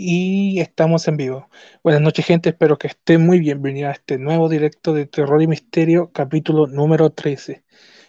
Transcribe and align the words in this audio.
y 0.00 0.60
estamos 0.60 1.08
en 1.08 1.16
vivo. 1.16 1.48
Buenas 1.82 2.00
noches 2.00 2.24
gente, 2.24 2.50
espero 2.50 2.78
que 2.78 2.86
estén 2.86 3.26
muy 3.26 3.40
bienvenidos 3.40 3.90
a 3.90 3.92
este 3.94 4.16
nuevo 4.16 4.48
directo 4.48 4.94
de 4.94 5.06
Terror 5.06 5.42
y 5.42 5.48
Misterio, 5.48 6.12
capítulo 6.12 6.68
número 6.68 7.10
13. 7.10 7.64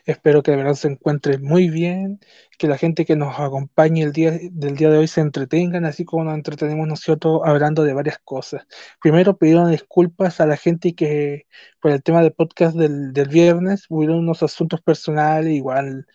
Espero 0.05 0.43
que 0.43 0.51
de 0.51 0.57
verdad 0.57 0.75
se 0.75 0.87
encuentren 0.87 1.43
muy 1.43 1.69
bien, 1.69 2.19
que 2.59 2.67
la 2.67 2.77
gente 2.77 3.05
que 3.05 3.15
nos 3.15 3.39
acompañe 3.39 4.03
el 4.03 4.13
día 4.13 4.37
del 4.51 4.75
día 4.75 4.89
de 4.91 4.99
hoy 4.99 5.07
se 5.07 5.21
entretengan, 5.21 5.83
así 5.85 6.05
como 6.05 6.23
nos 6.25 6.35
entretenemos 6.35 6.87
nosotros 6.87 7.41
hablando 7.43 7.83
de 7.83 7.93
varias 7.93 8.19
cosas. 8.19 8.67
Primero, 9.01 9.37
pedir 9.37 9.57
disculpas 9.65 10.39
a 10.41 10.45
la 10.45 10.57
gente 10.57 10.93
que 10.93 11.47
por 11.81 11.91
el 11.91 12.03
tema 12.03 12.21
del 12.21 12.33
podcast 12.33 12.75
del, 12.77 13.13
del 13.13 13.29
viernes 13.29 13.85
hubo 13.89 14.03
unos 14.03 14.43
asuntos 14.43 14.81
personales, 14.81 15.53
igual 15.53 16.05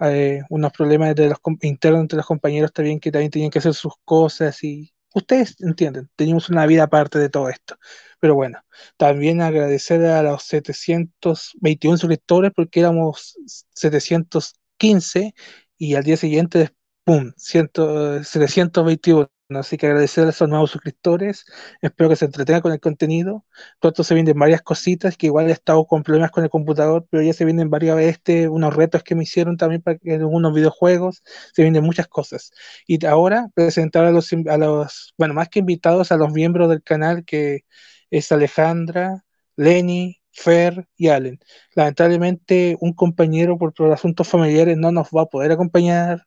eh, 0.00 0.42
unos 0.48 0.72
problemas 0.72 1.14
de 1.14 1.28
los 1.28 1.38
internos 1.62 2.02
entre 2.02 2.16
los 2.18 2.26
compañeros 2.26 2.72
también 2.72 3.00
que 3.00 3.12
también 3.12 3.30
tenían 3.30 3.50
que 3.50 3.58
hacer 3.58 3.74
sus 3.74 3.94
cosas 4.04 4.62
y 4.64 4.92
ustedes 5.14 5.56
entienden, 5.60 6.08
teníamos 6.16 6.48
una 6.48 6.66
vida 6.66 6.84
aparte 6.84 7.18
de 7.18 7.28
todo 7.28 7.48
esto. 7.48 7.76
Pero 8.20 8.34
bueno, 8.34 8.60
también 8.96 9.40
agradecer 9.42 10.04
a 10.06 10.22
los 10.22 10.42
721 10.44 11.98
suscriptores 11.98 12.52
porque 12.54 12.80
éramos 12.80 13.36
715 13.74 15.34
y 15.76 15.94
al 15.94 16.04
día 16.04 16.16
siguiente, 16.16 16.70
¡pum!, 17.04 17.32
721. 17.36 19.28
Así 19.50 19.78
que 19.78 19.86
agradecer 19.86 20.26
a 20.26 20.30
esos 20.30 20.46
nuevos 20.46 20.70
suscriptores. 20.70 21.46
Espero 21.80 22.10
que 22.10 22.16
se 22.16 22.26
entretengan 22.26 22.60
con 22.60 22.72
el 22.72 22.80
contenido. 22.80 23.46
Pronto 23.80 24.04
se 24.04 24.14
vienen 24.14 24.38
varias 24.38 24.60
cositas 24.60 25.16
que 25.16 25.26
igual 25.26 25.48
he 25.48 25.52
estado 25.52 25.86
con 25.86 26.02
problemas 26.02 26.30
con 26.30 26.44
el 26.44 26.50
computador, 26.50 27.06
pero 27.10 27.22
ya 27.22 27.32
se 27.32 27.46
vienen 27.46 27.70
varias 27.70 27.96
veces 27.96 28.48
unos 28.50 28.76
retos 28.76 29.02
que 29.02 29.14
me 29.14 29.22
hicieron 29.22 29.56
también 29.56 29.80
para 29.80 29.96
que 29.96 30.16
unos 30.22 30.52
videojuegos. 30.54 31.22
Se 31.54 31.62
vienen 31.62 31.82
muchas 31.82 32.08
cosas. 32.08 32.50
Y 32.86 33.04
ahora 33.06 33.48
presentar 33.54 34.04
a 34.04 34.10
los, 34.10 34.30
a 34.32 34.58
los, 34.58 35.14
bueno, 35.16 35.32
más 35.32 35.48
que 35.48 35.60
invitados, 35.60 36.12
a 36.12 36.18
los 36.18 36.30
miembros 36.32 36.68
del 36.68 36.82
canal 36.82 37.24
que 37.24 37.64
es 38.10 38.30
Alejandra, 38.32 39.24
Lenny, 39.56 40.20
Fer 40.30 40.86
y 40.96 41.08
Allen. 41.08 41.38
Lamentablemente, 41.74 42.76
un 42.80 42.92
compañero 42.92 43.56
por, 43.58 43.72
por 43.72 43.90
asuntos 43.92 44.28
familiares 44.28 44.76
no 44.76 44.92
nos 44.92 45.08
va 45.08 45.22
a 45.22 45.26
poder 45.26 45.52
acompañar. 45.52 46.26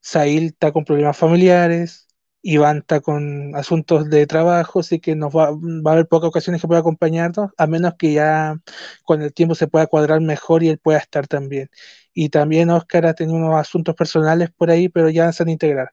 Sail 0.00 0.44
está 0.46 0.72
con 0.72 0.84
problemas 0.84 1.16
familiares, 1.16 2.06
Iván 2.46 2.78
está 2.78 3.00
con 3.00 3.56
asuntos 3.56 4.10
de 4.10 4.26
trabajo, 4.26 4.80
así 4.80 5.00
que 5.00 5.16
nos 5.16 5.34
va, 5.34 5.46
a 5.46 5.92
haber 5.92 6.06
pocas 6.06 6.28
ocasiones 6.28 6.60
que 6.60 6.68
pueda 6.68 6.80
acompañarnos, 6.80 7.50
a 7.56 7.66
menos 7.66 7.94
que 7.98 8.12
ya 8.12 8.60
con 9.02 9.22
el 9.22 9.32
tiempo 9.32 9.54
se 9.54 9.66
pueda 9.66 9.86
cuadrar 9.86 10.20
mejor 10.20 10.62
y 10.62 10.68
él 10.68 10.78
pueda 10.78 10.98
estar 10.98 11.26
también. 11.26 11.70
Y 12.12 12.28
también 12.28 12.68
Oscar 12.68 13.06
ha 13.06 13.14
tenido 13.14 13.38
unos 13.38 13.58
asuntos 13.58 13.94
personales 13.94 14.50
por 14.50 14.70
ahí, 14.70 14.90
pero 14.90 15.08
ya 15.08 15.32
se 15.32 15.42
han 15.42 15.48
integrar. 15.48 15.92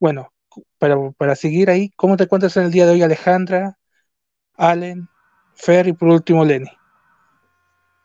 Bueno, 0.00 0.32
para, 0.78 0.96
para 1.12 1.36
seguir 1.36 1.70
ahí, 1.70 1.90
¿cómo 1.96 2.16
te 2.16 2.24
encuentras 2.24 2.56
en 2.56 2.64
el 2.64 2.72
día 2.72 2.84
de 2.86 2.92
hoy, 2.92 3.02
Alejandra, 3.02 3.78
Allen, 4.54 5.08
Fer 5.54 5.86
y 5.86 5.92
por 5.92 6.08
último 6.08 6.44
Lenny? 6.44 6.70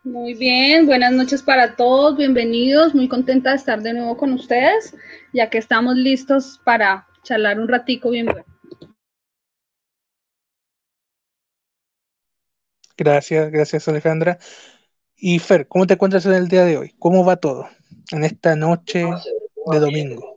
Muy 0.04 0.34
bien, 0.34 0.86
buenas 0.86 1.12
noches 1.12 1.42
para 1.42 1.74
todos, 1.74 2.16
bienvenidos, 2.16 2.94
muy 2.94 3.08
contenta 3.08 3.50
de 3.50 3.56
estar 3.56 3.82
de 3.82 3.92
nuevo 3.92 4.16
con 4.16 4.32
ustedes, 4.34 4.94
ya 5.32 5.50
que 5.50 5.58
estamos 5.58 5.96
listos 5.96 6.60
para 6.64 7.08
charlar 7.22 7.58
un 7.60 7.68
ratico 7.68 8.10
bien 8.10 8.26
bueno. 8.26 8.44
Gracias, 12.96 13.50
gracias 13.50 13.88
Alejandra. 13.88 14.38
Y 15.16 15.38
Fer, 15.38 15.66
¿cómo 15.68 15.86
te 15.86 15.94
encuentras 15.94 16.26
en 16.26 16.34
el 16.34 16.48
día 16.48 16.64
de 16.64 16.76
hoy? 16.76 16.94
¿Cómo 16.98 17.24
va 17.24 17.36
todo 17.36 17.68
en 18.10 18.24
esta 18.24 18.56
noche 18.56 19.04
de 19.70 19.78
domingo? 19.78 20.36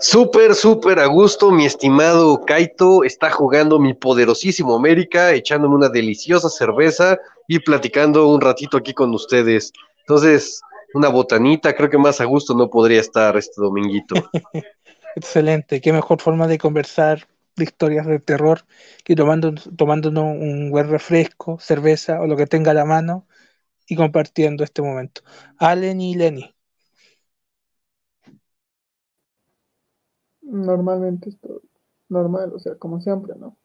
Súper, 0.00 0.54
súper 0.54 0.98
a 0.98 1.06
gusto, 1.06 1.50
mi 1.50 1.66
estimado 1.66 2.40
Kaito 2.44 3.04
está 3.04 3.30
jugando 3.30 3.78
mi 3.78 3.92
poderosísimo 3.92 4.74
América, 4.74 5.32
echándome 5.32 5.74
una 5.74 5.88
deliciosa 5.90 6.48
cerveza 6.48 7.18
y 7.46 7.58
platicando 7.58 8.26
un 8.28 8.40
ratito 8.40 8.78
aquí 8.78 8.94
con 8.94 9.14
ustedes. 9.14 9.72
Entonces, 10.00 10.62
una 10.94 11.08
botanita, 11.08 11.74
creo 11.74 11.90
que 11.90 11.98
más 11.98 12.20
a 12.20 12.24
gusto 12.24 12.54
no 12.54 12.70
podría 12.70 13.00
estar 13.00 13.36
este 13.36 13.60
dominguito. 13.60 14.14
Excelente, 15.14 15.80
qué 15.80 15.92
mejor 15.92 16.20
forma 16.20 16.46
de 16.48 16.58
conversar 16.58 17.28
de 17.56 17.64
historias 17.64 18.06
de 18.06 18.18
terror 18.20 18.64
que 19.04 19.14
tomando, 19.16 19.54
tomándonos 19.76 20.24
un 20.24 20.70
buen 20.70 20.88
refresco, 20.90 21.58
cerveza 21.60 22.20
o 22.20 22.26
lo 22.26 22.36
que 22.36 22.46
tenga 22.46 22.70
a 22.72 22.74
la 22.74 22.84
mano 22.84 23.26
y 23.88 23.96
compartiendo 23.96 24.64
este 24.64 24.82
momento. 24.82 25.22
Allen 25.58 26.00
y 26.02 26.14
Lenny. 26.16 26.54
Normalmente 30.42 31.30
esto 31.30 31.62
normal, 32.10 32.52
o 32.54 32.58
sea, 32.58 32.74
como 32.76 33.00
siempre, 33.00 33.34
¿no? 33.38 33.56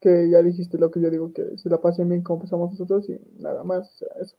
Que 0.00 0.30
ya 0.30 0.42
dijiste 0.42 0.78
lo 0.78 0.90
que 0.90 1.00
yo 1.00 1.10
digo, 1.10 1.32
que 1.32 1.58
se 1.58 1.70
la 1.70 1.80
pasen 1.80 2.08
bien 2.10 2.22
como 2.22 2.40
pasamos 2.42 2.72
nosotros 2.72 3.08
y 3.10 3.20
nada 3.40 3.64
más, 3.64 3.90
o 3.90 3.98
sea, 3.98 4.08
eso. 4.22 4.36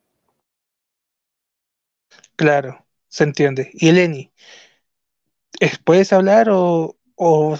Claro, 2.35 2.85
se 3.07 3.23
entiende. 3.23 3.71
Y 3.73 3.91
Lenny, 3.91 4.31
¿Puedes 5.85 6.13
hablar 6.13 6.47
o, 6.51 6.95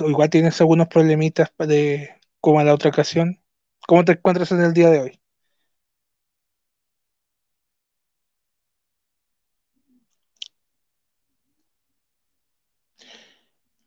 igual 0.07 0.29
tienes 0.29 0.59
algunos 0.61 0.87
problemitas 0.87 1.51
de 1.57 2.09
como 2.39 2.59
en 2.61 2.67
la 2.67 2.73
otra 2.73 2.89
ocasión? 2.89 3.39
¿Cómo 3.87 4.05
te 4.05 4.13
encuentras 4.13 4.51
en 4.51 4.61
el 4.61 4.73
día 4.73 4.89
de 4.89 4.99
hoy? 5.01 5.19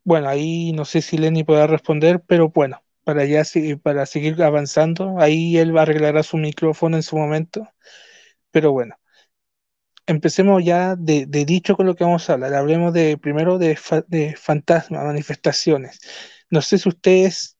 Bueno, 0.03 0.29
ahí 0.29 0.71
no 0.73 0.85
sé 0.85 1.01
si 1.01 1.17
Lenny 1.17 1.43
podrá 1.43 1.67
responder, 1.67 2.21
pero 2.25 2.49
bueno, 2.49 2.81
para 3.03 3.25
ya 3.25 3.43
para 3.83 4.05
seguir 4.05 4.41
avanzando, 4.41 5.19
ahí 5.19 5.57
él 5.57 5.75
va 5.75 5.81
a 5.81 5.83
arreglar 5.83 6.23
su 6.23 6.37
micrófono 6.37 6.95
en 6.97 7.03
su 7.03 7.17
momento. 7.17 7.67
Pero 8.51 8.71
bueno, 8.73 8.95
empecemos 10.07 10.63
ya 10.63 10.95
de, 10.95 11.25
dicho 11.27 11.75
con 11.75 11.85
lo 11.85 11.95
que 11.95 12.03
vamos 12.03 12.29
a 12.29 12.33
hablar. 12.33 12.55
Hablemos 12.55 12.93
de 12.93 13.17
primero 13.17 13.57
de, 13.59 13.77
de 14.07 14.35
fantasmas, 14.35 15.03
manifestaciones. 15.03 15.99
No 16.49 16.61
sé 16.61 16.77
si 16.79 16.89
ustedes 16.89 17.57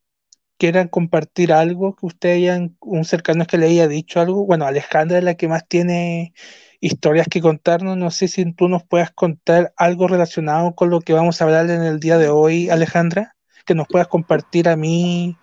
quieran 0.57 0.87
compartir 0.87 1.53
algo 1.53 1.95
que 1.95 2.05
ustedes 2.07 2.37
hayan, 2.37 2.77
un 2.81 3.05
cercano 3.05 3.45
que 3.45 3.57
le 3.57 3.67
haya 3.67 3.87
dicho 3.87 4.19
algo. 4.19 4.45
Bueno, 4.45 4.65
Alejandra 4.65 5.19
es 5.19 5.23
la 5.23 5.35
que 5.35 5.47
más 5.47 5.67
tiene 5.67 6.33
historias 6.79 7.27
que 7.29 7.41
contarnos. 7.41 7.97
No 7.97 8.11
sé 8.11 8.27
si 8.27 8.51
tú 8.53 8.69
nos 8.69 8.83
puedas 8.83 9.11
contar 9.11 9.73
algo 9.77 10.07
relacionado 10.07 10.73
con 10.75 10.89
lo 10.89 11.01
que 11.01 11.13
vamos 11.13 11.41
a 11.41 11.45
hablar 11.45 11.69
en 11.69 11.83
el 11.83 11.99
día 11.99 12.17
de 12.17 12.29
hoy, 12.29 12.69
Alejandra, 12.69 13.35
que 13.65 13.75
nos 13.75 13.87
puedas 13.87 14.07
compartir 14.07 14.69
a 14.69 14.77
mí, 14.77 15.37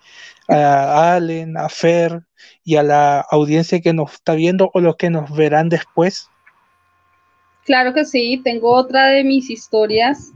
a 0.47 1.13
Allen, 1.15 1.57
a 1.57 1.69
Fer 1.69 2.23
y 2.63 2.77
a 2.77 2.83
la 2.83 3.19
audiencia 3.21 3.81
que 3.81 3.93
nos 3.93 4.13
está 4.13 4.33
viendo 4.35 4.71
o 4.73 4.79
los 4.81 4.95
que 4.97 5.09
nos 5.09 5.31
verán 5.35 5.69
después. 5.69 6.29
Claro 7.65 7.95
que 7.95 8.05
sí, 8.05 8.39
tengo 8.43 8.71
otra 8.71 9.07
de 9.07 9.23
mis 9.23 9.49
historias. 9.49 10.31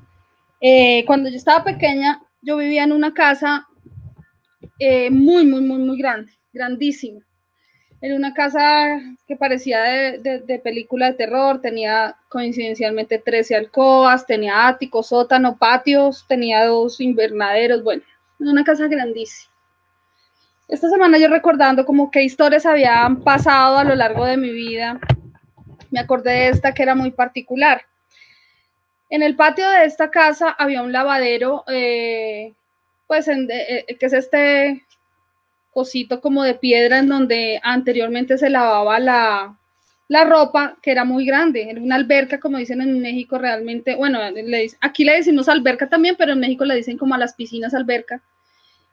Eh, 0.62 1.06
cuando 1.06 1.30
yo 1.30 1.38
estaba 1.38 1.64
pequeña, 1.64 2.22
yo 2.42 2.58
vivía 2.58 2.84
en 2.84 2.92
una 2.92 3.14
casa 3.14 3.68
eh, 4.80 5.12
muy, 5.12 5.46
muy, 5.46 5.62
muy, 5.62 5.78
muy 5.78 5.98
grande, 5.98 6.32
grandísima. 6.52 7.22
En 8.02 8.14
una 8.14 8.34
casa 8.34 9.00
que 9.28 9.36
parecía 9.36 9.82
de, 9.84 10.62
película 10.64 11.12
de 11.12 11.18
terror, 11.18 11.62
tenía 11.62 12.16
coincidencialmente 12.30 13.20
13 13.20 13.58
alcobas, 13.58 14.26
tenía 14.26 14.68
áticos, 14.68 15.10
sótano, 15.10 15.58
patios, 15.58 16.26
tenía 16.28 16.66
dos 16.66 17.00
invernaderos, 17.00 17.84
bueno, 17.84 18.02
una 18.40 18.64
casa 18.64 18.88
grandísima. 18.88 19.54
Esta 20.68 20.90
semana 20.90 21.18
yo 21.18 21.28
recordando 21.28 21.86
como 21.86 22.10
qué 22.10 22.24
historias 22.24 22.66
habían 22.66 23.22
pasado 23.22 23.78
a 23.78 23.84
lo 23.84 23.96
largo 23.96 24.26
de 24.26 24.38
mi 24.38 24.50
vida, 24.50 25.00
me 25.92 26.00
acordé 26.00 26.32
de 26.32 26.50
esta 26.50 26.74
que 26.74 26.84
era 26.84 26.96
muy 26.96 27.12
particular. 27.12 27.84
En 29.10 29.24
el 29.24 29.36
patio 29.36 29.68
de 29.70 29.86
esta 29.86 30.12
casa 30.12 30.50
había 30.52 30.84
un 30.84 30.92
lavadero, 30.92 31.64
eh, 31.68 32.54
pues 33.08 33.28
eh, 33.28 33.86
que 34.00 34.06
es 34.06 34.14
este 34.14 34.84
cosito 35.72 36.22
como 36.22 36.44
de 36.44 36.56
piedra 36.56 37.00
en 37.00 37.10
donde 37.10 37.60
anteriormente 37.64 38.38
se 38.38 38.50
lavaba 38.50 39.00
la, 39.00 39.56
ropa, 40.26 40.78
que 40.82 40.92
era 40.92 41.06
muy 41.06 41.26
grande, 41.26 41.70
era 41.70 41.82
una 41.82 41.96
alberca, 41.96 42.40
como 42.40 42.58
dicen 42.58 42.82
en 42.82 43.00
México 43.02 43.38
realmente, 43.38 43.96
bueno, 43.96 44.20
aquí 44.82 45.04
le 45.04 45.14
decimos 45.14 45.48
alberca 45.48 45.88
también, 45.88 46.16
pero 46.18 46.34
en 46.34 46.40
México 46.40 46.66
le 46.66 46.76
dicen 46.76 46.98
como 46.98 47.16
a 47.16 47.18
las 47.18 47.34
piscinas 47.34 47.74
alberca, 47.74 48.22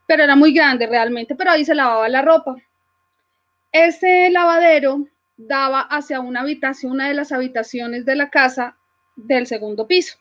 pero 0.07 0.23
era 0.23 0.37
muy 0.37 0.53
grande 0.53 0.87
realmente, 0.87 1.35
pero 1.35 1.51
ahí 1.51 1.65
se 1.65 1.75
lavaba 1.75 2.09
la 2.09 2.23
ropa. 2.23 2.57
Ese 3.73 4.31
lavadero 4.31 5.07
daba 5.37 5.81
hacia 5.81 6.21
una 6.21 6.41
habitación, 6.41 6.93
una 6.93 7.09
de 7.09 7.15
las 7.15 7.33
habitaciones 7.33 8.05
de 8.05 8.17
la 8.17 8.31
casa 8.31 8.77
del 9.17 9.47
segundo 9.47 9.87
piso. 9.87 10.17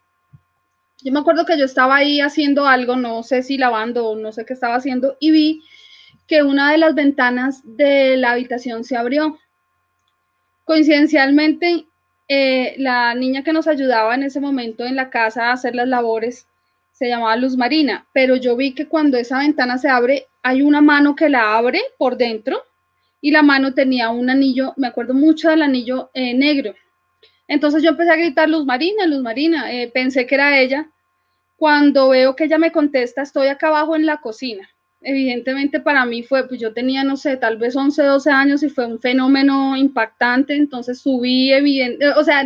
Yo 1.03 1.11
me 1.11 1.19
acuerdo 1.19 1.45
que 1.45 1.57
yo 1.57 1.65
estaba 1.65 1.97
ahí 1.97 2.21
haciendo 2.21 2.67
algo, 2.67 2.95
no 2.95 3.23
sé 3.23 3.43
si 3.43 3.57
lavando 3.57 4.07
o 4.07 4.15
no 4.15 4.31
sé 4.31 4.45
qué 4.45 4.53
estaba 4.53 4.75
haciendo, 4.75 5.17
y 5.19 5.31
vi 5.31 5.63
que 6.27 6.43
una 6.43 6.71
de 6.71 6.77
las 6.77 6.95
ventanas 6.95 7.61
de 7.63 8.17
la 8.17 8.31
habitación 8.31 8.83
se 8.83 8.97
abrió. 8.97 9.37
Coincidencialmente, 10.63 11.85
eh, 12.27 12.75
la 12.77 13.13
niña 13.13 13.43
que 13.43 13.53
nos 13.53 13.67
ayudaba 13.67 14.15
en 14.15 14.23
ese 14.23 14.39
momento 14.39 14.83
en 14.85 14.95
la 14.95 15.11
casa 15.11 15.49
a 15.49 15.53
hacer 15.53 15.75
las 15.75 15.87
labores 15.87 16.47
se 16.91 17.09
llamaba 17.09 17.35
Luz 17.35 17.57
Marina, 17.57 18.07
pero 18.13 18.37
yo 18.37 18.55
vi 18.55 18.73
que 18.73 18.87
cuando 18.87 19.17
esa 19.17 19.39
ventana 19.39 19.77
se 19.77 19.89
abre, 19.89 20.27
hay 20.41 20.61
una 20.61 20.81
mano 20.81 21.15
que 21.15 21.29
la 21.29 21.55
abre 21.57 21.81
por 21.97 22.17
dentro 22.17 22.63
y 23.25 23.31
la 23.31 23.41
mano 23.41 23.73
tenía 23.73 24.11
un 24.11 24.29
anillo, 24.29 24.75
me 24.77 24.85
acuerdo 24.85 25.15
mucho 25.15 25.49
del 25.49 25.63
anillo 25.63 26.11
eh, 26.13 26.35
negro. 26.35 26.75
Entonces 27.47 27.81
yo 27.81 27.89
empecé 27.89 28.11
a 28.11 28.17
gritar 28.17 28.47
Luz 28.47 28.65
Marina, 28.67 29.07
Luz 29.07 29.23
Marina, 29.23 29.73
eh, 29.73 29.89
pensé 29.91 30.27
que 30.27 30.35
era 30.35 30.59
ella. 30.59 30.91
Cuando 31.57 32.09
veo 32.09 32.35
que 32.35 32.43
ella 32.43 32.59
me 32.59 32.71
contesta, 32.71 33.23
estoy 33.23 33.47
acá 33.47 33.69
abajo 33.69 33.95
en 33.95 34.05
la 34.05 34.17
cocina. 34.17 34.69
Evidentemente 35.01 35.79
para 35.79 36.05
mí 36.05 36.21
fue, 36.21 36.47
pues 36.47 36.61
yo 36.61 36.71
tenía, 36.71 37.03
no 37.03 37.17
sé, 37.17 37.35
tal 37.37 37.57
vez 37.57 37.75
11, 37.75 38.03
12 38.03 38.29
años 38.29 38.61
y 38.61 38.69
fue 38.69 38.85
un 38.85 38.99
fenómeno 38.99 39.75
impactante, 39.75 40.55
entonces 40.55 40.99
subí, 40.99 41.51
evidente, 41.51 42.09
o 42.09 42.23
sea, 42.23 42.45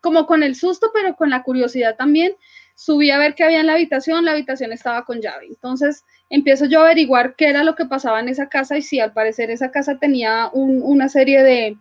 como 0.00 0.24
con 0.26 0.44
el 0.44 0.54
susto, 0.54 0.92
pero 0.94 1.16
con 1.16 1.30
la 1.30 1.42
curiosidad 1.42 1.96
también 1.96 2.36
subí 2.74 3.10
a 3.10 3.18
ver 3.18 3.34
qué 3.34 3.44
había 3.44 3.60
en 3.60 3.66
la 3.66 3.74
habitación, 3.74 4.24
la 4.24 4.32
habitación 4.32 4.72
estaba 4.72 5.04
con 5.04 5.20
llave. 5.20 5.46
Entonces 5.46 6.04
empiezo 6.28 6.66
yo 6.66 6.80
a 6.80 6.84
averiguar 6.84 7.34
qué 7.36 7.48
era 7.48 7.64
lo 7.64 7.74
que 7.74 7.86
pasaba 7.86 8.20
en 8.20 8.28
esa 8.28 8.48
casa 8.48 8.76
y 8.76 8.82
si 8.82 9.00
al 9.00 9.12
parecer 9.12 9.50
esa 9.50 9.70
casa 9.70 9.98
tenía 9.98 10.50
una 10.52 11.08
serie 11.08 11.42
de, 11.42 11.78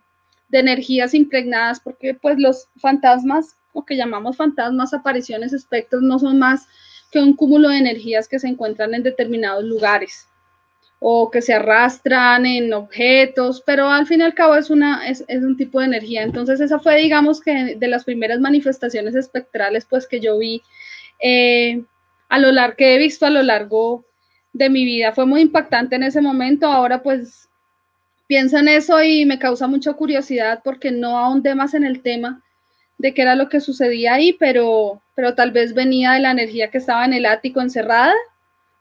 energías 0.51 1.15
impregnadas, 1.15 1.79
porque 1.79 2.13
pues 2.13 2.37
los 2.37 2.67
fantasmas, 2.77 3.57
o 3.73 3.83
que 3.83 3.97
llamamos 3.97 4.37
fantasmas, 4.37 4.93
apariciones, 4.93 5.51
espectros, 5.51 6.03
no 6.03 6.19
son 6.19 6.37
más 6.37 6.67
que 7.11 7.19
un 7.19 7.35
cúmulo 7.35 7.69
de 7.69 7.79
energías 7.79 8.27
que 8.27 8.37
se 8.37 8.49
encuentran 8.49 8.93
en 8.93 9.01
determinados 9.01 9.63
lugares 9.63 10.27
o 10.99 11.31
que 11.31 11.41
se 11.41 11.53
arrastran 11.53 12.45
en 12.45 12.71
objetos, 12.71 13.61
pero 13.65 13.89
al 13.89 14.05
fin 14.07 14.21
y 14.21 14.23
al 14.23 14.33
cabo 14.33 14.55
es, 14.55 14.69
es, 15.27 15.43
un 15.43 15.57
tipo 15.57 15.79
de 15.79 15.87
energía. 15.87 16.23
Entonces 16.23 16.61
esa 16.61 16.79
fue, 16.79 16.95
digamos, 16.97 17.41
que 17.41 17.75
de 17.75 17.87
las 17.89 18.05
primeras 18.05 18.39
manifestaciones 18.39 19.13
espectrales 19.13 19.85
pues 19.89 20.07
que 20.07 20.21
yo 20.21 20.37
vi 20.37 20.61
eh, 21.23 21.83
a 22.29 22.37
lo 22.37 22.51
largo 22.51 22.75
que 22.75 22.93
he 22.93 22.97
visto 22.99 23.25
a 23.25 23.31
lo 23.31 23.41
largo 23.41 24.05
de 24.51 24.69
mi 24.69 24.85
vida. 24.85 25.13
Fue 25.13 25.25
muy 25.25 25.41
impactante 25.41 25.95
en 25.95 26.03
ese 26.03 26.21
momento. 26.21 26.67
Ahora 26.67 27.01
pues 27.01 27.49
pienso 28.27 28.57
en 28.57 28.67
eso 28.67 29.01
y 29.01 29.25
me 29.25 29.39
causa 29.39 29.67
mucha 29.67 29.93
curiosidad 29.93 30.61
porque 30.63 30.91
no 30.91 31.17
ahondé 31.17 31.55
más 31.55 31.73
en 31.73 31.85
el 31.85 32.01
tema 32.01 32.43
de 32.97 33.13
qué 33.13 33.23
era 33.23 33.35
lo 33.35 33.49
que 33.49 33.59
sucedía 33.59 34.13
ahí, 34.13 34.33
pero, 34.33 35.01
pero 35.15 35.33
tal 35.33 35.51
vez 35.51 35.73
venía 35.73 36.11
de 36.11 36.19
la 36.19 36.31
energía 36.31 36.69
que 36.69 36.77
estaba 36.77 37.05
en 37.05 37.13
el 37.13 37.25
ático 37.25 37.61
encerrada 37.61 38.13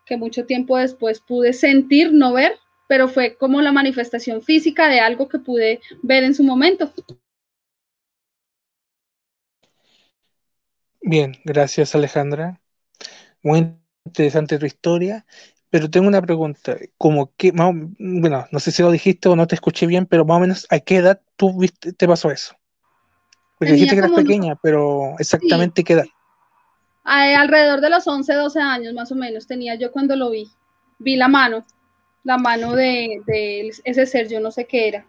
que 0.05 0.17
mucho 0.17 0.47
tiempo 0.47 0.77
después 0.77 1.21
pude 1.21 1.53
sentir, 1.53 2.13
no 2.13 2.33
ver, 2.33 2.59
pero 2.89 3.09
fue 3.09 3.37
como 3.37 3.61
la 3.63 3.73
manifestación 3.73 4.43
física 4.43 4.89
de 4.89 5.01
algo 5.01 5.29
que 5.29 5.39
pude 5.39 5.81
ver 6.03 6.25
en 6.25 6.35
su 6.35 6.43
momento. 6.43 6.93
Bien, 11.03 11.37
gracias 11.45 11.95
Alejandra. 11.95 12.61
Muy 13.43 13.77
interesante 14.05 14.59
tu 14.59 14.67
historia, 14.67 15.27
pero 15.71 15.91
tengo 15.91 16.09
una 16.09 16.23
pregunta, 16.23 16.77
como 16.97 17.33
que, 17.37 17.51
bueno, 17.53 18.47
no 18.51 18.61
sé 18.61 18.71
si 18.71 18.83
lo 18.83 18.91
dijiste 18.91 19.29
o 19.29 19.37
no 19.37 19.47
te 19.47 19.55
escuché 19.55 19.87
bien, 19.87 20.07
pero 20.07 20.25
más 20.25 20.37
o 20.37 20.41
menos, 20.41 20.67
¿a 20.71 20.79
qué 20.81 20.97
edad 20.97 21.21
tú 21.37 21.59
viste, 21.59 21.93
te 21.93 22.07
pasó 22.07 22.31
eso? 22.31 22.55
Porque 23.59 23.75
dijiste 23.75 23.95
que 23.95 24.01
eras 24.01 24.13
pequeña, 24.13 24.57
pero 24.63 25.15
exactamente 25.19 25.85
qué 25.85 25.95
edad 25.95 26.07
alrededor 27.05 27.81
de 27.81 27.91
los 27.91 28.07
11, 28.07 28.35
12 28.35 28.61
años 28.61 28.95
más 28.95 29.11
o 29.13 29.15
menos 29.15 29.47
tenía 29.47 29.75
yo 29.75 29.91
cuando 29.93 30.17
lo 30.17 30.31
vi. 30.31 30.51
Vi 30.99 31.17
la 31.17 31.29
mano, 31.29 31.65
la 32.23 32.39
mano 32.39 32.75
de, 32.75 33.21
ese 33.85 34.07
ser, 34.07 34.29
yo 34.29 34.41
no 34.41 34.51
sé 34.51 34.67
qué 34.67 34.89
era. 34.89 35.07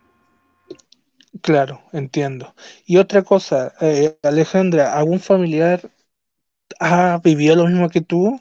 Claro, 1.43 1.81
entiendo. 1.91 2.55
Y 2.85 2.95
otra 2.95 3.21
cosa, 3.21 3.73
eh, 3.81 4.17
Alejandra, 4.23 4.93
¿algún 4.97 5.19
familiar 5.19 5.81
ha 6.79 7.19
vivido 7.21 7.57
lo 7.57 7.67
mismo 7.67 7.89
que 7.89 7.99
tú? 7.99 8.39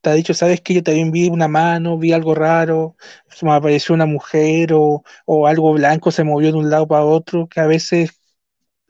¿Te 0.00 0.10
ha 0.10 0.12
dicho, 0.12 0.32
sabes 0.32 0.60
que 0.60 0.74
yo 0.74 0.82
también 0.84 1.10
vi 1.10 1.28
una 1.28 1.48
mano, 1.48 1.98
vi 1.98 2.12
algo 2.12 2.36
raro, 2.36 2.94
se 3.28 3.44
me 3.44 3.52
apareció 3.52 3.96
una 3.96 4.06
mujer 4.06 4.72
o, 4.74 5.02
o 5.24 5.46
algo 5.48 5.72
blanco 5.72 6.12
se 6.12 6.22
movió 6.22 6.52
de 6.52 6.58
un 6.58 6.70
lado 6.70 6.86
para 6.86 7.04
otro, 7.04 7.48
que 7.48 7.58
a 7.58 7.66
veces 7.66 8.20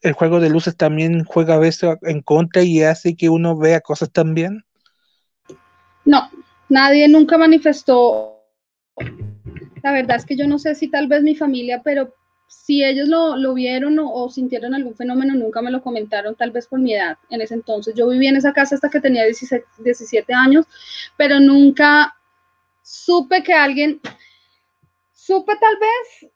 el 0.03 0.13
juego 0.13 0.39
de 0.39 0.51
luces 0.51 0.77
también 0.77 1.25
juega 1.25 1.55
a 1.55 1.59
veces 1.59 1.97
en 2.03 2.21
contra 2.21 2.63
y 2.63 2.83
hace 2.83 3.17
que 3.17 3.31
uno 3.31 3.57
vea 3.57 3.81
cosas 3.81 4.13
también? 4.13 4.67
No, 6.05 6.29
nadie 6.69 7.09
nunca 7.09 7.39
manifestó. 7.39 8.45
La 9.83 9.93
verdad 9.93 10.19
es 10.19 10.27
que 10.27 10.37
yo 10.37 10.47
no 10.47 10.59
sé 10.59 10.75
si 10.75 10.89
tal 10.89 11.09
vez 11.09 11.23
mi 11.23 11.35
familia, 11.35 11.81
pero 11.83 12.13
si 12.47 12.85
ellos 12.85 13.09
lo, 13.09 13.55
vieron 13.55 13.99
o, 14.01 14.29
sintieron 14.29 14.75
algún 14.75 14.95
fenómeno, 14.95 15.35
nunca 15.35 15.63
me 15.63 15.71
lo 15.71 15.83
comentaron, 15.83 16.35
tal 16.35 16.51
vez 16.51 16.67
por 16.67 16.81
mi 16.81 16.95
edad 16.95 17.17
en 17.31 17.41
ese 17.41 17.55
entonces. 17.55 17.95
Yo 17.95 18.09
vivía 18.09 18.31
en 18.31 18.37
esa 18.37 18.53
casa 18.53 18.75
hasta 18.75 18.91
que 18.91 19.01
tenía 19.01 19.25
17 19.25 20.35
años, 20.35 20.67
pero 21.17 21.41
nunca 21.41 22.17
supe 22.83 23.43
que 23.43 23.53
alguien, 23.53 24.01
supe 25.13 25.55
tal 25.61 25.77
vez 25.77 26.31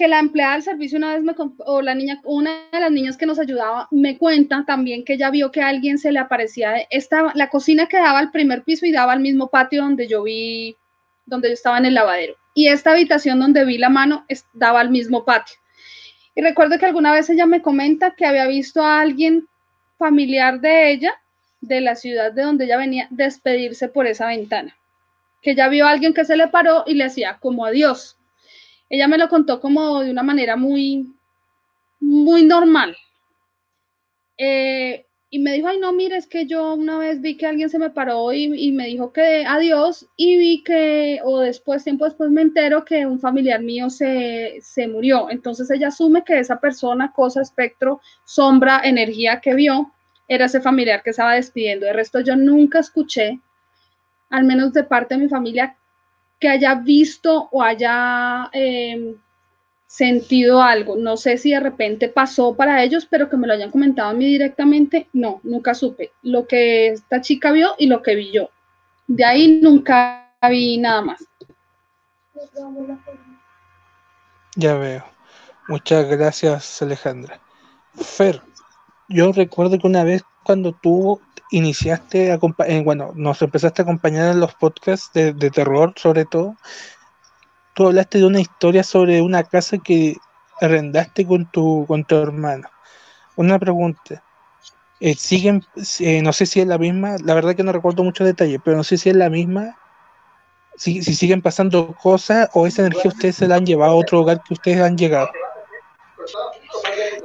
que 0.00 0.08
la 0.08 0.18
empleada 0.18 0.54
del 0.54 0.62
servicio 0.62 0.96
una 0.96 1.14
vez 1.14 1.22
me 1.22 1.34
o 1.66 1.82
la 1.82 1.94
niña, 1.94 2.20
una 2.24 2.50
de 2.72 2.80
las 2.80 2.90
niñas 2.90 3.18
que 3.18 3.26
nos 3.26 3.38
ayudaba 3.38 3.86
me 3.90 4.16
cuenta 4.16 4.64
también 4.66 5.04
que 5.04 5.12
ella 5.12 5.30
vio 5.30 5.50
que 5.50 5.60
a 5.60 5.68
alguien 5.68 5.98
se 5.98 6.10
le 6.10 6.18
aparecía 6.18 6.74
esta, 6.88 7.32
la 7.34 7.50
cocina 7.50 7.86
que 7.86 7.98
daba 7.98 8.18
al 8.18 8.30
primer 8.30 8.62
piso 8.62 8.86
y 8.86 8.92
daba 8.92 9.12
al 9.12 9.20
mismo 9.20 9.48
patio 9.48 9.82
donde 9.82 10.08
yo 10.08 10.22
vi, 10.22 10.74
donde 11.30 11.48
yo 11.48 11.54
estaba 11.54 11.78
en 11.78 11.86
el 11.86 11.94
lavadero. 11.94 12.36
Y 12.52 12.68
esta 12.68 12.90
habitación 12.90 13.40
donde 13.40 13.64
vi 13.64 13.78
la 13.78 13.88
mano 13.88 14.26
daba 14.52 14.80
al 14.80 14.90
mismo 14.90 15.24
patio. 15.24 15.56
Y 16.34 16.42
recuerdo 16.42 16.78
que 16.78 16.86
alguna 16.86 17.12
vez 17.12 17.30
ella 17.30 17.46
me 17.46 17.62
comenta 17.62 18.14
que 18.14 18.26
había 18.26 18.46
visto 18.46 18.84
a 18.84 19.00
alguien 19.00 19.48
familiar 19.98 20.60
de 20.60 20.90
ella, 20.90 21.14
de 21.62 21.80
la 21.80 21.94
ciudad 21.94 22.32
de 22.32 22.42
donde 22.42 22.66
ella 22.66 22.76
venía, 22.76 23.08
despedirse 23.10 23.88
por 23.88 24.06
esa 24.06 24.26
ventana. 24.26 24.76
Que 25.40 25.52
ella 25.52 25.68
vio 25.68 25.86
a 25.86 25.90
alguien 25.90 26.12
que 26.12 26.26
se 26.26 26.36
le 26.36 26.48
paró 26.48 26.84
y 26.86 26.94
le 26.94 27.04
hacía 27.04 27.38
como 27.40 27.64
adiós 27.64 28.18
ella 28.90 29.06
me 29.06 29.18
lo 29.18 29.28
contó 29.28 29.60
como 29.60 30.00
de 30.00 30.10
una 30.10 30.24
manera 30.24 30.56
muy, 30.56 31.14
muy 32.00 32.42
normal. 32.44 32.96
Eh, 34.36 35.06
y 35.32 35.38
me 35.38 35.52
dijo, 35.52 35.68
ay, 35.68 35.78
no, 35.78 35.92
mire, 35.92 36.16
es 36.16 36.26
que 36.26 36.44
yo 36.46 36.74
una 36.74 36.98
vez 36.98 37.20
vi 37.20 37.36
que 37.36 37.46
alguien 37.46 37.70
se 37.70 37.78
me 37.78 37.90
paró 37.90 38.32
y, 38.32 38.72
me 38.72 38.86
dijo 38.86 39.12
que 39.12 39.44
adiós 39.46 40.08
y 40.16 40.36
vi 40.36 40.64
que, 40.64 41.20
o 41.22 41.38
después, 41.38 41.84
tiempo 41.84 42.04
después 42.04 42.30
me 42.30 42.42
entero 42.42 42.84
que 42.84 43.06
un 43.06 43.20
familiar 43.20 43.62
mío 43.62 43.90
se, 43.90 44.58
se 44.60 44.88
murió. 44.88 45.30
Entonces 45.30 45.70
ella 45.70 45.88
asume 45.88 46.24
que 46.24 46.40
esa 46.40 46.58
persona, 46.58 47.12
cosa, 47.12 47.42
espectro, 47.42 48.00
sombra, 48.24 48.80
energía 48.82 49.40
que 49.40 49.54
vio, 49.54 49.92
era 50.26 50.46
ese 50.46 50.60
familiar 50.60 51.02
que 51.04 51.10
estaba 51.10 51.34
despidiendo. 51.34 51.86
De 51.86 51.92
resto, 51.92 52.20
yo 52.20 52.34
nunca 52.34 52.80
escuché, 52.80 53.38
al 54.30 54.44
menos 54.44 54.72
de 54.72 54.82
parte 54.82 55.14
de 55.14 55.22
mi 55.22 55.28
familia, 55.28 55.76
que 56.40 56.48
haya 56.48 56.74
visto 56.74 57.48
o 57.52 57.62
haya 57.62 58.50
em, 58.52 59.14
sentido 59.90 60.62
algo. 60.62 60.96
No 60.96 61.16
sé 61.16 61.36
si 61.36 61.50
de 61.50 61.58
repente 61.58 62.08
pasó 62.08 62.54
para 62.54 62.82
ellos, 62.84 63.08
pero 63.10 63.28
que 63.28 63.36
me 63.36 63.48
lo 63.48 63.54
hayan 63.54 63.72
comentado 63.72 64.10
a 64.10 64.14
mí 64.14 64.24
directamente, 64.24 65.08
no, 65.12 65.40
nunca 65.42 65.74
supe. 65.74 66.12
Lo 66.22 66.46
que 66.46 66.88
esta 66.88 67.20
chica 67.20 67.50
vio 67.50 67.74
y 67.76 67.86
lo 67.88 68.00
que 68.00 68.14
vi 68.14 68.30
yo. 68.30 68.50
De 69.08 69.24
ahí 69.24 69.60
nunca 69.60 70.32
vi 70.48 70.78
nada 70.78 71.02
más. 71.02 71.24
Ya 74.54 74.74
veo. 74.74 75.04
Muchas 75.66 76.06
gracias, 76.06 76.80
Alejandra. 76.82 77.40
Fer, 77.94 78.40
yo 79.08 79.32
recuerdo 79.32 79.76
que 79.76 79.88
una 79.88 80.04
vez 80.04 80.22
cuando 80.44 80.72
tú 80.72 81.20
iniciaste, 81.50 82.30
a, 82.30 82.38
eh, 82.68 82.82
bueno, 82.84 83.10
nos 83.16 83.42
empezaste 83.42 83.82
a 83.82 83.84
acompañar 83.84 84.30
en 84.30 84.40
los 84.40 84.54
podcasts 84.54 85.12
de, 85.12 85.50
terror, 85.50 85.94
sobre 85.96 86.26
todo. 86.26 86.54
Tú 87.80 87.86
hablaste 87.86 88.18
de 88.18 88.26
una 88.26 88.42
historia 88.42 88.84
sobre 88.84 89.22
una 89.22 89.42
casa 89.42 89.78
que 89.78 90.18
arrendaste 90.60 91.26
con 91.26 91.50
tu, 91.50 91.86
con 91.88 92.04
tu 92.04 92.14
hermano. 92.14 92.68
Una 93.36 93.58
pregunta. 93.58 94.22
Eh, 95.00 95.14
siguen, 95.14 95.64
eh, 96.00 96.20
no 96.20 96.34
sé 96.34 96.44
si 96.44 96.60
es 96.60 96.66
la 96.66 96.76
misma, 96.76 97.16
la 97.24 97.32
verdad 97.32 97.56
que 97.56 97.62
no 97.62 97.72
recuerdo 97.72 98.04
muchos 98.04 98.26
detalles, 98.26 98.60
pero 98.62 98.76
no 98.76 98.84
sé 98.84 98.98
si 98.98 99.08
es 99.08 99.16
la 99.16 99.30
misma, 99.30 99.78
si, 100.76 101.02
si 101.02 101.14
siguen 101.14 101.40
pasando 101.40 101.96
cosas 102.02 102.50
o 102.52 102.66
esa 102.66 102.82
energía 102.82 103.12
ustedes 103.12 103.36
se 103.36 103.48
la 103.48 103.54
han 103.54 103.64
llevado 103.64 103.92
a 103.92 103.96
otro 103.96 104.18
lugar 104.18 104.42
que 104.46 104.52
ustedes 104.52 104.82
han 104.82 104.98
llegado. 104.98 105.30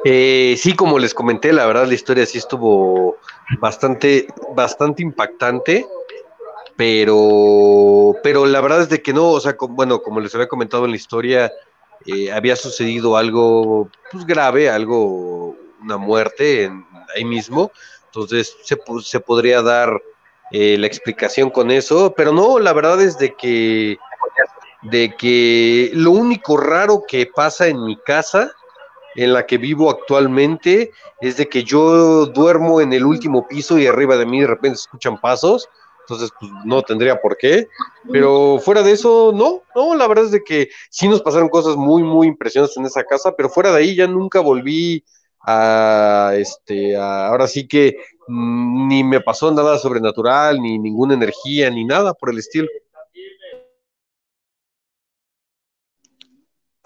Eh, 0.05 0.55
sí, 0.57 0.73
como 0.73 0.99
les 0.99 1.13
comenté, 1.13 1.51
la 1.51 1.65
verdad 1.65 1.85
la 1.85 1.95
historia 1.95 2.25
sí 2.25 2.37
estuvo 2.37 3.17
bastante, 3.59 4.27
bastante 4.55 5.03
impactante, 5.03 5.85
pero, 6.75 8.15
pero 8.23 8.45
la 8.45 8.61
verdad 8.61 8.81
es 8.81 8.89
de 8.89 9.01
que 9.01 9.13
no, 9.13 9.29
o 9.29 9.39
sea, 9.39 9.55
bueno, 9.69 10.01
como 10.01 10.19
les 10.19 10.33
había 10.35 10.47
comentado 10.47 10.85
en 10.85 10.91
la 10.91 10.97
historia, 10.97 11.51
eh, 12.05 12.31
había 12.31 12.55
sucedido 12.55 13.17
algo 13.17 13.89
pues, 14.11 14.25
grave, 14.25 14.69
algo, 14.69 15.55
una 15.81 15.97
muerte 15.97 16.71
ahí 17.15 17.25
mismo, 17.25 17.71
entonces 18.07 18.55
se, 18.63 18.77
se 19.01 19.19
podría 19.19 19.61
dar 19.61 20.01
eh, 20.51 20.77
la 20.77 20.87
explicación 20.87 21.49
con 21.49 21.71
eso, 21.71 22.13
pero 22.15 22.31
no, 22.31 22.59
la 22.59 22.73
verdad 22.73 23.01
es 23.01 23.17
de 23.17 23.33
que, 23.35 23.97
de 24.83 25.15
que 25.15 25.91
lo 25.93 26.11
único 26.11 26.57
raro 26.57 27.03
que 27.07 27.25
pasa 27.25 27.67
en 27.67 27.83
mi 27.83 27.97
casa 27.97 28.51
en 29.15 29.33
la 29.33 29.45
que 29.45 29.57
vivo 29.57 29.89
actualmente 29.89 30.91
es 31.21 31.37
de 31.37 31.47
que 31.47 31.63
yo 31.63 32.25
duermo 32.27 32.81
en 32.81 32.93
el 32.93 33.05
último 33.05 33.47
piso 33.47 33.79
y 33.79 33.87
arriba 33.87 34.17
de 34.17 34.25
mí 34.25 34.41
de 34.41 34.47
repente 34.47 34.77
se 34.77 34.83
escuchan 34.83 35.19
pasos, 35.19 35.67
entonces 36.05 36.31
pues, 36.39 36.51
no 36.63 36.83
tendría 36.83 37.19
por 37.19 37.35
qué, 37.37 37.67
pero 38.11 38.59
fuera 38.59 38.83
de 38.83 38.91
eso, 38.91 39.31
no, 39.33 39.63
no, 39.75 39.95
la 39.95 40.07
verdad 40.07 40.25
es 40.25 40.31
de 40.31 40.43
que 40.43 40.69
sí 40.89 41.07
nos 41.07 41.21
pasaron 41.21 41.49
cosas 41.49 41.75
muy, 41.75 42.03
muy 42.03 42.27
impresionantes 42.27 42.77
en 42.77 42.85
esa 42.85 43.03
casa, 43.03 43.33
pero 43.35 43.49
fuera 43.49 43.71
de 43.71 43.79
ahí 43.79 43.95
ya 43.95 44.07
nunca 44.07 44.39
volví 44.39 45.03
a, 45.41 46.33
este, 46.35 46.95
ahora 46.95 47.47
sí 47.47 47.67
que 47.67 47.97
mm, 48.27 48.87
ni 48.87 49.03
me 49.03 49.21
pasó 49.21 49.51
nada 49.51 49.77
sobrenatural, 49.79 50.61
ni 50.61 50.77
ninguna 50.77 51.15
energía, 51.15 51.69
ni 51.69 51.85
nada 51.85 52.13
por 52.13 52.29
el 52.29 52.39
estilo. 52.39 52.67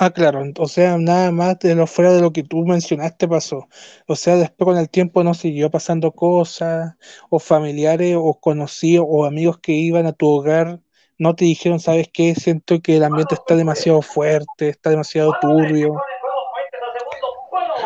Ah, 0.01 0.11
claro, 0.11 0.41
o 0.57 0.67
sea, 0.69 0.97
nada 0.97 1.29
más 1.29 1.59
de 1.59 1.75
lo 1.75 1.85
fuera 1.85 2.13
de 2.13 2.21
lo 2.21 2.31
que 2.31 2.43
tú 2.43 2.65
mencionaste 2.65 3.27
pasó. 3.27 3.67
O 4.07 4.15
sea, 4.15 4.37
después 4.37 4.65
con 4.65 4.77
el 4.77 4.89
tiempo 4.89 5.25
no 5.25 5.33
siguió 5.33 5.69
pasando 5.69 6.13
cosas, 6.13 6.95
o 7.29 7.37
familiares, 7.37 8.15
o 8.17 8.33
conocidos, 8.39 9.05
o 9.09 9.25
amigos 9.25 9.59
que 9.59 9.73
iban 9.73 10.05
a 10.05 10.13
tu 10.13 10.25
hogar, 10.25 10.79
no 11.17 11.35
te 11.35 11.43
dijeron, 11.43 11.81
¿sabes 11.81 12.07
qué? 12.13 12.33
Siento 12.33 12.79
que 12.81 12.95
el 12.95 13.03
ambiente 13.03 13.35
está 13.35 13.57
demasiado 13.57 14.01
fuerte, 14.01 14.69
está 14.69 14.89
demasiado 14.89 15.33
turbio. 15.41 16.01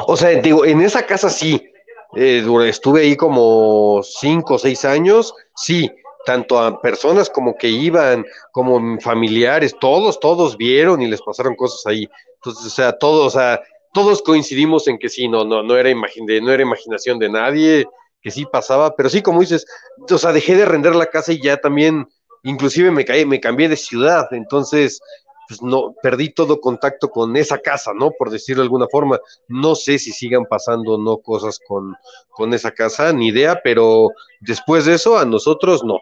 O 0.05 0.15
sea, 0.15 0.39
digo, 0.39 0.65
en 0.65 0.82
esa 0.82 1.08
casa 1.08 1.32
sí, 1.32 1.67
eh, 2.15 2.46
estuve 2.67 3.01
ahí 3.01 3.15
como 3.15 4.01
cinco 4.03 4.53
o 4.53 4.60
seis 4.60 4.86
años, 4.86 5.34
sí, 5.55 5.89
tanto 6.25 6.59
a 6.59 6.81
personas 6.81 7.29
como 7.29 7.55
que 7.55 7.69
iban, 7.69 8.25
como 8.51 8.99
familiares, 8.99 9.75
todos, 9.79 10.19
todos 10.19 10.57
vieron 10.57 11.01
y 11.01 11.07
les 11.07 11.21
pasaron 11.21 11.55
cosas 11.55 11.85
ahí. 11.85 12.07
Entonces, 12.35 12.65
o 12.65 12.69
sea, 12.69 12.93
todos, 12.93 13.27
o 13.27 13.37
sea, 13.37 13.61
todos 13.93 14.21
coincidimos 14.21 14.87
en 14.87 14.97
que 14.97 15.09
sí, 15.09 15.27
no, 15.27 15.43
no, 15.45 15.63
no 15.63 15.77
era, 15.77 15.89
no 15.93 16.51
era 16.51 16.63
imaginación 16.63 17.19
de 17.19 17.29
nadie, 17.29 17.85
que 18.21 18.31
sí 18.31 18.45
pasaba, 18.45 18.95
pero 18.95 19.09
sí, 19.09 19.21
como 19.21 19.41
dices, 19.41 19.65
o 20.09 20.17
sea, 20.17 20.31
dejé 20.31 20.55
de 20.55 20.65
render 20.65 20.95
la 20.95 21.07
casa 21.07 21.33
y 21.33 21.41
ya 21.41 21.57
también, 21.57 22.07
inclusive 22.43 22.89
me 22.89 23.05
caí, 23.05 23.25
me 23.25 23.39
cambié 23.39 23.69
de 23.69 23.75
ciudad, 23.75 24.27
entonces, 24.31 25.01
pues 25.47 25.61
no, 25.61 25.93
perdí 26.01 26.29
todo 26.29 26.61
contacto 26.61 27.09
con 27.09 27.35
esa 27.35 27.59
casa, 27.59 27.91
¿no? 27.93 28.11
Por 28.11 28.29
decirlo 28.29 28.61
de 28.61 28.67
alguna 28.67 28.87
forma. 28.87 29.19
No 29.49 29.75
sé 29.75 29.99
si 29.99 30.11
sigan 30.13 30.45
pasando 30.45 30.97
no 30.97 31.17
cosas 31.17 31.59
con, 31.67 31.95
con 32.29 32.53
esa 32.53 32.71
casa, 32.71 33.11
ni 33.11 33.27
idea, 33.27 33.59
pero 33.61 34.09
después 34.39 34.85
de 34.85 34.95
eso, 34.95 35.17
a 35.17 35.25
nosotros 35.25 35.83
no. 35.83 35.99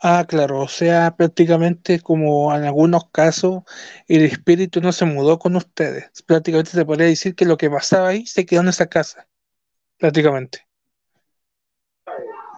Ah, 0.00 0.26
claro, 0.28 0.60
o 0.60 0.68
sea, 0.68 1.16
prácticamente 1.16 2.00
como 2.00 2.54
en 2.54 2.64
algunos 2.64 3.08
casos 3.10 3.62
el 4.08 4.24
espíritu 4.24 4.80
no 4.80 4.92
se 4.92 5.06
mudó 5.06 5.38
con 5.38 5.56
ustedes. 5.56 6.10
Prácticamente 6.26 6.72
se 6.72 6.84
podría 6.84 7.06
decir 7.06 7.34
que 7.34 7.46
lo 7.46 7.56
que 7.56 7.70
pasaba 7.70 8.08
ahí 8.08 8.26
se 8.26 8.44
quedó 8.44 8.60
en 8.60 8.68
esa 8.68 8.86
casa, 8.86 9.26
prácticamente. 9.98 10.66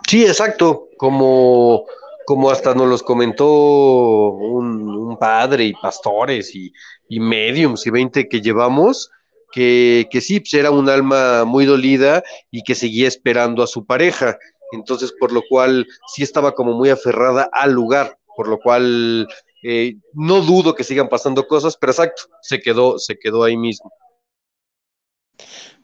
Sí, 0.09 0.25
exacto, 0.25 0.89
como, 0.97 1.85
como 2.27 2.51
hasta 2.51 2.75
nos 2.75 2.89
los 2.89 3.03
comentó 3.03 4.31
un, 4.31 5.17
padre 5.19 5.65
y 5.65 5.73
pastores 5.73 6.55
y, 6.55 6.73
y 7.09 7.19
mediums 7.19 7.87
y 7.87 7.91
20 7.91 8.29
que 8.29 8.41
llevamos, 8.41 9.11
que, 9.51 10.07
que 10.11 10.21
sí, 10.21 10.39
pues 10.39 10.55
era 10.55 10.71
un 10.71 10.89
alma 10.89 11.45
muy 11.45 11.67
dolida 11.67 12.23
y 12.51 12.63
que 12.63 12.77
seguía 12.77 13.09
esperando 13.09 13.63
a 13.63 13.67
su 13.67 13.85
pareja 13.85 14.39
entonces 14.73 15.13
por 15.19 15.33
lo 15.33 15.43
cual 15.49 15.87
sí 16.09 16.23
estaba 16.23 16.55
como 16.55 16.73
muy 16.73 16.91
aferrada 16.91 17.49
al 17.53 17.73
lugar, 17.73 18.19
por 18.37 18.49
lo 18.49 18.59
cual 18.59 19.27
eh, 19.63 19.97
no 20.13 20.41
dudo 20.41 20.75
que 20.75 20.85
sigan 20.85 21.09
pasando 21.09 21.47
cosas, 21.47 21.77
pero 21.77 21.93
exacto, 21.93 22.23
se 22.43 22.61
quedó, 22.61 22.99
se 22.99 23.19
quedó 23.19 23.45
ahí 23.45 23.57
mismo. 23.57 23.93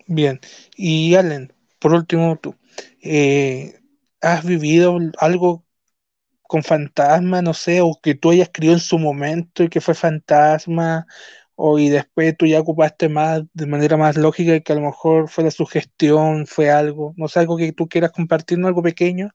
Bien, 0.06 0.40
y 0.76 1.14
Allen, 1.14 1.52
por 1.78 1.92
último 1.94 2.36
tú, 2.36 2.54
eh, 3.02 3.80
¿has 4.20 4.44
vivido 4.44 4.98
algo 5.18 5.64
con 6.42 6.62
fantasma, 6.62 7.42
no 7.42 7.54
sé, 7.54 7.80
o 7.80 7.98
que 8.02 8.14
tú 8.14 8.30
hayas 8.30 8.48
escrito 8.48 8.74
en 8.74 8.80
su 8.80 8.98
momento 8.98 9.62
y 9.62 9.68
que 9.68 9.80
fue 9.80 9.94
fantasma, 9.94 11.06
o 11.56 11.78
y 11.78 11.88
después 11.88 12.36
tú 12.36 12.46
ya 12.46 12.60
ocupaste 12.60 13.08
más 13.08 13.42
de 13.52 13.66
manera 13.66 13.96
más 13.96 14.16
lógica 14.16 14.60
que 14.60 14.72
a 14.72 14.76
lo 14.76 14.82
mejor 14.82 15.28
fue 15.28 15.44
la 15.44 15.50
sugestión, 15.50 16.46
fue 16.46 16.70
algo, 16.70 17.14
no 17.16 17.28
sé, 17.28 17.40
algo 17.40 17.56
que 17.56 17.72
tú 17.72 17.88
quieras 17.88 18.12
compartirnos, 18.12 18.68
algo 18.68 18.82
pequeño, 18.82 19.30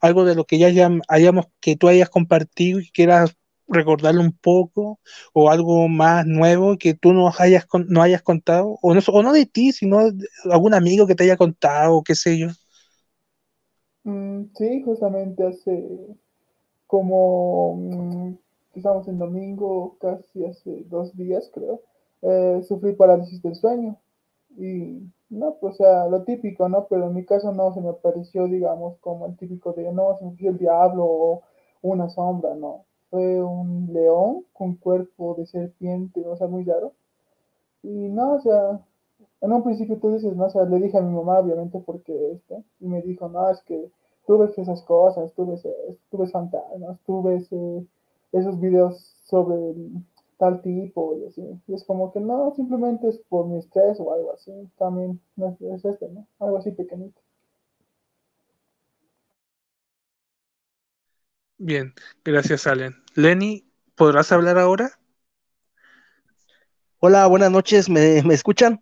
algo 0.00 0.24
de 0.24 0.34
lo 0.34 0.44
que 0.46 0.58
ya 0.58 0.68
hayamos, 1.08 1.46
que 1.60 1.76
tú 1.76 1.88
hayas 1.88 2.10
compartido 2.10 2.80
y 2.80 2.90
quieras 2.90 3.36
recordarlo 3.68 4.20
un 4.20 4.32
poco, 4.32 5.00
o 5.32 5.50
algo 5.50 5.88
más 5.88 6.26
nuevo 6.26 6.76
que 6.78 6.94
tú 6.94 7.12
no 7.14 7.30
hayas, 7.38 7.66
no 7.88 8.02
hayas 8.02 8.22
contado, 8.22 8.78
o 8.82 8.94
no, 8.94 9.00
o 9.06 9.22
no 9.22 9.32
de 9.32 9.46
ti, 9.46 9.72
sino 9.72 10.10
de 10.12 10.26
algún 10.50 10.74
amigo 10.74 11.06
que 11.06 11.14
te 11.14 11.24
haya 11.24 11.36
contado, 11.36 12.02
qué 12.02 12.14
sé 12.14 12.38
yo. 12.38 12.48
Mm, 14.04 14.50
sí, 14.54 14.82
justamente 14.84 15.46
hace 15.46 15.82
como 16.86 17.76
mm, 17.76 18.38
estamos 18.80 19.08
en 19.08 19.18
domingo, 19.18 19.96
casi 20.00 20.44
hace 20.44 20.84
dos 20.84 21.16
días 21.16 21.50
creo, 21.52 21.80
eh, 22.22 22.62
sufrí 22.66 22.92
parálisis 22.94 23.42
del 23.42 23.54
sueño. 23.54 23.98
Y 24.56 25.02
no, 25.30 25.56
pues 25.60 25.74
o 25.74 25.76
sea, 25.78 26.06
lo 26.06 26.22
típico, 26.24 26.68
¿no? 26.68 26.86
Pero 26.88 27.06
en 27.08 27.14
mi 27.14 27.24
caso 27.24 27.52
no 27.52 27.72
se 27.74 27.80
me 27.80 27.90
apareció, 27.90 28.46
digamos, 28.46 28.96
como 29.00 29.26
el 29.26 29.36
típico 29.36 29.72
de, 29.72 29.92
no, 29.92 30.16
se 30.18 30.24
me 30.24 30.48
el 30.48 30.58
diablo 30.58 31.04
o 31.06 31.42
una 31.82 32.08
sombra, 32.08 32.54
no. 32.54 32.84
Fue 33.10 33.42
un 33.42 33.92
león 33.92 34.44
con 34.52 34.76
cuerpo 34.76 35.34
de 35.34 35.46
serpiente, 35.46 36.24
o 36.26 36.36
sea, 36.36 36.46
muy 36.48 36.64
raro. 36.64 36.92
Y 37.82 38.08
no, 38.08 38.34
o 38.34 38.40
sea, 38.40 38.80
en 39.40 39.52
un 39.52 39.62
principio 39.62 39.98
tú 39.98 40.12
dices, 40.14 40.34
no, 40.36 40.46
o 40.46 40.50
sea, 40.50 40.64
le 40.64 40.78
dije 40.78 40.98
a 40.98 41.02
mi 41.02 41.14
mamá, 41.14 41.38
obviamente, 41.40 41.80
porque 41.80 42.32
este, 42.32 42.64
y 42.80 42.86
me 42.88 43.02
dijo, 43.02 43.28
no, 43.28 43.50
es 43.50 43.60
que 43.62 43.90
tú 44.26 44.38
ves 44.38 44.56
esas 44.58 44.82
cosas, 44.82 45.32
tú 45.34 45.46
ves, 45.46 45.66
tú 46.10 46.18
ves 46.18 46.32
fantasmas, 46.32 46.98
tú 47.06 47.28
eh, 47.28 47.86
esos 48.34 48.60
videos 48.60 49.16
sobre 49.24 49.56
tal 50.38 50.60
tipo 50.62 51.16
y 51.16 51.26
así. 51.26 51.42
Y 51.66 51.74
es 51.74 51.84
como 51.84 52.12
que 52.12 52.20
no, 52.20 52.52
simplemente 52.56 53.08
es 53.08 53.18
por 53.28 53.46
mi 53.46 53.58
estrés 53.58 53.98
o 54.00 54.12
algo 54.12 54.32
así. 54.34 54.52
También 54.76 55.20
no 55.36 55.56
es, 55.74 55.84
este, 55.84 56.08
¿no? 56.08 56.26
Algo 56.38 56.58
así 56.58 56.72
pequeñito. 56.72 57.20
Bien, 61.56 61.94
gracias, 62.24 62.66
Allen. 62.66 62.94
Lenny, 63.14 63.64
¿podrás 63.94 64.32
hablar 64.32 64.58
ahora? 64.58 64.98
Hola, 66.98 67.26
buenas 67.26 67.50
noches, 67.50 67.88
¿me, 67.88 68.22
¿me, 68.22 68.34
escuchan? 68.34 68.80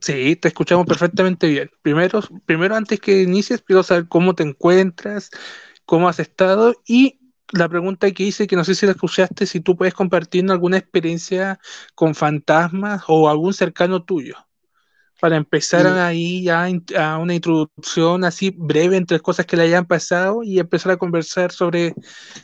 Sí, 0.00 0.34
te 0.34 0.48
escuchamos 0.48 0.86
perfectamente 0.86 1.46
bien. 1.46 1.70
Primero, 1.82 2.20
primero 2.46 2.74
antes 2.74 3.00
que 3.00 3.22
inicies, 3.22 3.62
quiero 3.62 3.82
saber 3.82 4.08
cómo 4.08 4.34
te 4.34 4.42
encuentras, 4.42 5.30
cómo 5.84 6.08
has 6.08 6.18
estado 6.18 6.74
y 6.86 7.19
la 7.52 7.68
pregunta 7.68 8.10
que 8.10 8.24
hice, 8.24 8.46
que 8.46 8.56
no 8.56 8.64
sé 8.64 8.74
si 8.74 8.86
la 8.86 8.92
escuchaste, 8.92 9.46
si 9.46 9.60
tú 9.60 9.76
puedes 9.76 9.94
compartir 9.94 10.48
alguna 10.50 10.78
experiencia 10.78 11.58
con 11.94 12.14
fantasmas 12.14 13.02
o 13.08 13.28
algún 13.28 13.54
cercano 13.54 14.02
tuyo, 14.02 14.36
para 15.20 15.36
empezar 15.36 15.86
ahí 15.98 16.44
ya 16.44 16.66
a 16.98 17.18
una 17.18 17.34
introducción 17.34 18.24
así 18.24 18.54
breve 18.56 18.96
entre 18.96 19.20
cosas 19.20 19.44
que 19.44 19.56
le 19.56 19.64
hayan 19.64 19.86
pasado 19.86 20.42
y 20.42 20.58
empezar 20.58 20.92
a 20.92 20.96
conversar 20.96 21.52
sobre, 21.52 21.94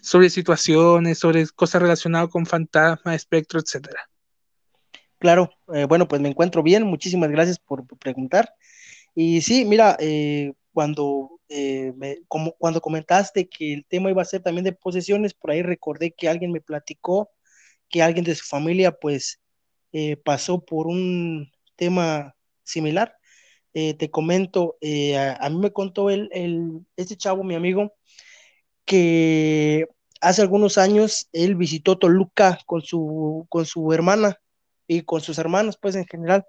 sobre 0.03 0.29
situaciones, 0.29 1.19
sobre 1.19 1.47
cosas 1.49 1.81
relacionadas 1.81 2.29
con 2.29 2.45
fantasmas, 2.45 3.17
espectro, 3.17 3.61
etcétera. 3.61 4.01
Claro, 5.19 5.51
eh, 5.73 5.87
bueno, 5.87 6.07
pues 6.07 6.21
me 6.21 6.29
encuentro 6.29 6.63
bien, 6.63 6.83
muchísimas 6.85 7.31
gracias 7.31 7.59
por 7.59 7.87
preguntar. 7.99 8.53
Y 9.15 9.41
sí, 9.41 9.65
mira, 9.65 9.97
eh, 9.99 10.53
cuando 10.77 11.41
eh, 11.49 11.95
como 12.29 12.53
cuando 12.59 12.83
comentaste 12.83 13.49
que 13.49 13.73
el 13.73 13.87
tema 13.87 14.11
iba 14.11 14.21
a 14.21 14.27
ser 14.27 14.43
también 14.43 14.65
de 14.65 14.75
posesiones, 14.75 15.33
por 15.33 15.51
ahí 15.51 15.63
recordé 15.63 16.13
que 16.13 16.29
alguien 16.29 16.53
me 16.53 16.61
platicó 16.61 17.31
que 17.89 18.03
alguien 18.03 18.27
de 18.27 18.35
su 18.35 18.45
familia 18.45 18.93
pues 18.93 19.41
eh, 19.93 20.19
pasó 20.19 20.63
por 20.67 20.87
un 20.87 21.51
tema 21.77 22.37
similar. 22.63 23.17
Eh, 23.73 23.95
te 23.95 24.11
comento, 24.11 24.77
a, 25.41 25.49
mí 25.49 25.57
me 25.59 25.73
contó 25.73 26.11
el, 26.11 26.29
el, 26.33 26.85
este 26.97 27.17
chavo, 27.17 27.43
mi 27.43 27.55
amigo, 27.55 27.95
que 28.85 29.87
hace 30.21 30.43
algunos 30.43 30.77
años 30.77 31.31
él 31.33 31.55
visitó 31.55 31.97
Toluca 31.97 32.59
con 32.67 32.83
su, 32.83 33.47
con 33.49 33.65
su 33.65 33.95
hermana 33.95 34.39
y 34.87 35.03
con 35.05 35.23
sus 35.23 35.39
hermanos, 35.39 35.79
pues 35.81 35.97
en 35.97 36.05
general. 36.07 36.45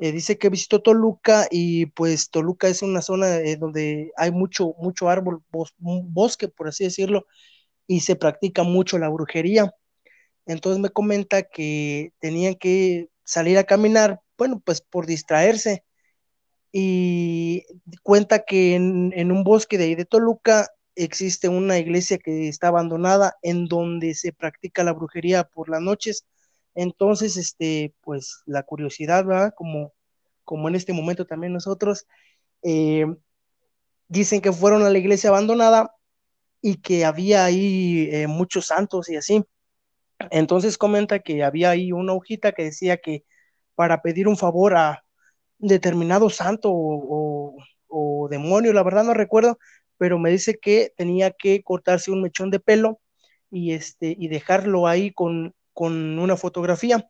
Eh, 0.00 0.12
dice 0.12 0.38
que 0.38 0.48
visitó 0.48 0.80
Toluca 0.80 1.48
y 1.50 1.86
pues 1.86 2.30
Toluca 2.30 2.68
es 2.68 2.82
una 2.82 3.02
zona 3.02 3.38
eh, 3.38 3.56
donde 3.56 4.12
hay 4.16 4.30
mucho, 4.30 4.74
mucho 4.78 5.08
árbol, 5.08 5.42
bosque, 5.50 6.48
por 6.48 6.68
así 6.68 6.84
decirlo, 6.84 7.26
y 7.86 8.00
se 8.00 8.16
practica 8.16 8.62
mucho 8.62 8.98
la 8.98 9.08
brujería. 9.08 9.74
Entonces 10.46 10.80
me 10.80 10.90
comenta 10.90 11.42
que 11.42 12.12
tenían 12.20 12.54
que 12.54 13.10
salir 13.24 13.58
a 13.58 13.64
caminar, 13.64 14.20
bueno, 14.38 14.60
pues 14.64 14.80
por 14.80 15.06
distraerse. 15.06 15.84
Y 16.72 17.64
cuenta 18.02 18.44
que 18.44 18.74
en, 18.76 19.12
en 19.16 19.32
un 19.32 19.42
bosque 19.44 19.78
de 19.78 19.84
ahí 19.84 19.94
de 19.94 20.04
Toluca 20.04 20.68
existe 20.94 21.48
una 21.48 21.78
iglesia 21.78 22.18
que 22.18 22.48
está 22.48 22.68
abandonada 22.68 23.36
en 23.42 23.66
donde 23.66 24.14
se 24.14 24.32
practica 24.32 24.84
la 24.84 24.92
brujería 24.92 25.44
por 25.44 25.68
las 25.70 25.80
noches 25.80 26.26
Entonces, 26.80 27.36
este, 27.36 27.92
pues 28.02 28.44
la 28.46 28.62
curiosidad, 28.62 29.24
¿verdad? 29.24 29.52
Como, 29.56 29.92
como 30.44 30.68
en 30.68 30.76
este 30.76 30.92
momento 30.92 31.26
también 31.26 31.52
nosotros, 31.52 32.06
eh, 32.62 33.04
dicen 34.06 34.40
que 34.40 34.52
fueron 34.52 34.84
a 34.84 34.90
la 34.90 34.98
iglesia 34.98 35.30
abandonada 35.30 35.92
y 36.62 36.76
que 36.76 37.04
había 37.04 37.44
ahí 37.44 38.08
eh, 38.12 38.28
muchos 38.28 38.66
santos 38.68 39.08
y 39.10 39.16
así. 39.16 39.44
Entonces 40.30 40.78
comenta 40.78 41.18
que 41.18 41.42
había 41.42 41.70
ahí 41.70 41.90
una 41.90 42.12
hojita 42.12 42.52
que 42.52 42.64
decía 42.64 42.98
que 42.98 43.24
para 43.74 44.00
pedir 44.00 44.28
un 44.28 44.36
favor 44.36 44.76
a 44.76 45.04
determinado 45.58 46.30
santo 46.30 46.70
o, 46.72 47.56
demonio, 48.30 48.72
la 48.72 48.84
verdad 48.84 49.04
no 49.04 49.14
recuerdo, 49.14 49.58
pero 49.96 50.18
me 50.20 50.30
dice 50.30 50.58
que 50.60 50.92
tenía 50.96 51.32
que 51.32 51.62
cortarse 51.64 52.12
un 52.12 52.22
mechón 52.22 52.50
de 52.50 52.60
pelo 52.60 53.00
y, 53.50 53.72
este, 53.72 54.14
y 54.18 54.28
dejarlo 54.28 54.86
ahí 54.86 55.12
con, 55.12 55.54
con 55.78 56.18
una 56.18 56.36
fotografía. 56.36 57.08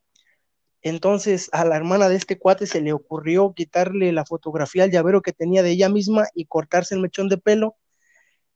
Entonces 0.83 1.49
a 1.53 1.65
la 1.65 1.75
hermana 1.77 2.11
de 2.11 2.17
este 2.17 2.39
cuate 2.39 2.67
se 2.67 2.83
le 2.83 2.93
ocurrió 2.93 3.55
quitarle 3.55 4.13
la 4.13 4.27
fotografía 4.27 4.85
al 4.85 4.91
llavero 4.91 5.23
que 5.23 5.33
tenía 5.33 5.63
de 5.63 5.71
ella 5.71 5.89
misma 5.89 6.27
y 6.35 6.45
cortarse 6.45 6.95
el 6.95 7.01
mechón 7.01 7.31
de 7.31 7.39
pelo. 7.39 7.77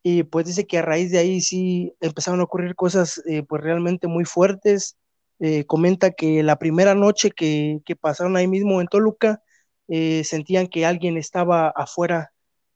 Y 0.03 0.21
pues 0.21 0.45
dice 0.45 0.67
que 0.67 0.77
a 0.77 0.83
raíz 0.83 1.09
de 1.11 1.17
ahí 1.17 1.41
sí 1.41 1.95
empezaron 1.99 2.41
a 2.41 2.43
ocurrir 2.43 2.75
cosas 2.75 3.23
eh, 3.27 3.41
pues 3.41 3.63
realmente 3.63 4.07
muy 4.07 4.23
fuertes. 4.23 4.97
Eh, 5.39 5.65
comenta 5.65 6.11
que 6.11 6.43
la 6.43 6.59
primera 6.59 6.93
noche 6.93 7.31
que, 7.31 7.81
pasaron 7.99 8.37
ahí 8.37 8.47
mismo 8.47 8.81
en 8.81 8.87
Toluca, 8.87 9.41
eh, 9.87 10.23
sentían 10.25 10.67
que 10.67 10.85
alguien 10.85 11.17
estaba 11.17 11.69
afuera 11.69 12.31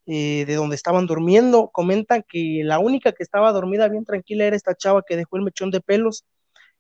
de 0.07 0.55
donde 0.55 0.75
estaban 0.75 1.05
durmiendo. 1.05 1.69
Comentan 1.71 2.23
que 2.27 2.61
la 2.63 2.79
única 2.79 3.11
que 3.11 3.23
estaba 3.23 3.51
dormida 3.51 3.89
bien 3.89 4.05
tranquila 4.05 4.45
era 4.45 4.55
esta 4.55 4.73
chava 4.75 5.03
que 5.07 5.17
dejó 5.17 5.37
el 5.37 5.43
mechón 5.43 5.69
de 5.69 5.81
pelos. 5.81 6.25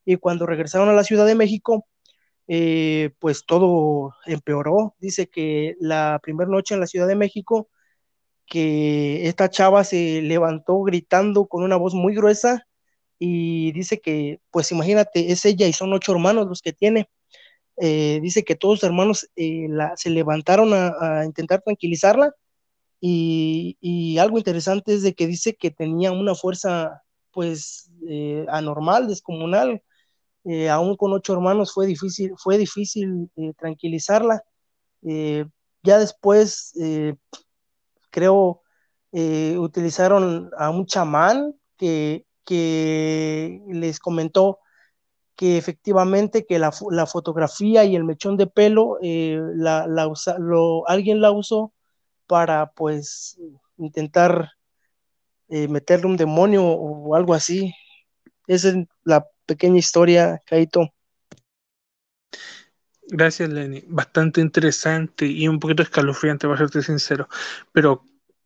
Y 0.07 0.15
cuando 0.15 0.45
regresaron 0.45 0.87
a 0.87 0.93
la 0.93 1.03
Ciudad 1.03 1.25
de 1.25 1.35
México, 1.35 1.85
eh, 2.47 3.11
pues 3.19 3.45
todo 3.45 4.13
empeoró. 4.25 4.95
Dice 4.99 5.27
que 5.27 5.75
la 5.81 6.19
primera 6.23 6.49
noche 6.49 6.75
en 6.75 6.79
la 6.79 6.87
Ciudad 6.87 7.07
de 7.07 7.15
México, 7.15 7.69
que 8.45 9.27
esta 9.27 9.49
chava 9.49 9.83
se 9.83 10.21
levantó 10.21 10.81
gritando 10.83 11.47
con 11.47 11.63
una 11.63 11.75
voz 11.77 11.93
muy 11.93 12.15
gruesa 12.15 12.67
y 13.19 13.73
dice 13.73 13.99
que, 14.01 14.39
pues 14.51 14.71
imagínate, 14.71 15.31
es 15.33 15.45
ella 15.45 15.67
y 15.67 15.73
son 15.73 15.93
ocho 15.93 16.13
hermanos 16.13 16.47
los 16.47 16.61
que 16.61 16.73
tiene. 16.73 17.09
Eh, 17.77 18.19
dice 18.23 18.43
que 18.45 18.55
todos 18.55 18.75
los 18.77 18.83
hermanos 18.85 19.29
eh, 19.35 19.67
se 19.97 20.09
levantaron 20.09 20.71
a, 20.73 21.25
intentar 21.25 21.61
tranquilizarla 21.63 22.33
y, 23.01 24.17
algo 24.19 24.37
interesante 24.39 24.93
es 24.93 25.03
de 25.03 25.13
que 25.15 25.27
dice 25.27 25.55
que 25.55 25.71
tenía 25.71 26.11
una 26.11 26.35
fuerza 26.35 27.03
pues 27.31 27.91
anormal, 28.49 29.07
descomunal, 29.07 29.83
eh, 30.49 30.69
aún 30.69 30.95
con 30.95 31.11
ocho 31.11 31.33
hermanos 31.33 31.73
fue 31.73 31.85
difícil, 31.87 32.31
fue 32.37 32.57
difícil 32.57 33.29
eh, 33.35 33.53
tranquilizarla. 33.57 34.43
Eh, 35.03 35.45
ya 35.83 35.99
después, 35.99 36.73
creo, 38.09 38.61
utilizaron 39.11 40.49
a 40.57 40.69
un 40.69 40.85
chamán 40.85 41.53
que, 41.77 42.25
que 42.45 43.61
les 43.69 43.99
comentó 43.99 44.59
que 45.35 45.57
efectivamente 45.57 46.45
que 46.45 46.59
la, 46.59 46.71
fotografía 46.71 47.85
y 47.85 47.95
el 47.95 48.03
mechón 48.03 48.37
de 48.37 48.47
pelo 48.47 48.97
la, 49.01 49.87
alguien 50.87 51.21
la 51.21 51.31
usó 51.31 51.73
para 52.25 52.71
pues 52.71 53.39
intentar 53.77 54.51
meterle 55.47 56.07
un 56.07 56.17
demonio 56.17 56.65
o 56.65 57.15
algo 57.15 57.33
así. 57.33 57.73
Esa 58.47 58.69
es 58.69 58.75
la 59.03 59.25
pequeña 59.47 59.79
historia, 59.79 60.41
Kaito. 60.45 60.93
Gracias, 63.09 63.49
Lenny. 63.49 63.83
Bastante 63.87 64.41
interesante 64.41 65.25
y 65.25 65.47
un 65.47 65.59
poquito 65.59 65.81
escalofriante, 65.81 66.47
para 66.47 66.59
serte 66.59 66.81
sincero. 66.81 67.29
Pero, 67.71 68.03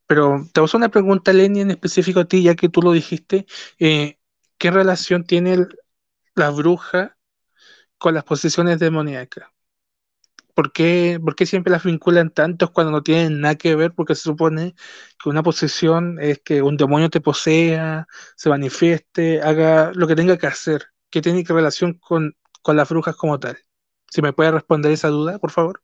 pero 0.08 0.48
te 0.53 0.60
hago 0.60 0.70
una 0.75 0.89
pregunta, 0.89 1.34
Lenny, 1.34 1.62
en 1.62 1.72
específico 1.72 2.22
a 2.22 2.25
ti, 2.25 2.43
ya 2.43 2.55
que 2.55 2.70
tú 2.70 2.81
lo 2.81 2.91
dijiste. 2.91 3.46
Eh, 3.79 4.20
¿Qué 4.58 4.71
relación 4.71 5.23
tiene 5.26 5.67
la 6.36 6.52
bruja 6.52 7.17
con 7.97 8.13
las 8.13 8.23
posesiones 8.23 8.80
demoníacas? 8.80 9.49
¿Por 10.54 10.71
qué, 10.71 11.19
siempre 11.45 11.71
las 11.71 11.84
vinculan 11.84 12.30
tanto 12.30 12.71
cuando 12.71 12.91
no 12.91 13.04
tienen 13.04 13.41
nada 13.41 13.56
que 13.56 13.76
ver? 13.76 13.93
Porque 13.93 14.15
se 14.15 14.23
supone 14.23 14.76
que 15.21 15.30
una 15.30 15.43
posesión 15.43 16.19
es 16.19 16.39
que 16.39 16.62
un 16.62 16.78
demonio 16.78 17.10
te 17.10 17.21
posea, 17.21 18.08
se 18.36 18.49
manifieste, 18.49 19.41
haga 19.41 19.91
lo 19.95 20.08
que 20.08 20.15
tenga 20.15 20.38
que 20.38 20.47
hacer. 20.47 20.90
¿Qué 21.12 21.21
tiene 21.21 21.43
que 21.43 21.54
relación 21.54 22.00
con, 22.00 22.36
las 22.65 22.89
brujas 22.89 23.15
como 23.15 23.39
tal? 23.39 23.58
Si 24.10 24.21
me 24.21 24.34
puede 24.34 24.52
responder 24.52 24.91
esa 24.91 25.10
duda, 25.10 25.38
por 25.38 25.52
favor. 25.52 25.84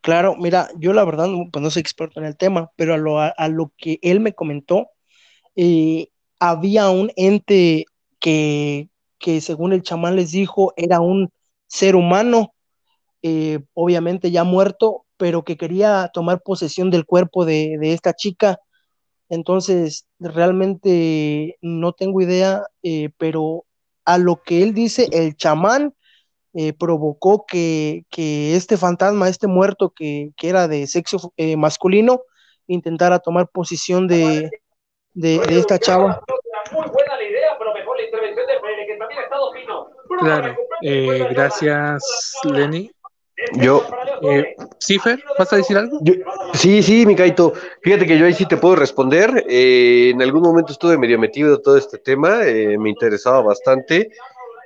Claro, 0.00 0.36
mira, 0.36 0.68
yo 0.78 0.92
la 0.92 1.04
verdad 1.04 1.28
pues 1.52 1.62
no 1.62 1.70
soy 1.70 1.80
experto 1.80 2.20
en 2.20 2.26
el 2.26 2.36
tema, 2.36 2.70
pero 2.76 2.94
a 2.94 2.98
lo, 2.98 3.20
a, 3.20 3.48
lo 3.48 3.72
que 3.76 3.98
él 4.02 4.20
me 4.20 4.34
comentó, 4.34 4.88
eh, 5.56 6.08
había 6.38 6.90
un 6.90 7.12
ente 7.16 7.84
que, 8.20 8.88
que 9.18 9.40
según 9.40 9.72
el 9.72 9.82
chamán 9.82 10.16
les 10.16 10.32
dijo 10.32 10.72
era 10.76 11.00
un 11.00 11.30
ser 11.66 11.96
humano 11.96 12.52
eh, 13.22 13.60
obviamente 13.74 14.30
ya 14.32 14.44
muerto, 14.44 15.06
pero 15.16 15.44
que 15.44 15.56
quería 15.56 16.10
tomar 16.12 16.42
posesión 16.42 16.90
del 16.90 17.06
cuerpo 17.06 17.44
de, 17.44 17.78
esta 17.82 18.14
chica. 18.14 18.58
Entonces, 19.28 20.06
realmente 20.18 21.56
no 21.62 21.92
tengo 21.92 22.20
idea, 22.20 22.64
eh, 22.82 23.10
pero 23.18 23.64
a 24.04 24.18
lo 24.18 24.42
que 24.42 24.62
él 24.62 24.74
dice, 24.74 25.08
el 25.12 25.36
chamán 25.36 25.94
eh, 26.54 26.72
provocó 26.72 27.44
que, 27.46 28.04
este 28.54 28.76
fantasma, 28.76 29.28
este 29.28 29.46
muerto 29.46 29.92
que, 29.94 30.32
era 30.42 30.68
de 30.68 30.86
sexo 30.86 31.32
masculino, 31.56 32.22
intentara 32.66 33.18
tomar 33.18 33.48
posición 33.48 34.06
de, 34.06 34.50
de, 35.14 35.40
esta 35.50 35.78
chava. 35.78 36.22
Claro, 40.20 40.56
gracias 41.30 42.02
Lenny. 42.44 42.90
Yo. 43.54 43.84
Eh, 44.22 44.54
¿Cifer? 44.78 45.22
¿Vas 45.38 45.52
a 45.52 45.56
decir 45.56 45.76
algo? 45.76 45.98
sí, 46.54 46.82
sí, 46.82 47.06
mi 47.06 47.16
Kaito. 47.16 47.52
Fíjate 47.82 48.06
que 48.06 48.18
yo 48.18 48.26
ahí 48.26 48.34
sí 48.34 48.46
te 48.46 48.56
puedo 48.56 48.76
responder. 48.76 49.44
Eh, 49.48 50.10
en 50.10 50.22
algún 50.22 50.42
momento 50.42 50.72
estuve 50.72 50.98
medio 50.98 51.18
metido 51.18 51.54
en 51.54 51.62
todo 51.62 51.76
este 51.76 51.98
tema, 51.98 52.44
eh, 52.44 52.78
me 52.78 52.90
interesaba 52.90 53.42
bastante. 53.42 54.10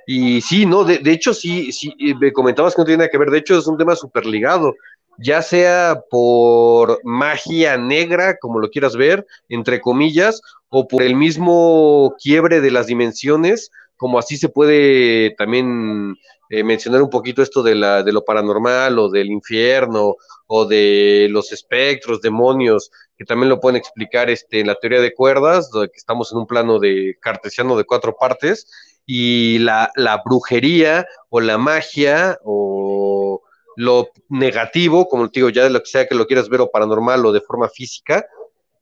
Y 0.05 0.39
sí, 0.41 0.65
no, 0.65 0.85
de, 0.85 1.01
hecho, 1.05 1.33
sí, 1.33 1.71
sí, 1.73 1.93
me 2.19 2.31
comentabas 2.31 2.73
que 2.73 2.81
no 2.81 2.85
tiene 2.85 2.99
nada 2.99 3.09
que 3.09 3.17
ver. 3.17 3.29
De 3.29 3.39
hecho, 3.39 3.57
es 3.57 3.67
un 3.67 3.77
tema 3.77 3.93
súper 3.95 4.25
ligado, 4.25 4.73
ya 5.17 5.41
sea 5.41 6.01
por 6.09 7.01
magia 7.03 7.77
negra, 7.77 8.37
como 8.37 8.59
lo 8.59 8.69
quieras 8.69 8.95
ver, 8.95 9.25
entre 9.49 9.81
comillas, 9.81 10.41
o 10.69 10.87
por 10.87 11.01
el 11.01 11.15
mismo 11.15 12.15
quiebre 12.23 12.61
de 12.61 12.71
las 12.71 12.87
dimensiones, 12.87 13.69
como 13.97 14.19
así 14.19 14.37
se 14.37 14.49
puede 14.49 15.31
también 15.31 16.15
eh, 16.49 16.63
mencionar 16.63 17.01
un 17.01 17.09
poquito 17.09 17.41
esto 17.41 17.61
de, 17.63 17.75
la, 17.75 18.03
de 18.03 18.13
lo 18.13 18.23
paranormal 18.23 18.97
o 18.99 19.09
del 19.09 19.27
infierno 19.27 20.15
o 20.47 20.65
de 20.65 21.27
los 21.29 21.51
espectros, 21.51 22.21
demonios, 22.21 22.89
que 23.17 23.25
también 23.25 23.49
lo 23.49 23.59
pueden 23.59 23.75
explicar 23.75 24.29
este, 24.29 24.61
en 24.61 24.67
la 24.67 24.75
teoría 24.75 25.01
de 25.01 25.13
cuerdas, 25.13 25.69
donde 25.71 25.91
estamos 25.93 26.31
en 26.31 26.37
un 26.37 26.47
plano 26.47 26.79
de 26.79 27.17
cartesiano 27.19 27.75
de 27.75 27.83
cuatro 27.83 28.15
partes, 28.17 28.71
y 29.05 29.59
la, 29.59 29.91
la 29.95 30.21
brujería 30.23 31.05
o 31.29 31.41
la 31.41 31.57
magia 31.57 32.37
o 32.43 33.41
lo 33.77 34.09
negativo, 34.29 35.07
como 35.07 35.29
te 35.29 35.39
digo, 35.39 35.49
ya 35.49 35.63
de 35.63 35.69
lo 35.69 35.79
que 35.79 35.85
sea 35.85 36.07
que 36.07 36.15
lo 36.15 36.27
quieras 36.27 36.49
ver 36.49 36.61
o 36.61 36.71
paranormal 36.71 37.25
o 37.25 37.31
de 37.31 37.41
forma 37.41 37.69
física, 37.69 38.25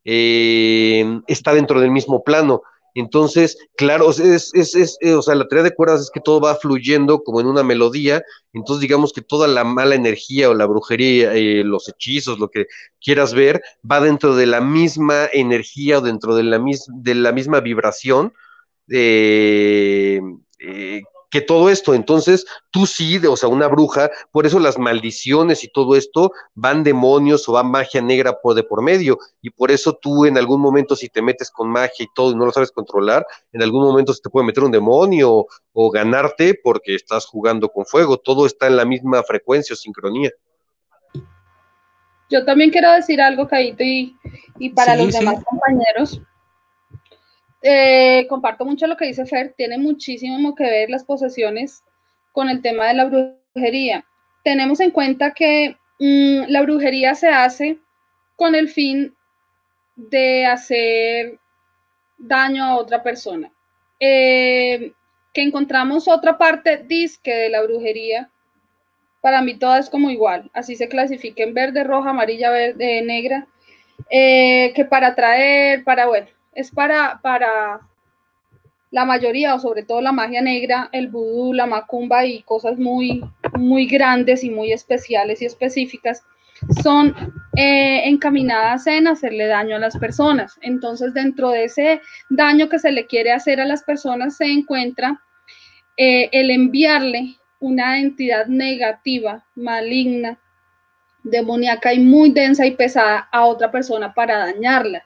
eh, 0.05 1.19
está 1.27 1.53
dentro 1.53 1.81
del 1.81 1.91
mismo 1.91 2.23
plano. 2.23 2.61
Entonces, 2.95 3.57
claro, 3.75 4.09
es, 4.09 4.19
es, 4.53 4.73
es, 4.73 4.97
eh, 5.01 5.13
o 5.13 5.21
sea, 5.21 5.35
la 5.35 5.47
teoría 5.47 5.65
de 5.65 5.75
cuerdas 5.75 5.99
es 6.01 6.09
que 6.09 6.21
todo 6.21 6.39
va 6.39 6.55
fluyendo 6.55 7.23
como 7.23 7.41
en 7.41 7.47
una 7.47 7.61
melodía, 7.61 8.23
entonces 8.53 8.81
digamos 8.81 9.11
que 9.11 9.21
toda 9.21 9.49
la 9.49 9.65
mala 9.65 9.95
energía 9.95 10.49
o 10.49 10.53
la 10.53 10.65
brujería, 10.65 11.33
eh, 11.35 11.65
los 11.65 11.89
hechizos, 11.89 12.39
lo 12.39 12.49
que 12.49 12.67
quieras 13.01 13.33
ver, 13.33 13.61
va 13.89 13.99
dentro 13.99 14.35
de 14.37 14.45
la 14.45 14.61
misma 14.61 15.27
energía 15.33 15.97
o 15.97 16.01
dentro 16.01 16.35
de 16.35 16.43
la, 16.43 16.63
de 16.87 17.15
la 17.15 17.33
misma 17.33 17.59
vibración 17.59 18.33
eh, 18.89 20.21
que 21.35 21.41
todo 21.41 21.69
esto. 21.69 21.93
Entonces, 21.93 22.45
tú 22.71 22.85
sí, 22.85 23.17
o 23.17 23.35
sea, 23.35 23.49
una 23.49 23.67
bruja, 23.67 24.09
por 24.31 24.45
eso 24.45 24.57
las 24.57 24.77
maldiciones 24.77 25.65
y 25.65 25.67
todo 25.67 25.97
esto 25.97 26.31
van 26.53 26.81
demonios 26.81 27.49
o 27.49 27.51
va 27.51 27.61
magia 27.61 28.01
negra 28.01 28.39
por 28.39 28.55
de 28.55 28.63
por 28.63 28.81
medio. 28.81 29.19
Y 29.41 29.49
por 29.49 29.69
eso 29.69 29.99
tú 30.01 30.25
en 30.25 30.37
algún 30.37 30.61
momento, 30.61 30.95
si 30.95 31.09
te 31.09 31.21
metes 31.21 31.51
con 31.51 31.69
magia 31.69 32.05
y 32.05 32.07
todo 32.15 32.31
y 32.31 32.35
no 32.35 32.45
lo 32.45 32.53
sabes 32.53 32.71
controlar, 32.71 33.27
en 33.51 33.61
algún 33.61 33.83
momento 33.83 34.13
se 34.13 34.21
te 34.21 34.29
puede 34.29 34.45
meter 34.45 34.63
un 34.63 34.71
demonio 34.71 35.45
o, 35.73 35.91
ganarte 35.91 36.57
porque 36.63 36.95
estás 36.95 37.25
jugando 37.25 37.67
con 37.67 37.85
fuego. 37.85 38.15
Todo 38.17 38.45
está 38.45 38.67
en 38.67 38.77
la 38.77 38.85
misma 38.85 39.21
frecuencia 39.23 39.73
o 39.73 39.75
sincronía. 39.75 40.31
Yo 42.29 42.45
también 42.45 42.69
quiero 42.69 42.93
decir 42.93 43.19
algo, 43.19 43.45
Caíto, 43.45 43.83
y, 43.83 44.15
y 44.57 44.69
para 44.69 44.95
los 44.95 45.11
demás 45.11 45.43
compañeros. 45.43 46.21
Eh, 47.67 48.27
comparto 48.29 48.63
mucho 48.63 48.85
lo 48.85 48.95
que 48.95 49.07
dice 49.07 49.25
Fer, 49.25 49.55
tiene 49.57 49.79
muchísimo 49.79 50.53
que 50.53 50.65
ver 50.65 50.91
las 50.91 51.03
posesiones 51.03 51.83
con 52.31 52.47
el 52.47 52.61
tema 52.61 52.85
de 52.85 52.93
la 52.93 53.05
brujería. 53.05 54.05
Tenemos 54.43 54.79
en 54.81 54.91
cuenta 54.91 55.31
que 55.31 55.75
mm, 55.97 56.43
la 56.47 56.61
brujería 56.61 57.15
se 57.15 57.29
hace 57.29 57.79
con 58.35 58.53
el 58.53 58.69
fin 58.69 59.15
de 59.95 60.45
hacer 60.45 61.39
daño 62.19 62.63
a 62.63 62.75
otra 62.75 63.01
persona. 63.01 63.51
Eh, 63.99 64.93
que 65.33 65.41
encontramos 65.41 66.07
otra 66.07 66.37
parte 66.37 66.77
disque 66.77 67.33
de 67.33 67.49
la 67.49 67.63
brujería, 67.63 68.29
para 69.21 69.41
mí 69.41 69.55
todas 69.55 69.85
es 69.85 69.89
como 69.89 70.11
igual, 70.11 70.51
así 70.53 70.75
se 70.75 70.87
clasifica 70.87 71.41
en 71.41 71.55
verde, 71.55 71.83
roja, 71.83 72.11
amarilla, 72.11 72.51
verde, 72.51 73.01
negra, 73.01 73.47
eh, 74.11 74.71
que 74.75 74.85
para 74.85 75.07
atraer, 75.07 75.83
para, 75.83 76.05
bueno, 76.05 76.27
es 76.55 76.71
para, 76.71 77.19
para 77.21 77.81
la 78.91 79.05
mayoría, 79.05 79.53
o 79.53 79.59
sobre 79.59 79.83
todo 79.83 80.01
la 80.01 80.11
magia 80.11 80.41
negra, 80.41 80.89
el 80.91 81.09
vudú, 81.09 81.53
la 81.53 81.65
macumba 81.65 82.25
y 82.25 82.41
cosas 82.43 82.77
muy, 82.79 83.23
muy 83.57 83.85
grandes 83.87 84.43
y 84.43 84.49
muy 84.49 84.71
especiales 84.71 85.41
y 85.41 85.45
específicas, 85.45 86.23
son 86.81 87.13
eh, 87.57 88.07
encaminadas 88.07 88.87
en 88.87 89.07
hacerle 89.07 89.47
daño 89.47 89.75
a 89.75 89.79
las 89.79 89.97
personas. 89.97 90.57
Entonces, 90.61 91.13
dentro 91.13 91.49
de 91.49 91.65
ese 91.65 92.01
daño 92.29 92.69
que 92.69 92.79
se 92.79 92.91
le 92.91 93.05
quiere 93.05 93.31
hacer 93.31 93.59
a 93.59 93.65
las 93.65 93.83
personas 93.83 94.37
se 94.37 94.45
encuentra 94.45 95.21
eh, 95.97 96.29
el 96.31 96.49
enviarle 96.49 97.35
una 97.59 97.99
entidad 97.99 98.47
negativa, 98.47 99.43
maligna, 99.55 100.39
demoníaca 101.23 101.93
y 101.93 101.99
muy 101.99 102.31
densa 102.31 102.65
y 102.65 102.71
pesada 102.71 103.27
a 103.31 103.45
otra 103.45 103.71
persona 103.71 104.13
para 104.13 104.37
dañarla. 104.37 105.03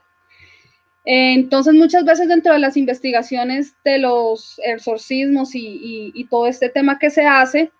Entonces, 1.12 1.74
muchas 1.74 2.04
veces 2.04 2.28
dentro 2.28 2.52
de 2.52 2.60
las 2.60 2.76
investigaciones 2.76 3.74
de 3.84 3.98
los 3.98 4.60
exorcismos 4.64 5.50
y, 5.54 6.24
todo 6.30 6.46
este 6.46 6.68
tema 6.68 7.00
que 7.00 7.10
se 7.10 7.26
hace, 7.26 7.72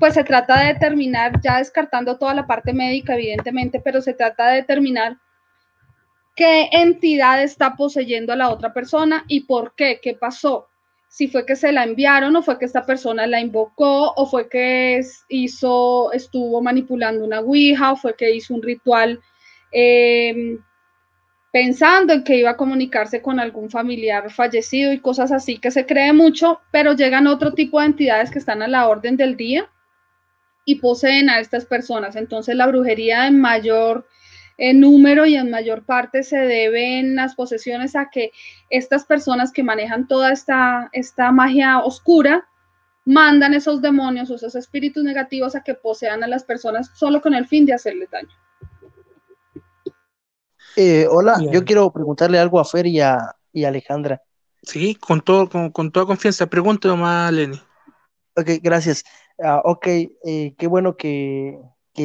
pues 0.00 0.14
se 0.14 0.24
trata 0.24 0.60
de 0.60 0.72
determinar, 0.72 1.42
ya 1.42 1.58
descartando 1.58 2.16
toda 2.16 2.32
la 2.32 2.46
parte 2.46 2.72
médica, 2.72 3.16
evidentemente, 3.16 3.82
pero 3.84 4.00
se 4.00 4.14
trata 4.14 4.48
de 4.48 4.56
determinar 4.62 5.18
qué 6.34 6.70
entidad 6.72 7.42
está 7.42 7.76
poseyendo 7.76 8.32
a 8.32 8.36
la 8.36 8.48
otra 8.48 8.72
persona 8.72 9.26
y 9.28 9.40
por 9.40 9.74
qué, 9.74 10.00
qué 10.02 10.14
pasó. 10.14 10.68
Si 11.06 11.28
fue 11.28 11.44
que 11.44 11.54
se 11.54 11.70
la 11.70 11.84
enviaron 11.84 12.34
o 12.34 12.42
fue 12.42 12.58
que 12.58 12.64
esta 12.64 12.86
persona 12.86 13.26
la 13.26 13.40
invocó 13.42 14.14
o 14.16 14.24
fue 14.24 14.48
que 14.48 15.02
hizo, 15.28 16.12
estuvo 16.14 16.62
manipulando 16.62 17.26
una 17.26 17.40
ouija 17.40 17.92
o 17.92 17.96
fue 17.96 18.16
que 18.16 18.34
hizo 18.34 18.54
un 18.54 18.62
ritual 18.62 19.20
eh, 19.70 20.58
pensando 21.52 22.12
en 22.12 22.24
que 22.24 22.36
iba 22.36 22.50
a 22.50 22.56
comunicarse 22.56 23.22
con 23.22 23.40
algún 23.40 23.70
familiar 23.70 24.30
fallecido 24.30 24.92
y 24.92 25.00
cosas 25.00 25.32
así 25.32 25.58
que 25.58 25.70
se 25.70 25.86
cree 25.86 26.12
mucho, 26.12 26.60
pero 26.70 26.92
llegan 26.92 27.26
otro 27.26 27.54
tipo 27.54 27.80
de 27.80 27.86
entidades 27.86 28.30
que 28.30 28.38
están 28.38 28.62
a 28.62 28.68
la 28.68 28.88
orden 28.88 29.16
del 29.16 29.36
día 29.36 29.70
y 30.64 30.76
poseen 30.76 31.30
a 31.30 31.40
estas 31.40 31.64
personas. 31.64 32.16
Entonces 32.16 32.54
la 32.54 32.66
brujería 32.66 33.26
en 33.26 33.40
mayor 33.40 34.06
número 34.74 35.24
y 35.24 35.36
en 35.36 35.50
mayor 35.50 35.84
parte 35.84 36.22
se 36.22 36.38
deben 36.38 37.14
las 37.14 37.34
posesiones 37.34 37.94
a 37.94 38.10
que 38.10 38.32
estas 38.70 39.04
personas 39.04 39.52
que 39.52 39.62
manejan 39.62 40.08
toda 40.08 40.32
esta, 40.32 40.90
esta 40.92 41.30
magia 41.30 41.78
oscura 41.78 42.48
mandan 43.04 43.54
esos 43.54 43.80
demonios 43.80 44.30
o 44.30 44.34
esos 44.34 44.54
espíritus 44.56 45.04
negativos 45.04 45.54
a 45.54 45.62
que 45.62 45.74
posean 45.74 46.22
a 46.24 46.26
las 46.26 46.44
personas 46.44 46.90
solo 46.94 47.22
con 47.22 47.34
el 47.34 47.46
fin 47.46 47.64
de 47.64 47.72
hacerles 47.72 48.10
daño. 48.10 48.28
Eh, 50.80 51.08
hola, 51.10 51.40
yo 51.50 51.64
quiero 51.64 51.90
preguntarle 51.90 52.38
algo 52.38 52.60
a 52.60 52.64
Fer 52.64 52.86
y 52.86 53.00
a, 53.00 53.34
Alejandra. 53.66 54.22
Sí, 54.62 54.94
con, 54.94 55.20
todo, 55.22 55.48
con, 55.72 55.90
toda 55.90 56.06
confianza. 56.06 56.46
Pregunta 56.46 56.86
nomás, 56.86 57.32
Lenny. 57.32 57.60
Ok, 58.36 58.50
gracias. 58.62 59.02
Ah, 59.42 59.60
ok, 59.64 59.86
eh, 59.88 60.54
qué 60.56 60.66
bueno 60.68 60.96
que, 60.96 61.58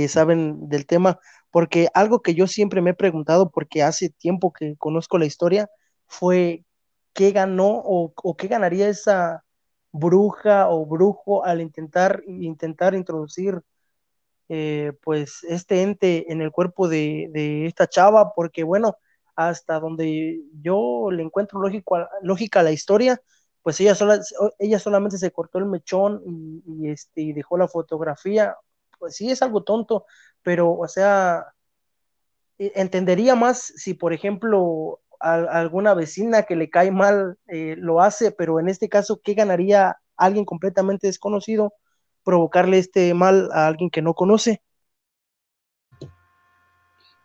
saben 0.07 0.69
del 0.69 0.87
tema, 0.87 1.19
porque 1.51 1.87
algo 1.93 2.23
que 2.23 2.33
yo 2.33 2.47
siempre 2.47 2.81
me 2.81 2.89
he 2.89 2.95
preguntado, 2.95 3.51
porque 3.51 3.83
hace 3.83 4.09
tiempo 4.09 4.51
que 4.51 4.75
conozco 4.77 5.19
la 5.19 5.27
historia, 5.27 5.69
fue 6.07 6.65
qué 7.13 7.31
ganó 7.31 7.67
o, 7.67 8.11
o 8.15 8.35
qué 8.35 8.47
ganaría 8.47 8.89
esa 8.89 9.43
bruja 9.91 10.67
o 10.69 10.83
brujo 10.87 11.45
al 11.45 11.61
intentar, 11.61 12.23
intentar 12.25 12.95
introducir 12.95 13.61
eh, 14.49 14.93
pues 15.01 15.43
este 15.43 15.81
ente 15.81 16.31
en 16.31 16.41
el 16.41 16.51
cuerpo 16.51 16.87
de, 16.87 17.65
esta 17.65 17.87
chava, 17.87 18.33
porque 18.33 18.63
bueno, 18.63 18.97
hasta 19.35 19.79
donde 19.79 20.41
yo 20.61 21.09
le 21.11 21.23
encuentro 21.23 21.59
lógica 22.21 22.59
a 22.59 22.63
la 22.63 22.71
historia, 22.71 23.19
pues 23.61 23.79
ella, 23.79 23.95
sola, 23.95 24.19
ella 24.59 24.79
solamente 24.79 25.17
se 25.17 25.31
cortó 25.31 25.57
el 25.59 25.65
mechón 25.65 26.21
y, 26.25 26.89
este, 26.89 27.21
y 27.21 27.33
dejó 27.33 27.57
la 27.57 27.67
fotografía, 27.67 28.55
pues 28.99 29.15
sí 29.15 29.31
es 29.31 29.41
algo 29.41 29.63
tonto, 29.63 30.05
pero 30.43 30.73
o 30.73 30.87
sea, 30.87 31.53
e, 32.59 32.71
entendería 32.75 33.35
más 33.35 33.59
si 33.59 33.93
por 33.93 34.13
ejemplo 34.13 34.99
alguna 35.19 35.93
vecina 35.93 36.43
que 36.43 36.57
le 36.57 36.69
cae 36.69 36.91
mal 36.91 37.37
eh, 37.47 37.75
lo 37.77 38.01
hace, 38.01 38.31
pero 38.31 38.59
en 38.59 38.67
este 38.67 38.89
caso, 38.89 39.21
¿qué 39.23 39.33
ganaría 39.35 39.97
alguien 40.17 40.43
completamente 40.43 41.07
desconocido 41.07 41.73
provocarle 42.23 42.77
este 42.77 43.13
mal 43.13 43.49
a 43.53 43.67
alguien 43.67 43.89
que 43.89 44.01
no 44.01 44.13
conoce? 44.13 44.61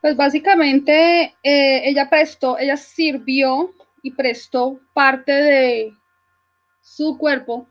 Pues 0.01 0.17
básicamente 0.17 1.35
eh, 1.43 1.89
ella 1.89 2.09
prestó, 2.09 2.59
ella 2.59 2.77
sirvió 2.77 3.75
y 4.03 4.13
prestó 4.13 4.81
parte 4.95 5.33
de 5.33 5.93
su 6.83 7.19
cuerpo, 7.19 7.67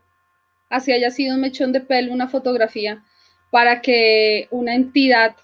así 0.68 0.92
haya 0.92 1.10
sido 1.10 1.34
un 1.34 1.40
mechón 1.40 1.72
de 1.72 1.80
pelo, 1.80 2.12
una 2.12 2.28
fotografía, 2.28 3.02
para 3.50 3.80
que 3.80 4.46
una 4.50 4.74
entidad 4.74 5.36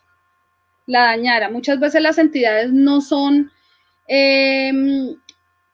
la 0.87 1.05
dañara. 1.07 1.49
Muchas 1.49 1.81
veces 1.81 2.03
las 2.03 2.19
entidades 2.19 2.71
no 2.71 3.01
son, 3.01 3.51
em, 4.07 5.17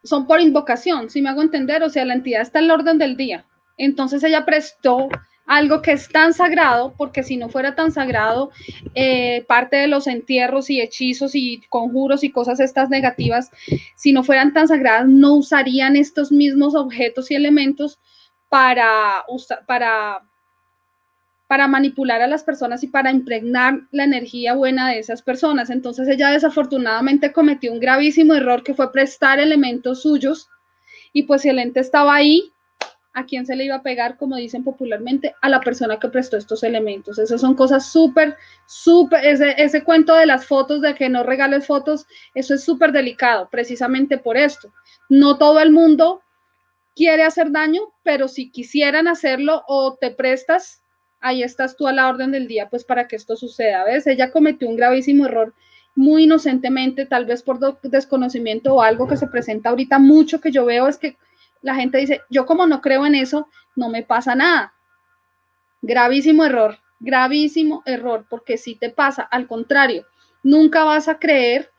son 0.05 0.27
por 0.29 0.41
invocación, 0.41 1.11
si 1.11 1.21
me 1.21 1.31
hago 1.31 1.43
entender, 1.43 1.83
o 1.83 1.91
sea, 1.91 2.05
la 2.05 2.15
entidad 2.15 2.43
está 2.43 2.61
en 2.61 2.67
el 2.67 2.71
orden 2.71 2.99
del 2.99 3.17
día. 3.17 3.45
Entonces 3.77 4.23
ella 4.23 4.45
prestó 4.45 5.09
algo 5.51 5.83
que 5.83 5.91
es 5.91 6.09
tan 6.09 6.33
sagrado, 6.33 6.95
porque 6.97 7.25
si 7.25 7.37
no 7.37 7.49
fuera 7.49 7.75
tan 7.75 7.91
sagrado, 7.91 8.53
eh, 8.95 9.45
parte 9.49 9.79
de 9.79 9.89
los 9.89 10.07
entierros 10.07 10.71
y 10.71 10.81
hechizos 10.81 11.35
y 11.35 11.61
conjuros 11.69 12.23
y 12.23 12.31
cosas 12.31 12.61
estas 12.61 12.89
negativas, 12.89 13.51
si 13.97 14.13
no 14.13 14.23
fueran 14.23 14.53
tan 14.53 14.69
sagradas, 14.69 15.09
no 15.09 15.35
usarían 15.35 15.97
estos 15.97 16.31
mismos 16.31 16.77
objetos 16.77 17.33
y 17.33 17.35
elementos 17.35 17.99
para, 18.49 19.25
para, 19.67 20.23
para 21.49 21.67
manipular 21.67 22.23
a 22.23 22.29
las 22.29 22.45
personas 22.45 22.85
y 22.85 22.87
para 22.87 23.11
impregnar 23.11 23.81
la 23.91 24.05
energía 24.05 24.55
buena 24.55 24.89
de 24.89 25.01
esas 25.01 25.21
personas. 25.21 25.69
Entonces 25.69 26.07
ella 26.07 26.31
desafortunadamente 26.31 27.33
cometió 27.33 27.73
un 27.73 27.81
gravísimo 27.81 28.35
error 28.35 28.63
que 28.63 28.75
fue 28.75 28.93
prestar 28.93 29.41
elementos 29.41 30.03
suyos 30.03 30.49
y 31.13 31.25
pues 31.25 31.43
si 31.43 31.49
el 31.49 31.59
ente 31.59 31.81
estaba 31.81 32.15
ahí, 32.15 32.53
a 33.13 33.25
quién 33.25 33.45
se 33.45 33.57
le 33.57 33.65
iba 33.65 33.77
a 33.77 33.83
pegar, 33.83 34.17
como 34.17 34.37
dicen 34.37 34.63
popularmente, 34.63 35.35
a 35.43 35.49
la 35.49 35.61
persona 35.61 35.99
que 35.99 36.09
prestó 36.09 36.37
estos 36.37 36.63
elementos. 36.63 37.19
Esas 37.19 37.41
son 37.41 37.55
cosas 37.55 37.91
súper, 37.91 38.37
súper, 38.67 39.25
ese, 39.25 39.55
ese 39.59 39.83
cuento 39.83 40.15
de 40.15 40.27
las 40.27 40.47
fotos, 40.47 40.81
de 40.81 40.95
que 40.95 41.09
no 41.09 41.23
regales 41.23 41.67
fotos, 41.67 42.07
eso 42.35 42.55
es 42.55 42.63
súper 42.63 42.93
delicado, 42.93 43.49
precisamente 43.51 44.19
por 44.19 44.37
esto. 44.37 44.73
No 45.09 45.39
todo 45.39 45.61
el 45.61 45.73
mundo 45.73 46.23
quiere 46.95 47.25
hacer 47.25 47.51
daño, 47.51 47.83
pero 48.03 48.29
si 48.29 48.51
quisieran 48.51 49.09
hacerlo 49.09 49.65
o 49.67 49.97
te 50.01 50.11
prestas, 50.11 50.83
ahí 51.21 51.43
estás 51.43 51.77
tú 51.77 51.87
a 51.87 51.93
la 51.93 52.09
orden 52.09 52.31
del 52.31 52.47
día, 52.47 52.69
pues 52.69 52.85
para 52.85 53.09
que 53.09 53.17
esto 53.17 53.37
suceda. 53.37 53.85
¿Ves? 53.85 54.07
Ella 54.07 54.31
cometió 54.31 54.69
un 54.69 54.77
gravísimo 54.77 55.27
error 55.27 55.55
muy 55.97 56.25
inocentemente, 56.25 57.07
tal 57.07 57.27
vez 57.27 57.43
por 57.43 57.59
desconocimiento 57.83 58.75
o 58.75 58.83
algo 58.83 59.09
que 59.09 59.17
se 59.17 59.27
presenta 59.27 59.71
ahorita 59.71 59.99
mucho 59.99 60.41
que 60.41 60.53
yo 60.53 60.65
veo 60.65 60.87
es 60.87 60.99
que 60.99 61.17
la 61.63 61.75
gente 61.75 61.99
dice, 61.99 62.23
yo 62.31 62.47
como 62.47 62.67
no 62.67 62.81
creo 62.81 63.07
en 63.07 63.15
eso, 63.15 63.49
no 63.77 63.89
me 63.89 64.03
pasa 64.03 64.35
nada. 64.35 64.75
Gravísimo 65.83 66.45
error, 66.45 66.79
gravísimo 66.99 67.83
error, 67.87 68.27
porque 68.29 68.59
si 68.59 68.75
te 68.75 68.91
pasa, 68.91 69.23
al 69.23 69.47
contrario, 69.47 70.07
nunca 70.43 70.85
vas 70.85 71.09
a 71.09 71.19
creer 71.19 71.71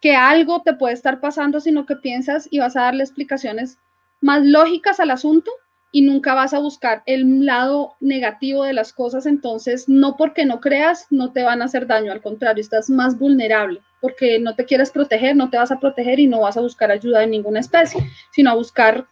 que 0.00 0.14
algo 0.14 0.62
te 0.62 0.74
puede 0.74 0.94
estar 0.94 1.20
pasando, 1.20 1.60
sino 1.60 1.86
que 1.86 1.96
piensas 1.96 2.48
y 2.50 2.58
vas 2.58 2.76
a 2.76 2.82
darle 2.82 3.02
explicaciones 3.02 3.78
más 4.20 4.44
lógicas 4.44 5.00
al 5.00 5.10
asunto 5.10 5.50
y 5.90 6.02
nunca 6.02 6.34
vas 6.34 6.52
a 6.52 6.58
buscar 6.58 7.02
el 7.06 7.46
lado 7.46 7.94
negativo 8.00 8.64
de 8.64 8.72
las 8.74 8.92
cosas, 8.92 9.26
entonces 9.26 9.88
no 9.88 10.16
porque 10.16 10.44
no 10.44 10.60
creas 10.60 11.06
no 11.10 11.32
te 11.32 11.42
van 11.42 11.62
a 11.62 11.66
hacer 11.66 11.86
daño, 11.86 12.12
al 12.12 12.20
contrario, 12.20 12.60
estás 12.60 12.90
más 12.90 13.18
vulnerable 13.18 13.80
porque 14.00 14.38
no 14.38 14.54
te 14.54 14.64
quieres 14.64 14.90
proteger, 14.90 15.36
no 15.36 15.50
te 15.50 15.56
vas 15.56 15.72
a 15.72 15.80
proteger 15.80 16.20
y 16.20 16.26
no 16.26 16.40
vas 16.40 16.56
a 16.56 16.60
buscar 16.60 16.90
ayuda 16.90 17.20
de 17.20 17.26
ninguna 17.26 17.60
especie, 17.60 18.00
sino 18.32 18.50
a 18.50 18.54
buscar 18.54 19.06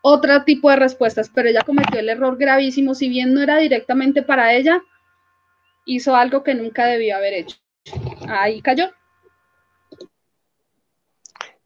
otro 0.00 0.44
tipo 0.44 0.70
de 0.70 0.76
respuestas, 0.76 1.30
pero 1.32 1.48
ella 1.48 1.62
cometió 1.64 2.00
el 2.00 2.08
error 2.08 2.36
gravísimo, 2.36 2.94
si 2.94 3.08
bien 3.08 3.34
no 3.34 3.42
era 3.42 3.58
directamente 3.58 4.22
para 4.22 4.54
ella, 4.54 4.82
hizo 5.84 6.14
algo 6.14 6.42
que 6.42 6.54
nunca 6.54 6.86
debió 6.86 7.16
haber 7.16 7.34
hecho. 7.34 7.56
Ahí 8.28 8.60
cayó. 8.62 8.90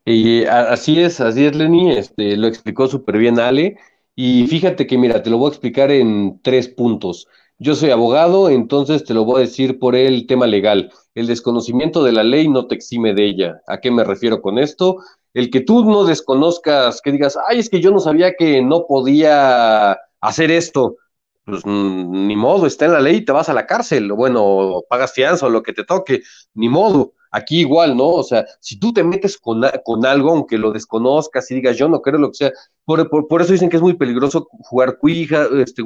Y 0.05 0.45
así 0.47 1.01
es, 1.01 1.21
así 1.21 1.47
es, 1.47 1.55
Lenny, 1.55 1.97
este, 1.97 2.37
lo 2.37 2.49
explicó 2.49 2.89
súper 2.89 3.19
bien 3.19 3.39
Ale. 3.39 3.79
Y 4.15 4.47
fíjate 4.47 4.87
que, 4.87 4.99
mira, 4.99 5.23
te 5.23 5.31
lo 5.31 5.39
voy 5.39 5.47
a 5.47 5.51
explicar 5.51 5.91
en 5.91 6.41
tres 6.43 6.69
puntos. 6.69 7.29
Yo 7.59 7.75
soy 7.75 7.91
abogado, 7.91 8.51
entonces 8.51 9.05
te 9.05 9.15
lo 9.15 9.25
voy 9.25 9.37
a 9.37 9.45
decir 9.45 9.79
por 9.79 9.95
el 9.95 10.27
tema 10.27 10.47
legal. 10.47 10.91
El 11.15 11.27
desconocimiento 11.27 12.03
de 12.03 12.13
la 12.13 12.25
ley 12.25 12.49
no 12.49 12.67
te 12.67 12.75
exime 12.75 13.15
de 13.15 13.25
ella. 13.25 13.63
¿A 13.67 13.81
qué 13.81 13.91
me 13.91 14.05
refiero 14.05 14.43
con 14.43 14.59
esto? 14.59 14.97
El 15.33 15.51
que 15.51 15.61
tú 15.61 15.85
no 15.85 16.05
desconozcas, 16.05 17.01
que 17.01 17.13
digas, 17.13 17.39
ay, 17.49 17.61
es 17.61 17.71
que 17.71 17.81
yo 17.81 17.91
no 17.91 18.01
sabía 18.01 18.35
que 18.35 18.63
no 18.63 18.87
podía 18.87 19.97
hacer 20.21 20.51
esto. 20.51 20.97
Pues 21.45 21.65
ni 21.65 22.37
modo, 22.37 22.67
está 22.67 22.85
en 22.87 22.93
la 22.93 23.01
ley, 23.01 23.25
te 23.25 23.33
vas 23.33 23.49
a 23.49 23.55
la 23.55 23.67
cárcel, 23.67 24.11
o 24.11 24.17
bueno, 24.17 24.83
pagas 24.89 25.13
fianza 25.13 25.47
o 25.47 25.51
lo 25.51 25.63
que 25.63 25.73
te 25.73 25.85
toque, 25.85 26.23
ni 26.55 26.69
modo. 26.69 27.15
Aquí 27.33 27.61
igual, 27.61 27.97
¿no? 27.97 28.09
O 28.09 28.23
sea, 28.23 28.45
si 28.61 28.79
tú 28.79 28.93
te 28.93 29.03
metes 29.03 29.39
con, 29.39 29.63
con 29.85 30.05
algo, 30.05 30.31
aunque 30.31 30.59
lo 30.59 30.71
desconozcas 30.71 31.51
y 31.51 31.55
digas, 31.57 31.79
yo 31.79 31.89
no 31.89 32.03
creo 32.03 32.19
lo 32.19 32.29
que 32.29 32.37
sea, 32.37 32.53
por, 32.85 33.09
por, 33.09 33.41
eso 33.41 33.53
dicen 33.53 33.71
que 33.71 33.77
es 33.77 33.83
muy 33.83 33.95
peligroso 33.95 34.49
jugar 34.61 34.99
cuija, 34.99 35.47
este, 35.57 35.83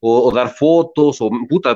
o, 0.00 0.32
dar 0.32 0.50
fotos 0.50 1.20
o 1.20 1.30
puta, 1.48 1.74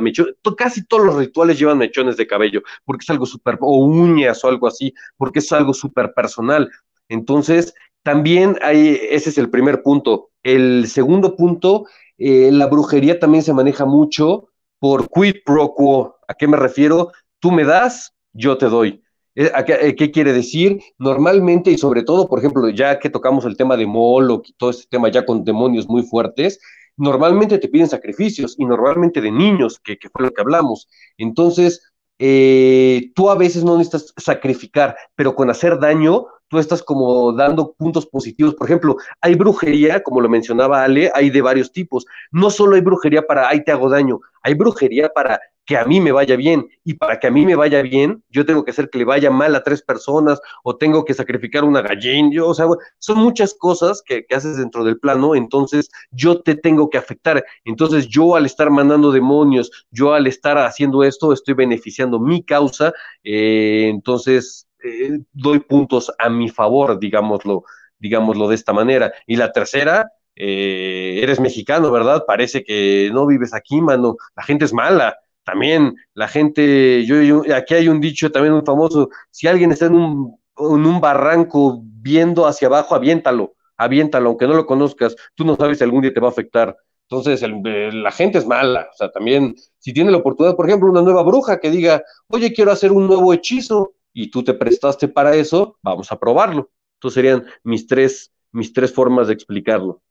casi 0.57 0.85
todos 0.87 1.05
los 1.05 1.17
rituales 1.17 1.59
llevan 1.59 1.79
mechones 1.79 2.17
de 2.17 2.27
cabello, 2.27 2.63
porque 2.85 3.03
es 3.03 3.11
algo 3.11 3.27
súper, 3.27 3.59
o 3.61 3.79
uñas 3.85 4.45
o 4.45 4.49
algo 4.49 4.67
así, 4.67 4.95
porque 5.17 5.41
es 5.41 5.53
algo 5.53 5.75
súper 5.75 6.13
personal. 6.15 6.71
Entonces, 7.09 7.75
también 8.03 8.57
hay, 8.63 9.01
ese 9.11 9.31
es 9.31 9.39
el 9.39 9.51
primer 9.51 9.83
punto. 9.83 10.31
El 10.43 10.87
segundo 10.89 11.35
punto, 11.37 11.87
eh, 12.19 12.51
la 12.53 12.67
brujería 12.67 13.19
también 13.19 13.43
se 13.43 13.53
maneja 13.53 13.85
mucho 13.85 14.49
por 14.79 15.09
quid 15.09 15.37
pro 15.45 15.75
quo. 15.75 16.17
¿A 16.29 16.35
qué 16.35 16.47
me 16.47 16.57
refiero? 16.57 17.13
Tú 17.41 17.51
me 17.51 17.65
das, 17.65 18.15
yo 18.37 18.59
te 18.59 18.67
doy. 18.67 19.03
Eh, 19.35 19.53
eh, 19.55 19.95
¿Qué, 19.97 20.11
quiere 20.11 20.33
decir? 20.33 20.81
Normalmente, 20.99 21.71
y 21.71 21.79
sobre 21.79 22.03
todo, 22.03 22.29
por 22.29 22.39
ejemplo, 22.39 22.69
ya 22.71 22.99
que 22.99 23.11
tocamos 23.11 23.45
el 23.45 23.57
tema 23.57 23.77
de 23.77 23.87
Moloch 23.87 24.49
y 24.49 24.55
todo 24.55 24.71
este 24.71 24.87
tema 24.89 25.11
ya 25.11 25.27
con 25.27 25.45
demonios 25.45 25.89
muy 25.89 26.03
fuertes, 26.03 26.59
normalmente 26.97 27.59
te 27.59 27.69
piden 27.69 27.89
sacrificios 27.89 28.55
y 28.59 28.65
normalmente 28.65 29.21
de 29.21 29.31
niños, 29.31 29.79
que, 29.79 29.99
fue 30.11 30.25
lo 30.25 30.31
que 30.33 30.41
hablamos. 30.41 30.89
Entonces, 31.19 31.83
eh, 32.19 33.13
tú 33.15 33.29
a 33.29 33.35
veces 33.35 33.63
no 33.63 33.77
necesitas 33.77 34.15
sacrificar, 34.17 34.97
pero 35.15 35.35
con 35.35 35.51
hacer 35.51 35.79
daño, 35.79 36.27
tú 36.49 36.59
estás 36.59 36.83
como 36.83 37.33
dando 37.33 37.75
puntos 37.75 38.07
positivos. 38.07 38.55
Por 38.55 38.69
ejemplo, 38.69 38.97
hay 39.21 39.35
brujería, 39.35 40.03
como 40.03 40.23
lo 40.23 40.31
mencionaba 40.31 40.83
Ale, 40.83 41.11
hay 41.15 41.29
de 41.29 41.43
varios 41.43 41.73
tipos. 41.73 42.07
No 42.31 42.49
solo 42.49 42.77
hay 42.77 42.81
brujería 42.81 43.27
para, 43.27 43.49
ahí 43.51 43.63
te 43.63 43.73
hago 43.73 43.91
daño, 43.91 44.21
hay 44.43 44.55
brujería 44.55 45.11
para 45.11 45.41
que 45.67 45.77
a 45.77 45.85
mí 45.85 46.01
me 46.01 46.13
vaya 46.13 46.37
bien. 46.37 46.69
Y 46.85 46.95
para 46.95 47.19
que 47.19 47.27
a 47.27 47.31
mí 47.31 47.45
me 47.45 47.57
vaya 47.57 47.83
bien, 47.83 48.23
yo 48.31 48.47
tengo 48.47 48.65
que 48.65 48.71
hacer 48.71 48.89
que 48.89 48.99
le 48.99 49.05
vaya 49.05 49.31
mal 49.31 49.55
a 49.57 49.65
tres 49.65 49.83
personas 49.83 50.41
o 50.63 50.77
tengo 50.77 51.05
que 51.05 51.13
sacrificar 51.13 51.65
una 51.65 51.83
gallina. 51.83 52.31
Yo, 52.33 52.49
o 52.49 52.55
sea, 52.55 52.67
son 52.99 53.19
muchas 53.19 53.53
cosas 53.53 54.03
que, 54.03 54.25
haces 54.31 54.57
dentro 54.57 54.85
del 54.85 54.99
plano, 54.99 55.35
entonces 55.35 55.91
yo 56.11 56.41
te 56.41 56.55
tengo 56.55 56.89
que 56.89 56.99
afectar. 56.99 57.45
Entonces 57.65 58.07
yo 58.09 58.37
al 58.37 58.47
estar 58.47 58.71
mandando 58.71 59.11
demonios, 59.11 59.87
yo 59.91 60.15
al 60.15 60.27
estar 60.29 60.57
haciendo 60.59 61.03
esto, 61.03 61.33
estoy 61.33 61.55
beneficiando 61.55 62.21
mi 62.21 62.45
causa. 62.45 62.93
Eh, 63.25 63.89
entonces 63.89 64.69
eh, 64.85 65.19
doy 65.33 65.59
puntos 65.59 66.13
a 66.19 66.29
mi 66.31 66.49
favor, 66.49 67.01
digámoslo, 67.01 67.65
digámoslo 67.99 68.49
de 68.49 68.55
esta 68.55 68.73
manera. 68.73 69.13
Y 69.27 69.35
la 69.37 69.51
tercera, 69.51 70.13
eh, 70.37 71.19
eres 71.23 71.41
mexicano, 71.41 71.91
¿verdad? 71.91 72.25
Parece 72.25 72.63
que 72.63 73.11
no 73.13 73.27
vives 73.27 73.53
aquí, 73.53 73.81
mano. 73.81 74.17
La 74.37 74.45
gente 74.45 74.65
es 74.65 74.73
mala 74.73 75.19
también 75.47 75.95
la 76.13 76.27
gente, 76.27 77.07
yo, 77.07 77.43
aquí 77.55 77.75
hay 77.75 77.89
un 77.89 78.01
dicho 78.01 78.33
también 78.33 78.53
muy 78.53 78.65
famoso, 78.67 79.11
si 79.31 79.47
alguien 79.47 79.71
está 79.71 79.87
en 79.87 79.95
un, 79.95 80.37
en 80.59 80.87
un 80.87 81.01
barranco 81.01 81.81
viendo 81.85 82.47
hacia 82.47 82.67
abajo, 82.67 82.97
aviéntalo, 82.97 83.55
aviéntalo, 83.77 84.31
aunque 84.31 84.49
no 84.49 84.55
lo 84.55 84.67
conozcas, 84.67 85.15
tú 85.37 85.45
no 85.45 85.55
sabes 85.55 85.79
si 85.79 85.85
algún 85.85 86.03
día 86.03 86.13
te 86.13 86.19
va 86.19 86.27
a 86.27 86.31
afectar. 86.31 86.77
Entonces, 87.09 87.41
la 87.49 88.11
gente 88.11 88.39
es 88.39 88.47
mala, 88.47 88.89
o 88.93 88.97
sea, 88.97 89.13
también, 89.13 89.55
si 89.79 89.93
tiene 89.93 90.11
la 90.11 90.17
oportunidad, 90.17 90.57
por 90.57 90.67
ejemplo, 90.67 90.91
una 90.91 91.03
nueva 91.03 91.23
bruja 91.23 91.61
que 91.61 91.71
diga, 91.71 92.03
oye, 92.27 92.53
quiero 92.53 92.73
hacer 92.73 92.91
un 92.91 93.07
nuevo 93.07 93.33
hechizo, 93.33 93.95
y 94.13 94.31
tú 94.31 94.43
te 94.43 94.55
prestaste 94.55 95.07
para 95.07 95.37
eso, 95.37 95.79
vamos 95.83 96.11
a 96.11 96.19
probarlo. 96.19 96.71
Entonces 96.95 97.15
serían 97.15 97.45
mis 97.63 97.87
tres, 97.87 98.33
mis 98.51 98.73
tres 98.73 98.93
formas 98.93 99.29
de 99.29 99.35
explicarlo. 99.35 100.03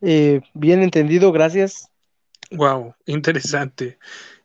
Eh, 0.00 0.40
bien 0.54 0.82
entendido, 0.82 1.30
gracias. 1.30 1.90
Wow, 2.52 2.94
interesante. 3.06 3.98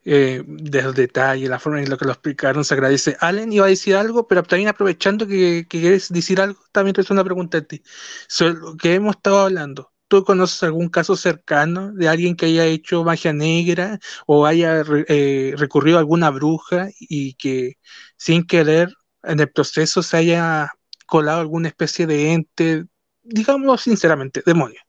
Eh, 0.03 0.43
del 0.47 0.93
detalle, 0.95 1.47
la 1.47 1.59
forma 1.59 1.81
en 1.81 1.89
la 1.89 1.97
que 1.97 2.05
lo 2.05 2.11
explicaron, 2.11 2.65
se 2.65 2.73
agradece. 2.73 3.15
Allen 3.19 3.53
iba 3.53 3.65
a 3.65 3.69
decir 3.69 3.95
algo, 3.95 4.27
pero 4.27 4.41
también 4.43 4.69
aprovechando 4.69 5.27
que, 5.27 5.67
quieres 5.69 6.09
decir 6.09 6.41
algo, 6.41 6.59
también 6.71 6.95
te 6.95 7.13
una 7.13 7.23
pregunta 7.23 7.59
a 7.59 7.61
ti. 7.61 7.83
Sobre 8.27 8.55
lo 8.55 8.77
que 8.77 8.95
hemos 8.95 9.15
estado 9.17 9.41
hablando, 9.41 9.93
¿tú 10.07 10.23
conoces 10.23 10.63
algún 10.63 10.89
caso 10.89 11.15
cercano 11.15 11.91
de 11.93 12.07
alguien 12.09 12.35
que 12.35 12.47
haya 12.47 12.65
hecho 12.65 13.03
magia 13.03 13.33
negra 13.33 13.99
o 14.25 14.45
haya 14.47 14.83
eh, 15.07 15.53
recurrido 15.57 15.97
a 15.97 15.99
alguna 15.99 16.31
bruja 16.31 16.89
y 16.99 17.35
que 17.35 17.77
sin 18.17 18.45
querer 18.45 18.91
en 19.23 19.39
el 19.39 19.51
proceso 19.51 20.01
se 20.01 20.17
haya 20.17 20.69
colado 21.05 21.41
alguna 21.41 21.67
especie 21.67 22.07
de 22.07 22.33
ente, 22.33 22.85
digámoslo 23.23 23.77
sinceramente, 23.77 24.41
demonio? 24.45 24.81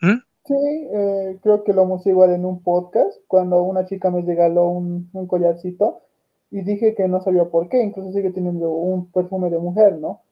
¿Mm? 0.00 0.25
Sí, 0.46 0.54
eh, 0.54 1.38
creo 1.42 1.64
que 1.64 1.72
lo 1.72 1.82
hemos 1.82 2.06
igual 2.06 2.30
en 2.32 2.44
un 2.44 2.62
podcast, 2.62 3.18
cuando 3.26 3.62
una 3.62 3.84
chica 3.84 4.10
me 4.10 4.22
regaló 4.22 4.68
un, 4.68 5.10
un, 5.12 5.26
collarcito 5.26 6.02
y 6.50 6.62
dije 6.62 6.94
que 6.94 7.08
no 7.08 7.20
sabía 7.20 7.46
por 7.46 7.68
qué, 7.68 7.82
incluso 7.82 8.12
sigue 8.12 8.30
teniendo 8.30 8.70
un 8.70 9.10
perfume 9.10 9.50
de 9.50 9.58
mujer, 9.58 9.98
¿no? 9.98 10.22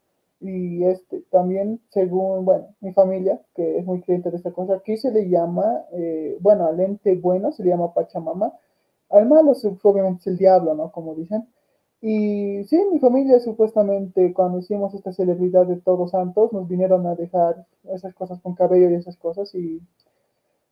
Y 0.40 0.84
este, 0.84 1.22
también, 1.30 1.80
según, 1.90 2.44
bueno, 2.44 2.68
mi 2.80 2.92
familia, 2.92 3.40
que 3.56 3.78
es 3.78 3.84
muy 3.86 4.02
creyente 4.02 4.30
de 4.30 4.36
esta 4.36 4.52
cosa, 4.52 4.74
aquí 4.76 4.96
se 4.96 5.10
le 5.10 5.28
llama, 5.28 5.84
eh, 5.92 6.36
bueno, 6.40 6.66
al 6.66 6.78
ente 6.80 7.16
bueno 7.16 7.50
se 7.52 7.64
le 7.64 7.70
llama 7.70 7.94
Pachamama, 7.94 8.52
al 9.10 9.26
malo 9.28 9.52
obviamente 9.82 10.20
es 10.20 10.26
el 10.28 10.38
diablo, 10.38 10.74
¿no? 10.74 10.92
Como 10.92 11.14
dicen. 11.14 11.48
Y 12.00 12.64
sí, 12.64 12.78
mi 12.92 12.98
familia 13.00 13.40
supuestamente 13.40 14.32
cuando 14.34 14.58
hicimos 14.58 14.94
esta 14.94 15.12
celebridad 15.12 15.66
de 15.66 15.76
Todos 15.76 16.10
Santos 16.10 16.52
nos 16.52 16.68
vinieron 16.68 17.06
a 17.06 17.14
dejar 17.14 17.66
esas 17.84 18.14
cosas 18.14 18.40
con 18.40 18.54
cabello 18.54 18.90
y 18.90 18.94
esas 18.94 19.16
cosas 19.16 19.54
y 19.54 19.80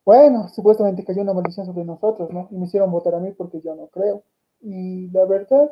bueno, 0.05 0.49
supuestamente 0.49 1.03
cayó 1.03 1.21
una 1.21 1.33
maldición 1.33 1.65
sobre 1.65 1.85
nosotros, 1.85 2.29
¿no? 2.31 2.47
Y 2.51 2.57
me 2.57 2.65
hicieron 2.65 2.91
votar 2.91 3.15
a 3.15 3.19
mí 3.19 3.31
porque 3.31 3.61
yo 3.61 3.75
no 3.75 3.87
creo. 3.87 4.23
Y 4.61 5.09
la 5.11 5.25
verdad, 5.25 5.71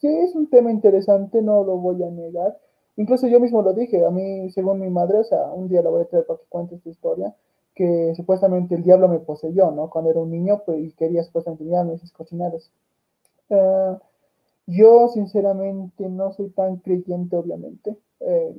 sí, 0.00 0.08
es 0.08 0.34
un 0.34 0.48
tema 0.48 0.70
interesante, 0.70 1.42
no 1.42 1.64
lo 1.64 1.76
voy 1.78 2.02
a 2.02 2.10
negar. 2.10 2.58
Incluso 2.96 3.26
yo 3.26 3.40
mismo 3.40 3.62
lo 3.62 3.72
dije, 3.72 4.04
a 4.04 4.10
mí, 4.10 4.50
según 4.50 4.80
mi 4.80 4.90
madre, 4.90 5.18
o 5.18 5.24
sea, 5.24 5.52
un 5.52 5.68
día 5.68 5.82
la 5.82 5.90
voy 5.90 6.02
a 6.02 6.04
traer 6.06 6.26
para 6.26 6.38
que 6.38 6.46
cuente 6.48 6.76
esta 6.76 6.90
historia, 6.90 7.34
que 7.74 8.14
supuestamente 8.14 8.74
el 8.76 8.84
diablo 8.84 9.08
me 9.08 9.18
poseyó, 9.18 9.70
¿no? 9.72 9.90
Cuando 9.90 10.10
era 10.10 10.20
un 10.20 10.30
niño 10.30 10.62
pues, 10.64 10.78
y 10.80 10.92
quería 10.92 11.24
supuestamente 11.24 11.64
enseñarme 11.64 11.94
esas 11.94 12.12
cochinadas. 12.12 12.70
Uh, 13.48 13.98
yo, 14.66 15.08
sinceramente, 15.08 16.08
no 16.08 16.32
soy 16.32 16.50
tan 16.50 16.76
creyente, 16.76 17.36
obviamente. 17.36 17.96
Eh, 18.20 18.54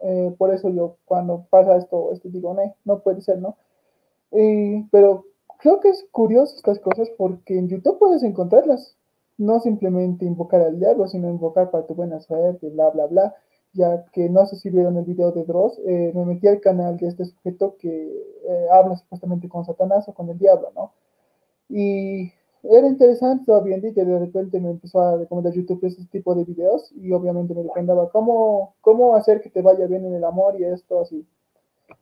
eh, 0.00 0.34
por 0.38 0.54
eso 0.54 0.68
yo, 0.68 0.96
cuando 1.04 1.46
pasa 1.50 1.76
esto, 1.76 2.12
esto 2.12 2.28
digo, 2.28 2.54
no, 2.54 2.74
no 2.84 3.00
puede 3.00 3.22
ser, 3.22 3.38
¿no? 3.38 3.56
Pero 4.90 5.24
creo 5.58 5.80
que 5.80 5.90
es 5.90 6.06
curioso 6.10 6.56
estas 6.56 6.78
cosas 6.78 7.10
porque 7.16 7.58
en 7.58 7.68
YouTube 7.68 7.98
puedes 7.98 8.22
encontrarlas. 8.22 8.96
No 9.36 9.60
simplemente 9.60 10.24
invocar 10.24 10.62
al 10.62 10.78
diablo, 10.80 11.06
sino 11.06 11.28
invocar 11.28 11.70
para 11.70 11.86
tu 11.86 11.94
buena 11.94 12.20
suerte, 12.20 12.68
bla, 12.70 12.90
bla, 12.90 13.06
bla. 13.06 13.34
Ya 13.72 14.04
que 14.12 14.28
no 14.28 14.46
sé 14.46 14.56
si 14.56 14.70
vieron 14.70 14.96
el 14.96 15.04
video 15.04 15.30
de 15.30 15.44
Dross, 15.44 15.78
eh, 15.86 16.12
me 16.14 16.24
metí 16.24 16.48
al 16.48 16.60
canal 16.60 16.96
de 16.96 17.08
este 17.08 17.24
sujeto 17.24 17.76
que 17.78 17.88
eh, 17.88 18.66
habla 18.72 18.96
supuestamente 18.96 19.48
con 19.48 19.64
Satanás 19.64 20.08
o 20.08 20.14
con 20.14 20.28
el 20.30 20.38
diablo, 20.38 20.72
¿no? 20.74 20.92
Y 21.68 22.32
era 22.62 22.88
interesante, 22.88 23.42
estaba 23.42 23.60
viendo 23.60 23.86
y 23.86 23.92
de 23.92 24.18
repente 24.18 24.58
me 24.60 24.70
empezó 24.70 25.00
a 25.00 25.16
recomendar 25.16 25.52
YouTube 25.52 25.84
ese 25.84 26.04
tipo 26.06 26.34
de 26.34 26.44
videos 26.44 26.90
y 26.96 27.12
obviamente 27.12 27.54
me 27.54 27.62
recomendaba 27.62 28.10
cómo, 28.10 28.74
cómo 28.80 29.14
hacer 29.14 29.40
que 29.40 29.50
te 29.50 29.62
vaya 29.62 29.86
bien 29.86 30.04
en 30.06 30.14
el 30.14 30.24
amor 30.24 30.60
y 30.60 30.64
esto 30.64 31.00
así. 31.00 31.24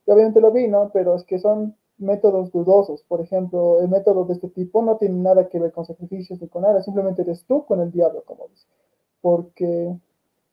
Y 0.06 0.10
obviamente 0.10 0.40
lo 0.40 0.52
vi, 0.52 0.68
¿no? 0.68 0.90
Pero 0.92 1.16
es 1.16 1.24
que 1.24 1.38
son 1.38 1.76
métodos 1.98 2.52
dudosos. 2.52 3.02
Por 3.04 3.20
ejemplo, 3.20 3.80
el 3.80 3.88
método 3.88 4.24
de 4.24 4.34
este 4.34 4.48
tipo 4.48 4.82
no 4.82 4.96
tiene 4.96 5.18
nada 5.18 5.48
que 5.48 5.58
ver 5.58 5.72
con 5.72 5.84
sacrificios 5.84 6.40
ni 6.40 6.48
con 6.48 6.62
nada, 6.62 6.82
simplemente 6.82 7.22
eres 7.22 7.44
tú 7.46 7.64
con 7.64 7.80
el 7.80 7.90
diablo, 7.90 8.22
como 8.24 8.48
dice. 8.48 8.66
Porque 9.20 9.96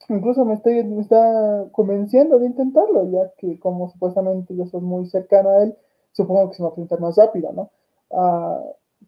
incluso 0.10 0.45
me, 0.45 0.56
estoy, 0.56 0.84
me 0.84 1.01
está 1.01 1.65
convenciendo 1.71 2.39
de 2.39 2.47
intentarlo, 2.47 3.10
ya 3.10 3.32
que 3.38 3.60
como 3.60 3.89
supuestamente 3.89 4.56
yo 4.56 4.65
soy 4.67 4.82
muy 4.82 5.06
cercano 5.08 5.49
a 5.49 5.63
él, 5.63 5.75
supongo 6.12 6.49
que 6.49 6.56
se 6.56 6.62
me 6.62 6.67
va 6.67 6.71
a 6.71 6.75
presentar 6.75 6.99
más 6.99 7.17
rápido, 7.17 7.51
¿no? 7.53 7.69
Ah, 8.12 8.62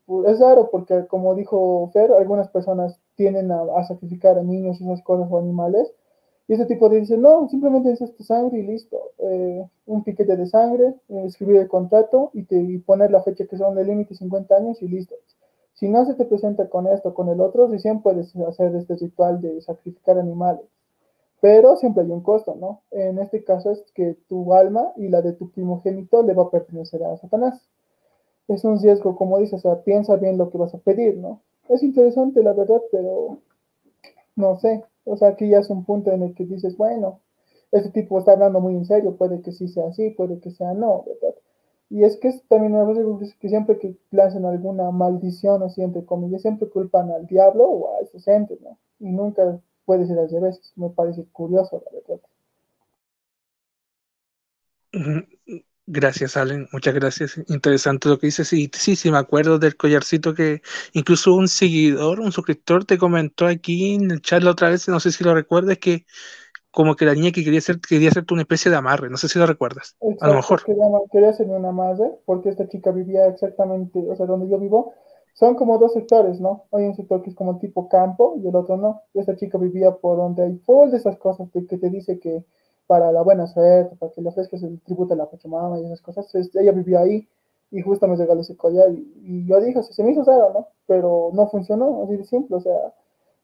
pues, 0.06 0.34
es 0.34 0.40
raro 0.40 0.70
porque, 0.72 1.08
como 1.08 1.36
dijo 1.36 1.90
Fer, 1.94 2.12
algunas 2.12 2.50
personas 2.50 3.00
tienden 3.16 3.52
a, 3.52 3.62
a 3.78 3.84
sacrificar 3.86 4.38
a 4.38 4.44
niños, 4.44 4.82
esas 4.82 5.02
cosas 5.04 5.28
o 5.32 5.40
animales, 5.40 5.92
y 6.48 6.54
ese 6.54 6.66
tipo 6.66 6.90
dice, 6.90 7.18
no, 7.18 7.48
simplemente 7.50 7.92
es 7.92 8.16
tu 8.16 8.24
sangre 8.24 8.60
y 8.60 8.64
listo. 8.64 9.12
Eh, 9.18 9.66
un 9.88 10.04
piquete 10.04 10.38
de 10.38 10.46
sangre, 10.46 10.94
eh, 11.10 11.24
escribir 11.26 11.58
el 11.58 11.68
contrato 11.68 12.30
y, 12.34 12.44
te, 12.44 12.80
poner 12.86 13.10
la 13.12 13.24
fecha 13.24 13.46
que 13.48 13.58
son 13.58 13.76
de 13.76 13.84
límite 13.84 14.14
50 14.14 14.56
años 14.56 14.82
y 14.82 14.88
listo. 14.88 15.16
Si 15.74 15.90
no 15.90 16.06
se 16.06 16.14
te 16.14 16.26
presenta 16.26 16.70
con 16.70 16.88
esto, 16.88 17.14
con 17.16 17.30
el 17.30 17.42
otro, 17.42 17.68
recién 17.68 18.02
puedes 18.02 18.36
hacer 18.36 18.76
este 18.76 18.96
ritual 18.96 19.42
de 19.42 19.62
sacrificar 19.62 20.20
animales. 20.20 20.66
pero 21.42 21.76
siempre 21.78 22.04
hay 22.04 22.12
un 22.12 22.22
costo, 22.22 22.56
¿no? 22.56 22.82
En 22.92 23.20
este 23.20 23.44
caso 23.44 23.72
es 23.72 23.84
que 23.94 24.16
tu 24.28 24.54
alma 24.54 24.94
y 24.98 25.10
la 25.10 25.22
de 25.22 25.34
tu 25.34 25.52
primogénito 25.52 26.24
le 26.24 26.34
va 26.34 26.44
a 26.44 26.52
pertenecer 26.52 27.04
a 27.04 27.18
Satanás. 27.18 27.62
Es 28.48 28.64
un 28.64 28.80
riesgo, 28.82 29.16
como 29.16 29.40
dices, 29.40 29.66
o 29.66 29.70
sea, 29.70 29.84
piensa 29.84 30.16
bien 30.18 30.38
lo 30.38 30.50
que 30.50 30.58
vas 30.58 30.74
a 30.74 30.80
pedir, 30.80 31.18
¿no? 31.18 31.42
Es 31.70 31.84
interesante, 31.84 32.44
la 32.44 32.54
verdad, 32.54 32.82
pero 32.92 33.40
no 34.36 34.58
sé, 34.60 34.84
o 35.06 35.18
sea, 35.18 35.30
aquí 35.30 35.50
ya 35.50 35.60
es 35.60 35.70
un 35.70 35.86
punto 35.86 36.12
en 36.12 36.24
el 36.24 36.34
que 36.36 36.46
dices, 36.46 36.78
bueno, 36.78 37.22
este 37.72 37.90
tipo 37.90 38.20
está 38.20 38.34
hablando 38.34 38.60
muy 38.60 38.76
en 38.76 38.86
serio, 38.86 39.16
puede 39.18 39.42
que 39.42 39.52
sí 39.52 39.68
sea 39.68 39.88
así, 39.88 40.12
puede 40.12 40.40
que 40.40 40.52
sea 40.52 40.74
no, 40.74 41.04
¿verdad? 41.06 41.36
Y 41.90 42.04
es 42.04 42.18
que 42.18 42.30
es 42.30 42.44
también 42.48 42.74
una 42.74 42.86
cosa 42.86 43.02
que 43.40 43.50
siempre 43.50 43.78
que 43.80 43.96
hacen 44.22 44.46
alguna 44.46 44.92
maldición 44.92 45.62
o 45.62 45.70
siempre 45.70 46.04
como 46.06 46.28
siempre 46.40 46.70
culpan 46.70 47.12
al 47.12 47.28
diablo 47.28 47.66
o 47.66 47.96
a 47.96 48.00
esos 48.02 48.28
entes, 48.28 48.60
¿no? 48.62 48.78
Y 49.00 49.12
nunca 49.12 49.60
puede 49.86 50.08
ser 50.08 50.18
al 50.20 50.30
revés, 50.30 50.74
me 50.76 50.90
parece 50.90 51.26
curioso, 51.32 51.84
la 51.86 51.92
verdad. 51.92 52.22
Gracias, 55.88 56.36
Allen, 56.36 56.68
muchas 56.72 56.96
gracias. 56.96 57.38
Interesante 57.48 58.10
lo 58.10 58.18
que 58.18 58.28
dices. 58.28 58.48
Sí, 58.48 58.72
sí, 58.74 58.96
sí, 58.96 59.12
me 59.12 59.20
acuerdo 59.20 59.60
del 59.60 59.78
collarcito 59.78 60.34
que 60.34 60.62
incluso 60.94 61.36
un 61.36 61.48
seguidor, 61.48 62.20
un 62.20 62.32
suscriptor 62.32 62.86
te 62.86 62.98
comentó 62.98 63.46
aquí 63.46 63.94
en 63.94 64.10
el 64.10 64.22
chat 64.22 64.42
la 64.42 64.52
otra 64.52 64.70
vez, 64.70 64.88
no 64.88 65.00
sé 65.00 65.12
si 65.12 65.24
lo 65.24 65.36
recuerdas, 65.36 65.78
que 65.78 66.06
como 66.72 66.96
que 66.96 67.06
la 67.06 67.14
niña 67.14 67.32
que 67.32 67.44
quería 67.44 67.60
hacer 67.60 67.80
quería 67.80 68.10
hacerte 68.10 68.34
una 68.34 68.42
especie 68.42 68.72
de 68.72 68.78
amarre, 68.78 69.10
no 69.12 69.18
sé 69.18 69.30
si 69.30 69.38
lo 69.38 69.46
recuerdas. 69.46 69.96
a 70.22 70.28
lo 70.28 70.34
mejor. 70.34 70.64
Quería, 70.64 70.86
quería 71.12 71.30
hacerme 71.30 71.56
un 71.56 71.66
amarre 71.66 72.12
porque 72.26 72.50
esta 72.50 72.68
chica 72.68 72.92
vivía 72.92 73.28
exactamente, 73.28 74.00
o 74.10 74.16
sea, 74.16 74.26
donde 74.26 74.50
yo 74.50 74.60
vivo, 74.60 74.94
son 75.36 75.54
como 75.54 75.78
dos 75.78 75.94
sectores, 75.94 76.40
¿no? 76.40 76.66
Hay 76.72 76.86
un 76.86 76.96
sector 76.96 77.22
que 77.22 77.30
es 77.30 77.36
como 77.36 77.60
tipo 77.60 77.88
campo 77.90 78.38
y 78.44 78.48
el 78.48 78.56
otro 78.56 78.76
no. 78.78 79.04
esta 79.14 79.36
chica 79.36 79.60
vivía 79.60 79.92
por 79.92 80.18
donde 80.18 80.44
hay 80.44 80.58
todas 80.66 80.94
esas 80.94 81.18
cosas 81.18 81.48
que 81.52 81.78
te 81.78 81.90
dice 81.90 82.20
que 82.20 82.44
para 82.88 83.12
la 83.12 83.22
buena 83.22 83.48
suerte, 83.48 83.96
para 83.96 84.12
que 84.12 84.22
le 84.22 84.30
ofrezcas 84.30 84.64
el 84.64 84.80
tributo 84.82 85.14
a 85.14 85.18
la 85.18 85.30
Pachamama 85.30 85.80
y 85.80 85.86
esas 85.86 86.02
cosas. 86.02 86.34
ella 86.36 86.72
vivía 86.72 87.00
ahí 87.00 87.28
y 87.72 87.82
justo 87.82 88.08
me 88.08 88.16
regaló 88.16 88.42
ese 88.42 88.56
collar 88.56 88.90
y, 88.92 89.46
yo 89.48 89.60
dije, 89.62 89.82
se 89.84 90.04
me 90.04 90.12
hizo 90.12 90.24
raro, 90.24 90.52
¿no? 90.54 90.68
Pero 90.88 91.32
no 91.34 91.48
funcionó, 91.48 92.04
así 92.04 92.18
de 92.18 92.26
simple, 92.26 92.58
o 92.58 92.62
sea, 92.62 92.94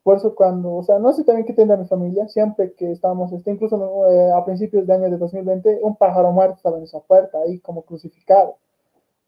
por 0.03 0.17
eso 0.17 0.35
cuando, 0.35 0.75
o 0.75 0.83
sea, 0.83 0.99
no 0.99 1.13
sé 1.13 1.23
también 1.23 1.45
qué 1.45 1.53
tendrá 1.53 1.77
mi 1.77 1.87
familia, 1.87 2.27
siempre 2.27 2.73
que 2.73 2.91
estábamos, 2.91 3.31
este, 3.33 3.51
incluso 3.51 4.09
eh, 4.09 4.31
a 4.31 4.43
principios 4.45 4.87
de 4.87 4.93
año 4.93 5.09
de 5.09 5.17
2020, 5.17 5.79
un 5.83 5.95
pájaro 5.95 6.31
muerto 6.31 6.55
estaba 6.57 6.77
en 6.77 6.83
esa 6.83 6.99
puerta, 7.01 7.39
ahí 7.39 7.59
como 7.59 7.83
crucificado. 7.83 8.57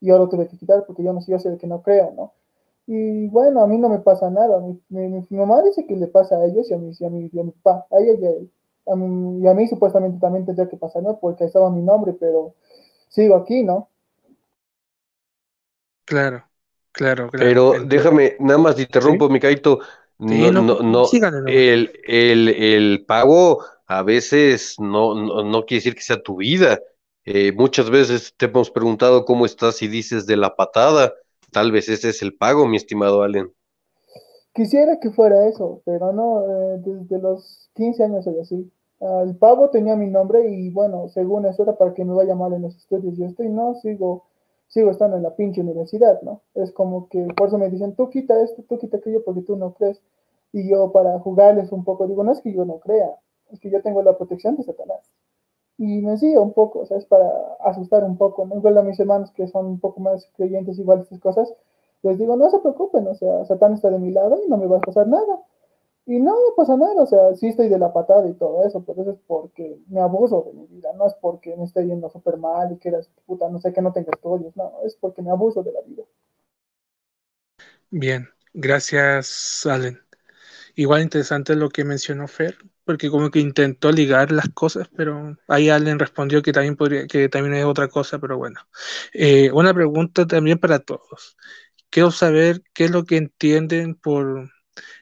Y 0.01 0.09
ahora 0.09 0.25
lo 0.25 0.29
tuve 0.29 0.47
que 0.47 0.57
quitar 0.57 0.85
porque 0.85 1.03
yo 1.03 1.13
no 1.13 1.21
sé, 1.21 1.31
yo 1.31 1.39
sé 1.39 1.57
que 1.57 1.67
no 1.67 1.81
creo, 1.81 2.11
¿no? 2.15 2.33
Y 2.85 3.27
bueno, 3.29 3.61
a 3.61 3.67
mí 3.67 3.77
no 3.77 3.89
me 3.89 3.99
pasa 3.99 4.29
nada. 4.29 4.59
Mi, 4.59 4.79
mi, 4.89 5.37
mamá 5.37 5.61
dice 5.61 5.85
que 5.85 5.95
le 5.95 6.07
pasa 6.07 6.35
a 6.37 6.45
ellos 6.45 6.69
y 6.69 6.73
a 6.73 6.77
mi, 6.77 6.91
y 6.99 7.05
a 7.05 7.09
mi, 7.09 7.29
y 7.31 7.39
a 7.39 7.43
mi 7.43 7.51
papá. 7.51 7.87
A 7.91 7.99
ella 7.99 8.13
y 8.19 8.25
a 8.25 8.31
y 8.85 9.47
a 9.47 9.53
mí 9.53 9.67
supuestamente 9.67 10.19
también 10.19 10.45
tendría 10.45 10.69
que 10.69 10.77
pasar, 10.77 11.03
¿no? 11.03 11.19
Porque 11.19 11.45
estaba 11.45 11.69
mi 11.69 11.81
nombre, 11.81 12.13
pero 12.19 12.55
sigo 13.07 13.35
aquí, 13.35 13.63
¿no? 13.63 13.89
Claro, 16.05 16.43
claro, 16.91 17.29
claro. 17.29 17.31
Pero 17.31 17.73
déjame, 17.85 18.35
nada 18.39 18.59
más 18.59 18.75
te 18.75 18.83
interrumpo, 18.83 19.27
¿Sí? 19.27 19.33
Micaito. 19.33 19.79
No, 20.19 20.51
no, 20.51 20.79
no, 20.79 21.05
el, 21.47 21.91
el, 22.05 22.47
el, 22.47 23.05
pago 23.05 23.63
a 23.87 24.03
veces 24.03 24.75
no, 24.79 25.15
no, 25.15 25.43
no, 25.43 25.65
quiere 25.65 25.79
decir 25.79 25.95
que 25.95 26.01
sea 26.01 26.21
tu 26.21 26.37
vida. 26.37 26.79
Eh, 27.25 27.51
muchas 27.51 27.89
veces 27.89 28.33
te 28.37 28.45
hemos 28.45 28.69
preguntado 28.69 29.25
cómo 29.25 29.45
estás 29.45 29.81
y 29.81 29.87
dices 29.87 30.25
de 30.25 30.37
la 30.37 30.55
patada. 30.55 31.13
Tal 31.51 31.71
vez 31.71 31.89
ese 31.89 32.09
es 32.09 32.21
el 32.21 32.35
pago, 32.35 32.67
mi 32.67 32.77
estimado 32.77 33.23
Allen. 33.23 33.51
Quisiera 34.53 34.99
que 34.99 35.09
fuera 35.11 35.47
eso, 35.47 35.81
pero 35.83 36.13
no, 36.13 36.41
eh, 36.45 36.77
desde 36.85 37.19
los 37.19 37.69
15 37.73 38.03
años 38.03 38.23
soy 38.25 38.39
así. 38.39 38.71
El 38.99 39.35
pavo 39.35 39.69
tenía 39.69 39.95
mi 39.95 40.07
nombre 40.07 40.47
y 40.47 40.69
bueno, 40.69 41.09
según 41.09 41.45
eso 41.45 41.63
era 41.63 41.75
para 41.75 41.93
que 41.93 42.05
me 42.05 42.13
vaya 42.13 42.35
mal 42.35 42.53
en 42.53 42.61
los 42.61 42.77
estudios. 42.77 43.17
Yo 43.17 43.25
estoy, 43.25 43.49
no, 43.49 43.75
sigo, 43.75 44.25
sigo 44.67 44.91
estando 44.91 45.17
en 45.17 45.23
la 45.23 45.35
pinche 45.35 45.59
universidad, 45.61 46.21
¿no? 46.21 46.41
Es 46.53 46.71
como 46.71 47.09
que 47.09 47.27
por 47.35 47.47
eso 47.49 47.57
me 47.57 47.69
dicen, 47.69 47.95
tú 47.95 48.09
quita 48.09 48.41
esto, 48.41 48.63
tú 48.69 48.77
quita 48.77 48.97
aquello 48.97 49.23
porque 49.25 49.41
tú 49.41 49.57
no 49.57 49.73
crees. 49.73 50.01
Y 50.53 50.69
yo 50.69 50.91
para 50.91 51.19
jugarles 51.19 51.71
un 51.71 51.83
poco 51.83 52.07
digo, 52.07 52.23
no 52.23 52.31
es 52.31 52.41
que 52.41 52.53
yo 52.53 52.63
no 52.63 52.79
crea, 52.79 53.17
es 53.51 53.59
que 53.59 53.71
yo 53.71 53.81
tengo 53.81 54.03
la 54.03 54.17
protección 54.17 54.55
de 54.55 54.63
Satanás. 54.63 55.01
Y 55.77 56.01
me 56.01 56.17
sigo 56.17 56.41
un 56.41 56.53
poco, 56.53 56.79
o 56.79 56.85
sea, 56.85 56.97
es 56.97 57.05
para 57.05 57.27
asustar 57.59 58.03
un 58.03 58.17
poco, 58.17 58.45
¿no? 58.45 58.55
Igual 58.55 58.77
a 58.77 58.83
mis 58.83 58.99
hermanos 58.99 59.31
que 59.31 59.47
son 59.47 59.65
un 59.65 59.79
poco 59.79 59.99
más 59.99 60.29
creyentes 60.37 60.79
igual 60.79 61.01
estas 61.01 61.19
cosas, 61.19 61.53
les 62.03 62.17
digo, 62.19 62.35
no 62.35 62.49
se 62.49 62.59
preocupen, 62.59 63.07
o 63.07 63.15
sea, 63.15 63.45
Satán 63.45 63.73
está 63.73 63.89
de 63.89 63.97
mi 63.99 64.11
lado 64.11 64.39
y 64.45 64.49
no 64.49 64.57
me 64.57 64.67
va 64.67 64.77
a 64.77 64.81
pasar 64.81 65.07
nada. 65.07 65.39
Y 66.05 66.19
no 66.19 66.33
me 66.33 66.55
pasa 66.57 66.75
nada, 66.75 67.01
o 67.01 67.05
sea, 67.05 67.33
sí 67.35 67.47
estoy 67.47 67.69
de 67.69 67.79
la 67.79 67.93
patada 67.93 68.27
y 68.27 68.33
todo 68.33 68.65
eso, 68.67 68.83
pero 68.85 69.03
eso 69.03 69.11
es 69.11 69.19
porque 69.25 69.79
me 69.87 70.01
abuso 70.01 70.43
de 70.45 70.51
mi 70.51 70.67
vida, 70.67 70.91
no 70.97 71.07
es 71.07 71.13
porque 71.13 71.55
me 71.55 71.63
esté 71.63 71.85
yendo 71.85 72.09
súper 72.09 72.35
mal 72.35 72.73
y 72.73 72.77
que 72.77 72.89
eres 72.89 73.09
puta, 73.25 73.49
no 73.49 73.57
sé, 73.59 73.71
que 73.71 73.81
no 73.81 73.93
tenga 73.93 74.11
estudios, 74.11 74.53
no, 74.57 74.73
es 74.83 74.95
porque 74.97 75.21
me 75.21 75.31
abuso 75.31 75.63
de 75.63 75.71
la 75.71 75.81
vida. 75.81 76.03
Bien, 77.89 78.27
gracias, 78.53 79.65
Allen. 79.65 79.99
Igual 80.75 81.03
interesante 81.03 81.55
lo 81.55 81.69
que 81.69 81.85
mencionó 81.85 82.27
Fer, 82.27 82.57
porque 82.83 83.09
como 83.09 83.31
que 83.31 83.39
intentó 83.39 83.91
ligar 83.91 84.31
las 84.33 84.49
cosas, 84.49 84.89
pero 84.97 85.37
ahí 85.47 85.69
Allen 85.69 85.99
respondió 85.99 86.41
que 86.41 86.51
también 86.51 86.75
podría, 86.75 87.07
que 87.07 87.29
también 87.29 87.55
es 87.55 87.65
otra 87.65 87.87
cosa, 87.87 88.19
pero 88.19 88.37
bueno. 88.37 88.59
Eh, 89.13 89.51
una 89.53 89.73
pregunta 89.73 90.27
también 90.27 90.59
para 90.59 90.79
todos 90.79 91.37
quiero 91.93 92.11
saber 92.11 92.63
qué 92.73 92.85
es 92.85 92.91
lo 92.91 93.05
que 93.05 93.17
entienden 93.17 93.93
por, 93.95 94.51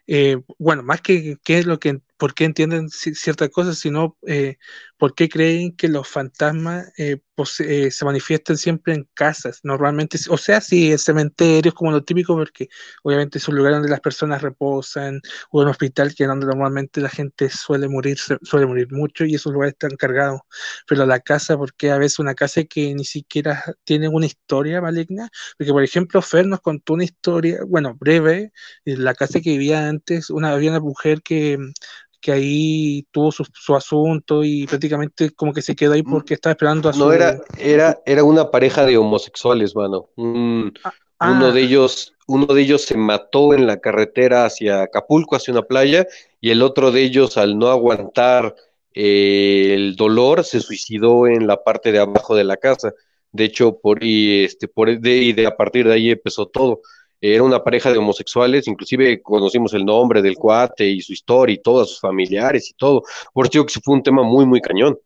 eh, 0.08 0.38
bueno, 0.60 0.84
más 0.84 1.02
que 1.02 1.38
qué 1.44 1.60
es 1.60 1.66
lo 1.66 1.80
que, 1.80 2.02
por 2.18 2.34
qué 2.36 2.44
entienden 2.46 2.90
ciertas 2.90 3.50
cosas, 3.50 3.80
sino 3.80 4.18
eh, 4.28 4.58
por 5.02 5.16
qué 5.16 5.28
creen 5.30 5.76
que 5.76 5.88
los 5.88 6.08
fantasmas 6.08 6.94
eh, 6.96 7.18
eh, 7.62 7.90
se 7.90 8.06
manifiestan 8.06 8.56
siempre 8.56 8.94
en 8.94 9.10
casas, 9.16 9.62
normalmente, 9.64 10.20
o 10.30 10.38
sea, 10.38 10.62
sí, 10.62 10.92
en 10.92 11.00
cementerios 11.00 11.74
como 11.74 11.90
lo 11.90 12.04
típico, 12.04 12.36
porque 12.36 12.70
obviamente 13.02 13.40
es 13.40 13.48
un 13.48 13.56
lugar 13.56 13.74
donde 13.74 13.90
las 13.90 14.00
personas 14.00 14.44
reposan, 14.44 15.20
o 15.50 15.62
un 15.64 15.70
hospital 15.70 16.14
que 16.14 16.26
es 16.26 16.30
donde 16.30 16.46
normalmente 16.46 17.02
la 17.02 17.10
gente 17.10 17.50
suele 17.50 17.88
morir, 17.88 18.20
suele 18.44 18.68
morir 18.68 18.92
mucho 18.92 19.26
y 19.26 19.34
esos 19.34 19.52
lugares 19.52 19.74
están 19.74 19.98
cargados, 19.98 20.42
pero 20.88 21.04
la 21.08 21.20
casa, 21.20 21.58
porque 21.58 21.90
a 21.90 21.98
veces 21.98 22.20
una 22.20 22.36
casa 22.36 22.64
que 22.66 22.94
ni 22.94 23.04
siquiera 23.04 23.64
tiene 23.84 24.08
una 24.08 24.28
historia 24.28 24.82
maligna, 24.82 25.30
porque 25.58 25.72
por 25.72 25.84
ejemplo 25.84 26.22
Fer 26.22 26.46
nos 26.46 26.62
contó 26.62 26.94
una 26.94 27.06
historia, 27.06 27.62
bueno, 27.68 27.98
breve, 28.00 28.52
la 28.86 29.16
casa 29.16 29.42
que 29.42 29.50
vivía 29.50 29.88
antes, 29.88 30.30
una, 30.30 30.52
había 30.52 30.70
una 30.70 30.80
mujer 30.80 31.24
que 31.24 31.58
que 32.22 32.32
ahí 32.32 33.08
tuvo 33.12 33.32
su, 33.32 33.46
su, 33.52 33.76
asunto 33.76 34.44
y 34.44 34.68
prácticamente 34.68 35.32
como 35.32 35.52
que 35.52 35.64
se 35.64 35.76
quedó 35.76 35.94
ahí 35.94 36.04
porque 36.04 36.36
estaba 36.36 36.52
esperando 36.52 36.88
a 36.88 36.94
su... 36.94 37.00
No, 37.00 37.12
era, 37.12 37.42
era, 37.58 38.00
era 38.06 38.24
una 38.24 38.52
pareja 38.52 38.86
de 38.86 38.98
homosexuales, 38.98 39.76
mano. 39.76 40.10
Un, 40.16 40.72
ah, 40.84 41.32
uno, 41.32 41.52
de 41.52 41.62
ellos, 41.62 42.14
uno 42.28 42.46
de 42.46 42.62
ellos 42.62 42.84
se 42.84 42.96
mató 42.96 43.56
en 43.56 43.66
la 43.66 43.80
carretera 43.80 44.46
hacia 44.46 44.84
Acapulco, 44.84 45.36
hacia 45.36 45.52
una 45.52 45.64
playa, 45.64 46.06
y 46.40 46.52
el 46.52 46.62
otro 46.62 46.92
de 46.92 47.02
ellos, 47.02 47.38
al 47.38 47.58
no 47.58 47.70
aguantar 47.70 48.56
eh, 48.94 49.74
el 49.74 49.96
dolor, 49.96 50.44
se 50.44 50.60
suicidó 50.60 51.28
en 51.28 51.48
la 51.48 51.64
parte 51.64 51.92
de 51.92 52.00
abajo 52.00 52.36
de 52.36 52.44
la 52.44 52.58
casa. 52.58 52.94
De 53.32 53.46
hecho, 53.46 53.80
por, 53.80 54.04
y, 54.04 54.44
este, 54.44 54.68
por 54.68 55.00
de, 55.00 55.18
y 55.18 55.34
de 55.34 55.48
a 55.48 55.58
partir 55.58 55.88
de 55.88 55.94
ahí 55.96 56.12
empezó 56.12 56.46
todo 56.46 56.82
era 57.22 57.44
una 57.44 57.64
pareja 57.64 57.92
de 57.92 58.00
homosexuales, 58.00 58.68
inclusive 58.68 59.22
conocimos 59.22 59.74
el 59.76 59.86
nombre 59.86 60.24
del 60.24 60.36
cuate 60.36 60.88
y 60.88 61.02
su 61.02 61.14
historia 61.14 61.54
y 61.54 61.62
todos 61.62 61.92
sus 61.92 62.00
familiares 62.00 62.70
y 62.72 62.74
todo. 62.74 63.04
Por 63.32 63.48
eso 63.48 63.64
que 63.64 63.80
fue 63.80 63.96
un 63.96 64.04
tema 64.04 64.24
muy, 64.24 64.46
muy 64.48 64.60
cañón. 64.60 64.98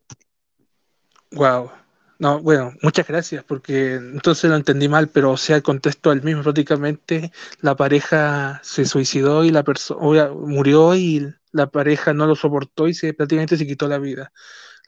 Wow. 1.32 1.70
No, 2.18 2.40
bueno, 2.40 2.72
muchas 2.80 3.06
gracias, 3.06 3.44
porque 3.44 3.96
entonces 3.96 4.48
lo 4.48 4.56
entendí 4.56 4.88
mal, 4.88 5.08
pero 5.08 5.32
o 5.32 5.36
sea, 5.36 5.56
el 5.56 5.62
contexto 5.62 6.12
el 6.12 6.22
mismo, 6.22 6.42
prácticamente 6.42 7.30
la 7.60 7.76
pareja 7.76 8.58
se 8.64 8.86
suicidó 8.86 9.44
y 9.44 9.50
la 9.50 9.62
persona 9.62 10.30
murió 10.32 10.94
y 10.94 11.34
la 11.52 11.66
pareja 11.66 12.14
no 12.14 12.26
lo 12.26 12.34
soportó 12.34 12.88
y 12.88 12.94
se 12.94 13.12
prácticamente 13.12 13.58
se 13.58 13.66
quitó 13.66 13.86
la 13.86 13.98
vida. 13.98 14.32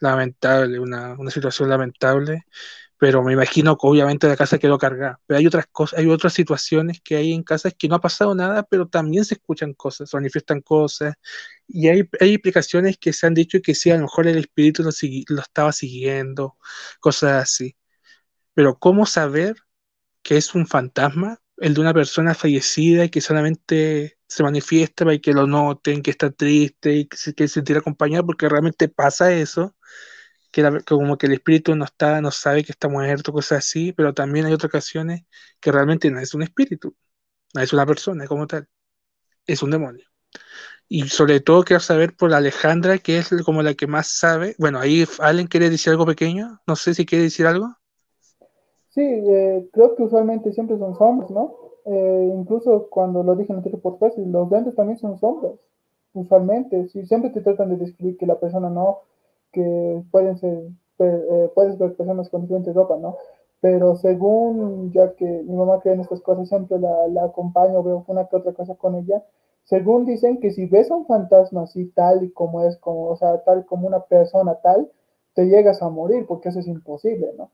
Lamentable, 0.01 0.79
una, 0.81 1.15
una 1.19 1.31
situación 1.31 1.69
lamentable 1.69 2.45
pero 2.99 3.23
me 3.23 3.33
imagino 3.33 3.77
que 3.77 3.87
obviamente 3.87 4.29
la 4.29 4.37
casa 4.37 4.59
quedó 4.59 4.79
cargada. 4.79 5.21
Pero 5.27 5.39
hay 5.39 5.47
otras 5.47 5.67
cosas, 5.71 5.99
hay 6.01 6.09
otras 6.09 6.33
situaciones 6.35 7.01
que 7.03 7.17
hay 7.17 7.33
en 7.33 7.45
casas 7.45 7.75
que 7.79 7.89
no 7.89 7.95
ha 7.97 8.01
pasado 8.01 8.35
nada, 8.35 8.65
pero 8.65 8.89
también 8.89 9.25
se 9.25 9.35
escuchan 9.35 9.73
cosas, 9.75 10.11
se 10.11 10.17
manifiestan 10.17 10.61
cosas, 10.61 11.15
y 11.67 11.89
hay, 11.89 12.09
hay 12.21 12.35
explicaciones 12.35 12.99
que 12.99 13.13
se 13.13 13.27
han 13.27 13.35
dicho 13.35 13.61
que 13.63 13.75
sí, 13.75 13.91
a 13.91 13.97
lo 13.97 14.03
mejor 14.03 14.27
el 14.27 14.39
espíritu 14.39 14.83
lo, 14.83 14.91
lo 15.29 15.43
estaba 15.43 15.73
siguiendo, 15.73 16.59
cosas 17.01 17.43
así. 17.43 17.77
Pero 18.55 18.79
¿cómo 18.79 19.07
saber 19.07 19.57
que 20.23 20.37
es 20.37 20.55
un 20.55 20.67
fantasma, 20.67 21.41
el 21.59 21.75
de 21.75 21.81
una 21.81 21.95
persona 21.95 22.35
fallecida 22.35 23.05
y 23.05 23.11
que 23.11 23.21
solamente 23.21 24.19
se 24.29 24.43
manifiesta 24.43 25.05
para 25.05 25.19
que 25.19 25.33
lo 25.33 25.47
noten, 25.47 26.03
que 26.03 26.11
está 26.11 26.31
triste 26.31 26.95
y 26.95 27.07
que 27.09 27.17
se 27.17 27.35
quiere 27.35 27.49
sentir 27.49 27.77
acompañado, 27.79 28.27
porque 28.27 28.49
realmente 28.49 28.89
pasa 28.89 29.33
eso 29.33 29.77
que, 30.63 30.85
como 30.85 31.17
que 31.17 31.27
el 31.27 31.35
espíritu 31.35 31.75
no 31.77 31.85
está, 31.85 32.21
no 32.21 32.31
sabe 32.31 32.65
que 32.65 32.73
está 32.73 32.89
muerto, 32.89 33.33
cosas 33.33 33.59
así, 33.59 33.93
pero 33.93 34.15
también 34.15 34.47
hay 34.47 34.53
otras 34.53 34.71
ocasiones 34.71 35.23
que 35.61 35.73
realmente 35.73 36.11
no 36.11 36.21
es 36.21 36.35
un 36.35 36.43
espíritu, 36.43 36.95
no 37.55 37.63
es 37.63 37.73
una 37.73 37.87
persona 37.87 38.27
como 38.27 38.47
tal, 38.47 38.69
es 39.47 39.63
un 39.63 39.71
demonio. 39.71 40.07
Y 40.89 41.03
sobre 41.09 41.41
todo 41.41 41.65
quiero 41.65 41.81
saber 41.81 42.17
por 42.17 42.33
Alejandra, 42.33 42.99
que 42.99 43.19
es 43.19 43.29
como 43.45 43.63
la 43.63 43.75
que 43.75 43.87
más 43.87 44.09
sabe. 44.09 44.57
Bueno, 44.59 44.79
ahí 44.79 45.05
Allen 45.21 45.47
quiere 45.47 45.69
decir 45.69 45.91
algo 45.91 46.07
pequeño. 46.07 46.61
No 46.67 46.77
sé 46.77 46.95
si 46.95 47.05
quiere 47.05 47.25
decir 47.25 47.47
algo. 47.47 47.75
Sí, 48.89 49.03
eh, 49.03 49.69
creo 49.73 49.95
que 49.95 50.05
usualmente 50.05 50.51
siempre 50.53 50.79
son 50.79 50.97
sombras, 50.97 51.31
¿no? 51.31 51.55
Eh, 51.85 52.33
incluso 52.35 52.89
cuando 52.91 53.23
lo 53.23 53.37
dije 53.37 53.53
en 53.53 53.63
el 53.63 53.81
podcast, 53.81 54.17
los 54.19 54.51
dentes 54.51 54.75
también 54.75 54.99
son 54.99 55.19
sombras, 55.19 55.53
usualmente. 56.15 56.89
Si 56.89 57.05
siempre 57.07 57.31
te 57.31 57.43
tratan 57.43 57.71
de 57.71 57.77
describir 57.77 58.17
que 58.17 58.27
la 58.27 58.41
persona 58.41 58.71
no, 58.71 59.01
que 59.53 60.03
pueden 60.11 60.39
ser, 60.39 60.69
eh, 60.99 61.51
puedes 61.55 61.79
ver 61.79 61.97
personas 61.97 62.29
con 62.29 62.43
diferentes 62.43 62.75
ropa, 62.75 62.97
¿no? 62.99 63.17
Pero 63.61 63.97
según, 63.97 64.93
ya 64.93 65.15
que 65.15 65.25
mi 65.25 65.57
mamá 65.57 65.81
cree 65.81 65.95
en 65.95 66.01
estas 66.01 66.21
cosas, 66.21 66.49
siempre 66.49 66.79
la, 66.79 67.09
la 67.09 67.25
acompaño, 67.25 67.83
veo 67.83 68.05
una 68.07 68.27
que 68.27 68.37
otra 68.37 68.53
cosa 68.53 68.75
con 68.77 68.95
ella 68.97 69.23
según 69.69 70.07
dicen 70.07 70.41
que 70.41 70.51
si 70.51 70.65
ves 70.65 70.91
a 70.91 70.97
un 70.97 71.07
fantasma 71.07 71.65
así 71.65 71.87
tal 71.91 72.25
y 72.25 72.31
como 72.33 72.65
es, 72.65 72.79
como, 72.79 73.09
o 73.09 73.17
sea, 73.17 73.45
tal 73.45 73.67
como 73.67 73.87
una 73.87 74.01
persona 74.01 74.55
tal, 74.63 74.91
te 75.35 75.45
llegas 75.45 75.83
a 75.83 75.91
morir, 75.91 76.25
porque 76.27 76.49
eso 76.49 76.61
es 76.61 76.67
imposible, 76.67 77.35
¿no? 77.37 77.51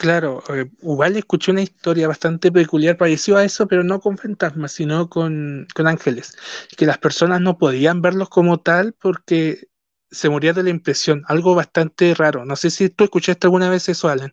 Claro, 0.00 0.42
eh, 0.48 0.70
igual 0.80 1.16
escuché 1.16 1.52
una 1.52 1.60
historia 1.60 2.08
bastante 2.08 2.50
peculiar, 2.50 2.96
pareció 2.96 3.36
a 3.36 3.44
eso, 3.44 3.68
pero 3.68 3.84
no 3.84 4.00
con 4.00 4.16
fantasmas, 4.16 4.72
sino 4.72 5.10
con, 5.10 5.66
con 5.74 5.86
ángeles, 5.86 6.38
que 6.78 6.86
las 6.86 6.96
personas 6.96 7.42
no 7.42 7.58
podían 7.58 8.00
verlos 8.00 8.30
como 8.30 8.60
tal 8.60 8.94
porque 8.94 9.68
se 10.10 10.30
moría 10.30 10.54
de 10.54 10.62
la 10.62 10.70
impresión, 10.70 11.22
algo 11.26 11.54
bastante 11.54 12.14
raro. 12.14 12.46
No 12.46 12.56
sé 12.56 12.70
si 12.70 12.88
tú 12.88 13.04
escuchaste 13.04 13.46
alguna 13.46 13.68
vez 13.68 13.90
eso, 13.90 14.08
Alan. 14.08 14.32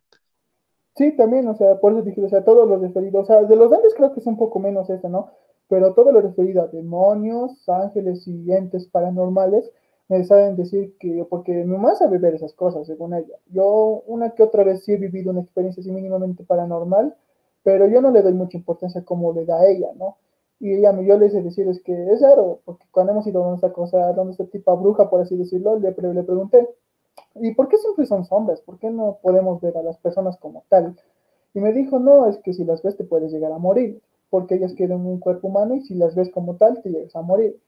Sí, 0.95 1.13
también, 1.18 1.47
o 1.49 1.55
sea, 1.55 1.80
por 1.82 1.91
eso 1.91 2.01
dije, 2.01 2.24
o 2.24 2.30
sea, 2.30 2.45
todo 2.45 2.65
lo 2.65 2.78
referido, 2.80 3.20
o 3.20 3.26
sea, 3.26 3.43
de 3.43 3.55
los 3.57 3.72
ángeles 3.72 3.93
creo 3.95 4.13
que 4.13 4.22
es 4.22 4.26
un 4.26 4.38
poco 4.38 4.59
menos 4.59 4.89
eso, 4.89 5.09
¿no? 5.09 5.32
Pero 5.68 5.93
todo 5.93 6.13
lo 6.13 6.22
referido 6.22 6.61
a 6.61 6.68
demonios, 6.68 7.68
ángeles 7.68 8.26
y 8.26 8.53
entes 8.53 8.88
paranormales, 8.88 9.70
me 10.10 10.24
saben 10.24 10.55
decir 10.55 10.95
que, 10.99 11.26
porque 11.30 11.51
mi 11.51 11.66
mamá 11.66 11.95
sabe 11.95 12.18
ver 12.18 12.36
esas 12.36 12.53
cosas, 12.53 12.88
según 12.88 13.14
ella. 13.14 13.36
Yo 13.47 14.03
una 14.08 14.32
que 14.32 14.43
otra 14.43 14.64
vez 14.64 14.84
sí 14.84 14.93
he 14.93 14.97
vivido 14.97 15.32
una 15.32 15.41
experiencia 15.41 15.82
así 15.82 15.91
mínimamente 15.91 16.43
paranormal, 16.43 17.16
pero 17.64 17.88
yo 17.88 18.01
no 18.01 18.12
le 18.12 18.22
doy 18.22 18.34
mucha 18.34 18.58
importancia 18.58 19.03
como 19.03 19.34
le 19.34 19.45
da 19.45 19.60
a 19.60 19.68
ella, 19.68 19.89
¿no? 19.97 20.18
Y 20.60 20.74
ella, 20.74 20.99
yo 21.01 21.18
le 21.18 21.28
hice 21.28 21.41
decir, 21.41 21.68
es 21.68 21.82
que 21.84 22.12
es 22.12 22.22
raro, 22.22 22.62
porque 22.66 22.86
cuando 22.91 23.12
hemos 23.12 23.28
ido 23.28 23.51
a 23.51 23.55
esta 23.55 23.72
cosa, 23.74 24.14
donde 24.14 24.32
esta 24.32 24.45
tipo 24.45 24.76
bruja, 24.78 25.10
por 25.10 25.22
así 25.22 25.36
decirlo, 25.36 25.78
le, 25.78 25.91
le 25.91 26.24
pregunté, 26.24 26.68
¿y 27.36 27.53
por 27.53 27.68
qué 27.68 27.78
siempre 27.78 28.05
son 28.05 28.26
sombras? 28.26 28.62
¿Por 28.62 28.80
qué 28.80 28.89
no 28.89 29.20
podemos 29.22 29.62
ver 29.62 29.78
a 29.78 29.84
las 29.84 29.97
personas 29.97 30.38
como 30.38 30.64
tal? 30.70 30.95
Y 31.53 31.60
me 31.60 31.74
dijo, 31.74 31.99
no, 31.99 32.28
es 32.28 32.38
que 32.38 32.53
si 32.53 32.64
las 32.64 32.82
ves 32.82 32.97
te 32.97 33.03
puedes 33.03 33.32
llegar 33.32 33.51
a 33.51 33.58
morir, 33.58 34.01
porque 34.30 34.55
ellas 34.55 34.74
quieren 34.74 35.05
un 35.05 35.20
cuerpo 35.20 35.47
humano 35.47 35.76
y 35.76 35.82
si 35.82 35.95
las 35.95 36.16
ves 36.16 36.30
como 36.32 36.55
tal 36.55 36.82
te 36.82 36.89
llegas 36.89 37.16
a 37.16 37.22
morir. 37.22 37.60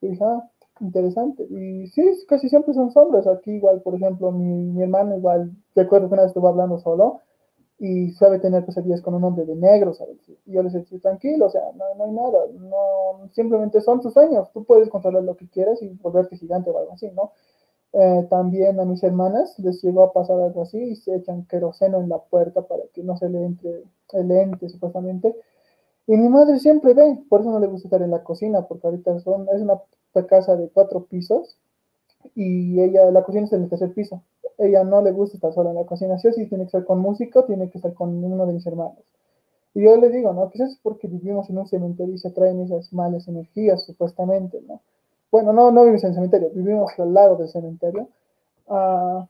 Y 0.00 0.08
dije, 0.08 0.24
ah, 0.24 0.48
interesante. 0.80 1.44
Y 1.44 1.88
sí, 1.88 2.02
casi 2.28 2.48
siempre 2.48 2.74
son 2.74 2.90
sombras. 2.90 3.26
Aquí 3.26 3.52
igual, 3.52 3.82
por 3.82 3.94
ejemplo, 3.94 4.30
mi, 4.32 4.44
mi 4.72 4.82
hermano 4.82 5.16
igual, 5.16 5.52
recuerdo 5.74 6.08
que 6.08 6.14
una 6.14 6.22
vez 6.22 6.30
estuvo 6.30 6.48
hablando 6.48 6.78
solo 6.78 7.20
y 7.78 8.10
sabe 8.12 8.38
tener 8.38 8.64
pesadillas 8.64 9.02
con 9.02 9.14
un 9.14 9.24
hombre 9.24 9.44
de 9.44 9.54
negro, 9.54 9.92
¿sabes? 9.92 10.16
Y 10.46 10.52
yo 10.52 10.62
les 10.62 10.72
decía, 10.72 10.98
tranquilo, 11.00 11.46
o 11.46 11.50
sea, 11.50 11.62
no, 11.74 11.84
no 11.96 12.04
hay 12.04 12.12
nada, 12.12 12.38
no, 12.54 13.28
simplemente 13.32 13.80
son 13.82 14.00
tus 14.00 14.14
sueños, 14.14 14.50
tú 14.52 14.64
puedes 14.64 14.88
controlar 14.88 15.24
lo 15.24 15.36
que 15.36 15.48
quieras 15.48 15.82
y 15.82 15.88
volverte 15.88 16.36
gigante 16.36 16.70
o 16.70 16.78
algo 16.78 16.92
así, 16.92 17.10
¿no? 17.10 17.32
Eh, 17.92 18.26
también 18.28 18.80
a 18.80 18.84
mis 18.84 19.02
hermanas 19.02 19.58
les 19.58 19.82
llegó 19.82 20.02
a 20.02 20.12
pasar 20.12 20.40
algo 20.40 20.62
así 20.62 20.78
y 20.78 20.96
se 20.96 21.16
echan 21.16 21.46
queroseno 21.46 22.00
en 22.00 22.08
la 22.08 22.18
puerta 22.18 22.62
para 22.62 22.82
que 22.92 23.02
no 23.02 23.16
se 23.16 23.28
le 23.28 23.44
entre 23.44 23.84
el 24.12 24.30
ente, 24.30 24.68
supuestamente. 24.68 25.34
Y 26.06 26.16
mi 26.16 26.28
madre 26.28 26.58
siempre 26.58 26.94
ve, 26.94 27.18
por 27.28 27.40
eso 27.40 27.50
no 27.50 27.60
le 27.60 27.66
gusta 27.68 27.88
estar 27.88 28.02
en 28.02 28.10
la 28.10 28.22
cocina, 28.24 28.66
porque 28.66 28.86
ahorita 28.86 29.18
son, 29.20 29.48
es 29.54 29.62
una 29.62 29.80
casa 30.24 30.56
de 30.56 30.68
cuatro 30.68 31.04
pisos 31.04 31.58
y 32.34 32.80
ella, 32.80 33.10
la 33.10 33.22
cocina 33.22 33.44
está 33.44 33.56
en 33.56 33.64
el 33.64 33.68
tercer 33.68 33.92
piso. 33.92 34.22
Ella 34.58 34.84
no 34.84 35.02
le 35.02 35.12
gusta 35.12 35.36
estar 35.36 35.52
sola 35.52 35.70
en 35.70 35.76
la 35.76 35.84
cocina, 35.84 36.18
sí 36.18 36.28
o 36.28 36.32
sí 36.32 36.46
tiene 36.46 36.64
que 36.64 36.68
estar 36.68 36.84
con 36.84 37.00
músico, 37.00 37.44
tiene 37.44 37.68
que 37.68 37.78
estar 37.78 37.92
con 37.92 38.24
uno 38.24 38.46
de 38.46 38.52
mis 38.54 38.66
hermanos. 38.66 39.04
Y 39.74 39.82
yo 39.82 39.96
le 39.96 40.08
digo, 40.08 40.32
¿no? 40.32 40.48
Quizás 40.48 40.70
es 40.70 40.78
porque 40.82 41.06
vivimos 41.06 41.50
en 41.50 41.58
un 41.58 41.66
cementerio 41.66 42.14
y 42.14 42.18
se 42.18 42.30
traen 42.30 42.62
esas 42.62 42.92
malas 42.94 43.28
energías, 43.28 43.84
supuestamente, 43.84 44.62
¿no? 44.66 44.80
Bueno, 45.30 45.52
no, 45.52 45.70
no 45.70 45.82
vivimos 45.82 46.04
en 46.04 46.10
el 46.10 46.14
cementerio, 46.14 46.50
vivimos 46.54 46.92
al 46.98 47.12
lado 47.12 47.36
del 47.36 47.48
cementerio. 47.48 48.08
Uh, 48.68 49.26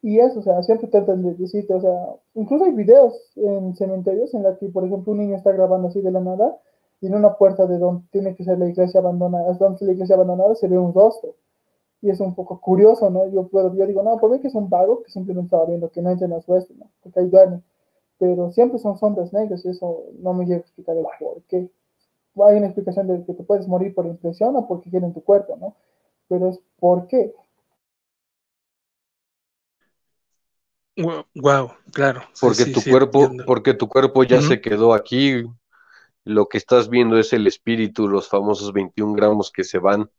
y 0.00 0.18
eso, 0.18 0.40
o 0.40 0.42
sea, 0.42 0.62
siempre 0.62 0.88
tratan 0.88 1.22
de 1.22 1.34
decirte, 1.34 1.74
o 1.74 1.80
sea, 1.80 2.16
incluso 2.34 2.64
hay 2.64 2.72
videos 2.72 3.14
en 3.36 3.76
cementerios 3.76 4.32
en 4.34 4.42
la 4.42 4.56
que, 4.56 4.68
por 4.68 4.84
ejemplo, 4.84 5.12
un 5.12 5.18
niño 5.18 5.36
está 5.36 5.52
grabando 5.52 5.88
así 5.88 6.00
de 6.00 6.10
la 6.10 6.20
nada 6.20 6.58
y 7.02 7.08
en 7.08 7.14
una 7.16 7.34
puerta 7.34 7.66
de 7.66 7.78
donde 7.78 8.04
tiene 8.12 8.34
que 8.36 8.44
ser 8.44 8.58
la 8.58 8.68
iglesia 8.68 9.00
abandonada, 9.00 9.52
donde 9.54 9.84
la 9.84 9.92
iglesia 9.92 10.14
abandonada 10.14 10.54
se 10.54 10.68
ve 10.68 10.78
un 10.78 10.94
rostro. 10.94 11.34
Y 12.00 12.10
es 12.10 12.20
un 12.20 12.34
poco 12.34 12.60
curioso, 12.60 13.10
¿no? 13.10 13.28
Yo, 13.28 13.48
puedo, 13.48 13.74
yo 13.74 13.86
digo, 13.86 14.02
no, 14.02 14.18
por 14.18 14.30
mí 14.30 14.40
que 14.40 14.48
es 14.48 14.54
un 14.54 14.70
vago 14.70 15.02
que 15.02 15.10
simplemente 15.10 15.46
estaba 15.46 15.66
viendo 15.66 15.90
que 15.90 16.00
no 16.00 16.10
entra 16.10 16.26
en 16.26 16.32
las 16.32 16.48
huestes, 16.48 16.76
¿no? 16.76 16.88
Porque 17.02 17.20
ahí 17.20 17.28
duerme. 17.28 17.60
Pero 18.18 18.52
siempre 18.52 18.78
son 18.78 18.96
sombras 18.98 19.32
negras 19.32 19.64
y 19.64 19.70
eso 19.70 20.04
no 20.20 20.32
me 20.32 20.44
llega 20.44 20.58
a 20.58 20.60
explicar 20.60 20.96
el 20.96 21.04
por 21.18 21.42
qué 21.48 21.68
hay 22.36 22.56
una 22.56 22.66
explicación 22.66 23.08
de 23.08 23.24
que 23.24 23.34
te 23.34 23.42
puedes 23.42 23.68
morir 23.68 23.94
por 23.94 24.06
impresión 24.06 24.56
o 24.56 24.66
porque 24.66 24.88
quieren 24.88 25.12
tu 25.12 25.22
cuerpo, 25.22 25.56
¿no? 25.60 25.76
Pero 26.28 26.48
es 26.48 26.60
por 26.78 27.06
qué. 27.08 27.34
Wow, 31.34 31.72
claro. 31.92 32.22
Porque 32.40 32.66
tu 32.66 32.80
cuerpo, 32.82 33.30
porque 33.46 33.74
tu 33.74 33.88
cuerpo 33.88 34.24
ya 34.24 34.40
se 34.40 34.60
quedó 34.60 34.94
aquí. 34.94 35.44
Lo 36.24 36.46
que 36.48 36.58
estás 36.58 36.88
viendo 36.88 37.18
es 37.18 37.32
el 37.32 37.46
espíritu, 37.46 38.08
los 38.08 38.28
famosos 38.28 38.72
21 38.72 39.14
gramos 39.14 39.50
que 39.50 39.64
se 39.64 39.78
van. 39.78 40.10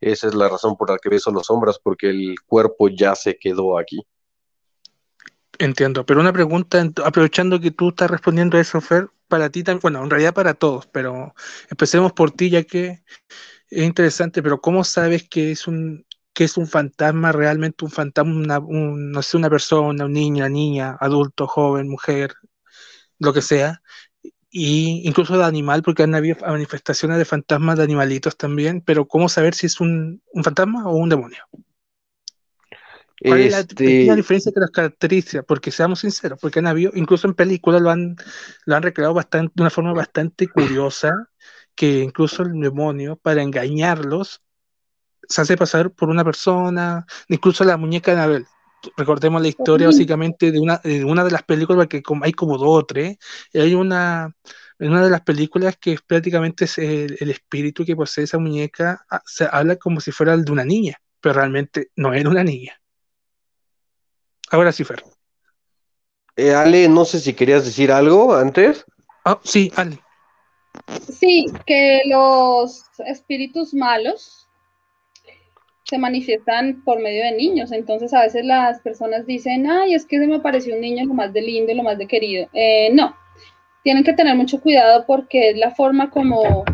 Esa 0.00 0.28
es 0.28 0.34
la 0.34 0.48
razón 0.48 0.76
por 0.76 0.90
la 0.90 0.98
que 0.98 1.08
ves 1.08 1.22
solo 1.22 1.42
sombras, 1.42 1.78
porque 1.78 2.10
el 2.10 2.36
cuerpo 2.46 2.88
ya 2.88 3.14
se 3.14 3.36
quedó 3.36 3.78
aquí. 3.78 4.00
Entiendo, 5.58 6.06
pero 6.06 6.20
una 6.20 6.32
pregunta, 6.32 6.88
aprovechando 7.04 7.58
que 7.58 7.72
tú 7.72 7.88
estás 7.88 8.10
respondiendo 8.10 8.56
a 8.56 8.60
eso, 8.60 8.80
Fer, 8.80 9.10
para 9.26 9.50
ti 9.50 9.64
también, 9.64 9.80
bueno, 9.82 10.04
en 10.04 10.10
realidad 10.10 10.32
para 10.32 10.54
todos, 10.54 10.86
pero 10.86 11.34
empecemos 11.68 12.12
por 12.12 12.30
ti, 12.30 12.50
ya 12.50 12.62
que 12.62 13.02
es 13.68 13.84
interesante, 13.84 14.40
pero 14.42 14.60
¿cómo 14.60 14.84
sabes 14.84 15.28
que 15.28 15.50
es 15.50 15.66
un, 15.66 16.06
que 16.32 16.44
es 16.44 16.56
un 16.56 16.68
fantasma, 16.68 17.32
realmente 17.32 17.84
un 17.84 17.90
fantasma, 17.90 18.60
no 18.68 19.22
sé, 19.22 19.36
una 19.36 19.50
persona, 19.50 20.04
un 20.04 20.12
niño, 20.12 20.48
niña, 20.48 20.96
adulto, 21.00 21.48
joven, 21.48 21.88
mujer, 21.88 22.34
lo 23.18 23.32
que 23.32 23.42
sea, 23.42 23.82
y 24.50 25.02
incluso 25.06 25.36
de 25.36 25.44
animal, 25.44 25.82
porque 25.82 26.02
han 26.02 26.14
habido 26.14 26.36
manifestaciones 26.40 27.18
de 27.18 27.24
fantasmas 27.24 27.76
de 27.76 27.84
animalitos 27.84 28.36
también, 28.36 28.80
pero 28.80 29.06
¿cómo 29.06 29.28
saber 29.28 29.54
si 29.54 29.66
es 29.66 29.80
un, 29.80 30.22
un 30.32 30.44
fantasma 30.44 30.88
o 30.88 30.96
un 30.96 31.08
demonio? 31.08 31.44
¿Cuál 33.20 33.40
es 33.40 33.52
la, 33.52 33.60
este 33.60 34.14
diferencia 34.14 34.52
que 34.52 34.60
las 34.60 34.70
caracteriza? 34.70 35.42
Porque 35.42 35.70
seamos 35.70 36.00
sinceros, 36.00 36.38
porque 36.40 36.60
han 36.60 36.68
habido, 36.68 36.92
incluso 36.94 37.26
en 37.26 37.34
películas 37.34 37.82
lo 37.82 37.90
han, 37.90 38.16
lo 38.64 38.76
han 38.76 38.82
recreado 38.82 39.12
bastante, 39.12 39.52
de 39.54 39.62
una 39.62 39.70
forma 39.70 39.92
bastante 39.92 40.48
curiosa, 40.48 41.28
que 41.74 42.00
incluso 42.00 42.42
el 42.42 42.58
demonio, 42.60 43.16
para 43.16 43.42
engañarlos, 43.42 44.42
se 45.28 45.40
hace 45.40 45.56
pasar 45.56 45.90
por 45.90 46.08
una 46.08 46.24
persona, 46.24 47.06
incluso 47.28 47.64
la 47.64 47.76
muñeca 47.76 48.12
de 48.12 48.18
Anabel. 48.18 48.46
Recordemos 48.96 49.42
la 49.42 49.48
historia 49.48 49.88
básicamente 49.88 50.52
de 50.52 50.60
una, 50.60 50.78
de 50.84 51.04
una 51.04 51.24
de 51.24 51.30
las 51.30 51.42
películas, 51.42 51.86
porque 51.86 52.02
hay 52.22 52.32
como 52.32 52.58
dos 52.58 52.82
o 52.82 52.86
tres, 52.86 53.18
y 53.52 53.60
hay 53.60 53.74
una, 53.74 54.34
en 54.78 54.90
una 54.90 55.02
de 55.04 55.10
las 55.10 55.22
películas 55.22 55.76
que 55.76 55.98
prácticamente 56.06 56.64
es 56.64 56.78
el, 56.78 57.16
el, 57.18 57.30
espíritu 57.30 57.84
que 57.84 57.96
posee 57.96 58.24
esa 58.24 58.38
muñeca, 58.38 59.04
ah, 59.10 59.22
se 59.26 59.48
habla 59.50 59.76
como 59.76 60.00
si 60.00 60.12
fuera 60.12 60.34
el 60.34 60.44
de 60.44 60.52
una 60.52 60.64
niña, 60.64 60.96
pero 61.20 61.34
realmente 61.34 61.90
no 61.96 62.14
era 62.14 62.30
una 62.30 62.44
niña. 62.44 62.80
Ahora 64.50 64.72
sí, 64.72 64.84
Fer. 64.84 65.04
Eh, 66.36 66.54
Ale, 66.54 66.88
no 66.88 67.04
sé 67.04 67.20
si 67.20 67.34
querías 67.34 67.64
decir 67.64 67.90
algo 67.90 68.34
antes. 68.34 68.84
Ah, 69.24 69.40
sí, 69.42 69.72
Ale. 69.76 69.98
Sí, 71.12 71.46
que 71.66 72.02
los 72.06 72.84
espíritus 73.06 73.74
malos 73.74 74.47
se 75.88 75.98
manifiestan 75.98 76.82
por 76.84 77.00
medio 77.00 77.24
de 77.24 77.32
niños. 77.32 77.72
Entonces 77.72 78.12
a 78.12 78.22
veces 78.22 78.44
las 78.44 78.80
personas 78.80 79.26
dicen, 79.26 79.70
ay, 79.70 79.94
es 79.94 80.04
que 80.04 80.18
se 80.18 80.26
me 80.26 80.40
pareció 80.40 80.74
un 80.74 80.82
niño 80.82 81.06
lo 81.06 81.14
más 81.14 81.32
de 81.32 81.40
lindo 81.40 81.72
y 81.72 81.74
lo 81.74 81.82
más 81.82 81.96
de 81.96 82.06
querido. 82.06 82.48
Eh, 82.52 82.90
no, 82.92 83.16
tienen 83.82 84.04
que 84.04 84.12
tener 84.12 84.36
mucho 84.36 84.60
cuidado 84.60 85.04
porque 85.06 85.50
es 85.50 85.56
la 85.56 85.70
forma 85.70 86.10
como 86.10 86.64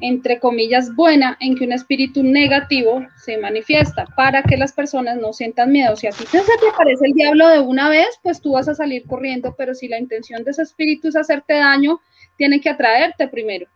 entre 0.00 0.38
comillas, 0.38 0.94
buena 0.94 1.38
en 1.40 1.56
que 1.56 1.64
un 1.64 1.72
espíritu 1.72 2.22
negativo 2.22 3.06
se 3.16 3.38
manifiesta 3.38 4.04
para 4.14 4.42
que 4.42 4.58
las 4.58 4.72
personas 4.74 5.16
no 5.16 5.32
sientan 5.32 5.72
miedo. 5.72 5.96
Si 5.96 6.06
a 6.06 6.10
ti 6.10 6.26
se 6.26 6.40
te 6.40 6.68
aparece 6.70 7.06
el 7.06 7.14
diablo 7.14 7.48
de 7.48 7.60
una 7.60 7.88
vez, 7.88 8.08
pues 8.22 8.42
tú 8.42 8.52
vas 8.52 8.68
a 8.68 8.74
salir 8.74 9.06
corriendo, 9.06 9.54
pero 9.56 9.74
si 9.74 9.88
la 9.88 9.98
intención 9.98 10.44
de 10.44 10.50
ese 10.50 10.60
espíritu 10.60 11.08
es 11.08 11.16
hacerte 11.16 11.54
daño, 11.54 12.00
tiene 12.36 12.60
que 12.60 12.68
atraerte 12.68 13.28
primero. 13.28 13.66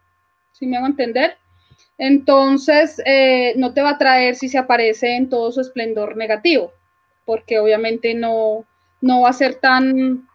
¿Sí 0.52 0.66
me 0.66 0.76
hago 0.76 0.86
entender? 0.86 1.38
Entonces, 1.98 3.02
eh, 3.04 3.54
no 3.56 3.74
te 3.74 3.82
va 3.82 3.90
a 3.90 3.92
atraer 3.94 4.36
si 4.36 4.48
se 4.48 4.58
aparece 4.58 5.16
en 5.16 5.28
todo 5.28 5.50
su 5.50 5.60
esplendor 5.60 6.16
negativo, 6.16 6.72
porque 7.24 7.58
obviamente 7.58 8.14
no, 8.14 8.64
no 9.00 9.22
va 9.22 9.30
a 9.30 9.34
ser 9.34 9.56
tan... 9.56 10.26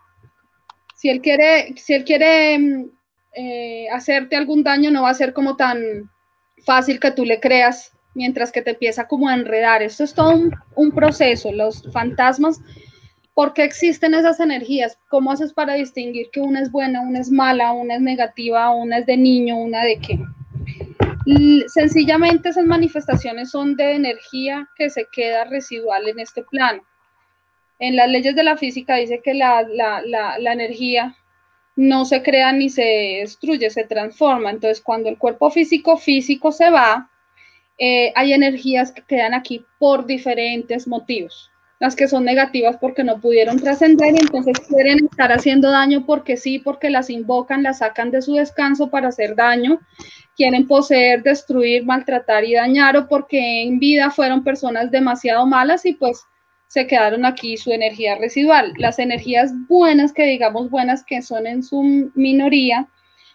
Si 0.95 1.09
él 1.09 1.22
quiere, 1.22 1.74
si 1.78 1.93
él 1.93 2.03
quiere 2.03 2.57
mm, 2.59 2.89
eh, 3.36 3.88
hacerte 3.91 4.36
algún 4.36 4.64
daño 4.64 4.91
no 4.91 5.03
va 5.03 5.09
a 5.09 5.16
ser 5.16 5.34
como 5.34 5.55
tan 5.55 6.09
fácil 6.66 6.99
que 6.99 7.11
tú 7.11 7.26
le 7.26 7.39
creas 7.39 7.91
mientras 8.14 8.51
que 8.51 8.61
te 8.61 8.72
empieza 8.72 9.07
como 9.07 9.28
a 9.28 9.34
enredar. 9.34 9.82
Esto 9.82 10.03
es 10.03 10.14
todo 10.14 10.39
un, 10.76 10.91
proceso. 10.91 11.51
Los 11.51 11.84
fantasmas, 11.91 12.61
¿por 13.34 13.53
qué 13.53 13.64
existen 13.64 14.14
esas 14.14 14.39
energías? 14.39 14.99
¿Cómo 15.09 15.32
haces 15.32 15.53
para 15.53 15.74
distinguir 15.74 16.30
que 16.32 16.41
una 16.41 16.61
es 16.61 16.72
buena, 16.72 17.01
una 17.01 17.20
es 17.20 17.32
mala, 17.32 17.72
una 17.72 17.95
es 17.95 18.01
negativa, 18.01 18.70
una 18.72 18.99
es 18.99 19.05
de 19.05 19.18
niño, 19.18 19.57
una 19.57 19.84
de 19.84 19.97
qué? 19.99 20.20
Sencillamente 21.67 22.49
esas 22.49 22.65
manifestaciones 22.65 23.51
son 23.51 23.76
de 23.76 23.93
energía 23.93 24.69
que 24.76 24.89
se 24.89 25.07
queda 25.11 25.45
residual 25.45 26.07
en 26.07 26.19
este 26.19 26.43
plano. 26.43 26.84
En 27.80 27.95
las 27.95 28.09
leyes 28.09 28.36
de 28.36 28.43
la 28.43 28.57
física 28.57 28.95
dice 28.95 29.21
que 29.24 29.34
la, 29.34 29.63
la 29.67 30.53
energía 30.53 31.15
no 31.76 32.05
se 32.05 32.21
crea 32.21 32.51
ni 32.51 32.69
se 32.69 33.19
destruye, 33.21 33.69
se 33.69 33.84
transforma. 33.84 34.51
Entonces, 34.51 34.82
cuando 34.82 35.09
el 35.09 35.17
cuerpo 35.17 35.49
físico 35.49 35.97
físico 35.97 36.51
se 36.51 36.69
va, 36.69 37.09
eh, 37.78 38.13
hay 38.15 38.34
energías 38.34 38.91
que 38.91 39.01
quedan 39.01 39.34
aquí 39.34 39.65
por 39.80 40.05
diferentes 40.05 40.88
motivos. 40.88 41.49
Las 41.80 41.95
que 41.95 42.07
son 42.07 42.24
negativas 42.24 42.78
porque 42.80 43.03
no 43.03 43.19
pudieron 43.19 43.59
trascender 43.59 44.13
y 44.13 44.19
entonces 44.19 44.57
quieren 44.69 45.05
estar 45.05 45.32
haciendo 45.32 45.69
daño 45.69 46.05
porque 46.05 46.38
sí, 46.38 46.59
porque 46.59 46.89
las 46.89 47.09
invocan, 47.09 47.63
las 47.63 47.80
sacan 47.80 48.11
de 48.11 48.21
su 48.21 48.36
descanso 48.36 48.89
para 48.89 49.09
hacer 49.09 49.36
daño, 49.36 49.82
quieren 50.36 50.67
poseer, 50.67 51.23
destruir, 51.23 51.86
maltratar 51.86 52.43
y 52.43 52.53
dañar 52.53 52.97
o 52.97 53.07
porque 53.07 53.63
en 53.63 53.79
vida 53.79 54.09
fueron 54.09 54.43
personas 54.43 54.91
demasiado 54.91 55.45
malas 55.45 55.86
y 55.86 55.93
pues 55.93 56.23
se 56.67 56.88
quedaron 56.88 57.23
aquí 57.23 57.55
su 57.57 57.71
energía 57.71 58.15
residual. 58.15 58.73
Las 58.77 58.97
energías 58.97 59.51
buenas, 59.67 60.11
que 60.11 60.25
digamos 60.25 60.71
buenas, 60.71 61.03
que 61.03 61.21
son 61.21 61.45
en 61.45 61.61
su 61.61 62.11
minoría, 62.15 62.89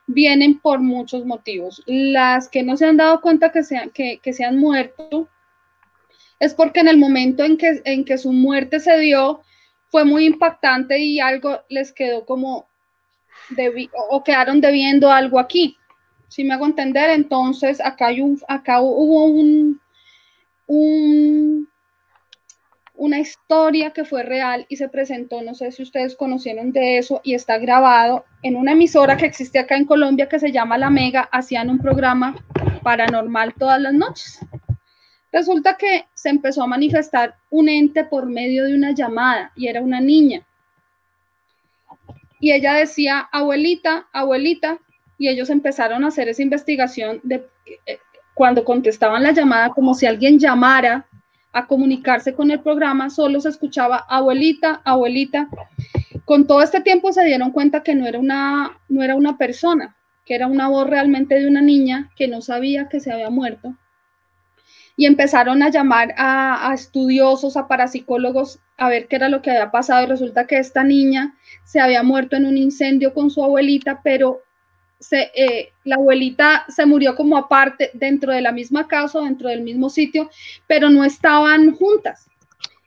vienen 0.09 0.59
por 0.59 0.80
muchos 0.80 1.24
motivos. 1.24 1.82
Las 1.86 2.49
que 2.49 2.64
no 2.64 2.76
se 2.76 2.86
han 2.86 2.96
dado 2.96 3.20
cuenta 3.20 3.53
que 3.53 3.62
se, 3.62 3.90
que, 3.92 4.32
se 4.32 4.44
han 4.44 4.59
muerto 4.59 5.28
es 6.40 6.53
porque 6.53 6.80
en 6.80 6.88
el 6.88 6.99
momento 6.99 7.44
en 7.44 7.57
que, 7.57 7.80
en 7.84 8.05
que 8.05 8.18
su 8.18 8.32
muerte 8.32 8.80
se 8.80 8.99
dio 8.99 9.42
fue 9.90 10.05
muy 10.05 10.26
impactante 10.26 10.99
y 10.99 11.20
algo 11.20 11.61
les 11.68 11.92
quedó 11.92 12.26
como, 12.26 12.68
o 14.11 14.24
quedaron 14.24 14.61
debiendo 14.61 15.12
algo 15.12 15.38
aquí. 15.38 15.78
Si 16.29 16.45
me 16.45 16.55
hago 16.55 16.66
entender, 16.66 17.11
entonces 17.11 17.81
acá, 17.81 18.09
hay 18.09 18.22
acá 18.49 18.81
hubo 18.81 19.24
un 19.26 19.81
una 22.99 23.20
historia 23.20 23.93
que 23.93 24.05
fue 24.05 24.24
real 24.24 24.66
y 24.68 24.76
se 24.76 24.89
presentó, 24.89 25.41
no 25.41 25.55
sé 25.55 25.70
si 25.70 25.85
ustedes 25.85 26.16
conocieron 26.16 26.72
de 26.72 26.99
eso, 26.99 27.20
y 27.22 27.35
está 27.35 27.57
grabado 27.57 28.24
en 28.43 28.57
una 28.57 28.72
emisora 28.72 29.16
que 29.16 29.24
existe 29.24 29.61
acá 29.61 29.76
en 29.76 29.85
Colombia 29.85 30.29
que 30.29 30.41
se 30.41 30.51
llama 30.51 30.76
La 30.76 30.91
Mega, 30.91 31.29
hacían 31.31 31.70
un 31.70 31.79
programa 31.79 32.35
paranormal 32.83 33.55
todas 33.55 33.81
las 33.81 33.95
noches. 33.95 34.41
Resulta 35.31 35.76
que 35.76 36.07
se 36.12 36.29
empezó 36.29 36.64
a 36.64 36.66
manifestar 36.66 37.37
un 37.51 37.68
ente 37.68 38.05
por 38.05 38.26
medio 38.26 38.64
de 38.64 38.74
una 38.74 38.91
llamada 38.91 39.53
y 39.55 39.68
era 39.68 39.81
una 39.81 40.01
niña. 40.01 40.45
Y 42.41 42.51
ella 42.51 42.74
decía, 42.74 43.29
abuelita, 43.31 44.09
abuelita, 44.12 44.81
y 45.19 45.29
ellos 45.29 45.51
empezaron 45.51 46.05
a 46.05 46.09
hacer 46.09 46.29
esa 46.29 46.43
investigación 46.43 47.21
de 47.25 47.47
eh, 47.87 47.99
cuando 48.35 48.64
contestaban 48.64 49.25
la 49.25 49.33
llamada 49.33 49.71
como 49.71 49.95
si 49.95 50.07
alguien 50.07 50.39
llamara 50.39 51.07
a 51.53 51.66
comunicarse 51.66 52.35
con 52.35 52.53
el 52.53 52.61
programa, 52.61 53.11
solo 53.11 53.41
se 53.41 53.49
escuchaba 53.49 53.97
abuelita, 54.09 54.81
abuelita. 54.85 55.49
Con 56.25 56.47
todo 56.47 56.62
este 56.62 56.81
tiempo 56.81 57.12
se 57.12 57.25
dieron 57.25 57.51
cuenta 57.51 57.83
que 57.83 57.97
no 57.97 58.07
era 58.07 58.19
una, 58.19 58.79
no 58.89 59.03
era 59.03 59.16
una 59.16 59.37
persona, 59.39 59.97
que 60.25 60.37
era 60.37 60.47
una 60.47 60.69
voz 60.69 60.89
realmente 60.89 61.35
de 61.35 61.49
una 61.49 61.61
niña 61.61 62.11
que 62.14 62.29
no 62.29 62.43
sabía 62.43 62.89
que 62.89 63.01
se 63.01 63.11
había 63.11 63.31
muerto. 63.31 63.75
Y 64.97 65.07
empezaron 65.07 65.62
a 65.62 65.71
llamar 65.71 66.14
a, 66.16 66.71
a 66.71 66.75
estudiosos, 66.75 67.57
a 67.57 67.66
parapsicólogos, 67.66 68.61
a 68.77 68.89
ver 68.89 69.09
qué 69.09 69.16
era 69.16 69.29
lo 69.29 69.43
que 69.43 69.51
había 69.51 69.71
pasado. 69.71 70.05
Y 70.05 70.07
resulta 70.07 70.47
que 70.47 70.59
esta 70.59 70.85
niña 70.85 71.35
se 71.64 71.81
había 71.81 72.03
muerto 72.03 72.37
en 72.37 72.47
un 72.47 72.57
incendio 72.57 73.14
con 73.14 73.31
su 73.31 73.43
abuelita, 73.43 74.01
pero 74.03 74.43
eh, 75.11 75.72
la 75.84 75.96
abuelita 75.96 76.64
se 76.68 76.84
murió 76.86 77.14
como 77.14 77.36
aparte 77.36 77.90
dentro 77.94 78.32
de 78.32 78.42
la 78.42 78.53
misma 78.53 78.86
casa, 78.88 79.20
dentro 79.20 79.49
del 79.49 79.62
mismo 79.62 79.90
sitio, 79.90 80.30
pero 80.66 80.90
no 80.90 81.05
estaban 81.05 81.72
juntas. 81.72 82.28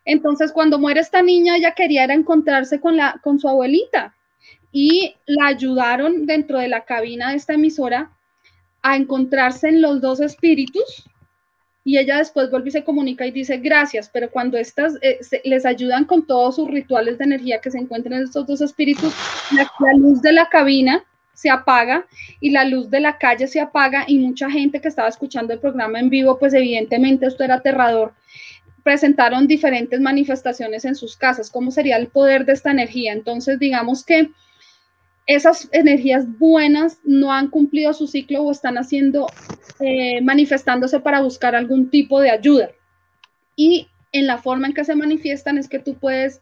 Entonces, 0.03 0.51
cuando 0.51 0.79
muere 0.79 0.99
esta 0.99 1.21
niña, 1.21 1.57
ella 1.57 1.73
quería 1.73 2.05
encontrarse 2.05 2.79
con, 2.79 2.97
la, 2.97 3.19
con 3.23 3.39
su 3.39 3.47
abuelita 3.47 4.15
y 4.71 5.15
la 5.25 5.47
ayudaron 5.47 6.25
dentro 6.25 6.59
de 6.59 6.67
la 6.67 6.85
cabina 6.85 7.29
de 7.29 7.37
esta 7.37 7.53
emisora 7.53 8.11
a 8.81 8.95
encontrarse 8.95 9.69
en 9.69 9.81
los 9.81 10.01
dos 10.01 10.19
espíritus 10.19 11.05
y 11.83 11.97
ella 11.97 12.17
después 12.17 12.51
vuelve 12.51 12.69
y 12.69 12.71
se 12.71 12.83
comunica 12.83 13.25
y 13.25 13.31
dice 13.31 13.57
gracias, 13.57 14.09
pero 14.11 14.29
cuando 14.29 14.57
estas 14.57 14.97
eh, 15.01 15.19
les 15.43 15.65
ayudan 15.65 16.05
con 16.05 16.25
todos 16.25 16.55
sus 16.55 16.69
rituales 16.69 17.17
de 17.17 17.23
energía 17.23 17.59
que 17.59 17.71
se 17.71 17.79
encuentran 17.79 18.19
en 18.19 18.23
estos 18.25 18.45
dos 18.45 18.61
espíritus, 18.61 19.13
la 19.51 19.93
luz 19.97 20.21
de 20.21 20.31
la 20.31 20.47
cabina 20.49 21.03
se 21.41 21.49
apaga 21.49 22.05
y 22.39 22.51
la 22.51 22.65
luz 22.65 22.91
de 22.91 22.99
la 22.99 23.17
calle 23.17 23.47
se 23.47 23.59
apaga 23.59 24.03
y 24.05 24.19
mucha 24.19 24.47
gente 24.47 24.79
que 24.79 24.87
estaba 24.87 25.09
escuchando 25.09 25.53
el 25.53 25.59
programa 25.59 25.99
en 25.99 26.11
vivo, 26.11 26.37
pues 26.37 26.53
evidentemente 26.53 27.25
esto 27.25 27.43
era 27.43 27.55
aterrador, 27.55 28.13
presentaron 28.83 29.47
diferentes 29.47 29.99
manifestaciones 29.99 30.85
en 30.85 30.93
sus 30.93 31.17
casas. 31.17 31.49
¿Cómo 31.49 31.71
sería 31.71 31.97
el 31.97 32.09
poder 32.09 32.45
de 32.45 32.53
esta 32.53 32.69
energía? 32.69 33.13
Entonces, 33.13 33.57
digamos 33.57 34.05
que 34.05 34.29
esas 35.25 35.67
energías 35.71 36.25
buenas 36.37 36.99
no 37.03 37.33
han 37.33 37.49
cumplido 37.49 37.91
su 37.93 38.05
ciclo 38.05 38.43
o 38.43 38.51
están 38.51 38.77
haciendo, 38.77 39.25
eh, 39.79 40.21
manifestándose 40.21 40.99
para 40.99 41.21
buscar 41.21 41.55
algún 41.55 41.89
tipo 41.89 42.21
de 42.21 42.29
ayuda. 42.29 42.69
Y 43.55 43.87
en 44.11 44.27
la 44.27 44.37
forma 44.37 44.67
en 44.67 44.73
que 44.75 44.83
se 44.83 44.95
manifiestan 44.95 45.57
es 45.57 45.67
que 45.67 45.79
tú 45.79 45.95
puedes 45.95 46.39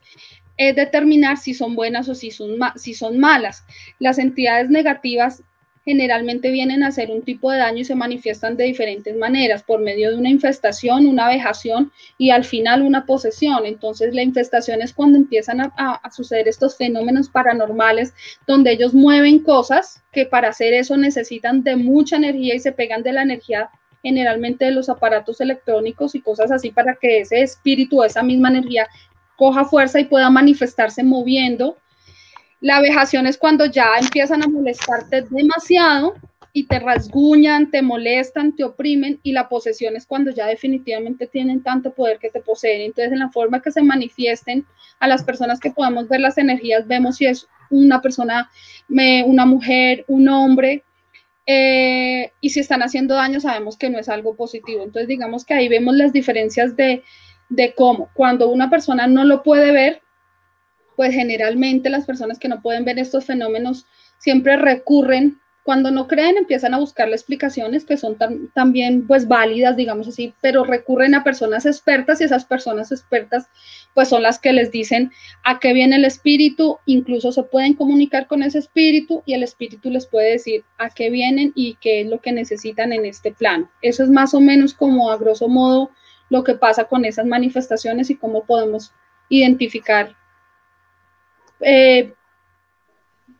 es 0.60 0.76
determinar 0.76 1.38
si 1.38 1.53
son 1.53 1.74
buenas 1.74 2.10
o 2.10 2.16
si 2.16 2.32
son, 2.32 2.60
si 2.76 2.93
son 2.93 3.18
malas. 3.18 3.64
Las 3.97 4.20
entidades 4.20 4.70
negativas 4.70 5.41
generalmente 5.86 6.51
vienen 6.51 6.84
a 6.84 6.88
hacer 6.88 7.10
un 7.12 7.22
tipo 7.22 7.49
de 7.49 7.60
daño 7.60 7.80
y 7.80 7.86
se 7.86 7.95
manifiestan 7.95 8.57
de 8.57 8.66
diferentes 8.66 9.16
maneras, 9.16 9.64
por 9.64 9.80
medio 9.80 10.12
de 10.12 10.18
una 10.18 10.30
infestación, 10.30 11.07
una 11.07 11.30
vejación 11.30 11.93
y 12.18 12.32
al 12.32 12.43
final 12.43 12.82
una 12.82 13.05
posesión. 13.05 13.66
Entonces 13.66 14.14
la 14.14 14.22
infestación 14.22 14.82
es 14.82 14.93
cuando 14.93 15.18
empiezan 15.18 15.62
a, 15.62 15.72
a, 15.78 16.12
suceder 16.12 16.49
estos 16.49 16.76
fenómenos 16.76 17.30
paranormales 17.30 18.14
donde 18.45 18.74
ellos 18.74 18.93
mueven 18.93 19.39
cosas 19.39 20.03
que 20.12 20.26
para 20.26 20.49
hacer 20.49 20.74
eso 20.74 20.97
necesitan 20.97 21.64
de 21.64 21.78
mucha 21.78 22.18
energía 22.18 22.55
y 22.55 22.60
se 22.60 22.74
pegan 22.74 23.01
de 23.01 23.14
la 23.14 23.22
energía 23.22 23.70
generalmente 24.03 24.66
de 24.66 24.72
los 24.72 24.89
aparatos 24.89 25.41
electrónicos 25.41 26.16
y 26.16 26.22
cosas 26.22 26.51
así 26.51 26.72
para 26.72 26.95
que 26.95 27.22
ese 27.22 27.41
espíritu, 27.41 28.03
esa 28.03 28.24
misma 28.24 28.49
energía 28.49 28.88
coja 29.40 29.64
fuerza 29.64 30.02
y 30.02 30.06
pueda 30.06 30.30
manifestarse 30.30 31.02
moviendo. 31.02 31.78
La 32.60 32.82
vejación 32.82 33.26
es 33.26 33.38
cuando 33.38 33.66
ya 33.66 33.88
empiezan 33.98 34.44
a 34.44 34.48
molestarte 34.48 35.24
demasiado 35.30 36.14
y 36.52 36.66
te 36.66 36.78
rasguñan, 36.80 37.72
te 37.72 37.82
molestan, 37.82 38.54
te 38.54 38.66
oprimen 38.66 39.22
y 39.24 39.32
la 39.32 39.48
posesión 39.48 39.96
es 39.96 40.06
cuando 40.06 40.32
ya 40.32 40.46
definitivamente 40.46 41.26
tienen 41.26 41.64
tanto 41.64 41.94
poder 41.94 42.20
que 42.20 42.30
te 42.30 42.42
poseen. 42.42 42.82
Entonces, 42.82 43.14
en 43.14 43.20
la 43.20 43.30
forma 43.30 43.62
que 43.62 43.72
se 43.72 43.82
manifiesten 43.82 44.66
a 45.00 45.08
las 45.08 45.24
personas 45.24 45.62
que 45.62 45.72
podemos 45.72 46.10
ver 46.10 46.20
las 46.20 46.38
energías, 46.38 46.86
vemos 46.86 47.16
si 47.16 47.26
es 47.26 47.48
una 47.70 48.02
persona, 48.02 48.52
una 48.90 49.46
mujer, 49.46 50.04
un 50.10 50.28
hombre, 50.28 50.84
eh, 51.46 52.32
y 52.42 52.50
si 52.50 52.60
están 52.60 52.82
haciendo 52.82 53.16
daño, 53.16 53.40
sabemos 53.40 53.78
que 53.78 53.90
no 53.90 54.00
es 54.00 54.10
algo 54.10 54.36
positivo. 54.36 54.84
Entonces, 54.84 55.08
digamos 55.08 55.46
que 55.46 55.54
ahí 55.54 55.70
vemos 55.70 55.96
las 55.96 56.12
diferencias 56.12 56.76
de, 56.76 57.04
de 57.50 57.74
cómo 57.74 58.10
cuando 58.14 58.50
una 58.50 58.70
persona 58.70 59.08
no 59.08 59.26
lo 59.26 59.43
puede 59.43 59.72
ver, 59.72 60.02
pues 60.95 61.14
generalmente 61.14 61.89
las 61.89 62.06
personas 62.06 62.39
que 62.39 62.47
no 62.47 62.62
pueden 62.62 62.86
ver 62.86 63.00
estos 63.00 63.26
fenómenos 63.26 63.86
siempre 64.18 64.58
recurren, 64.58 65.39
cuando 65.64 65.91
no 65.91 66.08
creen 66.08 66.36
empiezan 66.38 66.74
a 66.74 66.80
buscarle 66.80 67.14
explicaciones 67.14 67.86
que 67.86 67.95
son 67.95 68.18
también 68.56 69.06
pues 69.06 69.28
válidas, 69.28 69.76
digamos 69.76 70.08
así, 70.08 70.34
pero 70.41 70.64
recurren 70.64 71.14
a 71.14 71.24
personas 71.24 71.66
expertas 71.66 72.20
y 72.20 72.24
esas 72.24 72.43
personas 72.45 72.91
expertas 72.91 73.47
pues 73.93 74.08
son 74.10 74.24
las 74.24 74.39
que 74.39 74.52
les 74.52 74.72
dicen 74.72 75.12
a 75.43 75.60
qué 75.60 75.74
viene 75.74 75.97
el 75.97 76.06
espíritu, 76.06 76.80
incluso 76.86 77.32
se 77.32 77.43
pueden 77.43 77.76
comunicar 77.76 78.26
con 78.26 78.41
ese 78.41 78.58
espíritu 78.58 79.22
y 79.26 79.36
el 79.36 79.43
espíritu 79.43 79.91
les 79.91 80.08
puede 80.08 80.32
decir 80.32 80.64
a 80.80 80.89
qué 80.89 81.10
vienen 81.10 81.52
y 81.54 81.76
qué 81.76 82.02
es 82.02 82.08
lo 82.08 82.20
que 82.20 82.32
necesitan 82.32 82.91
en 82.91 83.06
este 83.06 83.32
plano. 83.32 83.70
Eso 83.82 84.02
es 84.04 84.10
más 84.10 84.34
o 84.34 84.39
menos 84.39 84.74
como 84.74 85.12
a 85.12 85.18
grosso 85.18 85.47
modo 85.47 85.91
lo 86.30 86.44
que 86.44 86.56
pasa 86.56 86.86
con 86.86 87.06
esas 87.06 87.26
manifestaciones 87.26 88.10
y 88.10 88.16
cómo 88.16 88.46
podemos 88.46 88.94
identificar, 89.30 90.16
eh, 91.62 92.14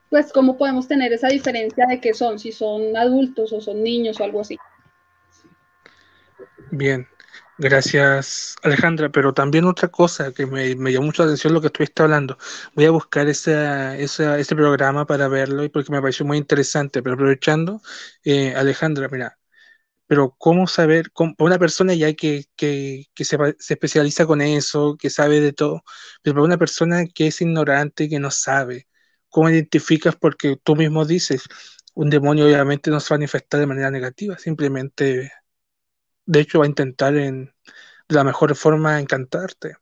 pues 0.10 0.32
cómo 0.34 0.58
podemos 0.58 0.88
tener 0.88 1.14
esa 1.14 1.28
diferencia 1.28 1.86
de 1.88 2.02
qué 2.02 2.14
son, 2.14 2.40
si 2.40 2.52
son 2.52 2.98
adultos 2.98 3.54
o 3.54 3.62
son 3.62 3.84
niños 3.84 4.20
o 4.20 4.24
algo 4.24 4.42
así. 4.42 4.58
Bien, 6.72 7.08
Gracias, 7.62 8.56
Alejandra, 8.64 9.10
pero 9.10 9.34
también 9.34 9.66
otra 9.66 9.90
cosa 9.90 10.32
que 10.32 10.46
me, 10.46 10.78
me 10.78 10.94
llamó 10.94 11.08
mucho 11.08 11.24
la 11.24 11.28
atención 11.28 11.54
lo 11.54 11.60
que 11.60 11.68
estuviste 11.68 12.02
hablando. 12.02 12.38
Voy 12.74 12.86
a 12.86 12.92
buscar 12.92 13.28
ese, 13.28 14.02
ese, 14.02 14.40
ese 14.40 14.56
programa 14.56 15.06
para 15.06 15.28
verlo 15.28 15.66
y 15.66 15.70
porque 15.70 15.92
me 15.92 16.00
pareció 16.00 16.26
muy 16.26 16.38
interesante, 16.38 17.04
pero 17.04 17.16
aprovechando, 17.16 17.82
eh, 18.24 18.54
Alejandra, 18.56 19.10
mira, 19.10 19.39
pero 20.10 20.36
¿cómo 20.40 20.66
saber, 20.66 21.12
cómo, 21.12 21.36
una 21.38 21.60
persona 21.60 21.94
ya 21.94 22.12
que, 22.16 22.46
que, 22.56 23.06
se, 23.20 23.38
especializa 23.70 24.26
con 24.26 24.42
eso, 24.42 24.98
que 25.00 25.12
sabe 25.12 25.40
de 25.40 25.54
todo, 25.54 25.84
pero 26.24 26.34
para 26.34 26.46
una 26.46 26.58
persona 26.58 27.06
que 27.06 27.28
es 27.28 27.42
ignorante 27.42 28.10
que 28.10 28.18
no 28.18 28.32
sabe, 28.32 28.88
¿cómo 29.30 29.52
identificas? 29.52 30.16
Porque 30.16 30.58
tú 30.64 30.76
mismo 30.76 31.06
dices, 31.06 31.44
un 31.94 32.10
demonio 32.10 32.46
obviamente 32.46 32.90
no 32.90 33.00
se 33.00 33.14
va 33.14 33.18
a 33.18 33.20
manifestar 33.20 33.60
de 33.60 33.68
manera 33.68 33.92
negativa, 33.92 34.36
simplemente 34.40 35.32
de 36.26 36.40
hecho 36.40 36.58
va 36.58 36.66
a 36.66 36.70
intentar 36.70 37.16
en, 37.16 37.54
de 38.08 38.16
la 38.16 38.24
mejor 38.24 38.56
forma 38.56 39.00
encantarte. 39.00 39.76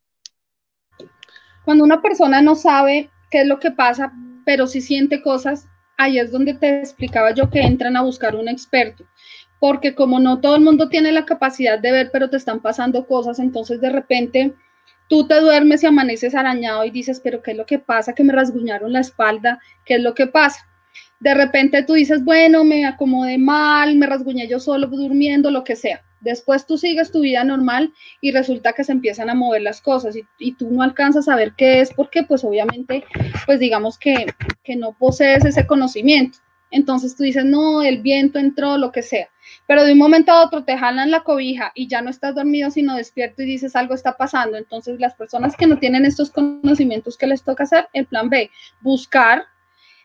Cuando 1.63 1.85
una 1.85 2.01
persona 2.01 2.41
no 2.41 2.55
sabe 2.55 3.09
qué 3.31 3.43
es 3.43 3.47
lo 3.47 3.59
que 3.59 3.71
pasa, 3.71 4.11
pero 4.45 4.67
sí 4.67 4.81
siente 4.81 5.21
cosas, 5.21 5.69
ahí 5.97 6.19
es 6.19 6.31
donde 6.33 6.53
te 6.53 6.79
explicaba 6.79 7.31
yo 7.31 7.49
que 7.49 7.61
entran 7.61 7.95
a 7.95 8.01
buscar 8.01 8.35
un 8.35 8.49
experto, 8.49 9.05
porque 9.59 9.95
como 9.95 10.19
no 10.19 10.39
todo 10.39 10.55
el 10.55 10.63
mundo 10.63 10.89
tiene 10.89 11.11
la 11.11 11.25
capacidad 11.25 11.79
de 11.79 11.91
ver, 11.91 12.09
pero 12.11 12.29
te 12.29 12.37
están 12.37 12.59
pasando 12.59 13.05
cosas, 13.07 13.39
entonces 13.39 13.81
de 13.81 13.89
repente 13.89 14.53
tú 15.07 15.27
te 15.27 15.39
duermes 15.39 15.83
y 15.83 15.87
amaneces 15.87 16.35
arañado 16.35 16.85
y 16.85 16.91
dices, 16.91 17.19
pero 17.23 17.41
¿qué 17.41 17.51
es 17.51 17.57
lo 17.57 17.65
que 17.65 17.79
pasa? 17.79 18.13
Que 18.13 18.23
me 18.23 18.33
rasguñaron 18.33 18.93
la 18.93 18.99
espalda, 18.99 19.59
¿qué 19.85 19.95
es 19.95 20.01
lo 20.01 20.13
que 20.13 20.27
pasa? 20.27 20.67
De 21.19 21.33
repente 21.33 21.83
tú 21.83 21.93
dices, 21.93 22.23
bueno, 22.23 22.63
me 22.63 22.85
acomodé 22.85 23.37
mal, 23.37 23.95
me 23.95 24.05
rasguñé 24.05 24.47
yo 24.47 24.59
solo 24.59 24.87
durmiendo, 24.87 25.49
lo 25.49 25.63
que 25.63 25.75
sea. 25.75 26.03
Después 26.19 26.65
tú 26.65 26.77
sigues 26.77 27.11
tu 27.11 27.21
vida 27.21 27.43
normal 27.43 27.93
y 28.21 28.31
resulta 28.31 28.73
que 28.73 28.83
se 28.83 28.91
empiezan 28.91 29.29
a 29.29 29.35
mover 29.35 29.61
las 29.61 29.81
cosas 29.81 30.15
y, 30.39 30.51
tú 30.53 30.71
no 30.71 30.81
alcanzas 30.81 31.27
a 31.27 31.35
ver 31.35 31.53
qué 31.55 31.79
es 31.79 31.93
porque 31.93 32.23
pues 32.23 32.43
obviamente 32.43 33.03
pues 33.45 33.59
digamos 33.59 33.99
que, 33.99 34.25
que 34.63 34.75
no 34.75 34.93
posees 34.97 35.45
ese 35.45 35.67
conocimiento. 35.67 36.39
Entonces 36.71 37.15
tú 37.15 37.23
dices, 37.23 37.45
no, 37.45 37.81
el 37.81 38.01
viento 38.01 38.39
entró, 38.39 38.77
lo 38.77 38.91
que 38.91 39.03
sea. 39.03 39.29
Pero 39.67 39.83
de 39.83 39.93
un 39.93 39.97
momento 39.97 40.31
a 40.31 40.43
otro 40.43 40.63
te 40.63 40.77
jalan 40.77 41.11
la 41.11 41.23
cobija 41.23 41.71
y 41.75 41.87
ya 41.87 42.01
no 42.01 42.09
estás 42.09 42.35
dormido 42.35 42.71
sino 42.71 42.95
despierto 42.95 43.41
y 43.41 43.45
dices 43.45 43.75
algo 43.75 43.93
está 43.93 44.17
pasando. 44.17 44.57
Entonces 44.57 44.99
las 44.99 45.15
personas 45.15 45.55
que 45.55 45.67
no 45.67 45.77
tienen 45.77 46.05
estos 46.05 46.31
conocimientos, 46.31 47.17
¿qué 47.17 47.27
les 47.27 47.43
toca 47.43 47.63
hacer? 47.63 47.87
El 47.93 48.05
plan 48.05 48.29
B, 48.29 48.49
buscar 48.81 49.43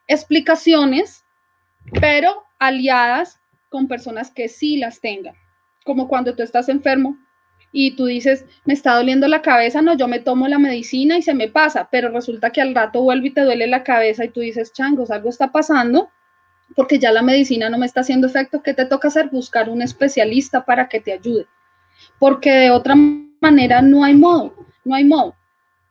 explicaciones, 0.07 1.25
pero 2.01 2.45
aliadas 2.59 3.41
con 3.69 3.89
personas 3.89 4.31
que 4.31 4.49
sí 4.49 4.77
las 4.77 5.01
tengan 5.01 5.35
como 5.85 6.09
cuando 6.09 6.35
tú 6.35 6.43
estás 6.43 6.69
enfermo 6.69 7.19
y 7.75 7.97
tú 7.97 8.05
dices, 8.07 8.45
me 8.67 8.75
está 8.75 8.95
doliendo 8.95 9.29
la 9.29 9.41
cabeza, 9.41 9.81
no, 9.81 9.97
yo 9.97 10.07
me 10.07 10.21
tomo 10.21 10.47
la 10.47 10.59
medicina 10.59 11.17
y 11.17 11.23
se 11.23 11.33
me 11.33 11.49
pasa, 11.49 11.89
pero 11.91 12.11
resulta 12.11 12.51
que 12.51 12.61
al 12.61 12.75
rato 12.75 13.03
vuelve 13.03 13.29
y 13.29 13.33
te 13.33 13.41
duele 13.41 13.67
la 13.67 13.83
cabeza 13.83 14.25
y 14.25 14.29
tú 14.29 14.41
dices, 14.41 14.73
changos, 14.73 15.11
algo 15.11 15.31
está 15.31 15.53
pasando 15.53 16.11
porque 16.75 16.99
ya 16.99 17.13
la 17.13 17.23
medicina 17.23 17.71
no 17.71 17.79
me 17.79 17.87
está 17.87 18.01
haciendo 18.01 18.27
efecto, 18.27 18.63
¿qué 18.63 18.75
te 18.75 18.87
toca 18.87 19.09
hacer? 19.09 19.29
Buscar 19.31 19.69
un 19.69 19.83
especialista 19.83 20.65
para 20.65 20.89
que 20.89 21.01
te 21.01 21.13
ayude, 21.13 21.47
porque 22.19 22.51
de 22.51 22.71
otra 22.71 22.95
manera 23.41 23.83
no 23.83 24.05
hay 24.05 24.15
modo, 24.15 24.55
no 24.85 24.95
hay 24.95 25.05
modo. 25.05 25.35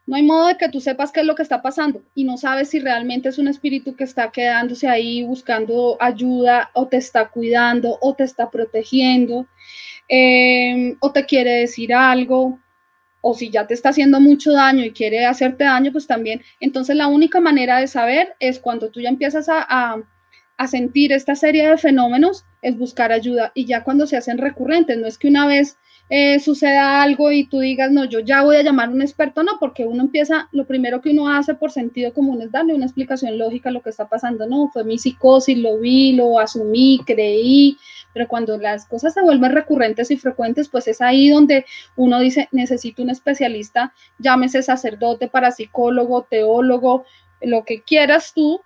No 0.08 0.16
hay 0.16 0.24
modo 0.24 0.48
de 0.48 0.58
que 0.58 0.68
tú 0.68 0.82
sepas 0.82 1.12
qué 1.12 1.22
es 1.22 1.26
lo 1.26 1.36
que 1.36 1.44
está 1.44 1.62
pasando 1.62 2.02
y 2.16 2.24
no 2.24 2.36
sabes 2.36 2.70
si 2.70 2.80
realmente 2.80 3.30
es 3.30 3.38
un 3.38 3.48
espíritu 3.48 3.96
que 3.96 4.04
está 4.04 4.32
quedándose 4.32 4.88
ahí 4.88 5.24
buscando 5.24 5.96
ayuda 6.00 6.72
o 6.74 6.88
te 6.88 6.98
está 6.98 7.30
cuidando 7.30 7.98
o 8.02 8.14
te 8.16 8.24
está 8.24 8.50
protegiendo 8.50 9.46
eh, 10.10 10.98
o 11.00 11.12
te 11.12 11.26
quiere 11.26 11.52
decir 11.52 11.94
algo 11.94 12.60
o 13.22 13.36
si 13.36 13.52
ya 13.52 13.68
te 13.68 13.74
está 13.74 13.90
haciendo 13.90 14.20
mucho 14.20 14.52
daño 14.52 14.84
y 14.84 14.92
quiere 14.92 15.26
hacerte 15.26 15.64
daño, 15.64 15.92
pues 15.92 16.08
también. 16.08 16.42
Entonces 16.60 16.96
la 16.96 17.08
única 17.08 17.40
manera 17.40 17.80
de 17.80 17.88
saber 17.88 18.36
es 18.40 18.60
cuando 18.60 18.90
tú 18.90 19.00
ya 19.00 19.10
empiezas 19.10 19.48
a, 19.48 20.02
a 20.62 20.68
sentir 20.68 21.12
esta 21.12 21.36
serie 21.36 21.68
de 21.68 21.78
fenómenos, 21.80 22.46
es 22.62 22.78
buscar 22.78 23.12
ayuda. 23.12 23.52
Y 23.56 23.66
ya 23.66 23.84
cuando 23.84 24.06
se 24.06 24.16
hacen 24.16 24.38
recurrentes, 24.38 24.96
no 24.96 25.08
es 25.08 25.18
que 25.18 25.28
una 25.28 25.48
vez 25.48 25.76
eh, 26.08 26.40
suceda 26.40 27.02
algo 27.02 27.32
y 27.32 27.48
tú 27.48 27.62
digas, 27.62 27.90
no, 27.90 28.06
yo 28.06 28.20
ya 28.20 28.44
voy 28.44 28.58
a 28.58 28.62
llamar 28.62 28.90
a 28.90 28.92
un 28.92 29.02
experto, 29.02 29.42
no, 29.42 29.54
porque 29.60 29.88
uno 29.88 30.04
empieza, 30.04 30.50
lo 30.52 30.68
primero 30.68 31.02
que 31.02 31.10
uno 31.10 31.30
hace 31.30 31.56
por 31.56 31.72
sentido 31.72 32.14
común 32.14 32.44
es 32.44 32.52
darle 32.52 32.76
una 32.76 32.86
explicación 32.86 33.40
lógica 33.40 33.70
a 33.70 33.72
lo 33.72 33.82
que 33.82 33.90
está 33.90 34.08
pasando, 34.08 34.46
no, 34.46 34.70
fue 34.72 34.84
mi 34.84 35.00
psicosis, 35.00 35.58
lo 35.58 35.80
vi, 35.80 36.14
lo 36.14 36.38
asumí, 36.38 37.00
creí, 37.08 37.80
pero 38.14 38.28
cuando 38.28 38.56
las 38.60 38.86
cosas 38.86 39.16
se 39.16 39.22
vuelven 39.24 39.54
recurrentes 39.54 40.12
y 40.12 40.18
frecuentes, 40.18 40.70
pues 40.70 40.88
es 40.88 41.02
ahí 41.02 41.30
donde 41.30 41.66
uno 41.96 42.20
dice, 42.20 42.50
necesito 42.52 43.02
un 43.02 43.10
especialista, 43.10 43.96
llámese 44.20 44.62
sacerdote, 44.62 45.28
parapsicólogo, 45.28 46.28
teólogo, 46.30 47.06
lo 47.42 47.64
que 47.64 47.82
quieras 47.82 48.34
tú, 48.36 48.62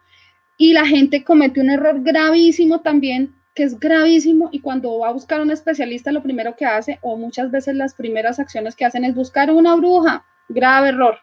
y 0.57 0.73
la 0.73 0.85
gente 0.85 1.23
comete 1.23 1.59
un 1.61 1.69
error 1.69 2.01
gravísimo 2.01 2.81
también 2.81 3.35
que 3.55 3.63
es 3.63 3.79
gravísimo 3.79 4.49
y 4.51 4.59
cuando 4.59 4.99
va 4.99 5.07
a 5.07 5.13
buscar 5.13 5.39
un 5.39 5.49
especialista 5.49 6.11
lo 6.11 6.21
primero 6.21 6.55
que 6.57 6.65
hace 6.65 6.99
o 7.01 7.15
muchas 7.15 7.51
veces 7.51 7.75
las 7.75 7.93
primeras 7.93 8.37
acciones 8.37 8.75
que 8.75 8.83
hacen 8.83 9.05
es 9.05 9.15
buscar 9.15 9.49
una 9.49 9.75
bruja, 9.75 10.25
grave 10.49 10.89
error, 10.89 11.19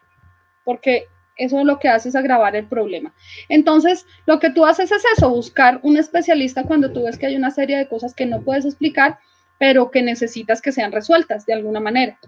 porque 0.64 1.06
eso 1.36 1.62
lo 1.62 1.78
que 1.78 1.88
hace 1.88 2.08
es 2.08 2.16
agravar 2.16 2.56
el 2.56 2.66
problema. 2.66 3.12
Entonces, 3.48 4.06
lo 4.26 4.38
que 4.38 4.50
tú 4.50 4.64
haces 4.64 4.90
es 4.92 5.02
eso, 5.16 5.28
buscar 5.28 5.80
un 5.82 5.98
especialista 5.98 6.64
cuando 6.64 6.92
tú 6.92 7.04
ves 7.04 7.18
que 7.18 7.26
hay 7.26 7.36
una 7.36 7.50
serie 7.50 7.76
de 7.76 7.88
cosas 7.88 8.14
que 8.14 8.26
no 8.26 8.42
puedes 8.42 8.64
explicar, 8.64 9.18
pero 9.58 9.90
que 9.90 10.02
necesitas 10.02 10.62
que 10.62 10.72
sean 10.72 10.92
resueltas 10.92 11.44
de 11.44 11.52
alguna 11.52 11.80
manera. 11.80 12.18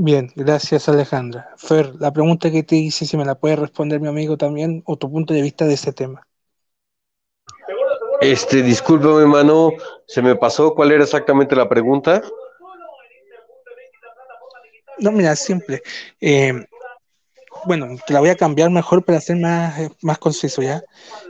Bien, 0.00 0.30
gracias 0.36 0.88
Alejandra. 0.88 1.48
Fer, 1.56 1.96
la 1.96 2.12
pregunta 2.12 2.52
que 2.52 2.62
te 2.62 2.76
hice, 2.76 3.04
si 3.04 3.16
me 3.16 3.24
la 3.24 3.34
puede 3.34 3.56
responder 3.56 3.98
mi 3.98 4.06
amigo 4.06 4.36
también, 4.36 4.80
o 4.86 4.96
tu 4.96 5.10
punto 5.10 5.34
de 5.34 5.42
vista 5.42 5.64
de 5.64 5.74
ese 5.74 5.92
tema. 5.92 6.24
Este, 8.20 8.62
discúlpame, 8.62 9.26
mano, 9.26 9.72
se 10.06 10.22
me 10.22 10.36
pasó. 10.36 10.72
¿Cuál 10.76 10.92
era 10.92 11.02
exactamente 11.02 11.56
la 11.56 11.68
pregunta? 11.68 12.22
No, 15.00 15.10
mira, 15.10 15.34
simple. 15.34 15.82
Eh, 16.20 16.64
bueno, 17.68 17.86
te 18.06 18.14
la 18.14 18.20
voy 18.20 18.30
a 18.30 18.34
cambiar 18.34 18.70
mejor 18.70 19.04
para 19.04 19.20
ser 19.20 19.36
más, 19.36 19.78
más 20.00 20.18
conciso, 20.18 20.62
¿ya? 20.62 20.82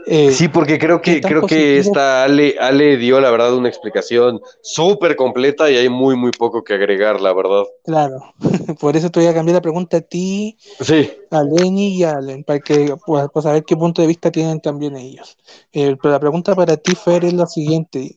Eh, 0.07 0.31
sí, 0.31 0.47
porque 0.47 0.79
creo 0.79 1.01
que 1.01 1.19
creo 1.19 1.41
positivo? 1.41 1.61
que 1.61 1.77
esta 1.77 2.23
Ale, 2.23 2.55
Ale 2.59 2.95
dio 2.95 3.19
la 3.19 3.29
verdad 3.29 3.53
una 3.53 3.67
explicación 3.67 4.39
súper 4.61 5.17
completa 5.17 5.69
y 5.69 5.75
hay 5.75 5.89
muy, 5.89 6.15
muy 6.15 6.31
poco 6.31 6.63
que 6.63 6.73
agregar, 6.73 7.19
la 7.19 7.33
verdad. 7.33 7.63
Claro, 7.83 8.33
por 8.79 8.95
eso 8.95 9.11
te 9.11 9.19
voy 9.19 9.27
a 9.27 9.33
cambiar 9.33 9.55
la 9.55 9.61
pregunta 9.61 9.97
a 9.97 10.01
ti, 10.01 10.57
sí. 10.79 11.11
a 11.29 11.43
Lenny 11.43 11.97
y 11.97 12.03
a 12.05 12.13
Allen, 12.13 12.45
para 12.45 12.59
que 12.59 12.95
pues, 13.05 13.27
para 13.29 13.43
saber 13.43 13.65
qué 13.65 13.75
punto 13.75 14.01
de 14.01 14.07
vista 14.07 14.31
tienen 14.31 14.61
también 14.61 14.95
ellos. 14.95 15.37
Eh, 15.73 15.97
pero 16.01 16.13
la 16.13 16.19
pregunta 16.19 16.55
para 16.55 16.77
ti, 16.77 16.95
Fer, 16.95 17.25
es 17.25 17.33
la 17.33 17.45
siguiente. 17.45 18.15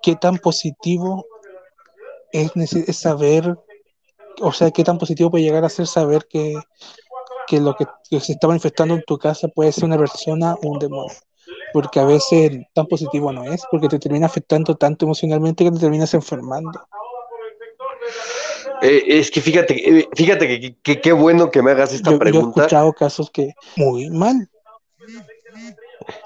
¿Qué 0.00 0.14
tan 0.14 0.38
positivo 0.38 1.26
es, 2.32 2.72
es 2.72 2.96
saber, 2.96 3.58
o 4.40 4.52
sea, 4.52 4.70
qué 4.70 4.84
tan 4.84 4.96
positivo 4.96 5.30
puede 5.30 5.44
llegar 5.44 5.64
a 5.64 5.68
ser 5.68 5.88
saber 5.88 6.26
que 6.30 6.54
que 7.48 7.60
lo 7.60 7.74
que, 7.74 7.86
que, 8.10 8.20
se 8.20 8.32
está 8.32 8.46
manifestando 8.46 8.94
en 8.94 9.02
tu 9.06 9.18
casa 9.18 9.48
puede 9.48 9.72
ser 9.72 9.84
una 9.84 9.98
persona 9.98 10.54
o 10.54 10.68
un 10.68 10.78
demonio. 10.78 11.16
Porque 11.72 12.00
a 12.00 12.04
veces 12.04 12.52
tan 12.74 12.86
positivo 12.86 13.32
no 13.32 13.44
es, 13.44 13.62
porque 13.70 13.88
te 13.88 13.98
termina 13.98 14.26
afectando 14.26 14.76
tanto 14.76 15.06
emocionalmente 15.06 15.64
que 15.64 15.70
te 15.70 15.78
terminas 15.78 16.12
enfermando. 16.14 16.80
Eh, 18.82 19.04
es 19.06 19.30
que 19.30 19.40
fíjate, 19.40 19.98
eh, 19.98 20.08
fíjate 20.14 20.76
que 20.82 21.00
qué 21.00 21.12
bueno 21.12 21.50
que 21.50 21.62
me 21.62 21.72
hagas 21.72 21.92
esta 21.92 22.12
yo, 22.12 22.18
pregunta. 22.18 22.54
Yo 22.54 22.62
he 22.62 22.64
escuchado 22.64 22.92
casos 22.92 23.30
que 23.30 23.54
muy 23.76 24.10
mal. 24.10 24.48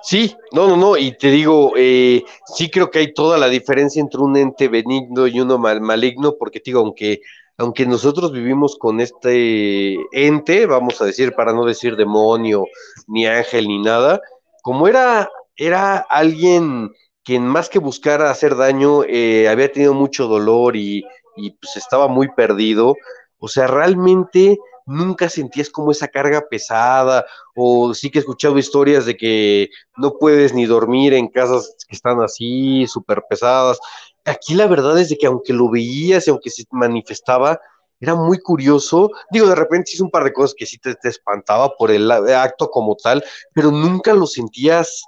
Sí, 0.02 0.36
no, 0.52 0.68
no, 0.68 0.76
no, 0.76 0.96
y 0.96 1.16
te 1.16 1.28
digo, 1.28 1.72
eh, 1.76 2.22
sí 2.46 2.70
creo 2.70 2.90
que 2.90 3.00
hay 3.00 3.14
toda 3.14 3.38
la 3.38 3.48
diferencia 3.48 4.00
entre 4.00 4.20
un 4.20 4.36
ente 4.36 4.68
benigno 4.68 5.26
y 5.26 5.40
uno 5.40 5.58
mal, 5.58 5.80
maligno, 5.80 6.36
porque 6.38 6.60
te 6.60 6.70
digo, 6.70 6.80
aunque 6.80 7.20
aunque 7.58 7.86
nosotros 7.86 8.32
vivimos 8.32 8.76
con 8.78 9.00
este 9.00 9.94
ente, 10.12 10.66
vamos 10.66 11.00
a 11.00 11.04
decir, 11.04 11.34
para 11.34 11.52
no 11.52 11.64
decir 11.64 11.96
demonio, 11.96 12.66
ni 13.06 13.26
ángel, 13.26 13.68
ni 13.68 13.80
nada, 13.80 14.20
como 14.62 14.88
era, 14.88 15.30
era 15.56 15.98
alguien 15.98 16.90
quien 17.24 17.46
más 17.46 17.68
que 17.68 17.78
buscar 17.78 18.22
hacer 18.22 18.56
daño, 18.56 19.04
eh, 19.04 19.48
había 19.48 19.70
tenido 19.70 19.94
mucho 19.94 20.26
dolor 20.26 20.76
y, 20.76 21.04
y 21.36 21.50
pues 21.52 21.76
estaba 21.76 22.08
muy 22.08 22.28
perdido, 22.34 22.96
o 23.38 23.48
sea, 23.48 23.66
realmente 23.66 24.58
nunca 24.86 25.28
sentías 25.28 25.70
como 25.70 25.90
esa 25.92 26.08
carga 26.08 26.46
pesada, 26.48 27.24
o 27.54 27.94
sí 27.94 28.10
que 28.10 28.18
he 28.18 28.20
escuchado 28.20 28.58
historias 28.58 29.06
de 29.06 29.16
que 29.16 29.70
no 29.96 30.18
puedes 30.18 30.54
ni 30.54 30.66
dormir 30.66 31.14
en 31.14 31.28
casas 31.28 31.76
que 31.88 31.94
están 31.94 32.20
así, 32.20 32.86
súper 32.86 33.22
pesadas, 33.28 33.78
aquí 34.24 34.54
la 34.54 34.66
verdad 34.66 34.98
es 34.98 35.08
de 35.08 35.16
que 35.16 35.26
aunque 35.26 35.52
lo 35.52 35.70
veías 35.70 36.26
y 36.26 36.30
aunque 36.30 36.50
se 36.50 36.64
manifestaba, 36.70 37.60
era 38.02 38.14
muy 38.16 38.38
curioso. 38.38 39.10
Digo, 39.30 39.46
de 39.46 39.54
repente 39.54 39.92
hizo 39.94 40.04
un 40.04 40.10
par 40.10 40.24
de 40.24 40.32
cosas 40.32 40.54
que 40.58 40.66
sí 40.66 40.78
te, 40.78 40.96
espantaba 41.04 41.70
por 41.76 41.90
el 41.90 42.10
acto 42.10 42.68
como 42.68 42.96
tal, 42.96 43.24
pero 43.54 43.70
nunca 43.70 44.12
lo 44.12 44.26
sentías. 44.26 45.04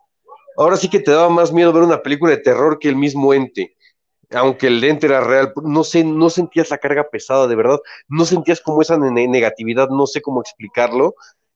Ahora 0.56 0.76
sí 0.76 0.88
que 0.88 1.00
te 1.00 1.10
daba 1.10 1.28
más 1.28 1.52
miedo 1.52 1.72
ver 1.72 1.82
una 1.82 2.02
película 2.02 2.30
de 2.30 2.38
terror 2.38 2.78
que 2.78 2.88
el 2.88 2.96
mismo 2.96 3.34
ente. 3.34 3.76
aunque 4.30 4.68
el 4.68 4.80
lente 4.80 5.06
era 5.06 5.20
real, 5.20 5.52
no 5.62 5.84
sé, 5.84 6.04
no 6.04 6.30
sentías 6.30 6.70
la 6.70 6.78
carga 6.78 7.08
pesada, 7.10 7.46
de 7.46 7.56
verdad, 7.56 7.78
no 8.08 8.24
sentías 8.24 8.60
como 8.60 8.82
esa 8.82 8.96
negatividad, 8.96 9.88
no 9.90 10.06
sé 10.06 10.22
cómo 10.22 10.40
explicarlo. 10.40 11.14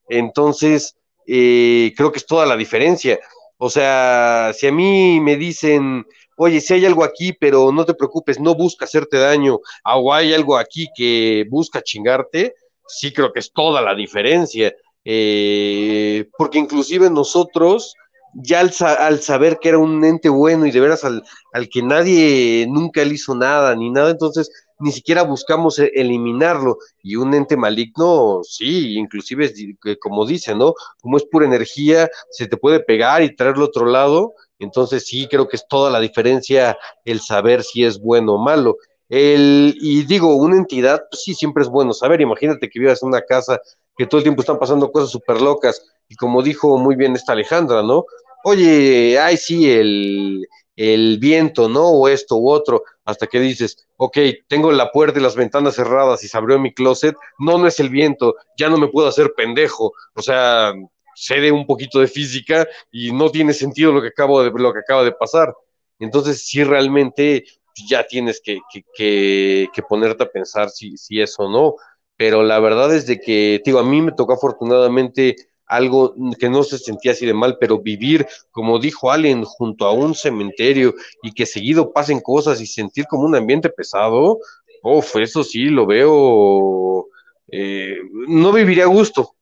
Entonces, 0.09 0.97
eh, 1.25 1.93
creo 1.95 2.11
que 2.11 2.19
es 2.19 2.25
toda 2.25 2.45
la 2.45 2.57
diferencia. 2.57 3.19
O 3.61 3.69
sea, 3.69 4.51
si 4.53 4.67
a 4.67 4.71
mí 4.71 5.19
me 5.19 5.35
dicen, 5.35 6.05
oye, 6.37 6.61
si 6.61 6.75
hay 6.75 6.85
algo 6.85 7.03
aquí, 7.03 7.33
pero 7.33 7.73
no 7.73 7.85
te 7.85 7.93
preocupes, 7.93 8.39
no 8.39 8.55
busca 8.55 8.85
hacerte 8.85 9.17
daño, 9.17 9.59
o 9.83 10.13
hay 10.13 10.33
algo 10.33 10.57
aquí 10.57 10.87
que 10.95 11.45
busca 11.49 11.81
chingarte, 11.81 12.53
sí 12.87 13.11
creo 13.11 13.33
que 13.33 13.41
es 13.41 13.51
toda 13.51 13.81
la 13.81 13.93
diferencia. 13.95 14.73
Eh, 15.03 16.29
porque 16.37 16.57
inclusive 16.57 17.09
nosotros, 17.09 17.95
ya 18.33 18.61
al, 18.61 18.71
al, 18.79 19.21
saber 19.21 19.59
que 19.59 19.69
era 19.69 19.77
un 19.77 20.05
ente 20.05 20.29
bueno 20.29 20.65
y 20.65 20.71
de 20.71 20.79
veras 20.79 21.03
al, 21.03 21.21
al, 21.51 21.67
que 21.67 21.83
nadie 21.83 22.65
nunca 22.69 23.03
le 23.03 23.15
hizo 23.15 23.35
nada 23.35 23.75
ni 23.75 23.89
nada, 23.89 24.11
entonces 24.11 24.49
ni 24.79 24.91
siquiera 24.91 25.23
buscamos 25.23 25.79
e, 25.79 25.91
eliminarlo. 25.95 26.77
Y 27.03 27.15
un 27.15 27.33
ente 27.33 27.57
maligno, 27.57 28.41
sí, 28.43 28.97
inclusive 28.97 29.53
como 29.99 30.25
dice, 30.25 30.55
¿no? 30.55 30.73
Como 31.01 31.17
es 31.17 31.25
pura 31.25 31.45
energía, 31.45 32.09
se 32.31 32.47
te 32.47 32.57
puede 32.57 32.79
pegar 32.79 33.21
y 33.21 33.35
traerlo 33.35 33.65
a 33.65 33.67
otro 33.67 33.85
lado. 33.85 34.33
Entonces 34.57 35.05
sí, 35.07 35.27
creo 35.29 35.47
que 35.47 35.55
es 35.57 35.67
toda 35.67 35.89
la 35.89 35.99
diferencia 35.99 36.77
el 37.05 37.21
saber 37.21 37.63
si 37.63 37.83
es 37.83 37.99
bueno 37.99 38.35
o 38.35 38.37
malo. 38.37 38.77
El, 39.09 39.75
y 39.81 40.03
digo, 40.03 40.35
una 40.35 40.57
entidad, 40.57 41.03
pues 41.09 41.23
sí, 41.23 41.33
siempre 41.33 41.63
es 41.63 41.69
bueno 41.69 41.93
saber. 41.93 42.21
Imagínate 42.21 42.69
que 42.69 42.79
vivas 42.79 43.01
en 43.01 43.09
una 43.09 43.21
casa 43.21 43.59
que 43.97 44.05
todo 44.05 44.19
el 44.19 44.23
tiempo 44.23 44.41
están 44.41 44.59
pasando 44.59 44.91
cosas 44.91 45.09
súper 45.09 45.41
locas. 45.41 45.83
Y 46.07 46.15
como 46.15 46.41
dijo 46.41 46.77
muy 46.77 46.95
bien 46.95 47.15
esta 47.15 47.33
Alejandra, 47.33 47.83
¿no? 47.83 48.05
Oye, 48.43 49.19
ay, 49.19 49.35
sí, 49.35 49.69
el, 49.69 50.47
el 50.79 51.17
viento, 51.19 51.67
¿no? 51.67 51.89
O 51.89 52.07
esto 52.07 52.37
u 52.37 52.49
otro, 52.49 52.83
hasta 53.03 53.27
que 53.27 53.41
dices, 53.41 53.85
ok, 53.97 54.17
tengo 54.47 54.71
la 54.71 54.93
puerta 54.93 55.19
y 55.19 55.21
las 55.21 55.35
ventanas 55.35 55.75
cerradas 55.75 56.23
y 56.23 56.29
se 56.29 56.37
abrió 56.37 56.57
mi 56.57 56.73
closet, 56.73 57.17
no, 57.37 57.57
no 57.57 57.67
es 57.67 57.81
el 57.81 57.89
viento, 57.89 58.35
ya 58.57 58.69
no 58.69 58.77
me 58.77 58.87
puedo 58.87 59.09
hacer 59.09 59.33
pendejo, 59.35 59.91
o 60.15 60.21
sea, 60.21 60.73
sé 61.13 61.41
de 61.41 61.51
un 61.51 61.65
poquito 61.65 61.99
de 61.99 62.07
física 62.07 62.65
y 62.93 63.11
no 63.11 63.29
tiene 63.29 63.51
sentido 63.51 63.91
lo 63.91 64.01
que, 64.01 64.07
acabo 64.07 64.41
de, 64.41 64.51
lo 64.55 64.71
que 64.71 64.79
acaba 64.79 65.03
de 65.03 65.11
pasar. 65.11 65.53
Entonces, 65.99 66.47
sí, 66.47 66.63
realmente 66.63 67.43
ya 67.89 68.07
tienes 68.07 68.39
que, 68.41 68.59
que, 68.95 69.67
que, 69.73 69.83
ponerte 69.83 70.23
a 70.23 70.31
pensar 70.31 70.69
si, 70.69 70.95
si 70.95 71.19
eso 71.19 71.43
o 71.43 71.51
no, 71.51 71.75
pero 72.15 72.41
la 72.41 72.57
verdad 72.59 72.95
es 72.95 73.05
de 73.05 73.19
que, 73.19 73.61
digo, 73.65 73.79
a 73.79 73.83
mí 73.83 74.01
me 74.01 74.13
tocó 74.13 74.31
afortunadamente 74.31 75.35
algo 75.69 76.15
que 76.39 76.49
no 76.49 76.63
se 76.63 76.77
sentía 76.77 77.13
así 77.13 77.25
de 77.25 77.33
mal, 77.33 77.57
pero 77.59 77.79
vivir, 77.79 78.27
como 78.51 78.79
dijo 78.79 79.11
Allen, 79.11 79.45
junto 79.45 79.85
a 79.85 79.93
un 79.93 80.15
cementerio 80.15 80.95
y 81.23 81.31
que 81.31 81.45
seguido 81.45 81.93
pasen 81.93 82.19
cosas 82.19 82.59
y 82.59 82.67
sentir 82.67 83.05
como 83.05 83.23
un 83.23 83.35
ambiente 83.35 83.69
pesado, 83.69 84.39
uff, 84.83 85.15
eso 85.17 85.43
sí 85.43 85.65
lo 85.65 85.85
veo, 85.85 87.07
eh, 87.51 87.97
no 88.27 88.51
viviría 88.51 88.83
a 88.85 88.87
gusto. 88.87 89.35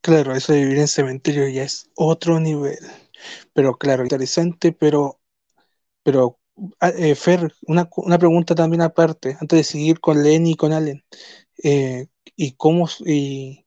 Claro, 0.00 0.34
eso 0.34 0.52
de 0.52 0.60
vivir 0.62 0.78
en 0.78 0.88
cementerio 0.88 1.48
ya 1.48 1.62
es 1.62 1.88
otro 1.94 2.40
nivel. 2.40 2.78
Pero 3.52 3.74
claro, 3.78 4.02
interesante, 4.02 4.72
pero, 4.72 5.20
pero 6.02 6.38
eh, 6.80 7.14
Fer, 7.14 7.52
una, 7.66 7.88
una, 7.96 8.18
pregunta 8.18 8.54
también 8.54 8.82
aparte, 8.82 9.36
antes 9.40 9.58
de 9.58 9.64
seguir 9.64 10.00
con 10.00 10.22
Lenny 10.22 10.52
y 10.52 10.54
con 10.56 10.72
Allen. 10.72 11.04
Eh, 11.62 12.06
¿Y 12.36 12.52
cómo, 12.52 12.88
y, 13.04 13.66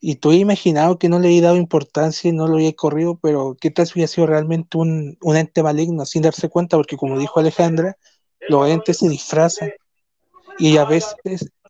y 0.00 0.16
tú 0.16 0.32
he 0.32 0.36
imaginado 0.36 0.98
que 0.98 1.08
no 1.08 1.18
le 1.18 1.36
he 1.36 1.40
dado 1.40 1.56
importancia 1.56 2.28
y 2.30 2.32
no 2.32 2.46
lo 2.48 2.58
he 2.58 2.74
corrido, 2.74 3.18
pero 3.22 3.56
qué 3.60 3.70
tal 3.70 3.86
si 3.86 3.94
hubiera 3.94 4.08
sido 4.08 4.26
realmente 4.26 4.78
un, 4.78 5.18
un, 5.22 5.36
ente 5.36 5.62
maligno 5.62 6.06
sin 6.06 6.22
darse 6.22 6.48
cuenta? 6.48 6.76
Porque 6.76 6.96
como 6.96 7.18
dijo 7.18 7.40
Alejandra, 7.40 7.96
los 8.48 8.68
entes 8.68 8.98
se 8.98 9.08
disfrazan 9.08 9.70
y 10.58 10.76
a 10.76 10.84
veces 10.84 11.14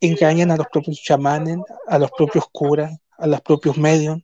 engañan 0.01 0.51
a 0.51 0.57
los 0.57 0.67
propios 0.69 1.01
chamanes, 1.03 1.59
a 1.87 1.99
los 1.99 2.11
propios 2.13 2.45
curas, 2.53 2.99
a 3.19 3.27
los 3.27 3.41
propios 3.43 3.77
medios 3.77 4.19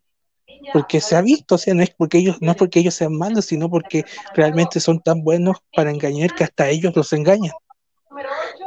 porque 0.72 1.00
se 1.00 1.16
ha 1.16 1.22
visto, 1.22 1.54
o 1.54 1.59
sea, 1.59 1.74
no 1.74 1.82
es 1.82 1.90
porque 1.90 2.18
ellos, 2.18 2.36
no 2.40 2.52
es 2.52 2.57
porque 2.57 2.80
ellos 2.80 2.94
sean 2.94 3.16
malos, 3.16 3.46
sino 3.46 3.70
porque 3.70 4.04
realmente 4.34 4.80
son 4.80 5.00
tan 5.00 5.22
buenos 5.22 5.59
para 5.74 5.90
engañar 5.90 6.34
que 6.34 6.44
hasta 6.44 6.68
ellos 6.68 6.94
los 6.94 7.12
engañan. 7.12 7.52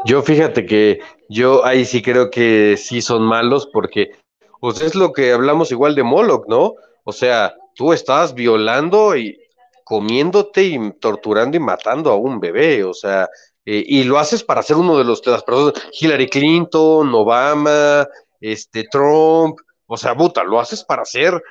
Yo 0.06 0.22
fíjate 0.22 0.66
que 0.66 1.00
yo 1.28 1.66
ahí 1.66 1.86
sí 1.86 2.02
creo 2.02 2.30
que 2.30 2.78
sí 2.78 3.02
son 3.02 3.24
malos 3.24 3.68
porque 3.72 4.12
pues 4.60 4.82
es 4.82 4.96
lo 4.96 5.14
que 5.14 5.32
hablamos 5.32 5.72
igual 5.72 5.96
de 5.96 6.04
Moloch, 6.04 6.46
¿no? 6.48 6.76
O 7.04 7.12
sea, 7.12 7.56
tú 7.76 7.94
estás 7.94 8.34
violando 8.34 9.16
y 9.16 9.40
comiéndote 9.84 10.64
y 10.64 10.92
torturando 11.00 11.58
y 11.58 11.60
matando 11.60 12.12
a 12.12 12.16
un 12.16 12.40
bebé, 12.40 12.84
o 12.84 12.94
sea, 12.94 13.28
eh, 13.66 13.84
y 13.86 14.04
lo 14.04 14.20
haces 14.20 14.44
para 14.44 14.62
ser 14.62 14.76
uno 14.78 14.98
de 14.98 15.04
los 15.04 15.22
de 15.22 15.32
las 15.32 15.44
personas, 15.44 15.74
Hillary 16.00 16.30
Clinton, 16.30 17.14
Obama, 17.14 18.08
este 18.40 18.86
Trump, 18.92 19.60
o 19.92 19.98
sea, 19.98 20.16
puta, 20.16 20.44
lo 20.44 20.60
haces 20.60 20.84
para 20.84 21.04
ser 21.04 21.42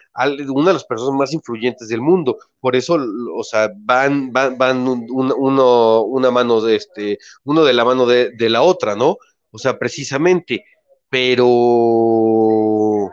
una 0.49 0.69
de 0.69 0.75
las 0.75 0.85
personas 0.85 1.19
más 1.19 1.33
influyentes 1.33 1.89
del 1.89 2.01
mundo. 2.01 2.39
Por 2.61 2.77
eso, 2.77 2.97
o 3.35 3.43
sea, 3.43 3.69
van, 3.77 4.33
van, 4.33 4.57
van 4.57 4.87
uno, 4.87 6.03
una 6.03 6.31
mano 6.31 6.61
de 6.61 6.77
este, 6.77 7.19
uno 7.43 7.65
de 7.65 7.73
la 7.73 7.85
mano 7.85 8.07
de, 8.07 8.33
la 8.49 8.63
otra, 8.63 8.95
¿no? 8.95 9.19
O 9.51 9.59
sea, 9.59 9.77
precisamente. 9.77 10.65
Pero 11.11 13.11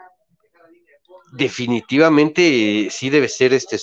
definitivamente 1.34 2.90
sí 2.92 3.10
debe 3.10 3.28
ser 3.28 3.54
este 3.54 3.80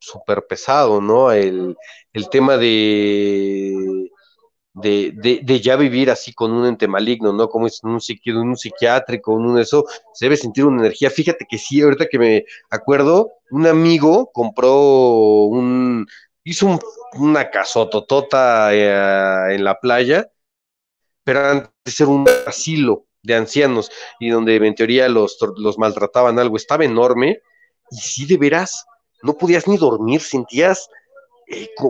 súper 0.00 0.46
pesado, 0.46 1.02
¿no? 1.02 1.30
El, 1.30 1.76
el 2.14 2.30
tema 2.30 2.56
de 2.56 4.05
de, 4.82 5.10
de, 5.14 5.40
de, 5.42 5.60
ya 5.60 5.74
vivir 5.76 6.10
así 6.10 6.34
con 6.34 6.52
un 6.52 6.66
ente 6.66 6.86
maligno, 6.86 7.32
¿no? 7.32 7.48
Como 7.48 7.66
es 7.66 7.82
un, 7.82 7.98
psiqui, 7.98 8.30
un 8.32 8.56
psiquiátrico, 8.56 9.32
un 9.32 9.58
eso, 9.58 9.86
se 10.12 10.26
debe 10.26 10.36
sentir 10.36 10.66
una 10.66 10.82
energía. 10.82 11.08
Fíjate 11.08 11.46
que 11.48 11.56
sí, 11.56 11.80
ahorita 11.80 12.06
que 12.08 12.18
me 12.18 12.44
acuerdo, 12.68 13.32
un 13.50 13.66
amigo 13.66 14.30
compró 14.32 15.44
un, 15.44 16.06
hizo 16.44 16.66
un, 16.66 16.78
una 17.14 17.50
casototota 17.50 18.74
eh, 18.74 19.54
en 19.54 19.64
la 19.64 19.80
playa, 19.80 20.30
pero 21.24 21.46
antes 21.46 21.70
de 21.84 21.92
ser 21.92 22.08
un 22.08 22.26
asilo 22.46 23.06
de 23.22 23.34
ancianos 23.34 23.90
y 24.20 24.28
donde 24.28 24.56
en 24.56 24.74
teoría 24.74 25.08
los, 25.08 25.38
los 25.56 25.78
maltrataban 25.78 26.38
algo, 26.38 26.56
estaba 26.56 26.84
enorme 26.84 27.40
y 27.90 27.96
sí 27.96 28.26
de 28.26 28.36
veras, 28.36 28.84
no 29.22 29.38
podías 29.38 29.66
ni 29.66 29.78
dormir, 29.78 30.20
sentías 30.20 30.90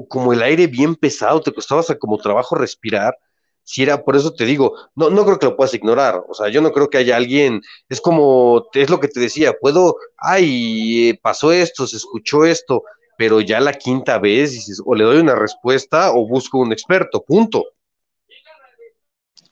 como 0.09 0.33
el 0.33 0.43
aire 0.43 0.67
bien 0.67 0.97
pesado, 0.97 1.41
te 1.41 1.53
costaba 1.53 1.83
como 1.99 2.19
trabajo 2.19 2.57
respirar. 2.57 3.17
Si 3.63 3.83
era, 3.83 4.05
por 4.05 4.15
eso 4.15 4.33
te 4.33 4.45
digo, 4.45 4.75
no, 4.95 5.11
no 5.11 5.25
creo 5.25 5.39
que 5.39 5.47
lo 5.47 5.57
puedas 5.57 5.75
ignorar. 5.75 6.23
O 6.29 6.35
sea, 6.35 6.49
yo 6.49 6.61
no 6.61 6.71
creo 6.73 6.89
que 6.89 6.99
haya 6.99 7.17
alguien, 7.17 7.61
es 7.89 8.01
como, 8.01 8.67
es 8.73 8.91
lo 8.91 9.01
que 9.01 9.09
te 9.09 9.19
decía, 9.19 9.55
puedo, 9.61 9.97
ay, 10.19 11.09
eh, 11.11 11.19
pasó 11.21 11.51
esto, 11.53 11.87
se 11.87 11.97
escuchó 11.97 12.45
esto, 12.45 12.85
pero 13.19 13.41
ya 13.41 13.61
la 13.61 13.73
quinta 13.73 14.19
vez 14.19 14.53
dices, 14.53 14.81
o 14.85 14.95
le 14.95 15.05
doy 15.05 15.19
una 15.19 15.35
respuesta 15.35 16.13
o 16.13 16.29
busco 16.29 16.59
un 16.59 16.73
experto, 16.73 17.25
punto. 17.25 17.65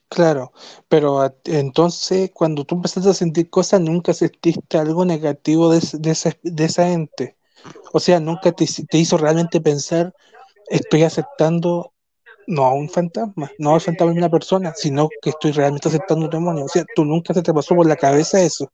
Claro, 0.08 0.52
pero 0.86 1.34
entonces 1.44 2.30
cuando 2.32 2.64
tú 2.64 2.76
empezaste 2.76 3.10
a 3.10 3.14
sentir 3.14 3.50
cosas, 3.50 3.80
nunca 3.80 4.14
sentiste 4.14 4.78
algo 4.78 5.04
negativo 5.04 5.72
de, 5.72 5.80
de, 5.94 6.10
ese, 6.12 6.38
de 6.42 6.64
esa 6.64 6.92
ente. 6.92 7.36
O 7.92 8.00
sea, 8.00 8.20
nunca 8.20 8.52
te, 8.52 8.66
te 8.88 8.98
hizo 8.98 9.16
realmente 9.16 9.60
pensar, 9.60 10.12
estoy 10.68 11.02
aceptando 11.02 11.92
no 12.46 12.64
a 12.64 12.74
un 12.74 12.90
fantasma, 12.90 13.50
no 13.58 13.74
al 13.74 13.80
fantasma 13.80 14.12
de 14.12 14.18
una 14.18 14.30
persona, 14.30 14.72
sino 14.76 15.08
que 15.22 15.30
estoy 15.30 15.52
realmente 15.52 15.88
aceptando 15.88 16.26
un 16.26 16.30
demonio. 16.30 16.64
O 16.64 16.68
sea, 16.68 16.84
tú 16.94 17.04
nunca 17.04 17.32
se 17.32 17.42
te 17.42 17.54
pasó 17.54 17.74
por 17.74 17.86
la 17.86 17.96
cabeza 17.96 18.42
eso. 18.42 18.70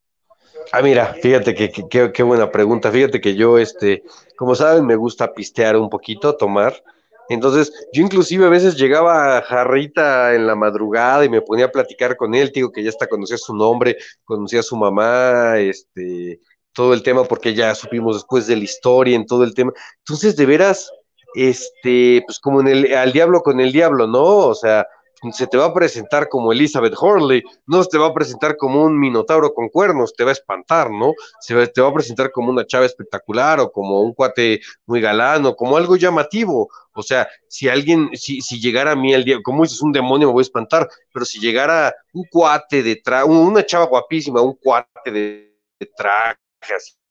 Ah, 0.72 0.82
mira, 0.82 1.14
fíjate 1.22 1.54
que 1.54 2.12
qué 2.12 2.22
buena 2.22 2.50
pregunta. 2.50 2.90
Fíjate 2.90 3.20
que 3.20 3.34
yo, 3.34 3.58
este, 3.58 4.02
como 4.36 4.54
saben, 4.54 4.86
me 4.86 4.96
gusta 4.96 5.32
pistear 5.32 5.76
un 5.76 5.88
poquito, 5.88 6.36
tomar. 6.36 6.82
Entonces, 7.30 7.72
yo 7.92 8.02
inclusive 8.02 8.44
a 8.44 8.48
veces 8.48 8.74
llegaba 8.74 9.38
a 9.38 9.42
Jarrita 9.42 10.34
en 10.34 10.48
la 10.48 10.56
madrugada 10.56 11.24
y 11.24 11.28
me 11.28 11.40
ponía 11.40 11.66
a 11.66 11.70
platicar 11.70 12.16
con 12.16 12.34
él, 12.34 12.50
digo 12.52 12.72
que 12.72 12.82
ya 12.82 12.88
hasta 12.88 13.06
conocía 13.06 13.38
su 13.38 13.54
nombre, 13.54 13.96
conocía 14.24 14.60
a 14.60 14.64
su 14.64 14.76
mamá, 14.76 15.58
este, 15.58 16.40
todo 16.72 16.94
el 16.94 17.02
tema, 17.02 17.24
porque 17.24 17.54
ya 17.54 17.74
supimos 17.74 18.16
después 18.16 18.46
de 18.46 18.56
la 18.56 18.64
historia, 18.64 19.16
en 19.16 19.26
todo 19.26 19.44
el 19.44 19.54
tema. 19.54 19.72
Entonces, 19.98 20.36
de 20.36 20.46
veras, 20.46 20.90
este, 21.34 22.22
pues 22.26 22.38
como 22.38 22.60
en 22.60 22.68
el, 22.68 22.94
al 22.94 23.12
diablo 23.12 23.42
con 23.42 23.60
el 23.60 23.72
diablo, 23.72 24.06
¿no? 24.06 24.24
O 24.24 24.54
sea, 24.54 24.86
se 25.32 25.46
te 25.46 25.58
va 25.58 25.66
a 25.66 25.74
presentar 25.74 26.28
como 26.28 26.52
Elizabeth 26.52 26.94
Horley, 26.98 27.42
no 27.66 27.82
se 27.82 27.90
te 27.90 27.98
va 27.98 28.06
a 28.06 28.14
presentar 28.14 28.56
como 28.56 28.82
un 28.82 28.98
minotauro 28.98 29.52
con 29.52 29.68
cuernos, 29.68 30.14
te 30.14 30.24
va 30.24 30.30
a 30.30 30.32
espantar, 30.32 30.90
¿no? 30.90 31.12
Se 31.40 31.66
te 31.68 31.80
va 31.80 31.88
a 31.88 31.94
presentar 31.94 32.32
como 32.32 32.50
una 32.50 32.66
chava 32.66 32.86
espectacular 32.86 33.60
o 33.60 33.70
como 33.70 34.00
un 34.00 34.14
cuate 34.14 34.60
muy 34.86 35.00
galano, 35.00 35.54
como 35.54 35.76
algo 35.76 35.96
llamativo. 35.96 36.70
O 36.94 37.02
sea, 37.02 37.28
si 37.48 37.68
alguien, 37.68 38.10
si, 38.14 38.40
si 38.40 38.60
llegara 38.60 38.92
a 38.92 38.96
mí 38.96 39.12
el 39.12 39.24
día, 39.24 39.38
como 39.42 39.62
dices, 39.62 39.82
un 39.82 39.92
demonio 39.92 40.28
me 40.28 40.32
voy 40.32 40.40
a 40.40 40.42
espantar, 40.42 40.88
pero 41.12 41.26
si 41.26 41.38
llegara 41.38 41.94
un 42.14 42.24
cuate 42.30 42.82
detrás, 42.82 43.24
una 43.26 43.64
chava 43.64 43.86
guapísima, 43.86 44.40
un 44.40 44.54
cuate 44.54 45.10
de, 45.10 45.54
de 45.78 45.86
traje, 45.96 46.38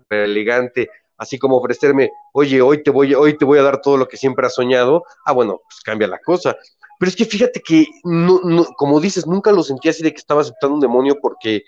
elegante, 0.10 0.90
así 1.18 1.38
como 1.38 1.58
ofrecerme, 1.58 2.12
oye, 2.34 2.62
hoy 2.62 2.82
te 2.82 2.92
voy, 2.92 3.14
hoy 3.14 3.38
te 3.38 3.46
voy 3.46 3.60
a 3.60 3.64
dar 3.64 3.82
todo 3.82 3.98
lo 3.98 4.08
que 4.08 4.18
siempre 4.18 4.48
has 4.48 4.56
soñado, 4.56 5.04
ah, 5.26 5.34
bueno, 5.34 5.62
pues 5.64 5.82
cambia 5.84 6.08
la 6.08 6.20
cosa. 6.20 6.56
Pero 6.98 7.10
es 7.10 7.16
que 7.16 7.26
fíjate 7.26 7.62
que, 7.62 7.88
no, 8.04 8.66
como 8.78 9.00
dices, 9.00 9.26
nunca 9.26 9.52
lo 9.52 9.64
sentí 9.64 9.90
así 9.90 10.04
de 10.04 10.12
que 10.12 10.18
estaba 10.18 10.42
aceptando 10.42 10.76
un 10.76 10.82
demonio 10.82 11.18
porque, 11.22 11.64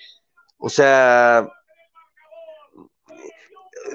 o 0.57 0.69
sea, 0.69 1.47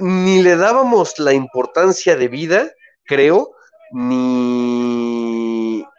ni 0.01 0.43
le 0.43 0.57
dábamos 0.57 1.19
la 1.19 1.33
importancia 1.33 2.17
de 2.17 2.29
vida, 2.29 2.71
creo, 3.05 3.53
ni, 3.93 4.76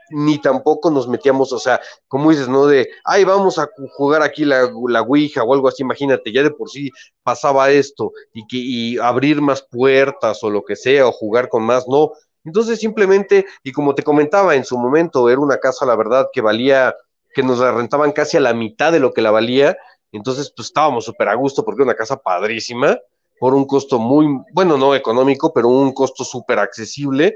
ni 0.09 0.39
tampoco 0.39 0.89
nos 0.89 1.07
metíamos, 1.07 1.51
o 1.51 1.59
sea, 1.59 1.79
como 2.07 2.31
dices, 2.31 2.47
¿no? 2.47 2.65
De, 2.65 2.89
ay, 3.03 3.23
vamos 3.23 3.57
a 3.59 3.69
jugar 3.93 4.21
aquí 4.21 4.45
la, 4.45 4.69
la 4.87 5.01
Ouija 5.01 5.43
o 5.43 5.53
algo 5.53 5.67
así, 5.67 5.83
imagínate, 5.83 6.31
ya 6.31 6.43
de 6.43 6.51
por 6.51 6.69
sí 6.69 6.91
pasaba 7.23 7.69
esto 7.71 8.11
y, 8.33 8.45
que, 8.47 8.57
y 8.57 8.97
abrir 8.97 9.41
más 9.41 9.61
puertas 9.61 10.43
o 10.43 10.49
lo 10.49 10.63
que 10.63 10.75
sea, 10.75 11.07
o 11.07 11.11
jugar 11.11 11.49
con 11.49 11.63
más, 11.63 11.87
no. 11.87 12.11
Entonces 12.43 12.79
simplemente, 12.79 13.45
y 13.63 13.71
como 13.71 13.93
te 13.93 14.03
comentaba 14.03 14.55
en 14.55 14.63
su 14.63 14.77
momento, 14.77 15.29
era 15.29 15.39
una 15.39 15.57
casa, 15.57 15.85
la 15.85 15.95
verdad, 15.95 16.27
que 16.31 16.41
valía, 16.41 16.95
que 17.33 17.43
nos 17.43 17.59
la 17.59 17.71
rentaban 17.71 18.11
casi 18.13 18.37
a 18.37 18.41
la 18.41 18.53
mitad 18.53 18.91
de 18.91 18.99
lo 18.99 19.13
que 19.13 19.21
la 19.21 19.31
valía, 19.31 19.77
entonces 20.11 20.53
pues 20.55 20.69
estábamos 20.69 21.05
súper 21.05 21.27
a 21.29 21.35
gusto 21.35 21.65
porque 21.65 21.81
era 21.81 21.91
una 21.91 21.95
casa 21.95 22.17
padrísima, 22.17 22.97
por 23.39 23.53
un 23.53 23.65
costo 23.65 23.99
muy, 23.99 24.25
bueno, 24.53 24.77
no 24.77 24.95
económico, 24.95 25.53
pero 25.53 25.67
un 25.67 25.93
costo 25.93 26.23
súper 26.23 26.59
accesible 26.59 27.35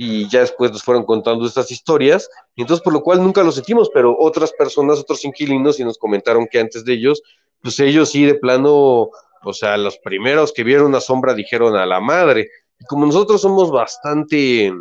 y 0.00 0.28
ya 0.28 0.42
después 0.42 0.70
nos 0.70 0.84
fueron 0.84 1.04
contando 1.04 1.44
estas 1.44 1.72
historias, 1.72 2.30
entonces 2.54 2.84
por 2.84 2.92
lo 2.92 3.02
cual 3.02 3.20
nunca 3.20 3.42
lo 3.42 3.50
sentimos, 3.50 3.90
pero 3.92 4.16
otras 4.16 4.52
personas, 4.52 5.00
otros 5.00 5.24
inquilinos, 5.24 5.80
y 5.80 5.84
nos 5.84 5.98
comentaron 5.98 6.46
que 6.46 6.60
antes 6.60 6.84
de 6.84 6.92
ellos, 6.92 7.20
pues 7.60 7.80
ellos 7.80 8.10
sí 8.10 8.24
de 8.24 8.36
plano, 8.36 9.10
o 9.42 9.52
sea, 9.52 9.76
los 9.76 9.98
primeros 9.98 10.52
que 10.52 10.62
vieron 10.62 10.86
una 10.86 11.00
sombra 11.00 11.34
dijeron 11.34 11.74
a 11.74 11.84
la 11.84 11.98
madre, 11.98 12.48
como 12.88 13.06
nosotros 13.06 13.40
somos 13.40 13.72
bastante 13.72 14.72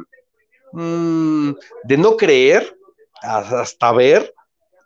mmm, 0.73 1.49
de 1.85 1.97
no 1.97 2.15
creer 2.15 2.77
hasta 3.23 3.91
ver, 3.93 4.35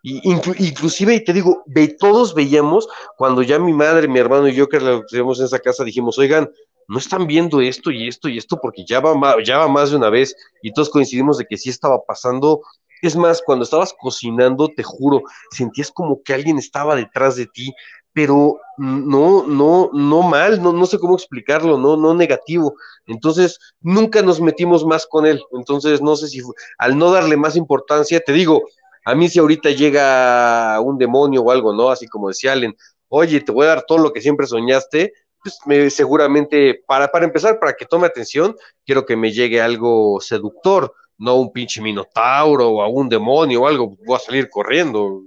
Inclu 0.04 0.56
inclusive, 0.58 1.14
y 1.14 1.24
te 1.26 1.34
digo, 1.34 1.66
todos 2.00 2.34
veíamos 2.34 2.88
cuando 3.18 3.42
ya 3.42 3.60
mi 3.60 3.74
madre, 3.74 4.08
mi 4.08 4.18
hermano 4.18 4.48
y 4.48 4.54
yo 4.54 4.70
que 4.70 4.80
teníamos 5.10 5.40
en 5.40 5.46
esa 5.46 5.60
casa, 5.60 5.84
dijimos, 5.84 6.18
oigan, 6.18 6.50
no 6.92 6.98
están 6.98 7.26
viendo 7.26 7.62
esto 7.62 7.90
y 7.90 8.10
esto 8.10 8.28
y 8.28 8.38
esto 8.38 8.60
porque 8.62 8.84
ya 8.86 9.00
va, 9.00 9.16
ya 9.46 9.60
va 9.60 9.70
más 9.70 9.92
de 9.92 9.96
una 9.96 10.10
vez 10.10 10.36
y 10.62 10.74
todos 10.74 10.90
coincidimos 10.90 11.38
de 11.38 11.46
que 11.46 11.56
sí 11.56 11.70
estaba 11.70 12.04
pasando. 12.04 12.64
Es 13.02 13.16
más, 13.16 13.42
cuando 13.42 13.64
estabas 13.64 13.96
cocinando, 13.98 14.68
te 14.68 14.84
juro, 14.84 15.22
sentías 15.52 15.90
como 15.90 16.22
que 16.22 16.34
alguien 16.34 16.58
estaba 16.58 16.98
detrás 16.98 17.38
de 17.38 17.46
ti, 17.46 17.74
pero 18.12 18.60
no, 18.78 19.48
no, 19.48 19.90
no 19.94 20.22
mal, 20.22 20.62
no, 20.62 20.74
no 20.74 20.86
sé 20.86 21.00
cómo 21.00 21.16
explicarlo, 21.16 21.78
no, 21.78 21.96
no 21.96 22.14
negativo. 22.14 22.76
Entonces, 23.06 23.58
nunca 23.80 24.22
nos 24.22 24.42
metimos 24.42 24.86
más 24.86 25.08
con 25.08 25.26
él. 25.26 25.42
Entonces, 25.54 26.02
no 26.02 26.18
sé 26.18 26.28
si 26.28 26.42
al 26.78 26.98
no 26.98 27.10
darle 27.10 27.38
más 27.38 27.56
importancia, 27.56 28.20
te 28.20 28.34
digo, 28.34 28.64
a 29.06 29.16
mí 29.16 29.30
si 29.30 29.40
ahorita 29.40 29.70
llega 29.70 30.78
un 30.82 30.98
demonio 30.98 31.42
o 31.42 31.52
algo, 31.52 31.74
¿no? 31.74 31.90
Así 31.90 32.06
como 32.10 32.28
decía 32.28 32.52
Allen, 32.52 32.76
oye, 33.08 33.40
te 33.40 33.54
voy 33.54 33.66
a 33.66 33.70
dar 33.70 33.84
todo 33.88 33.98
lo 34.00 34.12
que 34.12 34.22
siempre 34.22 34.46
soñaste, 34.46 35.14
pues 35.42 35.60
me, 35.66 35.90
seguramente, 35.90 36.84
para, 36.86 37.12
para 37.12 37.26
empezar, 37.26 37.60
para 37.60 37.74
que 37.74 37.86
tome 37.86 38.08
atención, 38.08 38.56
quiero 38.86 39.06
que 39.06 39.16
me 39.16 39.32
llegue 39.32 39.62
algo 39.62 40.20
seductor, 40.22 40.94
no 41.18 41.36
un 41.36 41.52
pinche 41.52 41.82
minotauro 41.82 42.70
o 42.70 42.82
a 42.82 42.88
un 42.88 43.10
demonio 43.10 43.62
o 43.62 43.68
algo, 43.68 43.96
voy 44.06 44.16
a 44.16 44.20
salir 44.20 44.50
corriendo. 44.50 45.24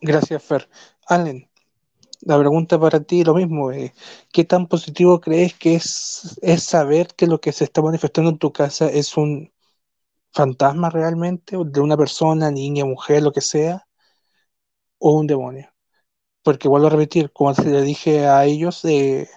Gracias, 0.00 0.42
Fer. 0.42 0.68
Allen, 1.06 1.48
la 2.20 2.38
pregunta 2.38 2.78
para 2.78 3.00
ti 3.00 3.24
lo 3.24 3.34
mismo, 3.34 3.72
eh, 3.72 3.92
¿qué 4.32 4.44
tan 4.44 4.66
positivo 4.66 5.20
crees 5.20 5.54
que 5.54 5.74
es, 5.74 6.38
es 6.42 6.62
saber 6.62 7.08
que 7.16 7.26
lo 7.26 7.40
que 7.40 7.52
se 7.52 7.64
está 7.64 7.82
manifestando 7.82 8.30
en 8.30 8.38
tu 8.38 8.52
casa 8.52 8.88
es 8.88 9.16
un 9.16 9.52
fantasma 10.32 10.90
realmente, 10.90 11.56
de 11.64 11.80
una 11.80 11.96
persona, 11.96 12.50
niña, 12.50 12.84
mujer, 12.84 13.22
lo 13.22 13.32
que 13.32 13.40
sea, 13.40 13.86
o 14.98 15.18
un 15.18 15.26
demonio? 15.26 15.73
Porque 16.44 16.68
vuelvo 16.68 16.88
a 16.88 16.90
repetir, 16.90 17.32
como 17.32 17.54
se 17.54 17.64
le 17.70 17.82
dije 17.82 18.26
a 18.26 18.44
ellos, 18.44 18.84
eh, 18.84 19.28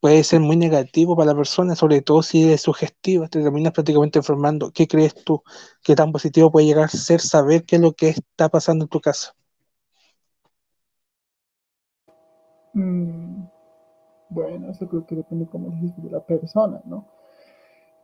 puede 0.00 0.24
ser 0.24 0.40
muy 0.40 0.56
negativo 0.56 1.16
para 1.16 1.32
la 1.32 1.36
persona, 1.36 1.76
sobre 1.76 2.00
todo 2.02 2.22
si 2.22 2.50
es 2.50 2.62
sugestiva, 2.62 3.28
te 3.28 3.42
terminas 3.42 3.72
prácticamente 3.72 4.18
informando. 4.18 4.72
¿Qué 4.72 4.88
crees 4.88 5.14
tú? 5.14 5.42
¿Qué 5.82 5.94
tan 5.94 6.12
positivo 6.12 6.50
puede 6.50 6.66
llegar 6.66 6.84
a 6.84 6.88
ser 6.88 7.20
saber 7.20 7.64
qué 7.64 7.76
es 7.76 7.82
lo 7.82 7.92
que 7.92 8.08
está 8.08 8.48
pasando 8.48 8.86
en 8.86 8.88
tu 8.88 9.00
casa? 9.00 9.34
Mm, 12.72 13.44
bueno, 14.30 14.70
eso 14.70 14.88
creo 14.88 15.06
que 15.06 15.16
depende, 15.16 15.46
como 15.46 15.70
de 15.70 16.10
la 16.10 16.20
persona, 16.20 16.80
¿no? 16.84 17.06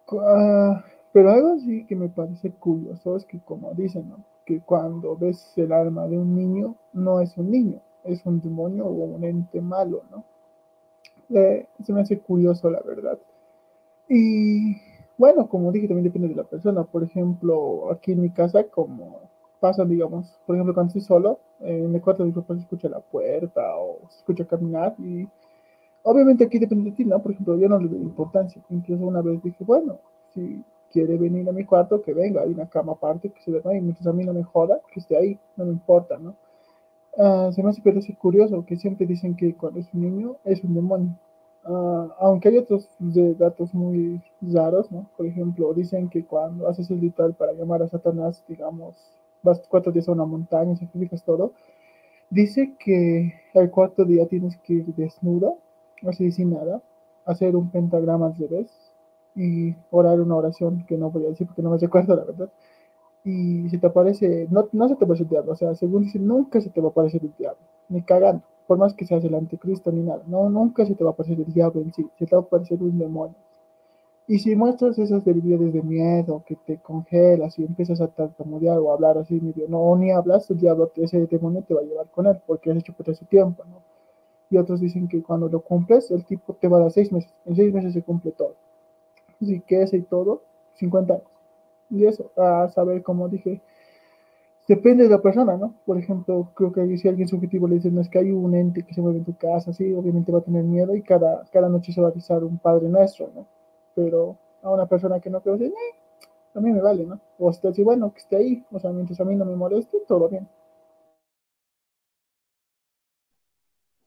Uh, 0.08 0.76
pero 1.12 1.30
algo 1.30 1.58
sí 1.60 1.86
que 1.86 1.96
me 1.96 2.08
parece 2.08 2.50
curioso 2.52 3.16
es 3.16 3.24
que, 3.24 3.40
como 3.40 3.72
dicen, 3.74 4.08
¿no? 4.08 4.24
que 4.46 4.60
cuando 4.60 5.16
ves 5.16 5.52
el 5.56 5.72
alma 5.72 6.06
de 6.06 6.16
un 6.18 6.34
niño, 6.34 6.76
no 6.92 7.20
es 7.20 7.36
un 7.36 7.50
niño, 7.50 7.82
es 8.06 8.24
un 8.26 8.40
demonio 8.40 8.86
o 8.86 8.90
un 8.90 9.24
ente 9.24 9.60
malo, 9.60 10.02
¿no? 10.10 10.24
Eh, 11.30 11.66
se 11.84 11.92
me 11.92 12.00
hace 12.00 12.18
curioso, 12.18 12.70
la 12.70 12.80
verdad. 12.80 13.18
Y 14.08 14.76
bueno, 15.18 15.48
como 15.48 15.72
dije, 15.72 15.88
también 15.88 16.04
depende 16.04 16.28
de 16.28 16.34
la 16.34 16.44
persona. 16.44 16.84
Por 16.84 17.02
ejemplo, 17.02 17.90
aquí 17.90 18.12
en 18.12 18.22
mi 18.22 18.30
casa, 18.30 18.64
como 18.64 19.20
pasa, 19.60 19.84
digamos, 19.84 20.38
por 20.46 20.56
ejemplo, 20.56 20.74
cuando 20.74 20.88
estoy 20.88 21.02
solo, 21.02 21.40
en 21.60 21.94
el 21.94 22.00
cuarto 22.02 22.22
de 22.22 22.28
mi 22.28 22.34
papá 22.34 22.54
se 22.54 22.60
escucha 22.60 22.88
la 22.88 23.00
puerta 23.00 23.76
o 23.78 24.00
se 24.10 24.18
escucha 24.18 24.44
caminar 24.44 24.94
y 24.98 25.26
obviamente 26.02 26.44
aquí 26.44 26.58
depende 26.58 26.90
de 26.90 26.96
ti, 26.96 27.04
¿no? 27.04 27.20
Por 27.22 27.32
ejemplo, 27.32 27.56
yo 27.56 27.68
no 27.68 27.78
le 27.78 27.88
doy 27.88 28.00
importancia. 28.00 28.62
Incluso 28.70 29.06
una 29.06 29.22
vez 29.22 29.42
dije, 29.42 29.64
bueno, 29.64 29.98
si 30.34 30.62
quiere 30.92 31.16
venir 31.16 31.48
a 31.48 31.52
mi 31.52 31.64
cuarto, 31.64 32.02
que 32.02 32.14
venga, 32.14 32.42
hay 32.42 32.50
una 32.50 32.68
cama 32.68 32.92
aparte, 32.92 33.30
que 33.30 33.40
se 33.42 33.50
duerma 33.50 33.74
y 33.74 33.80
mientras 33.80 34.06
a 34.06 34.12
mí 34.12 34.24
no 34.24 34.32
me 34.32 34.44
joda, 34.44 34.80
que 34.92 35.00
esté 35.00 35.16
ahí, 35.16 35.38
no 35.56 35.64
me 35.64 35.72
importa, 35.72 36.18
¿no? 36.18 36.36
Uh, 37.16 37.50
se 37.52 37.62
me 37.62 37.70
hace 37.70 37.80
parece 37.80 38.14
curioso 38.14 38.64
que 38.66 38.76
siempre 38.76 39.06
dicen 39.06 39.34
que 39.36 39.54
cuando 39.54 39.80
es 39.80 39.88
un 39.94 40.02
niño 40.02 40.36
es 40.44 40.62
un 40.62 40.74
demonio. 40.74 41.18
Uh, 41.64 42.10
aunque 42.20 42.48
hay 42.48 42.58
otros 42.58 42.88
datos 43.00 43.72
muy 43.74 44.20
raros, 44.42 44.92
¿no? 44.92 45.06
Por 45.16 45.26
ejemplo, 45.26 45.72
dicen 45.74 46.10
que 46.10 46.24
cuando 46.24 46.68
haces 46.68 46.90
el 46.90 47.00
ritual 47.00 47.34
para 47.34 47.54
llamar 47.54 47.82
a 47.82 47.88
Satanás, 47.88 48.44
digamos, 48.46 48.94
vas 49.42 49.62
cuatro 49.68 49.92
días 49.92 50.08
a 50.08 50.12
una 50.12 50.26
montaña, 50.26 50.76
sacrificas 50.76 51.24
todo, 51.24 51.52
dice 52.30 52.74
que 52.78 53.32
al 53.54 53.70
cuarto 53.70 54.04
día 54.04 54.26
tienes 54.26 54.56
que 54.58 54.74
ir 54.74 54.94
desnudo, 54.94 55.58
así 56.06 56.30
sin 56.32 56.50
nada, 56.50 56.82
hacer 57.24 57.56
un 57.56 57.70
pentagrama 57.70 58.26
al 58.26 58.36
revés 58.36 58.70
y 59.34 59.74
orar 59.90 60.20
una 60.20 60.36
oración 60.36 60.84
que 60.86 60.98
no 60.98 61.10
voy 61.10 61.26
a 61.26 61.28
decir 61.30 61.46
porque 61.46 61.62
no 61.62 61.70
me 61.70 61.78
recuerdo 61.78 62.14
la 62.16 62.24
verdad 62.24 62.50
y 63.26 63.68
si 63.68 63.78
te 63.78 63.88
aparece, 63.88 64.46
no, 64.50 64.68
no 64.70 64.88
se 64.88 64.94
te 64.94 65.04
aparece 65.04 65.24
el 65.24 65.30
diablo, 65.30 65.52
o 65.52 65.56
sea, 65.56 65.74
según 65.74 66.04
dice, 66.04 66.20
nunca 66.20 66.60
se 66.60 66.70
te 66.70 66.80
va 66.80 66.88
a 66.88 66.90
aparecer 66.90 67.22
el 67.24 67.32
diablo, 67.36 67.58
ni 67.88 68.00
cagando, 68.02 68.44
por 68.68 68.78
más 68.78 68.94
que 68.94 69.04
seas 69.04 69.24
el 69.24 69.34
anticristo 69.34 69.90
ni 69.90 70.02
nada, 70.02 70.22
no, 70.28 70.48
nunca 70.48 70.86
se 70.86 70.94
te 70.94 71.02
va 71.02 71.10
a 71.10 71.12
aparecer 71.12 71.40
el 71.40 71.52
diablo 71.52 71.80
en 71.80 71.92
sí, 71.92 72.08
se 72.20 72.26
te 72.26 72.36
va 72.36 72.42
a 72.42 72.44
aparecer 72.44 72.80
un 72.80 72.96
demonio. 72.96 73.34
Y 74.28 74.38
si 74.38 74.54
muestras 74.54 74.98
esas 74.98 75.24
debilidades 75.24 75.72
de 75.72 75.82
miedo, 75.82 76.42
que 76.46 76.54
te 76.54 76.78
congelas 76.78 77.58
y 77.58 77.64
empiezas 77.64 78.00
a 78.00 78.08
tartamudear 78.08 78.78
o 78.78 78.92
hablar 78.92 79.18
así 79.18 79.40
medio, 79.40 79.66
no, 79.68 79.96
ni 79.96 80.12
hablas, 80.12 80.48
el 80.50 80.58
diablo, 80.58 80.92
ese 80.94 81.26
demonio 81.26 81.62
te 81.62 81.74
va 81.74 81.80
a 81.80 81.84
llevar 81.84 82.06
con 82.10 82.26
él, 82.26 82.40
porque 82.46 82.70
has 82.70 82.78
hecho 82.78 82.92
por 82.92 83.08
ese 83.10 83.24
tiempo, 83.24 83.64
¿no? 83.64 83.82
Y 84.50 84.56
otros 84.56 84.80
dicen 84.80 85.08
que 85.08 85.20
cuando 85.22 85.48
lo 85.48 85.60
cumples, 85.62 86.12
el 86.12 86.24
tipo 86.24 86.54
te 86.54 86.68
va 86.68 86.78
a 86.78 86.80
dar 86.82 86.92
seis 86.92 87.10
meses, 87.10 87.32
en 87.44 87.56
seis 87.56 87.72
meses 87.72 87.92
se 87.92 88.02
cumple 88.02 88.30
todo. 88.30 88.54
Así 89.40 89.60
que 89.66 89.82
ese 89.82 89.96
y 89.96 90.02
todo, 90.02 90.42
50 90.74 91.14
años. 91.14 91.35
Y 91.90 92.06
eso, 92.06 92.32
a 92.36 92.68
saber, 92.68 93.02
como 93.02 93.28
dije, 93.28 93.60
depende 94.68 95.04
de 95.04 95.10
la 95.10 95.22
persona, 95.22 95.56
¿no? 95.56 95.74
Por 95.86 95.98
ejemplo, 95.98 96.50
creo 96.54 96.72
que 96.72 96.96
si 96.98 97.08
alguien 97.08 97.28
subjetivo 97.28 97.68
le 97.68 97.76
dice, 97.76 97.90
no 97.90 98.00
es 98.00 98.08
que 98.08 98.18
hay 98.18 98.30
un 98.30 98.54
ente 98.54 98.84
que 98.84 98.94
se 98.94 99.00
mueve 99.00 99.18
en 99.18 99.24
tu 99.24 99.36
casa, 99.36 99.72
sí, 99.72 99.92
obviamente 99.94 100.32
va 100.32 100.38
a 100.40 100.42
tener 100.42 100.64
miedo 100.64 100.94
y 100.96 101.02
cada, 101.02 101.44
cada 101.52 101.68
noche 101.68 101.92
se 101.92 102.00
va 102.00 102.08
a 102.08 102.10
avisar 102.10 102.42
un 102.44 102.58
Padre 102.58 102.88
Nuestro, 102.88 103.30
¿no? 103.34 103.46
Pero 103.94 104.36
a 104.62 104.70
una 104.70 104.86
persona 104.86 105.20
que 105.20 105.30
no 105.30 105.40
creo, 105.40 105.56
dice, 105.56 105.68
eh, 105.68 105.94
a 106.54 106.60
mí 106.60 106.72
me 106.72 106.80
vale, 106.80 107.04
¿no? 107.06 107.20
O 107.38 107.48
usted 107.50 107.70
dice, 107.70 107.84
bueno, 107.84 108.12
que 108.12 108.18
esté 108.20 108.36
ahí, 108.36 108.64
o 108.72 108.78
sea, 108.80 108.90
mientras 108.90 109.20
a 109.20 109.24
mí 109.24 109.36
no 109.36 109.44
me 109.44 109.56
moleste, 109.56 109.98
todo 110.08 110.28
bien. 110.28 110.48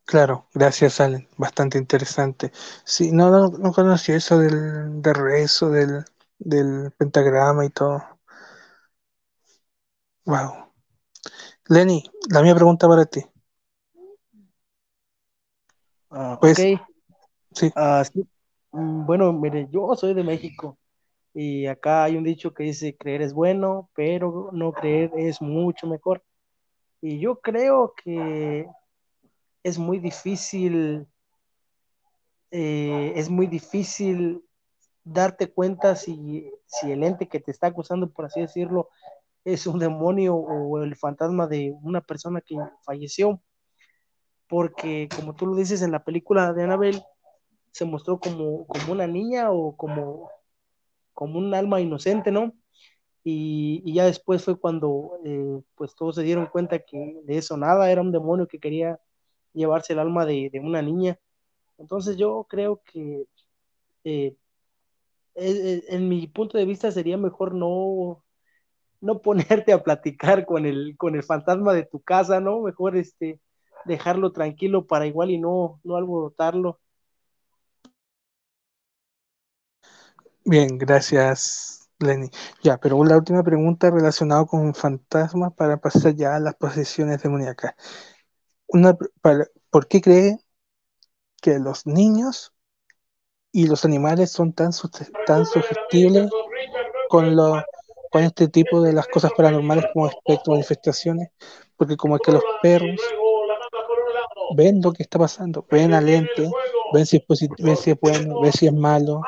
Claro, 0.06 0.48
gracias, 0.56 1.00
Allen. 1.02 1.28
Bastante 1.38 1.78
interesante. 1.78 2.52
Sí, 2.84 3.12
no, 3.12 3.30
no, 3.30 3.50
no 3.50 3.72
conocía 3.72 4.16
eso 4.16 4.40
del, 4.40 5.02
del 5.04 5.14
rezo, 5.14 5.70
del, 5.70 6.04
del 6.40 6.92
pentagrama 6.98 7.66
y 7.66 7.70
todo. 7.70 8.02
Wow. 10.26 10.72
Lenny, 11.68 12.04
la 12.30 12.42
mía 12.42 12.56
pregunta 12.56 12.88
para 12.88 13.06
ti. 13.06 13.24
Uh, 16.10 16.38
pues, 16.40 16.60
ok. 16.60 16.82
Sí. 17.54 17.68
Uh, 17.76 18.04
sí. 18.04 18.28
Mm, 18.72 19.06
bueno, 19.06 19.34
mire, 19.34 19.68
yo 19.72 19.96
soy 19.96 20.14
de 20.14 20.24
México 20.24 20.78
y 21.34 21.68
acá 21.68 22.04
hay 22.04 22.18
un 22.18 22.24
dicho 22.24 22.54
que 22.54 22.64
dice 22.64 22.96
creer 22.98 23.22
es 23.22 23.34
bueno, 23.34 23.90
pero 23.94 24.50
no 24.52 24.72
creer 24.72 25.12
es 25.16 25.42
mucho 25.42 25.88
mejor. 25.88 26.24
Y 27.02 27.20
yo 27.20 27.40
creo 27.40 27.94
que 28.04 28.68
es 29.64 29.78
muy 29.78 30.00
difícil, 30.00 31.08
eh, 32.52 33.14
es 33.16 33.30
muy 33.30 33.48
difícil 33.48 34.44
darte 35.04 35.52
cuenta 35.52 35.96
si, 35.96 36.52
si 36.66 36.92
el 36.92 37.04
ente 37.04 37.28
que 37.28 37.40
te 37.40 37.52
está 37.52 37.68
acusando, 37.68 38.10
por 38.10 38.26
así 38.26 38.42
decirlo, 38.42 38.90
es 39.46 39.68
un 39.68 39.80
demonio 39.80 40.36
o 40.36 40.82
el 40.82 40.96
fantasma 40.96 41.48
de 41.48 41.76
una 41.82 42.02
persona 42.02 42.42
que 42.42 42.56
falleció. 42.84 43.42
Porque 44.48 45.08
como 45.16 45.36
tú 45.36 45.46
lo 45.46 45.56
dices 45.56 45.82
en 45.82 45.92
la 45.92 46.04
película 46.04 46.54
de 46.54 46.64
Annabelle, 46.64 47.04
se 47.72 47.86
mostró 47.86 48.20
como, 48.20 48.66
como 48.68 48.94
una 48.94 49.08
niña 49.08 49.52
o 49.52 49.76
como, 49.76 50.30
como 51.14 51.40
un 51.40 51.54
alma 51.54 51.82
inocente, 51.82 52.32
¿no? 52.32 52.54
Y, 53.24 53.94
ya 53.94 54.06
después 54.06 54.44
fue 54.44 54.60
cuando 54.60 55.20
eh, 55.26 55.62
pues 55.76 55.96
todos 55.96 56.16
se 56.16 56.24
dieron 56.24 56.48
cuenta 56.48 56.80
que 56.80 57.22
de 57.24 57.38
eso 57.38 57.58
nada, 57.58 57.92
era 57.92 58.02
un 58.02 58.12
demonio 58.12 58.48
que 58.48 58.60
quería 58.60 59.00
llevarse 59.54 59.94
el 59.94 60.00
alma 60.00 60.26
de, 60.26 60.52
una 60.64 60.82
niña. 60.82 61.20
Entonces 61.78 62.18
yo 62.18 62.46
creo 62.50 62.82
que 62.86 63.26
eh, 64.04 64.36
en 65.36 66.10
mi 66.10 66.28
punto 66.28 66.58
de 66.58 66.66
vista 66.66 66.92
sería 66.92 67.18
mejor 67.18 67.56
no, 67.56 68.24
no 69.02 69.22
ponerte 69.22 69.74
a 69.74 69.84
platicar 69.84 70.46
con 70.46 70.66
el, 70.66 70.96
con 70.98 71.16
el 71.16 71.24
fantasma 71.24 71.74
de 71.74 71.84
tu 71.86 72.02
casa, 72.02 72.40
¿no? 72.40 72.62
Mejor 72.62 72.98
este, 72.98 73.40
dejarlo 73.86 74.32
tranquilo 74.32 74.88
para 74.88 75.08
igual 75.08 75.32
y 75.32 75.40
no, 75.40 75.80
no 75.84 75.96
alborotarlo. 75.96 76.80
Bien, 80.46 80.78
gracias, 80.78 81.90
Lenny. 82.00 82.30
Ya, 82.64 82.78
pero 82.80 82.98
una 82.98 83.18
última 83.18 83.44
pregunta 83.44 83.92
relacionada 83.92 84.46
con 84.46 84.74
fantasmas 84.74 85.54
para 85.54 85.78
pasar 85.78 86.16
ya 86.16 86.36
a 86.36 86.40
las 86.40 86.56
posesiones 86.56 87.22
demoníacas. 87.22 87.76
Una, 88.68 88.98
¿Por 89.70 89.88
qué 89.88 90.02
cree 90.02 90.40
que 91.42 91.60
los 91.60 91.86
niños 91.86 92.54
y 93.52 93.68
los 93.68 93.86
animales 93.86 94.32
son 94.32 94.54
tan, 94.54 94.72
tan 95.26 95.46
sugestibles 95.46 96.30
con, 97.10 97.36
lo, 97.36 97.64
con 98.12 98.24
este 98.24 98.48
tipo 98.48 98.82
de 98.82 98.94
las 98.94 99.08
cosas 99.08 99.32
paranormales 99.36 99.86
como 99.94 100.08
espectro 100.08 100.54
manifestaciones? 100.54 101.30
Porque 101.76 101.98
como 101.98 102.16
es 102.16 102.22
que 102.24 102.32
los 102.32 102.44
perros 102.62 103.00
ven 104.56 104.82
lo 104.82 104.92
que 104.92 105.04
está 105.04 105.20
pasando, 105.20 105.66
ven 105.70 105.94
al 105.94 106.10
ente, 106.10 106.50
ven 106.94 107.06
si 107.06 107.18
es, 107.18 107.50
ven 107.60 107.78
si 107.78 107.92
es 107.92 108.00
bueno, 108.00 108.42
ven 108.42 108.52
si 108.52 108.68
es 108.68 108.74
malo, 108.74 109.22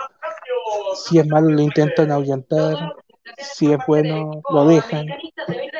si 0.95 1.19
es 1.19 1.27
malo 1.27 1.49
lo 1.49 1.61
intentan 1.61 2.11
ahuyentar, 2.11 2.93
si 3.37 3.71
es 3.71 3.79
bueno 3.87 4.41
lo 4.49 4.65
dejan, 4.65 5.07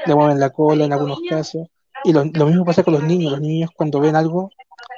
le 0.06 0.16
mueven 0.16 0.40
la 0.40 0.50
cola 0.50 0.86
en 0.86 0.94
algunos 0.94 1.20
casos. 1.30 1.68
Y 2.04 2.14
lo, 2.14 2.24
mismo 2.26 2.66
pasa 2.66 2.84
con 2.84 2.96
los 2.96 3.04
niños, 3.04 3.34
los 3.34 3.42
niños 3.42 3.70
cuando 3.76 4.00
ven 4.00 4.16
algo 4.16 4.50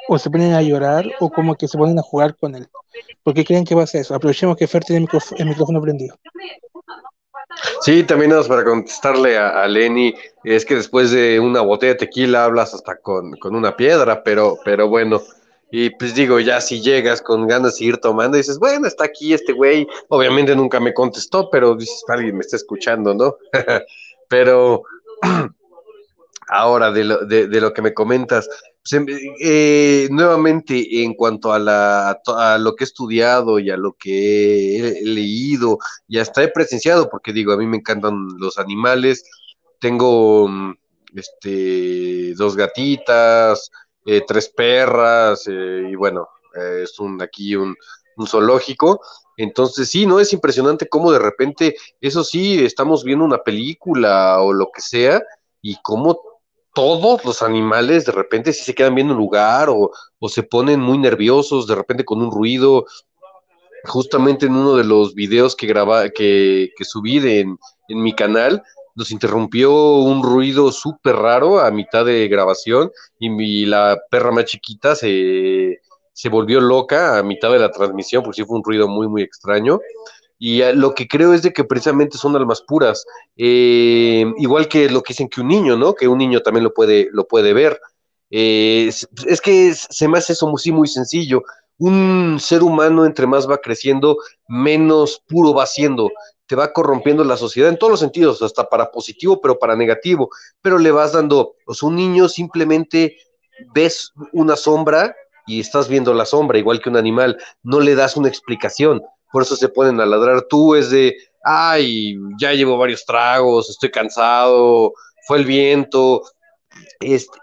o 0.08 0.18
se 0.18 0.30
ponen 0.30 0.54
a 0.54 0.62
llorar 0.62 1.06
o 1.20 1.30
como 1.30 1.56
que 1.56 1.68
se 1.68 1.78
ponen 1.78 2.00
a 2.00 2.02
jugar 2.02 2.36
con 2.36 2.56
él. 2.56 2.68
¿Por 3.24 3.34
qué 3.34 3.44
creen 3.46 3.66
que 3.66 3.76
pasa 3.76 4.00
eso? 4.00 4.16
Aprovechemos 4.16 4.58
que 4.58 4.68
Fer 4.68 4.84
tiene 4.84 5.08
el 5.38 5.46
micrófono, 5.46 5.82
prendido. 5.82 6.16
Sí, 7.82 8.04
también 8.04 8.32
nada 8.32 8.44
para 8.44 8.64
contestarle 8.64 9.38
a, 9.38 9.68
Lenny, 9.68 10.14
es 10.44 10.66
que 10.66 10.76
después 10.76 11.12
de 11.12 11.40
una 11.40 11.62
botella 11.62 11.94
de 11.94 12.00
tequila 12.00 12.46
hablas 12.46 12.74
hasta 12.74 12.98
con, 12.98 13.34
con 13.34 13.56
una 13.56 13.76
piedra, 13.76 14.24
pero, 14.24 14.58
pero 14.66 14.88
bueno, 14.88 15.22
y 15.76 15.90
pues 15.90 16.14
digo, 16.14 16.40
ya 16.40 16.62
si 16.62 16.82
llegas 16.82 17.20
con 17.20 17.48
ganas 17.48 17.72
de 17.72 17.78
seguir 17.80 17.98
tomando, 17.98 18.38
dices, 18.38 18.60
bueno, 18.60 18.86
está 18.86 19.06
aquí 19.06 19.34
este 19.34 19.54
güey. 19.54 19.88
Obviamente 20.10 20.56
nunca 20.56 20.80
me 20.80 20.94
contestó, 20.94 21.50
pero 21.50 21.76
alguien 22.10 22.36
me 22.36 22.42
está 22.42 22.58
escuchando, 22.58 23.16
¿no? 23.16 23.38
pero 24.30 24.84
ahora 26.50 26.92
de 26.92 27.04
lo, 27.04 27.26
de, 27.26 27.48
lo, 27.62 27.74
que 27.74 27.82
me 27.82 27.94
comentas, 27.94 28.48
pues, 28.84 28.94
em, 28.94 29.06
eh, 29.42 30.08
nuevamente 30.12 31.04
en 31.04 31.14
cuanto 31.14 31.54
a, 31.54 31.60
la, 31.60 32.22
a, 32.38 32.58
lo 32.58 32.76
que 32.76 32.84
he 32.84 32.88
estudiado 32.88 33.60
y 33.60 33.70
a 33.70 33.78
lo 33.78 33.94
que 33.94 34.78
he, 34.80 35.06
leído 35.06 35.78
y 36.08 36.20
hasta 36.20 36.44
he 36.44 36.50
presenciado, 36.50 37.10
porque 37.10 37.34
digo, 37.34 37.54
a 37.54 37.58
mí 37.58 37.68
me 37.68 37.78
encantan 37.78 38.28
los 38.38 38.58
animales, 38.58 39.24
tengo 39.80 40.48
mm, 40.48 40.74
este, 41.16 42.34
dos 42.36 42.56
gatitas, 42.56 43.70
eh, 44.06 44.22
tres 44.28 44.50
perras, 44.50 45.48
eh, 45.48 45.88
y 45.92 45.96
bueno, 45.96 46.28
eh, 46.56 46.82
es 46.84 47.00
un 47.00 47.22
aquí 47.22 47.56
un, 47.56 47.76
zoológico. 48.28 49.02
Entonces, 49.38 49.90
sí, 49.90 50.06
¿no? 50.06 50.20
Es 50.20 50.34
impresionante 50.34 50.88
cómo 50.88 51.12
de 51.12 51.20
repente, 51.20 51.76
eso 52.02 52.24
sí, 52.24 52.64
estamos 52.64 53.04
viendo 53.04 53.26
una 53.26 53.40
película 53.40 54.40
o 54.42 54.54
lo 54.54 54.70
que 54.74 54.82
sea, 54.82 55.24
y 55.62 55.78
cómo 55.82 56.20
todos 56.74 57.24
los 57.26 57.42
animales 57.42 58.06
de 58.06 58.12
repente 58.12 58.54
sí 58.54 58.64
se 58.64 58.76
quedan 58.76 58.96
viendo 58.96 59.14
un 59.14 59.20
lugar 59.20 59.70
o, 59.70 59.92
o 60.20 60.30
se 60.30 60.44
ponen 60.44 60.80
muy 60.80 60.98
nerviosos, 60.98 61.68
de 61.68 61.76
repente 61.76 62.06
con 62.06 62.22
un 62.22 62.32
ruido. 62.32 62.86
Justamente 63.86 64.46
en 64.46 64.56
uno 64.56 64.76
de 64.76 64.86
los 64.86 65.14
videos 65.14 65.56
que 65.56 65.68
graba, 65.68 66.10
que, 66.10 66.72
que 66.78 66.86
subí 66.86 67.18
en, 67.18 67.58
en 67.90 68.02
mi 68.02 68.14
canal, 68.14 68.64
nos 68.96 69.12
interrumpió 69.12 69.74
un 69.96 70.24
ruido 70.24 70.72
súper 70.72 71.16
raro 71.16 71.60
a 71.60 71.72
mitad 71.72 72.06
de 72.06 72.28
grabación 72.28 72.92
y 73.20 73.66
la 73.66 74.00
perra 74.10 74.32
más 74.32 74.46
chiquita 74.46 74.96
se, 74.96 75.80
volvió 76.30 76.62
loca 76.62 77.18
a 77.18 77.24
mitad 77.24 77.52
de 77.52 77.60
la 77.60 77.72
transmisión 77.72 78.24
porque 78.24 78.42
sí 78.42 78.48
fue 78.48 78.58
un 78.58 78.64
ruido 78.64 78.88
muy, 78.88 79.08
muy 79.08 79.24
extraño. 79.24 79.80
Y 80.46 80.62
eh, 80.62 80.74
lo 80.74 80.94
que 80.94 81.08
creo 81.08 81.34
es 81.34 81.42
de 81.42 81.54
que 81.54 81.64
precisamente 81.64 82.18
son 82.18 82.36
almas 82.36 82.62
puras, 82.68 83.06
eh, 83.38 84.26
igual 84.40 84.68
que 84.68 84.90
lo 84.90 85.02
que 85.02 85.14
dicen 85.14 85.30
que 85.30 85.40
un 85.40 85.48
niño, 85.48 85.78
¿no? 85.78 85.94
Que 85.94 86.10
un 86.10 86.18
niño 86.18 86.42
también 86.42 86.66
lo 86.66 86.74
puede, 86.74 87.08
lo 87.14 87.26
puede 87.26 87.54
ver. 87.54 87.80
Eh, 88.30 88.88
es, 88.90 89.42
que 89.42 89.74
se 89.74 90.08
me 90.10 90.18
hace 90.18 90.34
eso 90.34 90.46
muy, 90.48 90.62
muy 90.74 90.90
sencillo. 90.90 91.44
Un 91.78 92.40
ser 92.42 92.62
humano 92.62 93.06
entre 93.06 93.26
más 93.26 93.50
va 93.50 93.60
creciendo, 93.60 94.18
menos 94.50 95.24
puro 95.30 95.54
va 95.54 95.66
siendo 95.66 96.12
te 96.46 96.58
va 96.58 96.74
corrompiendo 96.74 97.24
la 97.24 97.38
sociedad 97.38 97.70
en 97.70 97.78
todos 97.78 97.92
los 97.92 98.00
sentidos, 98.02 98.42
hasta 98.42 98.68
para 98.68 98.92
positivo, 98.92 99.40
pero 99.40 99.58
para 99.58 99.78
negativo, 99.78 100.30
pero 100.62 100.78
le 100.78 100.92
vas 100.92 101.14
dando, 101.14 101.56
o 101.66 101.74
sea, 101.74 101.88
un 101.88 101.96
niño 101.96 102.28
simplemente 102.28 103.16
ves 103.74 104.12
una 104.34 104.58
sombra 104.58 105.16
y 105.48 105.62
estás 105.62 105.88
viendo 105.88 106.14
la 106.14 106.26
sombra, 106.26 106.60
igual 106.60 106.82
que 106.82 106.90
un 106.90 106.98
animal, 106.98 107.38
no 107.64 107.80
le 107.80 107.96
das 107.96 108.18
una 108.18 108.28
explicación, 108.28 109.02
por 109.34 109.42
eso 109.42 109.56
se 109.56 109.68
ponen 109.68 110.00
a 110.00 110.06
ladrar, 110.06 110.44
tú 110.44 110.76
es 110.76 110.92
de, 110.92 111.18
ay, 111.44 112.16
ya 112.40 112.54
llevo 112.54 112.78
varios 112.78 113.04
tragos, 113.04 113.68
estoy 113.68 113.90
cansado, 113.90 114.94
fue 115.28 115.40
el 115.40 115.46
viento, 115.46 116.22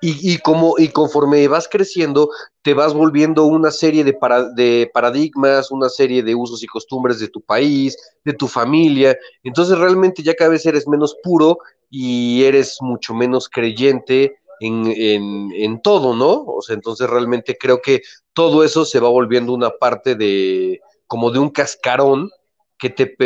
y, 0.01 0.39
como, 0.39 0.77
y 0.79 0.89
conforme 0.89 1.47
vas 1.49 1.69
creciendo, 1.69 2.31
te 2.63 2.75
vas 2.75 2.95
volviendo 2.95 3.45
una 3.45 3.73
serie 3.73 4.05
de, 4.05 4.91
paradigmas, 4.95 5.73
una 5.73 5.89
serie 5.89 6.23
de 6.23 6.35
usos 6.35 6.63
y 6.63 6.69
costumbres 6.69 7.19
de 7.19 7.27
tu 7.27 7.41
país, 7.41 7.97
de 8.25 8.35
tu 8.35 8.47
familia. 8.47 9.19
Entonces 9.43 9.77
realmente 9.77 10.23
ya 10.23 10.35
cada 10.35 10.51
vez 10.51 10.65
eres 10.67 10.87
menos 10.87 11.17
puro 11.25 11.59
y 11.91 12.45
eres 12.45 12.79
mucho 12.81 13.15
menos 13.15 13.49
creyente 13.49 14.37
en, 14.61 14.87
en, 14.87 15.51
en, 15.55 15.83
todo, 15.83 16.15
¿no? 16.15 16.45
O 16.45 16.63
sea, 16.63 16.75
entonces 16.75 17.11
realmente 17.11 17.59
creo 17.59 17.83
que 17.83 18.03
todo 18.33 18.63
eso 18.63 18.85
se 18.85 19.01
va 19.01 19.09
volviendo 19.09 19.53
una 19.53 19.71
parte 19.71 20.15
de, 20.15 20.81
como 21.11 21.33
de 21.33 21.41
un 21.41 21.51
cascarón 21.51 22.31
que 22.79 22.89
te, 22.89 23.17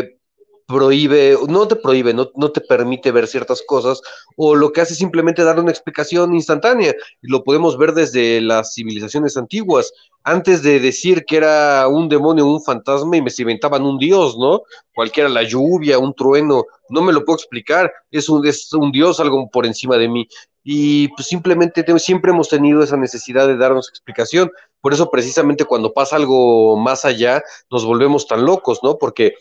prohíbe, 0.66 1.37
no 1.49 1.68
te 1.68 1.76
prohíbe, 1.76 2.14
no, 2.14 2.30
no, 2.35 2.51
te 2.51 2.62
permite 2.62 3.12
ver 3.12 3.26
ciertas 3.26 3.62
cosas, 3.66 4.01
o 4.37 4.55
lo 4.55 4.72
que 4.72 4.80
hace 4.80 4.95
simplemente 4.95 5.45
dar 5.45 5.61
una 5.61 5.70
explicación 5.70 6.35
instantánea. 6.35 6.95
Lo 7.20 7.45
podemos 7.45 7.76
ver 7.76 7.93
desde 7.93 8.41
las 8.41 8.72
civilizaciones 8.72 9.37
antiguas. 9.37 9.93
Antes 10.22 10.62
de 10.62 10.80
decir 10.80 11.26
que 11.26 11.37
era 11.37 11.87
un 11.87 12.09
demonio, 12.09 12.47
un 12.47 12.62
fantasma, 12.62 13.18
y 13.18 13.20
me 13.20 13.30
inventaban 13.37 13.85
un 13.85 13.99
dios, 13.99 14.39
¿no? 14.39 14.62
Cualquiera, 14.95 15.28
la 15.28 15.43
lluvia, 15.43 15.99
un 15.99 16.14
trueno, 16.14 16.64
no 16.89 17.03
me 17.03 17.12
lo 17.12 17.22
puedo 17.26 17.37
explicar, 17.37 17.93
es 18.11 18.30
un, 18.30 18.47
es 18.47 18.72
un 18.72 18.93
dios, 18.93 19.20
algo 19.20 19.47
por 19.51 19.66
encima 19.66 19.99
de 19.99 20.09
mí. 20.09 20.26
Y 20.62 21.09
pues 21.09 21.28
simplemente 21.28 21.85
siempre 21.99 22.30
hemos 22.30 22.49
tenido 22.49 22.82
esa 22.82 22.97
necesidad 22.97 23.47
de 23.47 23.59
darnos 23.59 23.91
explicación. 23.91 24.51
Por 24.85 24.93
eso 24.93 25.11
precisamente 25.11 25.64
cuando 25.64 25.95
pasa 25.95 26.16
algo 26.16 26.76
más 26.76 27.07
allá, 27.07 27.43
nos 27.70 27.87
volvemos 27.87 28.26
tan 28.26 28.45
locos, 28.45 28.80
¿no? 28.82 28.99
Porque 28.99 29.32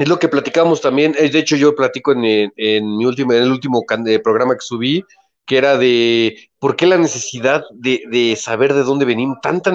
es 0.00 0.08
lo 0.08 0.18
que 0.18 0.26
platicamos 0.26 0.80
también, 0.80 1.12
de 1.12 1.38
hecho 1.38 1.54
yo 1.54 1.76
platico 1.76 2.10
en, 2.10 2.20
mi 2.56 3.04
último, 3.04 3.34
en 3.34 3.44
el 3.44 3.52
último 3.52 3.84
eh, 4.08 4.18
programa 4.18 4.54
que 4.54 4.62
subí, 4.62 5.04
que 5.46 5.58
era 5.58 5.78
de 5.78 6.50
por 6.58 6.74
qué 6.74 6.88
la 6.88 6.98
necesidad 6.98 7.62
de, 7.70 8.36
saber 8.36 8.74
de 8.74 8.82
dónde 8.82 9.04
venimos, 9.04 9.38
tanta, 9.40 9.72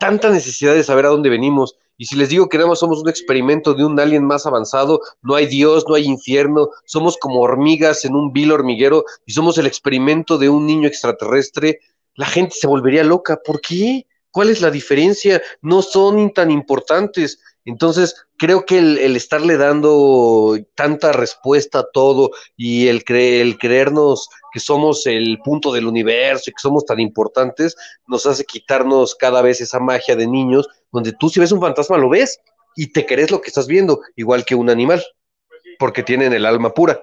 tanta 0.00 0.30
necesidad 0.30 0.72
de 0.72 0.82
saber 0.82 1.04
a 1.04 1.10
dónde 1.10 1.28
venimos. 1.28 1.76
Y 1.98 2.06
si 2.06 2.16
les 2.16 2.30
digo 2.30 2.48
que 2.48 2.56
nada 2.56 2.70
más 2.70 2.78
somos 2.78 3.02
un 3.02 3.10
experimento 3.10 3.74
de 3.74 3.84
un 3.84 4.00
alien 4.00 4.24
más 4.24 4.46
avanzado, 4.46 5.02
no 5.20 5.34
hay 5.34 5.44
Dios, 5.44 5.84
no 5.86 5.94
hay 5.94 6.06
infierno, 6.06 6.70
somos 6.86 7.18
como 7.18 7.40
hormigas 7.40 8.06
en 8.06 8.14
un 8.14 8.32
vil 8.32 8.50
hormiguero 8.50 9.04
y 9.26 9.34
somos 9.34 9.58
el 9.58 9.66
experimento 9.66 10.38
de 10.38 10.48
un 10.48 10.64
niño 10.66 10.88
extraterrestre, 10.88 11.80
la 12.16 12.26
gente 12.26 12.54
se 12.58 12.66
volvería 12.66 13.04
loca. 13.04 13.38
¿Por 13.44 13.60
qué? 13.60 14.06
¿Cuál 14.30 14.50
es 14.50 14.60
la 14.60 14.70
diferencia? 14.70 15.40
No 15.62 15.82
son 15.82 16.32
tan 16.32 16.50
importantes. 16.50 17.40
Entonces, 17.64 18.14
creo 18.36 18.64
que 18.64 18.78
el, 18.78 19.16
estarle 19.16 19.56
dando 19.56 20.56
tanta 20.74 21.12
respuesta 21.12 21.80
a 21.80 21.90
todo 21.92 22.30
y 22.56 22.88
el, 22.88 23.02
el 23.08 23.58
creernos 23.58 24.28
que 24.52 24.60
somos 24.60 25.06
el 25.06 25.38
punto 25.44 25.72
del 25.72 25.86
universo 25.86 26.50
y 26.50 26.52
que 26.52 26.60
somos 26.60 26.84
tan 26.86 27.00
importantes, 27.00 27.76
nos 28.06 28.24
hace 28.26 28.44
quitarnos 28.44 29.14
cada 29.14 29.42
vez 29.42 29.60
esa 29.60 29.80
magia 29.80 30.16
de 30.16 30.26
niños, 30.26 30.68
donde 30.92 31.12
tú 31.12 31.28
si 31.28 31.40
ves 31.40 31.52
un 31.52 31.60
fantasma 31.60 31.98
lo 31.98 32.08
ves 32.08 32.40
y 32.76 32.92
te 32.92 33.04
crees 33.04 33.30
lo 33.30 33.40
que 33.40 33.48
estás 33.48 33.66
viendo, 33.66 34.00
igual 34.14 34.44
que 34.44 34.54
un 34.54 34.70
animal, 34.70 35.04
porque 35.78 36.02
tienen 36.02 36.32
el 36.32 36.46
alma 36.46 36.72
pura. 36.72 37.02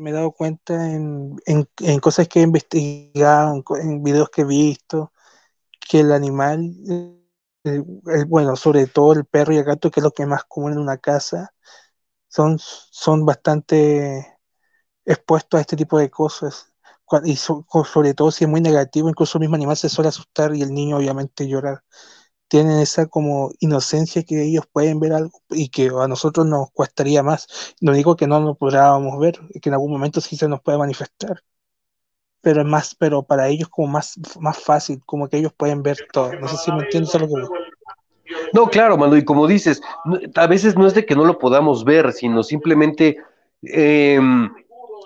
Me 0.00 0.10
he 0.10 0.12
dado 0.12 0.32
cuenta 0.32 0.92
en, 0.92 1.36
en, 1.46 2.00
cosas 2.00 2.28
que 2.28 2.40
he 2.40 2.42
investigado, 2.42 3.62
en, 3.80 4.02
videos 4.02 4.30
que 4.30 4.42
he 4.42 4.44
visto, 4.44 5.12
que 5.80 6.00
el 6.00 6.12
animal, 6.12 6.74
bueno, 8.28 8.56
sobre 8.56 8.86
todo 8.86 9.12
el 9.12 9.26
perro 9.26 9.52
y 9.54 9.58
el 9.58 9.64
gato, 9.64 9.90
que 9.90 10.00
es 10.00 10.04
lo 10.04 10.12
que 10.12 10.26
más 10.26 10.44
común 10.44 10.72
en 10.72 10.78
una 10.78 10.98
casa, 10.98 11.54
son, 12.28 12.58
son 12.58 13.26
bastante 13.26 14.38
expuestos 15.04 15.58
a 15.58 15.62
este 15.62 15.76
tipo 15.76 15.98
de 15.98 16.10
cosas. 16.10 16.72
Y 17.24 17.36
sobre 17.36 18.14
todo 18.14 18.30
si 18.30 18.44
es 18.44 18.50
muy 18.50 18.60
negativo, 18.60 19.08
incluso 19.08 19.38
el 19.38 19.40
mismo 19.42 19.56
animal 19.56 19.76
se 19.76 19.88
suele 19.88 20.08
asustar 20.08 20.54
y 20.54 20.62
el 20.62 20.72
niño 20.72 20.98
obviamente 20.98 21.48
llorar 21.48 21.82
tienen 22.50 22.80
esa 22.80 23.06
como 23.06 23.52
inocencia 23.60 24.24
que 24.24 24.42
ellos 24.42 24.66
pueden 24.70 24.98
ver 24.98 25.12
algo 25.12 25.40
y 25.50 25.68
que 25.68 25.86
a 25.86 26.08
nosotros 26.08 26.44
nos 26.46 26.70
cuestaría 26.72 27.22
más. 27.22 27.76
No 27.80 27.92
digo 27.92 28.16
que 28.16 28.26
no 28.26 28.40
lo 28.40 28.56
podamos 28.56 29.20
ver, 29.20 29.38
que 29.62 29.68
en 29.68 29.74
algún 29.74 29.92
momento 29.92 30.20
sí 30.20 30.36
se 30.36 30.48
nos 30.48 30.60
puede 30.60 30.76
manifestar, 30.76 31.44
pero 32.40 32.62
es 32.62 32.66
más, 32.66 32.96
pero 32.96 33.22
para 33.22 33.46
ellos 33.46 33.68
como 33.68 33.86
más, 33.86 34.18
más 34.40 34.58
fácil, 34.58 35.00
como 35.06 35.28
que 35.28 35.36
ellos 35.36 35.52
pueden 35.56 35.84
ver 35.84 35.96
todo. 36.12 36.32
No 36.40 36.48
sé 36.48 36.56
si 36.56 36.72
me 36.72 36.82
entiendes 36.82 37.14
lo 37.14 37.28
que 37.28 37.34
No, 38.52 38.66
claro, 38.66 38.98
Manu, 38.98 39.14
y 39.14 39.24
como 39.24 39.46
dices, 39.46 39.80
a 40.34 40.46
veces 40.48 40.76
no 40.76 40.88
es 40.88 40.94
de 40.94 41.06
que 41.06 41.14
no 41.14 41.24
lo 41.24 41.38
podamos 41.38 41.84
ver, 41.84 42.12
sino 42.12 42.42
simplemente 42.42 43.16
eh, 43.62 44.18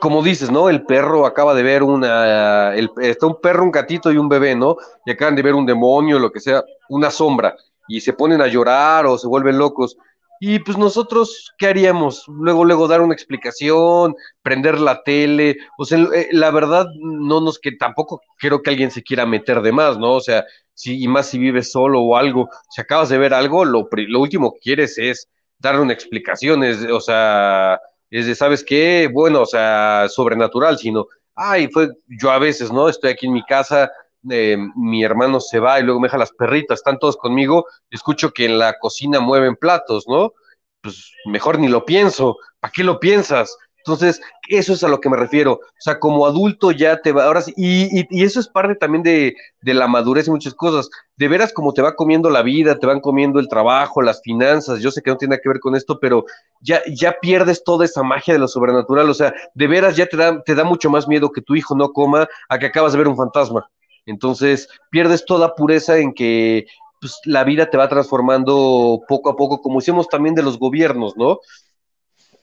como 0.01 0.22
dices, 0.22 0.51
¿no? 0.51 0.68
El 0.68 0.84
perro 0.84 1.26
acaba 1.26 1.55
de 1.55 1.62
ver 1.62 1.82
una, 1.82 2.74
está 2.74 3.26
un 3.26 3.40
perro, 3.40 3.64
un 3.64 3.70
gatito 3.70 4.12
y 4.12 4.16
un 4.16 4.28
bebé, 4.28 4.55
¿no? 4.55 4.76
Y 5.05 5.12
acaban 5.12 5.36
de 5.36 5.42
ver 5.42 5.55
un 5.55 5.66
demonio, 5.66 6.18
lo 6.18 6.30
que 6.30 6.40
sea, 6.40 6.62
una 6.88 7.11
sombra, 7.11 7.57
y 7.88 8.01
se 8.01 8.12
ponen 8.12 8.40
a 8.40 8.47
llorar 8.47 9.07
o 9.07 9.18
se 9.18 9.26
vuelven 9.26 9.59
locos. 9.59 9.97
Y 10.40 10.59
pues 10.59 10.76
nosotros, 10.76 11.53
¿qué 11.57 11.68
haríamos? 11.68 12.24
Luego, 12.28 12.64
luego 12.64 12.88
dar 12.88 13.01
una 13.01 13.14
explicación, 13.14 14.14
prender 14.42 14.78
la 14.78 15.03
tele. 15.03 15.57
O 15.78 15.84
sea, 15.84 15.99
eh, 16.14 16.28
la 16.32 16.51
verdad, 16.51 16.86
no 17.01 17.40
nos 17.40 17.59
que 17.59 17.72
tampoco 17.72 18.20
quiero 18.38 18.61
que 18.61 18.70
alguien 18.70 18.90
se 18.90 19.03
quiera 19.03 19.24
meter 19.26 19.62
de 19.62 19.72
más, 19.72 19.97
¿no? 19.99 20.12
O 20.14 20.20
sea, 20.20 20.45
si, 20.74 21.03
y 21.03 21.09
más 21.09 21.28
si 21.28 21.38
vives 21.38 21.70
solo 21.72 22.01
o 22.03 22.16
algo, 22.16 22.49
si 22.68 22.80
acabas 22.80 23.09
de 23.09 23.18
ver 23.18 23.32
algo, 23.32 23.64
lo, 23.64 23.88
lo 23.90 24.20
último 24.20 24.53
que 24.53 24.61
quieres 24.61 24.99
es 24.99 25.28
darle 25.59 25.80
una 25.80 25.95
explicación, 25.95 26.62
es, 26.64 26.84
o 26.90 27.01
sea, 27.01 27.80
es 28.14 28.26
de, 28.26 28.34
¿sabes 28.36 28.62
qué? 28.62 29.10
Bueno, 29.12 29.42
o 29.42 29.46
sea, 29.46 30.06
sobrenatural, 30.08 30.78
sino, 30.78 31.08
ay, 31.34 31.68
fue 31.68 31.88
yo 32.06 32.30
a 32.30 32.38
veces, 32.38 32.70
¿no? 32.70 32.88
Estoy 32.88 33.10
aquí 33.10 33.26
en 33.26 33.32
mi 33.32 33.44
casa, 33.44 33.90
eh, 34.30 34.56
mi 34.76 35.02
hermano 35.02 35.40
se 35.40 35.58
va 35.58 35.80
y 35.80 35.82
luego 35.82 35.98
me 35.98 36.06
deja 36.06 36.18
las 36.18 36.32
perritas, 36.32 36.78
están 36.78 37.00
todos 37.00 37.16
conmigo, 37.16 37.66
escucho 37.90 38.30
que 38.30 38.44
en 38.44 38.58
la 38.58 38.78
cocina 38.78 39.18
mueven 39.18 39.56
platos, 39.56 40.04
¿no? 40.06 40.32
Pues 40.80 41.10
mejor 41.26 41.58
ni 41.58 41.66
lo 41.66 41.84
pienso, 41.84 42.36
¿para 42.60 42.70
qué 42.70 42.84
lo 42.84 43.00
piensas? 43.00 43.56
Entonces, 43.87 44.22
eso 44.49 44.72
es 44.72 44.82
a 44.82 44.89
lo 44.89 44.99
que 44.99 45.11
me 45.11 45.16
refiero. 45.18 45.53
O 45.53 45.61
sea, 45.78 46.01
como 46.01 46.26
adulto 46.26 46.70
ya 46.70 47.03
te 47.03 47.12
va, 47.12 47.26
ahora 47.26 47.43
sí, 47.43 47.53
y, 47.55 48.07
y, 48.11 48.24
eso 48.24 48.41
es 48.41 48.49
parte 48.49 48.74
también 48.76 49.03
de, 49.03 49.37
de, 49.61 49.74
la 49.74 49.87
madurez 49.87 50.26
y 50.26 50.30
muchas 50.30 50.55
cosas. 50.55 50.89
De 51.16 51.28
veras 51.28 51.53
como 51.53 51.74
te 51.74 51.82
va 51.82 51.95
comiendo 51.95 52.30
la 52.30 52.41
vida, 52.41 52.78
te 52.78 52.87
van 52.87 53.01
comiendo 53.01 53.41
el 53.41 53.49
trabajo, 53.49 54.01
las 54.01 54.22
finanzas, 54.22 54.80
yo 54.80 54.91
sé 54.91 55.03
que 55.03 55.11
no 55.11 55.18
tiene 55.18 55.39
que 55.39 55.51
ver 55.51 55.61
con 55.61 55.76
esto, 55.76 55.99
pero 56.01 56.24
ya, 56.61 56.80
ya 56.87 57.16
pierdes 57.20 57.62
toda 57.62 57.85
esa 57.85 58.03
magia 58.03 58.32
de 58.32 58.41
lo 58.41 58.49
sobrenatural. 58.49 59.11
O 59.11 59.14
sea, 59.14 59.35
de 59.53 59.66
veras 59.66 59.97
ya 59.97 60.07
te 60.07 60.16
da, 60.16 60.43
te 60.43 60.55
da 60.55 60.64
mucho 60.64 60.89
más 60.89 61.07
miedo 61.07 61.30
que 61.30 61.43
tu 61.43 61.55
hijo 61.55 61.76
no 61.76 61.93
coma 61.93 62.26
a 62.49 62.59
que 62.59 62.66
acabas 62.66 62.93
de 62.93 62.99
ver 62.99 63.09
un 63.09 63.18
fantasma. 63.18 63.68
Entonces, 64.07 64.68
pierdes 64.91 65.26
toda 65.26 65.55
pureza 65.55 65.99
en 65.99 66.14
que 66.14 66.66
pues, 67.03 67.20
la 67.26 67.45
vida 67.45 67.68
te 67.68 67.76
va 67.76 67.87
transformando 67.87 69.01
poco 69.07 69.28
a 69.28 69.37
poco, 69.37 69.61
como 69.61 69.78
hicimos 69.78 70.09
también 70.09 70.35
de 70.35 70.43
los 70.43 70.59
gobiernos, 70.59 71.18
¿no? 71.18 71.41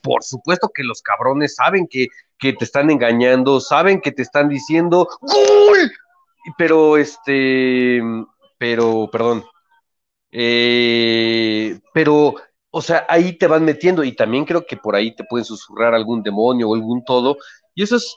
Por 0.02 0.24
supuesto 0.24 0.72
que 0.74 0.84
los 0.84 1.02
cabrones 1.02 1.56
saben 1.56 1.88
que, 1.88 2.08
que 2.38 2.54
te 2.54 2.66
están 2.66 2.90
engañando, 2.90 3.60
saben 3.60 4.02
que 4.02 4.12
te 4.12 4.22
están 4.22 4.50
diciendo 4.50 5.08
¡Gol! 5.22 5.92
Pero 6.58 6.98
este, 6.98 8.02
pero, 8.58 9.10
perdón, 9.12 9.44
eh, 10.32 11.80
pero, 11.94 12.36
o 12.70 12.82
sea, 12.82 13.06
ahí 13.10 13.38
te 13.38 13.48
van 13.48 13.66
metiendo 13.66 14.04
y 14.04 14.16
también 14.16 14.46
creo 14.46 14.66
que 14.66 14.78
por 14.78 14.96
ahí 14.96 15.16
te 15.16 15.24
pueden 15.24 15.46
susurrar 15.46 15.94
algún 15.94 16.24
demonio 16.24 16.70
o 16.70 16.76
algún 16.76 17.04
todo, 17.04 17.38
y 17.76 17.84
eso 17.84 17.98
es 17.98 18.16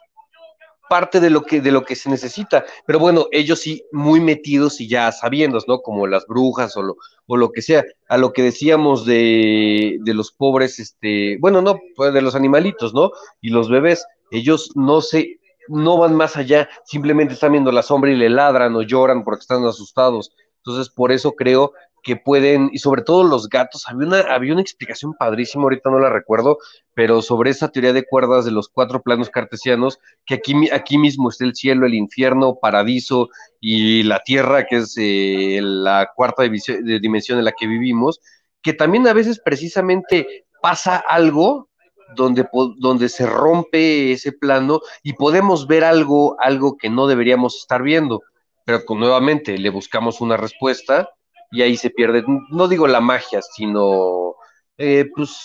parte 0.95 1.18
de 1.18 1.28
lo 1.28 1.42
que, 1.42 1.61
de 1.61 1.72
lo 1.72 1.84
que 1.84 1.97
se 1.97 2.09
necesita. 2.09 2.64
Pero 2.86 3.01
bueno, 3.01 3.26
ellos 3.32 3.59
sí 3.59 3.84
muy 3.90 4.20
metidos 4.20 4.80
y 4.80 4.86
ya 4.86 5.11
sabiendo, 5.11 5.59
¿no? 5.66 5.80
Como 5.82 6.07
las 6.07 6.24
brujas 6.24 6.76
o 6.76 6.82
lo, 6.82 6.97
o 7.26 7.36
lo 7.36 7.51
que 7.51 7.62
sea. 7.62 7.84
A 8.09 8.16
lo 8.16 8.32
que 8.32 8.45
decíamos 8.45 9.05
de, 9.05 9.99
de 10.03 10.14
los 10.14 10.30
pobres, 10.30 10.78
este, 10.78 11.36
bueno, 11.40 11.62
no, 11.62 11.80
pues 11.97 12.14
de 12.14 12.22
los 12.22 12.36
animalitos, 12.36 12.95
¿no? 12.95 13.11
Y 13.40 13.51
los 13.51 13.68
bebés, 13.68 14.07
ellos 14.30 14.70
no 14.76 15.01
se, 15.01 15.40
no 15.66 15.99
van 15.99 16.14
más 16.14 16.36
allá, 16.36 16.68
simplemente 16.84 17.34
están 17.34 17.51
viendo 17.51 17.72
la 17.72 17.82
sombra 17.82 18.12
y 18.12 18.16
le 18.16 18.30
ladran 18.30 18.76
o 18.76 18.82
lloran 18.82 19.24
porque 19.24 19.40
están 19.40 19.64
asustados. 19.64 20.30
Entonces, 20.59 20.95
por 20.95 21.11
eso 21.11 21.32
creo 21.32 21.72
que 22.05 22.16
pueden, 22.16 22.68
y 22.72 22.78
sobre 22.78 23.02
todo 23.02 23.24
los 23.24 23.48
gatos, 23.48 23.84
había 23.88 24.07
una, 24.07 24.20
había 24.20 24.52
una 24.52 24.61
explicación 24.61 25.14
padrísima, 25.14 25.64
ahorita 25.64 25.90
no 25.90 25.98
la 25.98 26.11
recuerdo, 26.11 26.59
pero 26.94 27.22
sobre 27.22 27.50
esa 27.50 27.70
teoría 27.70 27.94
de 27.94 28.05
cuerdas 28.05 28.44
de 28.44 28.50
los 28.50 28.68
cuatro 28.68 29.02
planos 29.02 29.30
cartesianos, 29.30 29.98
que 30.26 30.34
aquí, 30.34 30.55
aquí 30.70 30.98
mismo 30.98 31.30
está 31.30 31.44
el 31.44 31.57
cielo, 31.57 31.86
el 31.86 31.94
infierno, 31.94 32.59
paradiso 32.61 33.30
y 33.59 34.02
la 34.02 34.20
tierra, 34.20 34.66
que 34.66 34.76
es 34.76 34.94
eh, 34.98 35.61
la 35.62 36.11
cuarta 36.14 36.42
dimensión 36.42 37.38
en 37.38 37.44
la 37.46 37.52
que 37.52 37.66
vivimos, 37.66 38.20
que 38.62 38.74
también 38.74 39.09
a 39.09 39.14
veces 39.14 39.40
precisamente 39.42 40.44
pasa 40.61 40.96
algo 40.96 41.70
donde, 42.14 42.46
donde 42.76 43.09
se 43.09 43.24
rompe 43.26 44.12
ese 44.12 44.32
plano 44.32 44.80
y 45.02 45.14
podemos 45.14 45.66
ver 45.66 45.84
algo, 45.84 46.36
algo 46.38 46.76
que 46.76 46.90
no 46.90 47.07
deberíamos 47.07 47.57
estar 47.57 47.82
viendo, 47.82 48.22
pero 48.66 48.80
nuevamente 48.90 49.57
le 49.57 49.70
buscamos 49.70 50.20
una 50.20 50.36
respuesta 50.36 51.09
y 51.55 51.62
ahí 51.62 51.76
se 51.76 51.90
pierde, 51.90 52.24
no 52.50 52.66
digo 52.66 52.88
la 52.88 53.00
magia, 53.00 53.40
sino 53.40 54.34
eh, 54.76 55.09
pues 55.14 55.38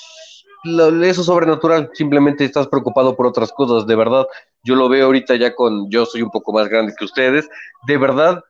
eso 1.04 1.24
sobrenatural, 1.24 1.92
simplemente 1.94 2.44
estás 2.44 2.68
preocupado 2.68 3.16
por 3.16 3.28
otras 3.28 3.52
cosas, 3.52 3.86
de 3.86 3.96
verdad, 3.96 4.26
yo 4.64 4.76
lo 4.76 4.90
veo 4.90 5.06
ahorita 5.06 5.36
ya 5.36 5.54
con, 5.54 5.90
yo 5.92 6.08
soy 6.08 6.24
un 6.24 6.32
poco 6.32 6.52
más 6.52 6.68
grande 6.68 6.94
que 6.98 7.06
ustedes, 7.06 7.48
de 7.86 7.98
verdad, 7.98 8.44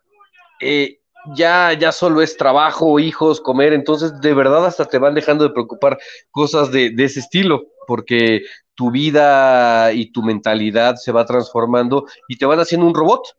eh, 0.61 0.99
ya, 1.35 1.73
ya 1.73 1.91
solo 1.91 2.21
es 2.21 2.37
trabajo, 2.37 2.97
hijos, 2.97 3.41
comer, 3.41 3.73
entonces 3.73 4.19
de 4.21 4.33
verdad 4.33 4.65
hasta 4.65 4.85
te 4.85 4.97
van 4.97 5.13
dejando 5.13 5.43
de 5.43 5.53
preocupar 5.53 5.99
cosas 6.31 6.71
de, 6.71 6.91
de 6.91 7.03
ese 7.03 7.19
estilo, 7.19 7.63
porque 7.87 8.43
tu 8.73 8.89
vida 8.89 9.91
y 9.91 10.13
tu 10.13 10.23
mentalidad 10.23 10.95
se 10.95 11.11
va 11.11 11.25
transformando 11.25 12.05
y 12.29 12.37
te 12.37 12.45
van 12.45 12.61
haciendo 12.61 12.87
un 12.87 12.95
robot, 12.95 13.35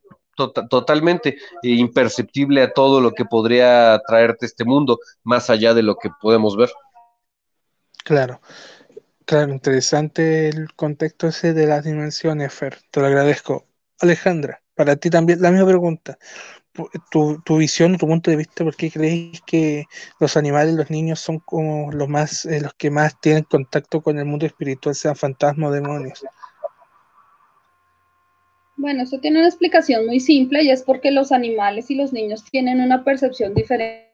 totalmente 0.48 1.36
imperceptible 1.62 2.62
a 2.62 2.72
todo 2.72 3.00
lo 3.00 3.12
que 3.12 3.24
podría 3.24 4.00
traerte 4.06 4.46
este 4.46 4.64
mundo, 4.64 4.98
más 5.22 5.50
allá 5.50 5.74
de 5.74 5.82
lo 5.82 5.96
que 5.96 6.10
podemos 6.20 6.56
ver. 6.56 6.70
Claro, 8.04 8.40
claro, 9.24 9.52
interesante 9.52 10.48
el 10.48 10.72
contexto 10.74 11.28
ese 11.28 11.52
de 11.52 11.66
las 11.66 11.84
dimensiones, 11.84 12.52
Fer, 12.52 12.78
te 12.90 13.00
lo 13.00 13.06
agradezco. 13.06 13.66
Alejandra, 14.00 14.62
para 14.74 14.96
ti 14.96 15.10
también 15.10 15.42
la 15.42 15.50
misma 15.50 15.66
pregunta. 15.66 16.18
Tu, 17.10 17.42
tu 17.42 17.56
visión, 17.58 17.98
tu 17.98 18.06
punto 18.06 18.30
de 18.30 18.36
vista, 18.38 18.64
¿por 18.64 18.74
qué 18.74 18.90
crees 18.90 19.42
que 19.44 19.84
los 20.18 20.36
animales, 20.36 20.74
los 20.74 20.88
niños 20.88 21.20
son 21.20 21.40
como 21.40 21.92
los 21.92 22.08
más, 22.08 22.46
eh, 22.46 22.60
los 22.60 22.72
que 22.74 22.90
más 22.90 23.20
tienen 23.20 23.42
contacto 23.42 24.00
con 24.00 24.18
el 24.18 24.24
mundo 24.24 24.46
espiritual, 24.46 24.94
sean 24.94 25.16
fantasmas 25.16 25.70
o 25.70 25.72
demonios? 25.72 26.24
Bueno, 28.80 29.02
esto 29.02 29.20
tiene 29.20 29.40
una 29.40 29.48
explicación 29.48 30.06
muy 30.06 30.20
simple 30.20 30.62
y 30.62 30.70
es 30.70 30.82
porque 30.82 31.10
los 31.10 31.32
animales 31.32 31.90
y 31.90 31.96
los 31.96 32.14
niños 32.14 32.42
tienen 32.50 32.80
una 32.80 33.04
percepción 33.04 33.52
diferente 33.52 34.08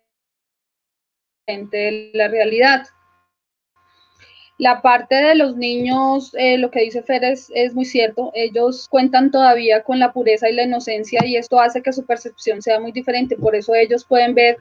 de 1.46 2.10
la 2.12 2.26
realidad. 2.26 2.84
La 4.58 4.82
parte 4.82 5.14
de 5.14 5.36
los 5.36 5.56
niños, 5.56 6.34
eh, 6.36 6.58
lo 6.58 6.72
que 6.72 6.80
dice 6.80 7.04
Fer 7.04 7.22
es, 7.22 7.48
muy 7.74 7.84
cierto, 7.84 8.32
ellos 8.34 8.88
cuentan 8.88 9.30
todavía 9.30 9.84
con 9.84 10.00
la 10.00 10.12
pureza 10.12 10.50
y 10.50 10.54
la 10.54 10.64
inocencia 10.64 11.24
y 11.24 11.36
esto 11.36 11.60
hace 11.60 11.80
que 11.80 11.92
su 11.92 12.04
percepción 12.04 12.60
sea 12.60 12.80
muy 12.80 12.90
diferente, 12.90 13.36
por 13.36 13.54
eso 13.54 13.72
ellos 13.72 14.04
pueden 14.04 14.34
ver 14.34 14.56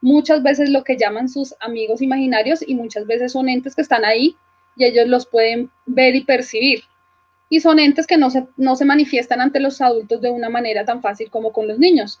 muchas 0.00 0.42
veces 0.42 0.70
lo 0.70 0.82
que 0.82 0.96
llaman 0.96 1.28
sus 1.28 1.54
amigos 1.60 2.00
imaginarios 2.00 2.66
y 2.66 2.74
muchas 2.74 3.06
veces 3.06 3.32
son 3.32 3.50
entes 3.50 3.74
que 3.74 3.82
están 3.82 4.06
ahí 4.06 4.34
y 4.76 4.86
ellos 4.86 5.08
los 5.08 5.26
pueden 5.26 5.70
ver 5.84 6.16
y 6.16 6.24
percibir 6.24 6.84
y 7.48 7.60
son 7.60 7.78
entes 7.78 8.06
que 8.06 8.16
no 8.16 8.30
se, 8.30 8.46
no 8.56 8.76
se 8.76 8.84
manifiestan 8.84 9.40
ante 9.40 9.60
los 9.60 9.80
adultos 9.80 10.20
de 10.20 10.30
una 10.30 10.48
manera 10.50 10.84
tan 10.84 11.00
fácil 11.02 11.30
como 11.30 11.52
con 11.52 11.68
los 11.68 11.78
niños. 11.78 12.20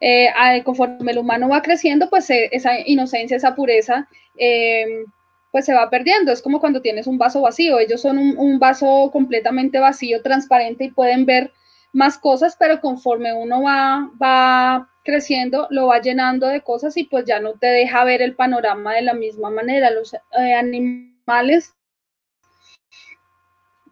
eh, 0.00 0.28
conforme 0.64 1.12
el 1.12 1.18
humano 1.18 1.48
va 1.48 1.62
creciendo, 1.62 2.10
pues 2.10 2.28
eh, 2.30 2.50
esa 2.52 2.78
inocencia, 2.86 3.36
esa 3.36 3.54
pureza, 3.54 4.08
em, 4.36 5.06
pues 5.52 5.64
se 5.64 5.74
va 5.74 5.88
perdiendo. 5.90 6.32
Es 6.32 6.42
como 6.42 6.60
cuando 6.60 6.82
tienes 6.82 7.06
un 7.06 7.18
vaso 7.18 7.40
vacío. 7.42 7.78
Ellos 7.78 8.02
son 8.02 8.18
un, 8.18 8.58
vaso 8.58 9.10
completamente 9.12 9.78
vacío, 9.78 10.22
transparente 10.22 10.84
y 10.84 10.90
pueden 10.90 11.24
ver 11.26 11.52
más 11.92 12.18
cosas, 12.18 12.56
pero 12.58 12.80
conforme 12.80 13.32
uno 13.32 13.62
va, 13.62 14.10
va 14.22 14.90
creciendo, 15.04 15.66
lo 15.70 15.86
va 15.86 16.00
llenando 16.00 16.46
de 16.48 16.60
cosas 16.60 16.96
y 16.98 17.04
pues 17.04 17.24
ya 17.24 17.40
no 17.40 17.54
te 17.54 17.68
deja 17.68 18.04
ver 18.04 18.20
el 18.22 18.34
panorama 18.34 18.94
de 18.94 19.02
la 19.02 19.14
misma 19.14 19.50
manera. 19.50 19.90
Los 19.90 20.14
eh, 20.14 20.54
animales, 20.54 21.75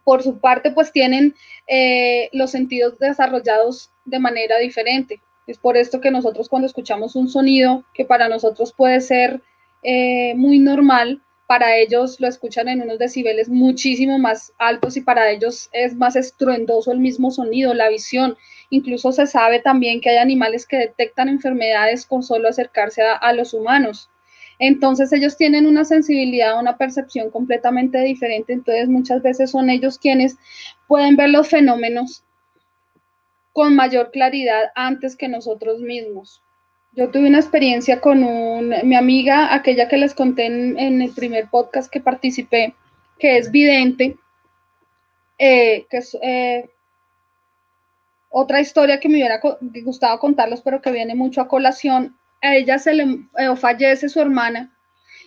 por 0.05 0.23
su 0.23 0.39
parte, 0.39 0.71
pues 0.71 0.93
tienen 0.93 1.35
los 2.31 2.51
sentidos 2.51 2.97
desarrollados 2.99 3.91
de 4.05 4.19
manera 4.19 4.57
diferente. 4.59 5.19
Es 5.47 5.57
por 5.57 5.77
esto 5.77 6.01
que 6.01 6.11
nosotros 6.11 6.49
cuando 6.49 6.65
escuchamos 6.65 7.15
un 7.15 7.27
sonido 7.27 7.83
que 7.93 8.05
para 8.05 8.29
nosotros 8.29 8.73
puede 8.73 9.01
ser 9.01 9.41
eh, 9.83 10.33
muy 10.35 10.57
normal, 10.57 11.21
para 11.47 11.77
ellos 11.77 12.19
lo 12.19 12.27
escuchan 12.27 12.67
en 12.67 12.81
unos 12.81 12.97
decibeles 12.97 13.49
muchísimo 13.49 14.17
más 14.17 14.51
altos 14.57 14.97
y 14.97 15.01
para 15.01 15.29
ellos 15.29 15.69
es 15.73 15.95
más 15.95 16.15
estruendoso 16.15 16.91
el 16.91 16.99
mismo 16.99 17.29
sonido, 17.29 17.75
la 17.75 17.89
visión. 17.89 18.35
Incluso 18.71 19.11
se 19.11 19.27
sabe 19.27 19.59
también 19.59 20.01
que 20.01 20.09
hay 20.09 20.17
animales 20.17 20.65
que 20.65 20.77
detectan 20.77 21.29
enfermedades 21.29 22.07
con 22.07 22.23
solo 22.23 22.49
acercarse 22.49 23.03
a 23.03 23.33
los 23.33 23.53
humanos. 23.53 24.09
Entonces 24.59 25.11
ellos 25.13 25.37
tienen 25.37 25.67
una 25.67 25.85
sensibilidad, 25.85 26.59
una 26.59 26.77
percepción 26.77 27.29
completamente 27.29 27.99
diferente. 27.99 28.53
Entonces 28.53 28.87
muchas 28.87 29.21
veces 29.21 29.51
son 29.51 29.69
ellos 29.69 29.99
quienes 29.99 30.37
pueden 30.87 31.15
ver 31.15 31.29
los 31.29 31.49
fenómenos 31.49 32.23
con 33.53 33.75
mayor 33.75 34.11
claridad 34.11 34.71
antes 34.75 35.15
que 35.15 35.27
nosotros 35.27 35.79
mismos. 35.79 36.41
Yo 36.91 37.09
tuve 37.09 37.27
una 37.27 37.39
experiencia 37.39 37.99
con 37.99 38.19
mi 38.83 38.95
amiga, 38.95 39.53
aquella 39.53 39.89
que 39.89 39.97
les 39.97 40.13
conté 40.13 40.45
en, 40.45 41.01
el 41.01 41.11
primer 41.13 41.49
podcast 41.49 41.91
que 41.91 41.99
participé, 41.99 42.73
que 43.19 43.37
es 43.37 43.51
vidente, 43.51 44.17
eh, 45.37 45.85
que 45.89 45.97
es 45.97 46.17
eh, 46.21 46.69
otra 48.29 48.61
historia 48.61 48.99
que 48.99 49.09
me 49.09 49.15
hubiera 49.15 49.41
gustado 49.83 50.19
contarlos, 50.19 50.61
pero 50.61 50.81
que 50.81 50.91
viene 50.91 51.15
mucho 51.15 51.41
a 51.41 51.47
colación. 51.47 52.17
A 52.45 52.55
ella 52.55 52.79
se 52.79 52.93
le 52.93 53.03
eh, 53.37 53.55
fallece 53.55 54.09
su 54.09 54.19
hermana 54.19 54.71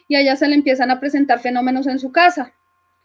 y 0.06 0.16
a 0.16 0.20
ella 0.20 0.36
se 0.36 0.48
le 0.48 0.54
empiezan 0.54 0.90
a 0.90 1.00
presentar 1.00 1.40
fenómenos 1.40 1.86
en 1.86 1.98
su 1.98 2.12
casa. 2.12 2.52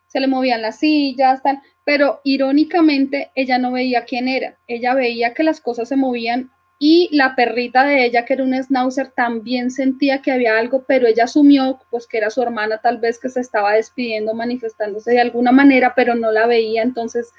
Se 0.07 0.19
le 0.19 0.27
movían 0.27 0.61
las 0.61 0.79
sillas, 0.79 1.41
tal 1.41 1.61
pero 1.83 2.21
irónicamente 2.23 3.31
ella 3.35 3.57
no 3.57 3.71
veía 3.71 4.05
quién 4.05 4.27
era, 4.27 4.57
ella 4.67 4.93
veía 4.93 5.33
que 5.33 5.43
las 5.43 5.59
cosas 5.59 5.89
se 5.89 5.95
movían 5.95 6.51
y 6.79 7.09
la 7.15 7.35
perrita 7.35 7.85
de 7.85 8.05
ella, 8.05 8.25
que 8.25 8.33
era 8.33 8.43
un 8.43 8.53
schnauzer, 8.53 9.11
también 9.11 9.71
sentía 9.71 10.21
que 10.21 10.31
había 10.31 10.57
algo, 10.57 10.83
pero 10.85 11.07
ella 11.07 11.25
asumió 11.25 11.79
pues 11.89 12.07
que 12.07 12.17
era 12.17 12.29
su 12.29 12.41
hermana 12.41 12.79
tal 12.79 12.97
vez 12.97 13.19
que 13.19 13.29
se 13.29 13.39
estaba 13.39 13.73
despidiendo, 13.73 14.33
manifestándose 14.33 15.11
de 15.11 15.21
alguna 15.21 15.51
manera, 15.51 15.93
pero 15.95 16.15
no 16.15 16.31
la 16.31 16.45
veía, 16.45 16.81
entonces 16.81 17.31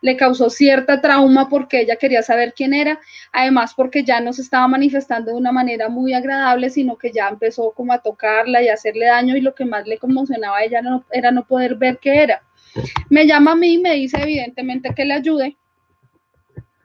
le 0.00 0.16
causó 0.16 0.50
cierta 0.50 1.00
trauma 1.00 1.48
porque 1.48 1.80
ella 1.80 1.96
quería 1.96 2.22
saber 2.22 2.54
quién 2.54 2.74
era, 2.74 3.00
además 3.32 3.74
porque 3.74 4.04
ya 4.04 4.20
no 4.20 4.32
se 4.32 4.42
estaba 4.42 4.68
manifestando 4.68 5.32
de 5.32 5.36
una 5.36 5.52
manera 5.52 5.88
muy 5.88 6.12
agradable, 6.12 6.70
sino 6.70 6.96
que 6.96 7.12
ya 7.12 7.28
empezó 7.28 7.72
como 7.72 7.92
a 7.92 7.98
tocarla 7.98 8.62
y 8.62 8.68
a 8.68 8.74
hacerle 8.74 9.06
daño 9.06 9.36
y 9.36 9.40
lo 9.40 9.54
que 9.54 9.64
más 9.64 9.86
le 9.86 9.98
conmocionaba 9.98 10.58
a 10.58 10.64
ella 10.64 10.80
era 11.10 11.30
no 11.30 11.46
poder 11.46 11.76
ver 11.76 11.98
qué 12.00 12.22
era. 12.22 12.42
Me 13.08 13.26
llama 13.26 13.52
a 13.52 13.56
mí 13.56 13.74
y 13.74 13.78
me 13.78 13.94
dice 13.94 14.18
evidentemente 14.20 14.94
que 14.94 15.04
le 15.04 15.14
ayude. 15.14 15.56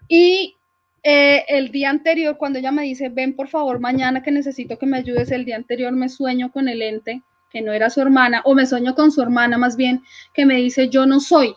Y 0.08 0.56
eh, 1.04 1.46
el 1.48 1.72
día 1.72 1.90
anterior, 1.90 2.38
cuando 2.38 2.60
ella 2.60 2.72
me 2.72 2.84
dice, 2.84 3.10
ven 3.10 3.36
por 3.36 3.48
favor 3.48 3.80
mañana 3.80 4.22
que 4.22 4.32
necesito 4.32 4.78
que 4.78 4.86
me 4.86 4.98
ayudes, 4.98 5.32
el 5.32 5.46
día 5.46 5.56
anterior 5.56 5.92
me 5.94 6.10
sueño 6.10 6.52
con 6.52 6.68
el 6.68 6.82
ente, 6.82 7.24
que 7.50 7.62
no 7.62 7.74
era 7.74 7.90
su 7.90 8.02
hermana, 8.02 8.42
o 8.46 8.54
me 8.54 8.66
sueño 8.66 8.94
con 8.94 9.12
su 9.12 9.22
hermana 9.22 9.58
más 9.58 9.76
bien, 9.76 10.04
que 10.34 10.46
me 10.46 10.56
dice, 10.56 10.90
yo 10.90 11.06
no 11.06 11.20
soy, 11.20 11.56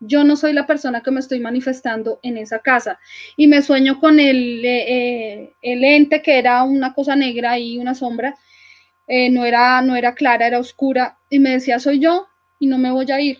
yo 0.00 0.24
no 0.24 0.36
soy 0.36 0.52
la 0.52 0.66
persona 0.66 1.02
que 1.02 1.10
me 1.10 1.20
estoy 1.20 1.40
manifestando 1.40 2.20
en 2.22 2.38
esa 2.38 2.58
casa. 2.58 2.98
Y 3.36 3.46
me 3.46 3.62
sueño 3.62 4.00
con 4.00 4.20
el, 4.20 4.64
eh, 4.64 4.84
eh, 4.88 5.52
el 5.62 5.84
ente 5.84 6.22
que 6.22 6.38
era 6.38 6.62
una 6.64 6.92
cosa 6.94 7.16
negra 7.16 7.58
y 7.58 7.78
una 7.78 7.94
sombra, 7.94 8.36
no, 9.06 9.44
era, 9.44 9.82
no 9.82 9.96
era 9.96 10.14
clara, 10.14 10.46
era 10.46 10.58
oscura, 10.58 11.18
y 11.28 11.38
me 11.38 11.50
decía, 11.50 11.78
soy 11.78 12.00
yo, 12.00 12.26
y 12.58 12.66
no 12.66 12.78
me 12.78 12.90
voy 12.90 13.10
a 13.12 13.20
ir. 13.20 13.38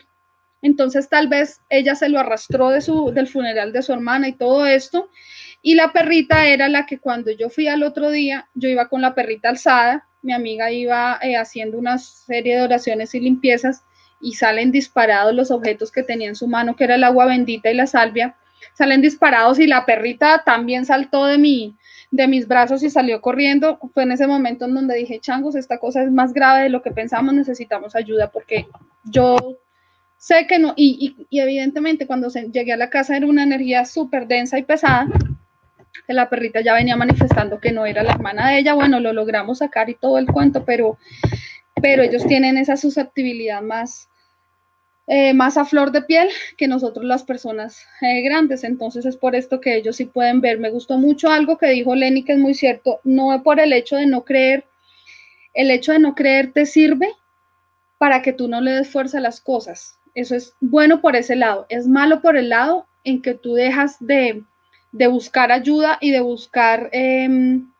Entonces 0.64 1.10
tal 1.10 1.28
vez 1.28 1.60
ella 1.68 1.94
se 1.94 2.08
lo 2.08 2.18
arrastró 2.18 2.70
de 2.70 2.80
su, 2.80 3.12
del 3.12 3.28
funeral 3.28 3.70
de 3.72 3.82
su 3.82 3.92
hermana 3.92 4.28
y 4.28 4.32
todo 4.32 4.66
esto. 4.66 5.10
Y 5.60 5.74
la 5.74 5.92
perrita 5.92 6.46
era 6.46 6.68
la 6.70 6.86
que 6.86 6.98
cuando 6.98 7.30
yo 7.30 7.50
fui 7.50 7.68
al 7.68 7.82
otro 7.82 8.10
día, 8.10 8.48
yo 8.54 8.70
iba 8.70 8.88
con 8.88 9.02
la 9.02 9.14
perrita 9.14 9.50
alzada, 9.50 10.06
mi 10.22 10.32
amiga 10.32 10.70
iba 10.70 11.18
eh, 11.20 11.36
haciendo 11.36 11.78
una 11.78 11.98
serie 11.98 12.56
de 12.56 12.62
oraciones 12.62 13.14
y 13.14 13.20
limpiezas 13.20 13.82
y 14.24 14.32
salen 14.32 14.72
disparados 14.72 15.34
los 15.34 15.50
objetos 15.50 15.92
que 15.92 16.02
tenía 16.02 16.28
en 16.28 16.34
su 16.34 16.48
mano, 16.48 16.74
que 16.74 16.84
era 16.84 16.94
el 16.94 17.04
agua 17.04 17.26
bendita 17.26 17.70
y 17.70 17.74
la 17.74 17.86
salvia, 17.86 18.34
salen 18.72 19.02
disparados 19.02 19.58
y 19.58 19.66
la 19.66 19.84
perrita 19.84 20.42
también 20.44 20.86
saltó 20.86 21.26
de 21.26 21.36
mi, 21.36 21.76
de 22.10 22.26
mis 22.26 22.48
brazos 22.48 22.82
y 22.82 22.88
salió 22.88 23.20
corriendo. 23.20 23.78
Fue 23.92 24.04
en 24.04 24.12
ese 24.12 24.26
momento 24.26 24.64
en 24.64 24.74
donde 24.74 24.96
dije, 24.96 25.20
changos, 25.20 25.56
esta 25.56 25.78
cosa 25.78 26.02
es 26.02 26.10
más 26.10 26.32
grave 26.32 26.62
de 26.62 26.68
lo 26.70 26.80
que 26.80 26.90
pensamos, 26.90 27.34
necesitamos 27.34 27.94
ayuda 27.94 28.30
porque 28.30 28.66
yo 29.04 29.58
sé 30.16 30.46
que 30.46 30.58
no, 30.58 30.72
y, 30.74 31.14
evidentemente 31.30 32.06
cuando 32.06 32.30
llegué 32.30 32.72
a 32.72 32.78
la 32.78 32.88
casa 32.88 33.18
era 33.18 33.26
una 33.26 33.42
energía 33.42 33.84
súper 33.84 34.26
densa 34.26 34.58
y 34.58 34.62
pesada, 34.62 35.06
que 36.06 36.14
la 36.14 36.30
perrita 36.30 36.62
ya 36.62 36.72
venía 36.72 36.96
manifestando 36.96 37.60
que 37.60 37.72
no 37.72 37.84
era 37.84 38.02
la 38.02 38.12
hermana 38.12 38.50
de 38.50 38.60
ella, 38.60 38.72
bueno, 38.72 39.00
lo 39.00 39.12
logramos 39.12 39.58
sacar 39.58 39.90
y 39.90 39.94
todo 39.94 40.16
el 40.16 40.26
cuento, 40.26 40.64
pero, 40.64 40.96
pero 41.82 42.02
ellos 42.02 42.26
tienen 42.26 42.56
esa 42.56 42.78
susceptibilidad 42.78 43.60
más, 43.60 44.08
eh, 45.06 45.34
más 45.34 45.58
a 45.58 45.66
flor 45.66 45.92
de 45.92 46.00
piel 46.02 46.30
que 46.56 46.66
nosotros 46.66 47.04
las 47.04 47.24
personas 47.24 47.86
eh, 48.00 48.22
grandes. 48.22 48.64
Entonces 48.64 49.04
es 49.04 49.16
por 49.16 49.34
esto 49.34 49.60
que 49.60 49.76
ellos 49.76 49.96
sí 49.96 50.06
pueden 50.06 50.40
ver. 50.40 50.58
Me 50.58 50.70
gustó 50.70 50.98
mucho 50.98 51.28
algo 51.28 51.58
que 51.58 51.68
dijo 51.68 51.94
Lenny, 51.94 52.24
que 52.24 52.32
es 52.32 52.38
muy 52.38 52.54
cierto. 52.54 53.00
No 53.04 53.34
es 53.34 53.42
por 53.42 53.60
el 53.60 53.72
hecho 53.72 53.96
de 53.96 54.06
no 54.06 54.24
creer. 54.24 54.64
El 55.52 55.70
hecho 55.70 55.92
de 55.92 55.98
no 55.98 56.14
creer 56.14 56.52
te 56.52 56.66
sirve 56.66 57.08
para 57.98 58.22
que 58.22 58.32
tú 58.32 58.48
no 58.48 58.60
le 58.60 58.72
des 58.72 58.88
fuerza 58.88 59.18
a 59.18 59.20
las 59.20 59.40
cosas. 59.40 59.98
Eso 60.14 60.34
es 60.34 60.54
bueno 60.60 61.00
por 61.00 61.16
ese 61.16 61.36
lado. 61.36 61.66
Es 61.68 61.86
malo 61.86 62.22
por 62.22 62.36
el 62.36 62.48
lado 62.48 62.86
en 63.04 63.20
que 63.20 63.34
tú 63.34 63.54
dejas 63.54 63.96
de, 64.00 64.42
buscar 64.92 65.52
ayuda 65.52 65.98
y 66.00 66.12
de 66.12 66.20
buscar 66.20 66.88
em, 66.92 67.70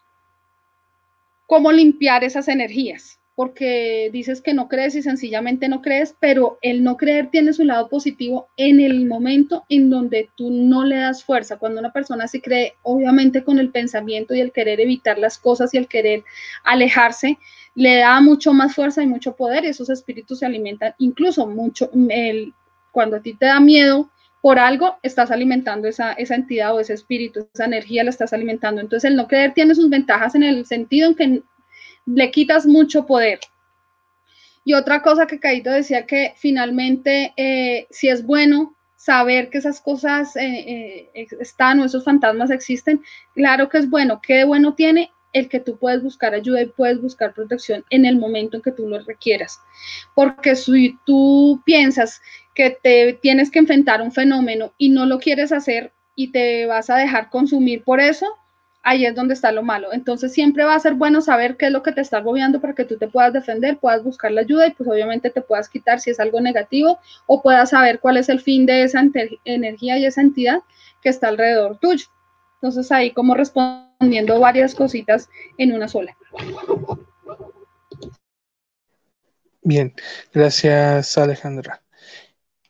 cómo 1.47 1.73
limpiar 1.73 2.23
esas 2.23 2.49
energías 2.49 3.19
porque 3.37 4.11
dices 4.13 4.41
que 4.41 4.55
no 4.55 4.69
crees 4.69 4.95
y 4.95 5.03
sencillamente 5.03 5.69
no 5.69 5.83
crees, 5.83 6.15
pero 6.21 6.59
el 6.63 6.85
no 6.85 6.97
creer 6.97 7.31
tiene 7.31 7.53
su 7.53 7.65
lado 7.65 7.89
positivo 7.89 8.49
en 8.57 8.79
el 8.79 9.07
momento 9.07 9.65
en 9.69 9.91
donde 9.91 10.29
tú 10.37 10.51
no 10.51 10.85
le 10.85 10.97
das 10.97 11.25
fuerza. 11.25 11.57
Cuando 11.57 11.81
una 11.81 11.93
persona 11.93 12.29
se 12.29 12.41
cree, 12.41 12.75
obviamente 12.83 13.43
con 13.43 13.59
el 13.59 13.71
pensamiento 13.71 14.35
y 14.35 14.41
el 14.41 14.53
querer 14.53 14.81
evitar 14.81 15.19
las 15.19 15.39
cosas 15.39 15.75
y 15.75 15.79
el 15.79 15.89
querer 15.89 16.23
alejarse, 16.63 17.39
le 17.75 17.97
da 17.97 18.21
mucho 18.21 18.53
más 18.53 18.75
fuerza 18.75 19.03
y 19.03 19.09
mucho 19.09 19.35
poder 19.35 19.65
esos 19.65 19.91
espíritus 19.91 20.39
se 20.39 20.47
alimentan 20.47 20.95
incluso 20.99 21.47
mucho. 21.47 21.91
Cuando 22.93 23.17
a 23.17 23.21
ti 23.21 23.35
te 23.35 23.47
da 23.47 23.59
miedo 23.59 24.11
por 24.41 24.61
algo, 24.61 24.99
estás 25.03 25.33
alimentando 25.33 25.89
esa, 25.89 26.13
esa 26.13 26.37
entidad 26.37 26.73
o 26.75 26.79
ese 26.79 26.93
espíritu, 26.93 27.49
esa 27.53 27.65
energía 27.65 28.05
la 28.05 28.11
estás 28.11 28.33
alimentando. 28.33 28.81
Entonces 28.81 29.11
el 29.11 29.17
no 29.17 29.27
creer 29.27 29.55
tiene 29.55 29.75
sus 29.75 29.91
ventajas 29.91 30.37
en 30.37 30.45
el 30.45 30.67
sentido 30.67 31.09
en 31.09 31.15
que 31.17 31.43
le 32.07 32.31
quitas 32.31 32.67
mucho 32.67 33.07
poder. 33.07 33.41
Y 34.65 34.75
otra 34.75 35.03
cosa 35.03 35.27
que 35.27 35.39
Caíto 35.39 35.71
decía 35.71 36.07
que 36.07 36.33
finalmente, 36.37 37.35
eh, 37.37 37.87
si 37.91 38.09
es 38.09 38.25
bueno 38.25 38.75
saber 38.97 39.51
que 39.51 39.59
esas 39.59 39.81
cosas 39.83 40.35
eh, 40.37 41.11
eh, 41.15 41.27
están 41.41 41.81
o 41.81 41.85
esos 41.85 42.05
fantasmas 42.05 42.51
existen, 42.51 43.03
claro 43.35 43.69
que 43.69 43.79
es 43.79 43.91
bueno. 43.91 44.21
¿Qué 44.23 44.37
de 44.37 44.45
bueno 44.45 44.75
tiene? 44.75 45.11
El 45.35 45.49
que 45.49 45.61
tú 45.61 45.77
puedes 45.77 46.03
buscar 46.03 46.33
ayuda 46.33 46.63
y 46.63 46.67
puedes 46.67 47.03
buscar 47.03 47.35
protección 47.35 47.85
en 47.91 48.07
el 48.07 48.17
momento 48.17 48.57
en 48.57 48.63
que 48.63 48.73
tú 48.73 48.89
lo 48.89 48.99
requieras. 49.01 49.61
Porque 50.15 50.57
si 50.57 50.99
tú 51.05 51.61
piensas 51.67 52.23
que 52.55 52.71
te 52.83 53.19
tienes 53.21 53.51
que 53.51 53.59
enfrentar 53.59 54.01
un 54.01 54.13
fenómeno 54.13 54.73
y 54.79 54.89
no 54.89 55.05
lo 55.05 55.19
quieres 55.19 55.53
hacer 55.53 55.93
y 56.15 56.31
te 56.31 56.67
vas 56.67 56.89
a 56.89 56.97
dejar 56.97 57.29
consumir 57.29 57.83
por 57.83 58.01
eso, 58.01 58.27
ahí 58.85 59.07
es 59.07 59.15
donde 59.15 59.35
está 59.35 59.51
lo 59.51 59.63
malo. 59.63 59.93
Entonces 59.93 60.33
siempre 60.33 60.63
va 60.63 60.75
a 60.75 60.81
ser 60.81 60.95
bueno 60.95 61.21
saber 61.23 61.57
qué 61.57 61.67
es 61.67 61.73
lo 61.73 61.83
que 61.83 61.93
te 61.93 62.03
está 62.03 62.19
agobiando 62.19 62.61
para 62.61 62.75
que 62.75 62.85
tú 62.85 62.97
te 62.99 63.09
puedas 63.09 63.33
defender, 63.33 63.79
puedas 63.79 64.05
buscar 64.05 64.31
la 64.31 64.43
ayuda 64.43 64.69
y 64.69 64.73
pues 64.73 64.89
obviamente 64.89 65.31
te 65.31 65.41
puedas 65.41 65.69
quitar 65.69 66.01
si 66.01 66.11
es 66.11 66.21
algo 66.21 66.41
negativo 66.41 67.01
o 67.27 67.43
puedas 67.43 67.71
saber 67.71 67.99
cuál 67.99 68.19
es 68.19 68.29
el 68.29 68.41
fin 68.41 68.67
de 68.67 68.85
esa 68.85 69.03
energía 69.45 69.99
y 69.99 70.05
esa 70.05 70.21
entidad 70.21 70.61
que 71.03 71.09
está 71.09 71.29
alrededor 71.29 71.79
tuyo. 71.79 72.07
Entonces 72.57 72.93
ahí 72.93 73.11
como 73.11 73.35
respondiendo 73.35 74.39
varias 74.39 74.75
cositas 74.75 75.29
en 75.59 75.73
una 75.73 75.89
sola. 75.89 76.17
Bien, 79.63 79.95
gracias 80.33 81.17
Alejandra. 81.17 81.81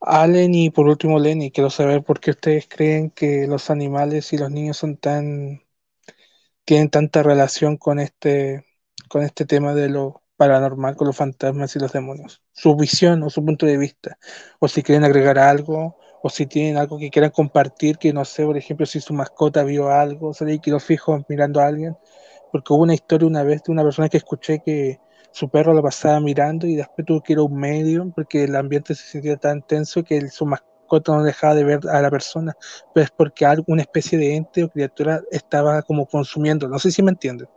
Allen 0.00 0.54
y 0.54 0.70
por 0.70 0.86
último 0.86 1.18
Lenny, 1.18 1.50
quiero 1.50 1.70
saber 1.70 2.04
por 2.04 2.20
qué 2.20 2.30
ustedes 2.30 2.68
creen 2.68 3.10
que 3.10 3.46
los 3.48 3.70
animales 3.70 4.32
y 4.32 4.38
los 4.38 4.50
niños 4.50 4.76
son 4.76 4.96
tan 4.96 5.63
tienen 6.64 6.90
tanta 6.90 7.22
relación 7.22 7.76
con 7.76 7.98
este, 7.98 8.64
con 9.08 9.22
este 9.22 9.44
tema 9.46 9.74
de 9.74 9.88
lo 9.88 10.22
paranormal, 10.36 10.96
con 10.96 11.06
los 11.06 11.16
fantasmas 11.16 11.76
y 11.76 11.78
los 11.78 11.92
demonios. 11.92 12.42
Su 12.52 12.76
visión 12.76 13.22
o 13.22 13.30
su 13.30 13.44
punto 13.44 13.66
de 13.66 13.78
vista, 13.78 14.18
o 14.58 14.68
si 14.68 14.82
quieren 14.82 15.04
agregar 15.04 15.38
algo, 15.38 15.96
o 16.22 16.30
si 16.30 16.46
tienen 16.46 16.76
algo 16.78 16.98
que 16.98 17.10
quieran 17.10 17.30
compartir, 17.30 17.98
que 17.98 18.12
no 18.12 18.24
sé, 18.24 18.44
por 18.44 18.56
ejemplo, 18.56 18.86
si 18.86 19.00
su 19.00 19.12
mascota 19.14 19.62
vio 19.64 19.90
algo, 19.90 20.32
salí 20.34 20.58
que 20.58 20.70
lo 20.70 20.80
fijo 20.80 21.24
mirando 21.28 21.60
a 21.60 21.66
alguien, 21.66 21.96
porque 22.50 22.72
hubo 22.72 22.82
una 22.82 22.94
historia 22.94 23.26
una 23.28 23.42
vez 23.42 23.62
de 23.64 23.72
una 23.72 23.82
persona 23.82 24.08
que 24.08 24.16
escuché 24.16 24.60
que 24.64 25.00
su 25.32 25.50
perro 25.50 25.74
lo 25.74 25.82
pasaba 25.82 26.20
mirando 26.20 26.66
y 26.66 26.76
después 26.76 27.04
tuvo 27.06 27.20
que 27.22 27.34
ir 27.34 27.40
a 27.40 27.42
un 27.42 27.56
medio 27.56 28.10
porque 28.14 28.44
el 28.44 28.56
ambiente 28.56 28.94
se 28.94 29.04
sentía 29.04 29.36
tan 29.36 29.62
tenso 29.62 30.04
que 30.04 30.28
su 30.28 30.46
mascota 30.46 30.73
no 31.06 31.22
dejaba 31.22 31.54
de 31.54 31.64
ver 31.64 31.80
a 31.88 32.00
la 32.00 32.10
persona, 32.10 32.56
pero 32.92 33.04
es 33.04 33.10
porque 33.10 33.46
alguna 33.46 33.82
especie 33.82 34.18
de 34.18 34.36
ente 34.36 34.64
o 34.64 34.68
criatura 34.68 35.22
estaba 35.30 35.82
como 35.82 36.06
consumiendo, 36.06 36.68
no 36.68 36.78
sé 36.78 36.90
si 36.90 37.02
me 37.02 37.10
entienden. 37.10 37.48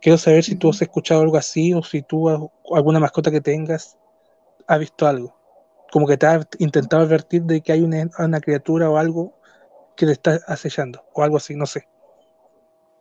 Quiero 0.00 0.18
saber 0.18 0.42
si 0.42 0.56
tú 0.56 0.70
has 0.70 0.82
escuchado 0.82 1.22
algo 1.22 1.36
así 1.36 1.72
o 1.74 1.82
si 1.82 2.02
tú 2.02 2.28
alguna 2.74 3.00
mascota 3.00 3.30
que 3.30 3.40
tengas 3.40 3.96
ha 4.66 4.78
visto 4.78 5.06
algo 5.06 5.42
como 5.92 6.06
que 6.06 6.16
te 6.16 6.26
ha 6.26 6.40
intentado 6.58 7.02
advertir 7.02 7.42
de 7.44 7.60
que 7.60 7.70
hay 7.70 7.82
una, 7.82 8.08
una 8.18 8.40
criatura 8.40 8.88
o 8.88 8.96
algo 8.96 9.34
que 9.94 10.06
te 10.06 10.12
está 10.12 10.38
acechando, 10.46 11.04
o 11.12 11.22
algo 11.22 11.36
así, 11.36 11.54
no 11.54 11.66
sé. 11.66 11.86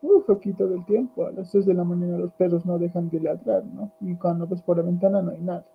Un 0.02 0.24
poquito 0.24 0.68
del 0.68 0.86
tiempo, 0.86 1.26
a 1.26 1.32
las 1.32 1.50
6 1.52 1.66
de 1.66 1.74
la 1.74 1.86
mañana 1.86 2.18
los 2.18 2.34
perros 2.34 2.66
no 2.66 2.78
dejan 2.78 3.10
de 3.10 3.22
ladrar, 3.22 3.64
¿no? 3.64 3.94
Y 4.02 4.16
cuando 4.16 4.46
ves 4.46 4.62
por 4.62 4.76
la 4.76 4.84
ventana 4.84 5.22
no 5.22 5.32
hay 5.32 5.40
nada. 5.40 5.66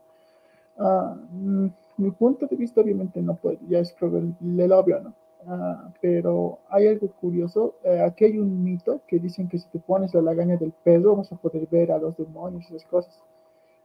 Ah, 0.79 1.17
mm, 1.31 1.69
mi 1.99 2.11
punto 2.11 2.47
de 2.47 2.57
vista 2.57 2.81
obviamente 2.81 3.21
no 3.23 3.37
puede, 3.37 3.59
ya 3.69 3.81
es 3.81 3.95
el, 4.01 4.73
obvio, 4.73 5.01
¿no? 5.01 5.15
Ah, 5.49 5.93
pero 6.01 6.59
hay 6.69 6.89
algo 6.89 7.09
curioso, 7.21 7.77
eh, 7.85 8.01
aquí 8.01 8.25
hay 8.25 8.39
un 8.39 8.65
mito 8.65 9.01
que 9.07 9.19
dicen 9.19 9.49
que 9.49 9.59
si 9.59 9.69
te 9.69 9.79
pones 9.79 10.13
la 10.13 10.21
lagaña 10.21 10.57
del 10.57 10.73
perro 10.73 11.15
vas 11.15 11.31
a 11.33 11.37
poder 11.37 11.69
ver 11.71 11.93
a 11.93 11.99
los 11.99 12.17
demonios 12.17 12.65
y 12.65 12.75
esas 12.75 12.89
cosas. 12.89 13.23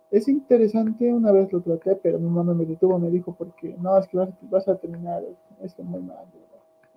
Es 0.10 0.28
interesante, 0.28 1.14
una 1.14 1.32
vez 1.32 1.54
lo 1.54 1.62
traté, 1.62 1.96
pero 1.96 2.20
mi 2.20 2.30
mamá 2.30 2.54
me 2.54 2.66
detuvo, 2.66 3.00
me 3.00 3.10
dijo, 3.10 3.34
porque 3.34 3.76
no, 3.80 3.98
es 3.98 4.08
que 4.08 4.18
vas, 4.18 4.68
a 4.68 4.76
terminar 4.76 5.24
esto 5.62 5.84
muy 5.84 6.02
mal. 6.02 6.26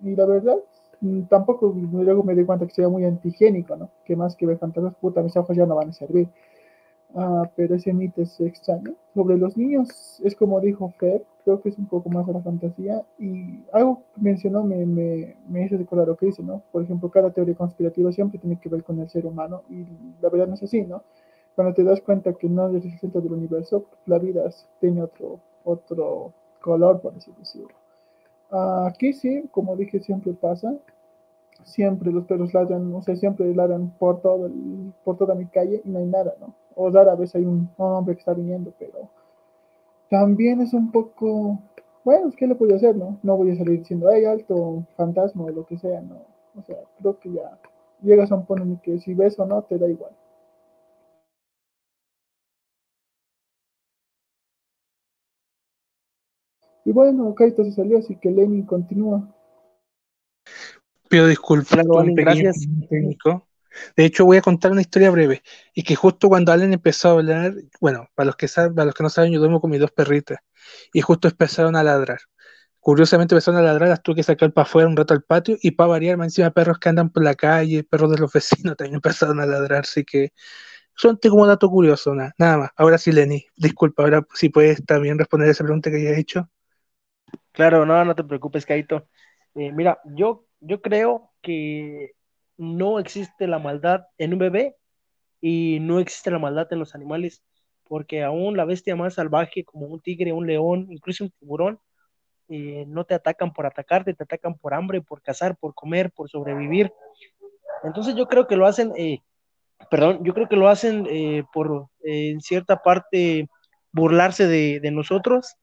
Y 0.01 0.15
la 0.15 0.25
verdad, 0.25 0.57
mm, 0.99 1.21
tampoco 1.23 1.73
luego 1.91 2.23
me 2.23 2.35
di 2.35 2.43
cuenta 2.43 2.65
que 2.65 2.73
sería 2.73 2.89
muy 2.89 3.05
antigénico, 3.05 3.75
¿no? 3.77 3.89
Que 4.03 4.15
más 4.17 4.35
que 4.35 4.45
ver 4.45 4.57
fantasmas, 4.57 4.95
puta, 4.95 5.21
mis 5.23 5.37
ojos 5.37 5.55
ya 5.55 5.65
no 5.65 5.75
van 5.75 5.89
a 5.89 5.93
servir. 5.93 6.27
Ah, 7.15 7.49
pero 7.55 7.75
ese 7.75 7.93
mito 7.93 8.21
es 8.21 8.39
extraño. 8.41 8.93
Sobre 9.13 9.37
los 9.37 9.55
niños, 9.57 10.21
es 10.23 10.35
como 10.35 10.59
dijo 10.59 10.93
Fer, 10.99 11.23
creo 11.45 11.61
que 11.61 11.69
es 11.69 11.77
un 11.77 11.87
poco 11.87 12.09
más 12.09 12.27
de 12.27 12.33
la 12.33 12.41
fantasía. 12.41 13.03
Y 13.17 13.63
algo 13.71 14.03
que 14.13 14.21
mencionó 14.21 14.63
me, 14.63 14.85
me, 14.85 15.35
me 15.47 15.65
hizo 15.65 15.77
recordar 15.77 16.07
lo 16.07 16.17
que 16.17 16.27
dice, 16.27 16.43
¿no? 16.43 16.61
Por 16.71 16.83
ejemplo, 16.83 17.09
cada 17.09 17.31
teoría 17.31 17.55
conspirativa 17.55 18.11
siempre 18.11 18.39
tiene 18.39 18.59
que 18.59 18.69
ver 18.69 18.83
con 18.83 18.99
el 18.99 19.09
ser 19.09 19.25
humano, 19.25 19.63
y 19.69 19.85
la 20.21 20.29
verdad 20.29 20.47
no 20.47 20.55
es 20.55 20.63
así, 20.63 20.81
¿no? 20.83 21.03
cuando 21.55 21.73
te 21.73 21.83
das 21.83 22.01
cuenta 22.01 22.33
que 22.33 22.49
no 22.49 22.67
eres 22.67 22.83
el 22.85 22.99
centro 22.99 23.21
del 23.21 23.31
universo, 23.31 23.85
la 24.05 24.19
vida 24.19 24.43
tiene 24.79 25.01
otro, 25.01 25.39
otro 25.63 26.33
color, 26.61 26.99
por 27.01 27.15
así 27.15 27.31
decirlo. 27.39 27.69
Aquí 28.51 29.13
sí, 29.13 29.45
como 29.51 29.75
dije, 29.75 29.99
siempre 30.01 30.33
pasa. 30.33 30.75
Siempre 31.63 32.11
los 32.11 32.25
perros 32.25 32.53
ladran, 32.53 32.93
o 32.93 33.01
sea, 33.01 33.15
siempre 33.15 33.55
ladran 33.55 33.89
por, 33.97 34.21
todo 34.21 34.51
por 35.05 35.17
toda 35.17 35.35
mi 35.35 35.45
calle 35.45 35.81
y 35.85 35.89
no 35.89 35.99
hay 35.99 36.05
nada, 36.05 36.35
¿no? 36.39 36.53
O 36.75 36.89
rara 36.89 37.15
vez 37.15 37.33
hay 37.35 37.45
un, 37.45 37.69
hombre 37.77 38.15
que 38.15 38.19
está 38.19 38.33
viniendo, 38.33 38.73
pero 38.77 39.09
también 40.09 40.61
es 40.61 40.73
un 40.73 40.91
poco, 40.91 41.59
bueno, 42.03 42.31
¿qué 42.37 42.47
le 42.47 42.55
puedo 42.55 42.75
hacer, 42.75 42.95
no? 42.95 43.17
No 43.23 43.37
voy 43.37 43.51
a 43.51 43.55
salir 43.55 43.79
diciendo, 43.79 44.09
hay 44.09 44.25
alto, 44.25 44.85
fantasma 44.97 45.45
o 45.45 45.49
lo 45.49 45.65
que 45.65 45.77
sea, 45.77 46.01
¿no? 46.01 46.21
O 46.57 46.61
sea, 46.63 46.77
creo 46.99 47.19
que 47.19 47.31
ya 47.31 47.57
llegas 48.01 48.31
a 48.31 48.35
un 48.35 48.45
punto 48.45 48.63
en 48.63 48.77
que 48.77 48.99
si 48.99 49.13
ves 49.13 49.39
o 49.39 49.45
no, 49.45 49.61
te 49.63 49.77
da 49.77 49.89
igual. 49.89 50.11
Y 56.85 56.91
bueno, 56.91 57.33
Kaito 57.33 57.63
se 57.63 57.71
salió, 57.71 57.97
así 57.97 58.15
que 58.15 58.29
Lenny 58.29 58.63
continúa. 58.63 59.27
Pido 61.09 61.27
disculpas 61.27 61.83
por 61.85 62.13
gracias. 62.13 62.67
técnico. 62.89 63.47
De 63.95 64.05
hecho, 64.05 64.25
voy 64.25 64.37
a 64.37 64.41
contar 64.41 64.71
una 64.71 64.81
historia 64.81 65.11
breve. 65.11 65.43
Y 65.73 65.83
que 65.83 65.95
justo 65.95 66.29
cuando 66.29 66.51
Allen 66.51 66.73
empezó 66.73 67.09
a 67.09 67.11
hablar, 67.13 67.53
bueno, 67.81 68.09
para 68.15 68.27
los 68.27 68.35
que 68.35 68.47
saben, 68.47 68.75
para 68.75 68.85
los 68.85 68.95
que 68.95 69.03
no 69.03 69.09
saben, 69.09 69.31
yo 69.33 69.39
duermo 69.39 69.61
con 69.61 69.71
mis 69.71 69.79
dos 69.79 69.91
perritas. 69.91 70.39
Y 70.93 71.01
justo 71.01 71.27
empezaron 71.27 71.75
a 71.75 71.83
ladrar. 71.83 72.19
Curiosamente 72.79 73.35
empezaron 73.35 73.59
a 73.61 73.63
ladrar, 73.63 73.89
las 73.89 74.03
tuve 74.03 74.17
que 74.17 74.23
sacar 74.23 74.53
para 74.53 74.63
afuera 74.67 74.87
un 74.87 74.97
rato 74.97 75.13
al 75.13 75.23
patio. 75.23 75.57
Y 75.61 75.71
para 75.71 75.89
variar, 75.89 76.17
más 76.17 76.27
encima 76.27 76.51
perros 76.51 76.79
que 76.79 76.89
andan 76.89 77.09
por 77.11 77.23
la 77.23 77.35
calle, 77.35 77.83
perros 77.83 78.11
de 78.11 78.17
los 78.19 78.31
vecinos 78.33 78.77
también 78.77 78.95
empezaron 78.95 79.39
a 79.41 79.45
ladrar. 79.45 79.81
Así 79.81 80.03
que 80.05 80.31
son 80.95 81.17
como 81.29 81.47
dato 81.47 81.69
curioso, 81.69 82.15
nada, 82.15 82.33
nada 82.37 82.57
más. 82.57 82.69
Ahora 82.77 82.97
sí, 82.97 83.11
Lenny, 83.11 83.45
disculpa, 83.57 84.03
ahora 84.03 84.25
si 84.33 84.49
puedes 84.49 84.85
también 84.85 85.19
responder 85.19 85.49
esa 85.49 85.63
pregunta 85.63 85.91
que 85.91 85.97
hayas 85.97 86.17
hecho. 86.17 86.49
Claro, 87.51 87.85
no, 87.85 88.03
no 88.05 88.15
te 88.15 88.23
preocupes, 88.23 88.65
Kaito. 88.65 89.07
Eh, 89.55 89.71
mira, 89.71 89.99
yo, 90.05 90.45
yo 90.59 90.81
creo 90.81 91.31
que 91.41 92.11
no 92.57 92.99
existe 92.99 93.47
la 93.47 93.59
maldad 93.59 94.05
en 94.17 94.33
un 94.33 94.39
bebé 94.39 94.75
y 95.41 95.79
no 95.81 95.99
existe 95.99 96.31
la 96.31 96.39
maldad 96.39 96.67
en 96.71 96.79
los 96.79 96.95
animales, 96.95 97.43
porque 97.83 98.23
aún 98.23 98.57
la 98.57 98.65
bestia 98.65 98.95
más 98.95 99.15
salvaje, 99.15 99.63
como 99.63 99.87
un 99.87 99.99
tigre, 99.99 100.33
un 100.33 100.47
león, 100.47 100.87
incluso 100.89 101.25
un 101.25 101.31
tiburón, 101.31 101.79
eh, 102.47 102.85
no 102.87 103.05
te 103.05 103.15
atacan 103.15 103.53
por 103.53 103.65
atacarte, 103.65 104.13
te 104.13 104.23
atacan 104.23 104.55
por 104.55 104.73
hambre, 104.73 105.01
por 105.01 105.21
cazar, 105.21 105.57
por 105.57 105.73
comer, 105.73 106.11
por 106.11 106.29
sobrevivir. 106.29 106.91
Entonces 107.83 108.15
yo 108.15 108.27
creo 108.27 108.47
que 108.47 108.55
lo 108.55 108.65
hacen, 108.65 108.93
eh, 108.97 109.19
perdón, 109.89 110.23
yo 110.23 110.33
creo 110.33 110.47
que 110.47 110.55
lo 110.55 110.67
hacen 110.67 111.07
por 111.53 111.87
en 112.03 112.41
cierta 112.41 112.81
parte 112.81 113.47
burlarse 113.91 114.47
de, 114.47 114.79
de 114.79 114.91
nosotros 114.91 115.55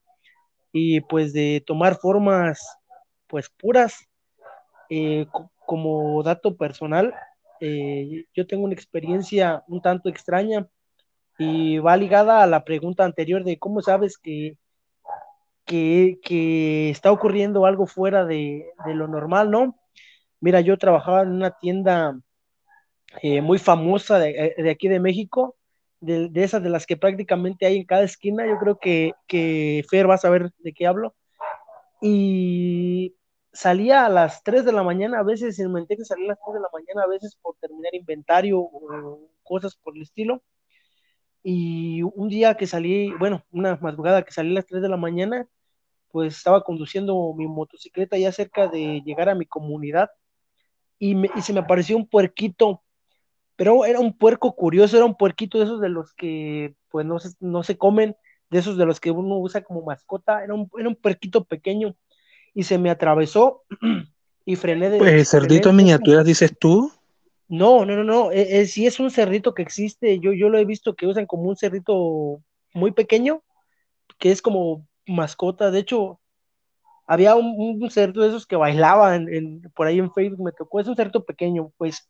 y 0.73 1.01
pues 1.03 1.33
de 1.33 1.63
tomar 1.67 1.97
formas 1.97 2.61
pues 3.27 3.49
puras. 3.49 4.09
Eh, 4.91 5.27
como 5.67 6.23
dato 6.23 6.57
personal, 6.57 7.15
eh, 7.61 8.27
yo 8.35 8.47
tengo 8.47 8.65
una 8.65 8.75
experiencia 8.75 9.63
un 9.69 9.81
tanto 9.81 10.09
extraña 10.09 10.67
y 11.39 11.79
va 11.79 11.97
ligada 11.97 12.43
a 12.43 12.47
la 12.47 12.65
pregunta 12.65 13.05
anterior 13.05 13.45
de 13.45 13.59
cómo 13.59 13.81
sabes 13.83 14.19
que, 14.19 14.57
que, 15.65 16.91
está 16.91 17.13
ocurriendo 17.13 17.67
algo 17.67 17.87
fuera 17.87 18.25
de, 18.25 18.67
lo 18.87 19.09
normal, 19.09 19.51
¿no? 19.51 19.77
Mira, 20.41 20.61
yo 20.61 20.77
trabajaba 20.79 21.23
en 21.23 21.31
una 21.31 21.53
tienda 21.53 22.19
eh, 23.23 23.41
muy 23.41 23.59
famosa 23.59 24.19
de, 24.19 24.55
de, 24.57 24.71
aquí 24.71 24.89
de 24.89 25.01
México 25.01 25.57
de, 26.03 26.31
esas 26.35 26.63
de 26.63 26.69
las 26.69 26.85
que 26.85 26.97
prácticamente 26.97 27.65
hay 27.65 27.77
en 27.77 27.85
cada 27.85 28.03
esquina. 28.03 28.47
Yo 28.47 28.59
creo 28.59 28.79
que, 28.79 29.13
que 29.27 29.85
Fer 29.89 30.11
va 30.11 30.15
a 30.15 30.19
saber 30.19 30.51
de 30.59 30.73
qué 30.73 30.87
hablo. 30.87 31.15
Y 32.01 33.15
salía 33.53 34.07
a 34.07 34.09
las 34.09 34.43
3 34.43 34.65
de 34.65 34.73
la 34.73 34.83
mañana, 34.83 35.21
a 35.21 35.23
veces 35.23 35.59
inventé 35.59 35.97
que 35.97 36.05
salía 36.05 36.27
a 36.27 36.29
las 36.29 36.39
3 36.45 36.55
de 36.55 36.61
la 36.61 36.69
mañana, 36.73 37.03
a 37.05 37.09
veces 37.09 37.37
por 37.41 37.57
terminar 37.61 37.95
inventario 37.95 38.61
o 38.61 39.29
cosas 39.43 39.77
por 39.77 39.97
el 39.97 40.03
estilo. 40.03 40.43
Y 41.43 42.03
un 42.03 42.29
día 42.29 42.57
que 42.57 42.67
salí, 42.67 43.13
bueno, 43.19 43.45
una 43.51 43.77
madrugada 43.77 44.23
que 44.23 44.33
salí 44.33 44.53
a 44.53 44.55
las 44.55 44.67
3 44.67 44.83
de 44.83 44.89
la 44.89 44.97
mañana, 44.97 45.49
pues 46.11 46.37
estaba 46.37 46.65
conduciendo 46.65 47.35
mi 47.35 47.47
motocicleta 47.47 48.19
ya 48.19 48.33
cerca 48.33 48.69
de 48.69 49.03
llegar 49.05 49.29
a 49.29 49.35
mi 49.35 49.47
comunidad 49.47 50.11
y, 50.99 51.15
me, 51.15 51.31
y 51.37 51.43
se 51.43 51.53
me 51.53 51.61
apareció 51.61 51.97
un 51.97 52.09
puerquito 52.09 52.83
pero 53.57 53.85
era 53.85 54.01
un 54.01 54.17
puerco 54.17 54.55
curioso, 54.55 54.97
era 54.97 55.07
un 55.07 55.17
puerquito 55.17 55.59
de 55.59 55.65
esos 55.65 55.81
de 55.81 55.89
los 55.89 56.15
que 56.15 56.75
pues 56.91 57.07
no 57.07 57.19
se, 57.19 57.31
no 57.41 57.63
se 57.63 57.79
comen, 57.79 58.17
de 58.51 58.59
esos 58.59 58.77
de 58.77 58.87
los 58.87 59.01
que 59.01 59.11
uno 59.11 59.39
usa 59.39 59.63
como 59.63 59.83
mascota, 59.83 60.43
era 60.43 60.55
un, 60.55 60.71
era 60.79 60.89
un 60.89 60.97
puerquito 60.97 61.45
pequeño 61.45 61.95
y 62.55 62.65
se 62.65 62.79
me 62.79 62.91
atravesó 62.91 63.63
y 64.45 64.57
frené 64.57 64.91
de... 64.91 64.99
Pues, 64.99 65.31
¿Cerdito 65.31 65.71
en 65.71 65.77
miniaturas 65.77 66.25
dices 66.25 66.57
tú? 66.59 66.93
No, 67.49 67.85
no, 67.85 67.97
no, 67.97 68.05
no, 68.05 68.31
si 68.31 68.39
e, 68.39 68.67
sí 68.67 68.87
es 68.87 68.99
un 68.99 69.11
cerdito 69.11 69.53
que 69.55 69.63
existe, 69.63 70.19
yo, 70.21 70.33
yo 70.33 70.49
lo 70.49 70.59
he 70.59 70.65
visto 70.65 70.95
que 70.95 71.07
usan 71.07 71.27
como 71.27 71.45
un 71.45 71.57
cerdito 71.57 72.43
muy 72.73 72.93
pequeño, 72.93 73.43
que 74.19 74.31
es 74.31 74.41
como 74.41 74.87
mascota, 75.07 75.71
de 75.71 75.81
hecho, 75.81 76.19
había 77.07 77.35
un, 77.35 77.55
un 77.83 77.91
cerdo 77.91 78.23
de 78.23 78.29
esos 78.29 78.47
que 78.47 78.57
bailaba 78.57 79.19
por 79.75 79.87
ahí 79.87 79.99
en 79.99 80.13
Facebook, 80.13 80.43
me 80.43 80.53
tocó, 80.53 80.81
es 80.81 80.89
un 80.89 80.97
cerdito 80.97 81.25
pequeño, 81.25 81.73
pues. 81.77 82.09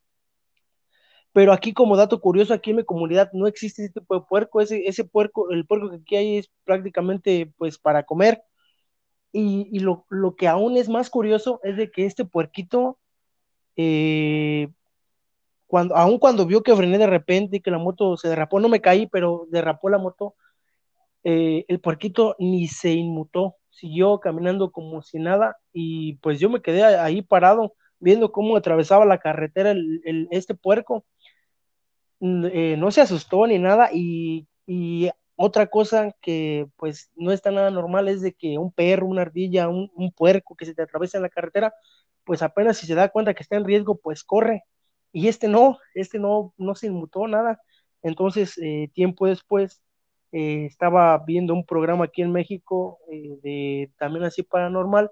Pero 1.33 1.53
aquí 1.53 1.73
como 1.73 1.97
dato 1.97 2.21
curioso, 2.21 2.53
aquí 2.53 2.71
en 2.71 2.77
mi 2.77 2.85
comunidad 2.85 3.31
no 3.33 3.47
existe 3.47 3.85
ese 3.85 3.95
tipo 3.95 4.15
de 4.15 4.21
puerco, 4.29 4.61
ese, 4.61 4.87
ese 4.87 5.03
puerco, 5.05 5.51
el 5.51 5.67
puerco 5.67 5.91
que 5.91 5.97
aquí 5.97 6.17
hay 6.17 6.37
es 6.39 6.51
prácticamente 6.65 7.51
pues 7.57 7.79
para 7.79 8.05
comer, 8.05 8.43
y, 9.33 9.81
lo, 9.81 10.05
que 10.37 10.49
aún 10.49 10.77
es 10.77 10.89
más 10.89 11.11
curioso 11.11 11.61
es 11.63 11.77
de 11.77 11.91
que 11.91 12.05
este 12.05 12.25
puerquito, 12.25 12.99
eh, 13.77 14.69
cuando, 15.67 15.97
aún 15.97 16.19
cuando 16.19 16.47
vio 16.47 16.63
que 16.63 16.77
frené 16.77 16.99
de 16.99 17.07
repente 17.07 17.57
y 17.57 17.61
que 17.61 17.71
la 17.71 17.79
moto 17.79 18.17
se 18.17 18.29
derrapó, 18.29 18.61
no 18.61 18.69
me 18.69 18.83
caí, 18.83 19.07
pero 19.07 19.47
derrapó 19.51 19.89
la 19.89 19.99
moto, 19.99 20.35
eh, 21.25 21.65
el 21.69 21.81
puerquito 21.81 22.37
ni 22.39 22.69
se 22.69 22.93
inmutó, 22.93 23.57
siguió 23.71 24.19
caminando 24.21 24.71
como 24.71 25.03
si 25.03 25.19
nada 25.19 25.57
y 25.73 26.15
pues 26.17 26.41
yo 26.41 26.51
me 26.51 26.61
quedé 26.61 26.85
ahí 26.85 27.23
parado 27.23 27.75
viendo 28.01 28.33
cómo 28.33 28.57
atravesaba 28.57 29.05
la 29.05 29.19
carretera 29.19 29.75
este 30.31 30.55
puerco. 30.55 31.05
Eh, 32.21 32.77
no 32.79 32.91
se 32.91 33.01
asustó 33.01 33.47
ni 33.47 33.59
nada 33.59 33.91
y, 33.93 34.47
otra 35.45 35.67
cosa 35.67 36.15
que 36.23 36.69
pues 36.77 37.11
no 37.17 37.33
está 37.33 37.51
nada 37.51 37.71
normal 37.71 38.09
es 38.09 38.21
de 38.23 38.33
que 38.33 38.59
un 38.59 38.73
perro, 38.73 39.09
una 39.09 39.23
ardilla, 39.23 39.69
un, 39.69 39.91
puerco 40.17 40.55
que 40.55 40.67
se 40.67 40.75
te 40.75 40.83
atraviesa 40.83 41.19
en 41.19 41.23
la 41.23 41.31
carretera, 41.31 41.75
pues 42.25 42.43
apenas 42.43 42.77
si 42.79 42.87
se 42.87 42.95
da 42.95 43.09
cuenta 43.09 43.35
que 43.35 43.43
está 43.43 43.57
en 43.57 43.65
riesgo, 43.65 43.97
pues 43.99 44.23
corre. 44.23 44.63
Y 45.13 45.29
este 45.29 45.49
no, 45.49 45.79
este 45.95 46.21
no, 46.21 46.55
no 46.59 46.75
se 46.77 46.87
inmutó 46.87 47.27
nada. 47.27 47.61
Entonces, 48.03 48.57
eh, 48.59 48.89
tiempo 48.95 49.27
después, 49.27 49.83
eh, 50.33 50.67
estaba 50.67 51.19
viendo 51.19 51.55
un 51.55 51.67
programa 51.67 52.05
aquí 52.07 52.23
en 52.23 52.33
México, 52.33 53.01
eh, 53.11 53.39
de 53.43 53.93
también 53.99 54.25
así 54.25 54.43
paranormal, 54.45 55.11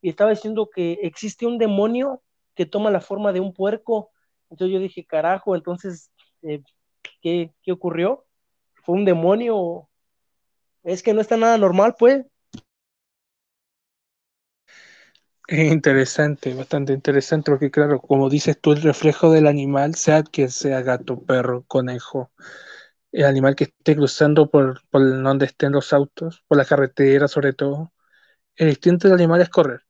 y 0.00 0.08
estaba 0.10 0.30
diciendo 0.30 0.70
que 0.74 0.94
existe 1.02 1.46
un 1.46 1.58
demonio 1.58 2.22
que 2.54 2.66
toma 2.66 2.90
la 2.90 3.00
forma 3.02 3.32
de 3.32 3.40
un 3.40 3.52
puerco. 3.52 4.10
Entonces 4.50 4.74
yo 4.74 4.80
dije, 4.80 5.04
carajo, 5.06 5.54
entonces, 5.56 6.10
¿qué, 7.20 7.52
¿qué 7.62 7.72
ocurrió? 7.72 8.27
¿Fue 8.88 8.96
un 8.96 9.04
demonio? 9.04 9.86
Es 10.82 11.02
que 11.02 11.12
no 11.12 11.20
está 11.20 11.36
nada 11.36 11.58
normal, 11.58 11.94
pues. 11.98 12.24
Es 15.46 15.70
interesante, 15.70 16.54
bastante 16.54 16.94
interesante, 16.94 17.50
porque 17.50 17.70
claro, 17.70 18.00
como 18.00 18.30
dices 18.30 18.58
tú, 18.58 18.72
el 18.72 18.80
reflejo 18.80 19.30
del 19.30 19.46
animal, 19.46 19.94
sea 19.94 20.22
que 20.22 20.48
sea 20.48 20.80
gato, 20.80 21.20
perro, 21.20 21.64
conejo, 21.66 22.32
el 23.12 23.26
animal 23.26 23.56
que 23.56 23.64
esté 23.64 23.94
cruzando 23.94 24.50
por, 24.50 24.80
por 24.88 25.02
donde 25.22 25.44
estén 25.44 25.72
los 25.72 25.92
autos, 25.92 26.42
por 26.48 26.56
la 26.56 26.64
carretera 26.64 27.28
sobre 27.28 27.52
todo, 27.52 27.92
el 28.56 28.70
instinto 28.70 29.08
del 29.08 29.18
animal 29.18 29.42
es 29.42 29.50
correr. 29.50 29.82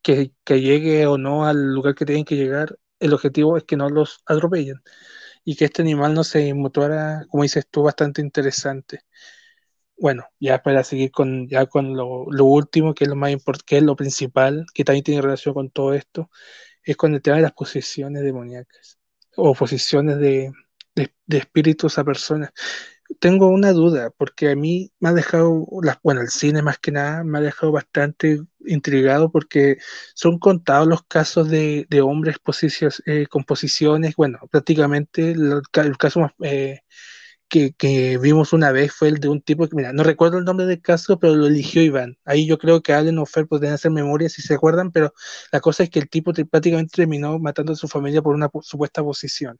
Que, 0.00 0.32
que 0.44 0.62
llegue 0.62 1.06
o 1.06 1.18
no 1.18 1.44
al 1.44 1.74
lugar 1.74 1.94
que 1.94 2.06
tienen 2.06 2.24
que 2.24 2.36
llegar, 2.36 2.78
el 3.00 3.12
objetivo 3.12 3.58
es 3.58 3.64
que 3.64 3.76
no 3.76 3.90
los 3.90 4.22
atropellen 4.24 4.82
y 5.48 5.56
que 5.56 5.64
este 5.66 5.82
animal 5.82 6.12
no 6.14 6.24
se 6.24 6.52
mutuara, 6.54 7.24
como 7.30 7.42
dices 7.42 7.66
tú, 7.70 7.82
bastante 7.84 8.20
interesante 8.20 9.00
bueno, 9.98 10.24
ya 10.40 10.62
para 10.62 10.84
seguir 10.84 11.10
con, 11.10 11.48
ya 11.48 11.66
con 11.66 11.96
lo, 11.96 12.44
último, 12.44 12.94
que 12.94 13.04
es 13.04 13.10
lo 13.10 13.16
más 13.16 13.30
importante, 13.30 13.80
lo 13.80 13.96
principal, 13.96 14.66
que 14.74 14.84
también 14.84 15.04
tiene 15.04 15.22
relación 15.22 15.54
con 15.54 15.70
todo 15.70 15.94
esto, 15.94 16.30
es 16.82 16.96
con 16.96 17.14
el 17.14 17.22
tema 17.22 17.36
de 17.36 17.42
las 17.42 17.52
posesiones 17.52 18.22
demoníacas 18.22 18.98
o 19.36 19.54
posesiones 19.54 20.18
de, 20.18 20.52
espíritus 21.28 21.98
a 21.98 22.04
personas. 22.04 22.50
Tengo 23.20 23.48
una 23.48 23.72
duda, 23.72 24.10
porque 24.16 24.50
a 24.50 24.56
mí 24.56 24.92
me 25.00 25.08
ha 25.08 25.12
dejado, 25.12 25.66
bueno, 26.02 26.20
el 26.20 26.28
cine 26.28 26.62
más 26.62 26.78
que 26.78 26.92
nada, 26.92 27.24
me 27.24 27.38
ha 27.38 27.40
dejado 27.40 27.72
bastante 27.72 28.40
intrigado 28.66 29.32
porque 29.32 29.78
son 30.14 30.38
contados 30.38 30.86
los 30.86 31.02
casos 31.04 31.48
de, 31.48 31.86
hombres 32.02 32.36
eh, 33.06 33.26
con 33.28 33.44
posiciones, 33.44 34.14
bueno, 34.16 34.38
prácticamente 34.50 35.32
el, 35.32 35.62
caso 35.98 36.20
más... 36.20 36.32
Eh, 36.42 36.80
que, 37.48 38.18
vimos 38.20 38.52
una 38.52 38.72
vez 38.72 38.92
fue 38.92 39.08
el 39.08 39.18
de 39.20 39.28
un 39.28 39.40
tipo 39.42 39.66
que, 39.68 39.76
mira, 39.76 39.92
no 39.92 40.02
recuerdo 40.02 40.38
el 40.38 40.44
nombre 40.44 40.66
del 40.66 40.80
caso, 40.82 41.18
pero 41.18 41.34
lo 41.34 41.46
eligió 41.46 41.82
Iván. 41.82 42.18
Ahí 42.24 42.46
yo 42.46 42.58
creo 42.58 42.82
que 42.82 42.92
Allen 42.92 43.18
o 43.18 43.26
Fer 43.26 43.46
podrían 43.46 43.74
hacer 43.74 43.90
memoria 43.90 44.28
si 44.28 44.42
se 44.42 44.54
acuerdan, 44.54 44.92
pero 44.92 45.14
la 45.52 45.60
cosa 45.60 45.82
es 45.84 45.90
que 45.90 45.98
el 45.98 46.08
tipo 46.08 46.32
prácticamente 46.32 46.92
terminó 46.96 47.38
matando 47.38 47.72
a 47.72 47.76
su 47.76 47.88
familia 47.88 48.22
por 48.22 48.34
una 48.34 48.50
supuesta 48.62 49.02
posición. 49.02 49.58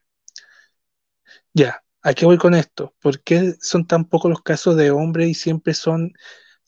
Ya, 1.55 1.83
¿a 2.03 2.15
qué 2.15 2.27
voy 2.27 2.39
con 2.39 2.55
esto? 2.55 2.95
¿Por 3.01 3.23
qué 3.23 3.55
son 3.61 3.87
tan 3.87 4.05
pocos 4.07 4.31
los 4.31 4.43
casos 4.43 4.77
de 4.77 4.91
hombres 4.91 5.29
y 5.29 5.35
siempre 5.35 5.75
son 5.75 6.13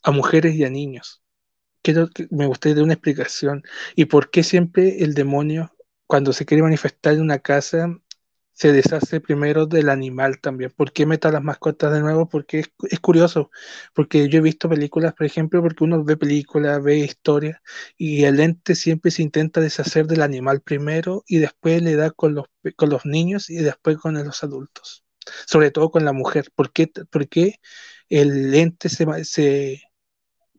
a 0.03 0.11
mujeres 0.11 0.55
y 0.55 0.63
a 0.63 0.69
niños? 0.69 1.21
Quiero 1.83 2.09
que 2.09 2.27
me 2.31 2.47
gustaría 2.47 2.83
una 2.83 2.93
explicación. 2.93 3.63
¿Y 3.95 4.05
por 4.05 4.31
qué 4.31 4.43
siempre 4.43 5.03
el 5.03 5.13
demonio, 5.13 5.71
cuando 6.07 6.33
se 6.33 6.45
quiere 6.45 6.63
manifestar 6.63 7.13
en 7.13 7.21
una 7.21 7.39
casa, 7.39 7.89
se 8.61 8.73
deshace 8.73 9.19
primero 9.19 9.65
del 9.65 9.89
animal 9.89 10.39
también. 10.39 10.71
¿Por 10.71 10.91
qué 10.93 11.07
meta 11.07 11.31
las 11.31 11.43
mascotas 11.43 11.91
de 11.93 11.99
nuevo? 12.01 12.29
Porque 12.29 12.59
es, 12.59 12.99
curioso, 12.99 13.49
porque 13.95 14.29
yo 14.29 14.37
he 14.37 14.41
visto 14.41 14.69
películas, 14.69 15.13
por 15.15 15.25
ejemplo, 15.25 15.63
porque 15.63 15.83
uno 15.83 16.03
ve 16.03 16.15
películas, 16.15 16.83
ve 16.83 16.97
historias, 16.99 17.59
y 17.97 18.23
el 18.25 18.39
ente 18.39 18.75
siempre 18.75 19.09
se 19.09 19.23
intenta 19.23 19.61
deshacer 19.61 20.05
del 20.05 20.21
animal 20.21 20.61
primero 20.61 21.23
y 21.27 21.39
después 21.39 21.81
le 21.81 21.95
da 21.95 22.11
con 22.11 22.35
los, 22.35 22.45
con 22.75 22.89
los 22.91 23.03
niños 23.05 23.49
y 23.49 23.55
después 23.55 23.97
con 23.97 24.13
los 24.23 24.43
adultos, 24.43 25.03
sobre 25.45 25.71
todo 25.71 25.91
con 25.91 26.05
la 26.05 26.13
mujer. 26.13 26.51
¿Por 26.55 26.71
qué, 26.71 26.91
el 28.09 28.53
ente 28.53 28.89
se, 28.89 29.05
se 29.23 29.81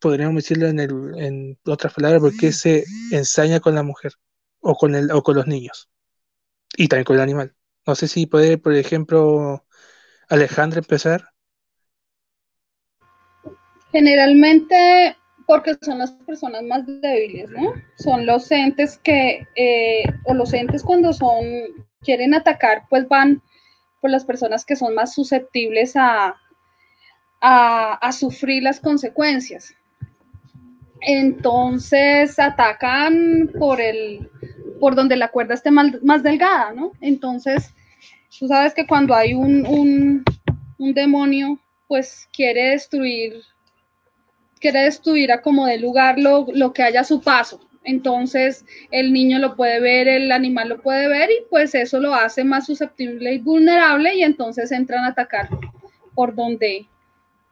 podríamos 0.01 0.37
decirlo 0.37 0.69
en, 0.69 0.81
en 0.81 1.59
otras 1.65 1.95
palabras, 1.95 2.21
por 2.21 2.37
qué 2.37 2.53
se 2.53 2.85
ensaña 3.11 3.61
con 3.61 3.75
la 3.75 3.83
mujer 3.83 4.13
o 4.61 4.75
con, 4.75 4.95
el, 4.95 5.11
o 5.11 5.23
con 5.23 5.37
los 5.37 5.47
niños? 5.47 5.89
Y 6.77 6.89
también 6.89 7.05
con 7.05 7.17
el 7.17 7.23
animal. 7.23 7.55
No 7.87 7.95
sé 7.95 8.09
si 8.09 8.27
puede, 8.27 8.59
por 8.59 8.75
ejemplo, 8.75 9.65
Alejandra 10.29 10.79
empezar. 10.79 11.29
Generalmente 13.91 15.17
porque 15.47 15.77
son 15.83 15.99
las 15.99 16.13
personas 16.13 16.63
más 16.63 16.87
débiles, 16.87 17.51
¿no? 17.51 17.75
Son 17.99 18.25
los 18.25 18.51
entes 18.51 18.99
que, 19.03 19.47
eh, 19.57 20.05
o 20.25 20.35
los 20.35 20.53
entes 20.53 20.83
cuando 20.83 21.13
son, 21.13 21.45
quieren 22.01 22.35
atacar, 22.35 22.85
pues 22.89 23.07
van 23.09 23.43
por 24.03 24.11
las 24.11 24.25
personas 24.25 24.67
que 24.67 24.75
son 24.75 24.97
más 24.97 25.15
susceptibles 25.15 25.95
a, 25.95 26.37
a, 27.41 28.13
sufrir 28.13 28.65
las 28.65 28.81
consecuencias. 28.81 29.75
Entonces 31.01 32.39
atacan 32.39 33.51
por 33.59 33.81
el, 33.81 34.29
por 34.81 34.97
donde 34.97 35.17
la 35.17 35.29
cuerda 35.29 35.55
esté 35.55 35.71
más, 35.71 36.23
delgada, 36.25 36.73
¿no? 36.73 36.93
Entonces, 37.01 37.73
tú 38.39 38.49
sabes 38.49 38.75
que 38.75 38.89
cuando 38.89 39.15
hay 39.15 39.35
un, 39.35 40.25
demonio, 40.79 41.61
pues 41.87 42.29
quiere 42.33 42.71
destruir, 42.71 43.41
quiere 44.59 44.81
destruir 44.81 45.31
a 45.31 45.43
como 45.43 45.67
de 45.67 45.79
lugar 45.79 46.19
lo, 46.19 46.47
lo 46.53 46.73
que 46.73 46.83
haya 46.83 47.03
a 47.03 47.05
su 47.05 47.21
paso. 47.21 47.61
Entonces, 47.85 48.65
el 48.91 49.13
niño 49.13 49.39
lo 49.39 49.57
puede 49.57 49.81
ver, 49.81 50.09
el 50.09 50.31
animal 50.31 50.69
lo 50.69 50.81
puede 50.81 51.09
ver 51.09 51.31
y 51.31 51.45
pues 51.51 51.75
eso 51.75 51.99
lo 51.99 52.15
hace 52.15 52.45
más 52.45 52.67
susceptible 52.67 53.35
y 53.35 53.39
vulnerable 53.39 54.15
y 54.15 54.23
entonces 54.23 54.71
entran 54.71 55.05
a 55.05 55.09
atacar 55.09 55.49
por 56.15 56.35
donde 56.35 56.87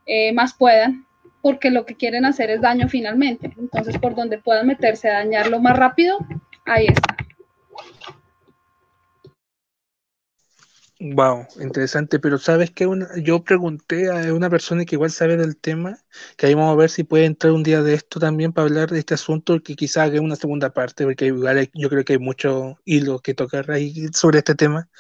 eh, 0.07 0.33
más 0.33 0.55
puedan 0.55 1.07
porque 1.43 1.71
lo 1.71 1.87
que 1.87 1.95
quieren 1.95 2.25
hacer 2.25 2.51
es 2.51 2.61
daño 2.61 2.89
finalmente. 2.89 3.53
Entonces, 3.59 3.99
por 3.99 4.15
donde 4.15 4.39
puedan 4.39 4.67
meterse 4.67 5.09
a 5.09 5.15
dañarlo 5.15 5.59
más 5.61 5.77
rápido, 5.77 6.19
ahí 6.65 6.87
está. 6.87 7.17
Wow, 11.03 11.47
interesante, 11.61 12.19
pero 12.19 12.37
sabes 12.37 12.71
que 12.73 12.87
yo 13.23 13.43
pregunté 13.43 14.11
a 14.11 14.35
una 14.35 14.51
persona 14.51 14.85
que 14.85 14.97
igual 14.97 15.11
sabe 15.11 15.39
del 15.39 15.57
tema, 15.57 15.99
que 16.37 16.45
ahí 16.45 16.53
vamos 16.53 16.75
a 16.75 16.77
ver 16.77 16.91
si 16.91 17.05
puede 17.05 17.25
entrar 17.25 17.55
un 17.55 17.63
día 17.63 17.83
de 17.83 17.95
esto 17.95 18.21
también 18.21 18.53
para 18.53 18.67
hablar 18.69 18.91
de 18.91 18.99
este 18.99 19.15
asunto, 19.15 19.63
que 19.63 19.77
quizás 19.77 20.09
haga 20.09 20.21
una 20.21 20.37
segunda 20.37 20.75
parte, 20.75 21.05
porque 21.05 21.25
igual 21.27 21.71
yo 21.73 21.89
creo 21.89 22.05
que 22.05 22.13
hay 22.15 22.19
mucho 22.19 22.79
hilo 22.85 23.19
que 23.21 23.33
tocar 23.33 23.71
ahí 23.71 24.09
sobre 24.13 24.39
este 24.41 24.55
tema, 24.55 24.91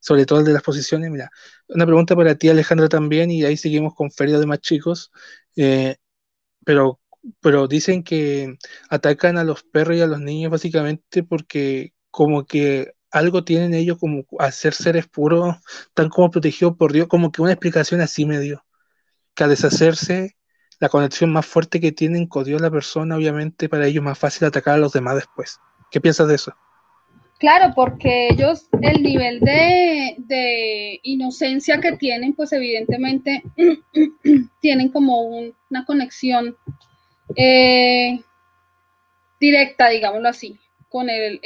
sobre 0.00 0.26
todo 0.26 0.40
el 0.40 0.46
de 0.46 0.52
las 0.54 0.62
posiciones. 0.62 1.10
Mira, 1.10 1.30
una 1.68 1.86
pregunta 1.86 2.16
para 2.16 2.34
ti 2.36 2.48
Alejandra 2.50 2.88
también, 2.88 3.30
y 3.30 3.44
ahí 3.44 3.56
seguimos 3.56 3.94
con 3.94 4.10
Feria 4.10 4.38
de 4.38 4.46
más 4.46 4.60
chicos, 4.60 5.12
eh, 5.56 5.96
pero, 6.64 7.00
pero 7.40 7.68
dicen 7.68 8.02
que 8.02 8.56
atacan 8.90 9.38
a 9.38 9.44
los 9.44 9.62
perros 9.64 9.96
y 9.96 10.00
a 10.02 10.06
los 10.06 10.20
niños 10.20 10.50
básicamente 10.52 11.22
porque 11.22 11.94
como 12.10 12.44
que 12.46 12.94
algo 13.10 13.44
tienen 13.44 13.74
ellos 13.74 13.98
como 13.98 14.24
hacer 14.38 14.72
seres 14.74 15.06
puros, 15.06 15.56
tan 15.94 16.08
como 16.08 16.30
protegidos 16.30 16.76
por 16.76 16.92
Dios, 16.92 17.08
como 17.08 17.32
que 17.32 17.42
una 17.42 17.52
explicación 17.52 18.00
así 18.00 18.24
me 18.24 18.38
dio. 18.38 18.64
Que 19.34 19.44
al 19.44 19.50
deshacerse, 19.50 20.36
la 20.78 20.88
conexión 20.88 21.32
más 21.32 21.46
fuerte 21.46 21.80
que 21.80 21.92
tienen 21.92 22.26
con 22.26 22.44
Dios 22.44 22.60
la 22.60 22.70
persona, 22.70 23.16
obviamente 23.16 23.68
para 23.68 23.86
ellos 23.86 24.02
es 24.02 24.04
más 24.04 24.18
fácil 24.18 24.46
atacar 24.46 24.74
a 24.74 24.78
los 24.78 24.92
demás 24.92 25.16
después. 25.16 25.58
¿Qué 25.90 26.00
piensas 26.00 26.28
de 26.28 26.36
eso? 26.36 26.54
Claro, 27.38 27.72
porque 27.74 28.28
ellos, 28.28 28.68
el 28.82 29.02
nivel 29.02 29.40
de, 29.40 31.00
inocencia 31.02 31.80
que 31.80 31.92
tienen, 31.92 32.34
pues 32.34 32.52
evidentemente 32.52 33.42
tienen 34.60 34.90
como 34.90 35.22
una 35.22 35.84
conexión 35.86 36.56
eh, 37.34 38.20
directa, 39.40 39.88
digámoslo 39.88 40.28
así 40.28 40.58
con 40.90 41.08
el, 41.08 41.40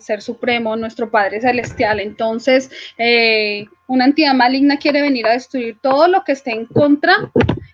ser 0.00 0.22
supremo, 0.22 0.74
nuestro 0.74 1.10
Padre 1.10 1.40
Celestial. 1.40 2.00
Entonces, 2.00 2.70
eh, 2.98 3.66
una 3.86 4.06
entidad 4.06 4.34
maligna 4.34 4.78
quiere 4.78 5.02
venir 5.02 5.26
a 5.26 5.32
destruir 5.32 5.78
todo 5.80 6.08
lo 6.08 6.24
que 6.24 6.32
esté 6.32 6.52
en 6.52 6.66
contra 6.66 7.14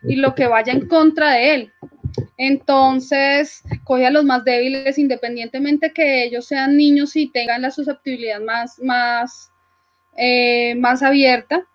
y 0.02 0.16
lo 0.16 0.34
que 0.34 0.46
vaya 0.46 0.72
en 0.72 0.88
contra 0.88 1.32
de 1.32 1.54
él. 1.54 1.72
Entonces, 2.36 3.62
coge 3.84 4.06
a 4.06 4.10
los 4.10 4.24
más 4.24 4.44
débiles, 4.44 4.98
independientemente 4.98 5.92
que 5.92 6.24
ellos 6.24 6.46
sean 6.46 6.76
niños 6.76 7.14
y 7.14 7.28
tengan 7.28 7.62
la 7.62 7.70
susceptibilidad 7.70 8.40
más, 8.40 8.78
más, 8.80 9.50
eh, 10.16 10.74
más 10.74 11.02
abierta, 11.02 11.66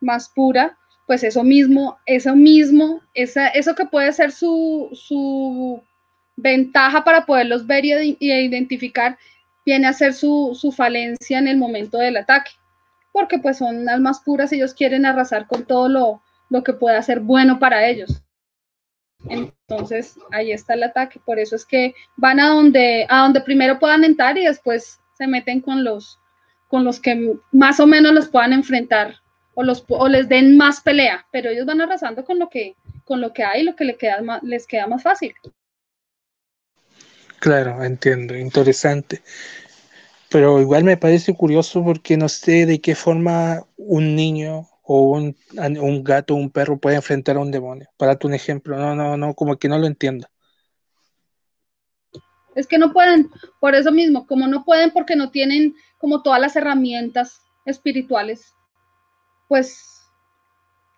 más 0.00 0.30
pura, 0.30 0.78
pues 1.06 1.22
eso 1.22 1.44
mismo, 1.44 1.98
eso 2.06 2.34
mismo, 2.34 3.02
esa, 3.12 3.48
eso 3.48 3.74
que 3.74 3.84
puede 3.84 4.12
ser 4.12 4.32
su, 4.32 4.88
su 4.92 5.82
ventaja 6.40 7.04
para 7.04 7.26
poderlos 7.26 7.66
ver 7.66 7.84
y, 7.84 8.16
identificar 8.20 9.18
viene 9.64 9.86
a 9.86 9.92
ser 9.92 10.14
su, 10.14 10.56
su, 10.58 10.72
falencia 10.72 11.38
en 11.38 11.48
el 11.48 11.56
momento 11.56 11.98
del 11.98 12.16
ataque, 12.16 12.52
porque 13.12 13.38
pues 13.38 13.58
son 13.58 13.88
almas 13.88 14.20
puras 14.20 14.52
y 14.52 14.56
ellos 14.56 14.74
quieren 14.74 15.06
arrasar 15.06 15.46
con 15.46 15.64
todo 15.64 15.88
lo, 15.88 16.22
lo 16.48 16.62
que 16.62 16.72
pueda 16.72 17.00
ser 17.02 17.20
bueno 17.20 17.58
para 17.58 17.86
ellos. 17.86 18.22
Entonces, 19.28 20.18
ahí 20.32 20.52
está 20.52 20.74
el 20.74 20.82
ataque. 20.82 21.20
Por 21.24 21.38
eso 21.38 21.56
es 21.56 21.64
que 21.64 21.94
van 22.16 22.40
a 22.40 22.48
donde, 22.48 23.06
a 23.08 23.22
donde 23.22 23.40
primero 23.40 23.78
puedan 23.78 24.04
entrar 24.04 24.38
y 24.38 24.44
después 24.44 24.98
se 25.14 25.26
meten 25.26 25.60
con 25.60 25.84
los, 25.84 26.18
con 26.68 26.84
los 26.84 27.00
que 27.00 27.36
más 27.52 27.80
o 27.80 27.86
menos 27.86 28.12
los 28.12 28.28
puedan 28.28 28.52
enfrentar 28.52 29.16
o, 29.54 29.62
los, 29.62 29.84
o 29.88 30.08
les 30.08 30.28
den 30.28 30.56
más 30.56 30.80
pelea. 30.80 31.26
Pero 31.30 31.50
ellos 31.50 31.66
van 31.66 31.80
arrasando 31.80 32.24
con 32.24 32.38
lo 32.38 32.48
que, 32.48 32.74
con 33.04 33.20
lo 33.20 33.32
que 33.32 33.44
hay, 33.44 33.62
lo 33.62 33.76
que 33.76 33.84
les 33.84 33.98
queda 33.98 34.40
les 34.42 34.66
queda 34.66 34.86
más 34.86 35.02
fácil. 35.02 35.34
Claro, 37.40 37.82
entiendo, 37.82 38.36
interesante. 38.36 39.22
Pero 40.30 40.60
igual 40.60 40.84
me 40.84 40.98
parece 40.98 41.34
curioso 41.34 41.82
porque 41.82 42.16
no 42.16 42.28
sé 42.28 42.66
de 42.66 42.80
qué 42.80 42.94
forma 42.94 43.64
un 43.76 44.14
niño 44.14 44.68
o 44.82 45.12
un, 45.12 45.36
un 45.56 46.04
gato 46.04 46.34
o 46.34 46.36
un 46.36 46.50
perro 46.50 46.78
puede 46.78 46.96
enfrentar 46.96 47.36
a 47.36 47.40
un 47.40 47.50
demonio. 47.50 47.88
Para 47.96 48.16
tu 48.16 48.28
ejemplo, 48.28 48.76
no, 48.76 48.94
no, 48.94 49.16
no, 49.16 49.34
como 49.34 49.56
que 49.56 49.68
no 49.68 49.78
lo 49.78 49.86
entiendo. 49.86 50.28
Es 52.54 52.66
que 52.66 52.78
no 52.78 52.92
pueden, 52.92 53.30
por 53.58 53.74
eso 53.74 53.90
mismo, 53.90 54.26
como 54.26 54.46
no 54.46 54.64
pueden 54.64 54.90
porque 54.90 55.16
no 55.16 55.30
tienen 55.30 55.74
como 55.98 56.22
todas 56.22 56.40
las 56.40 56.54
herramientas 56.56 57.40
espirituales, 57.64 58.54
pues 59.48 59.99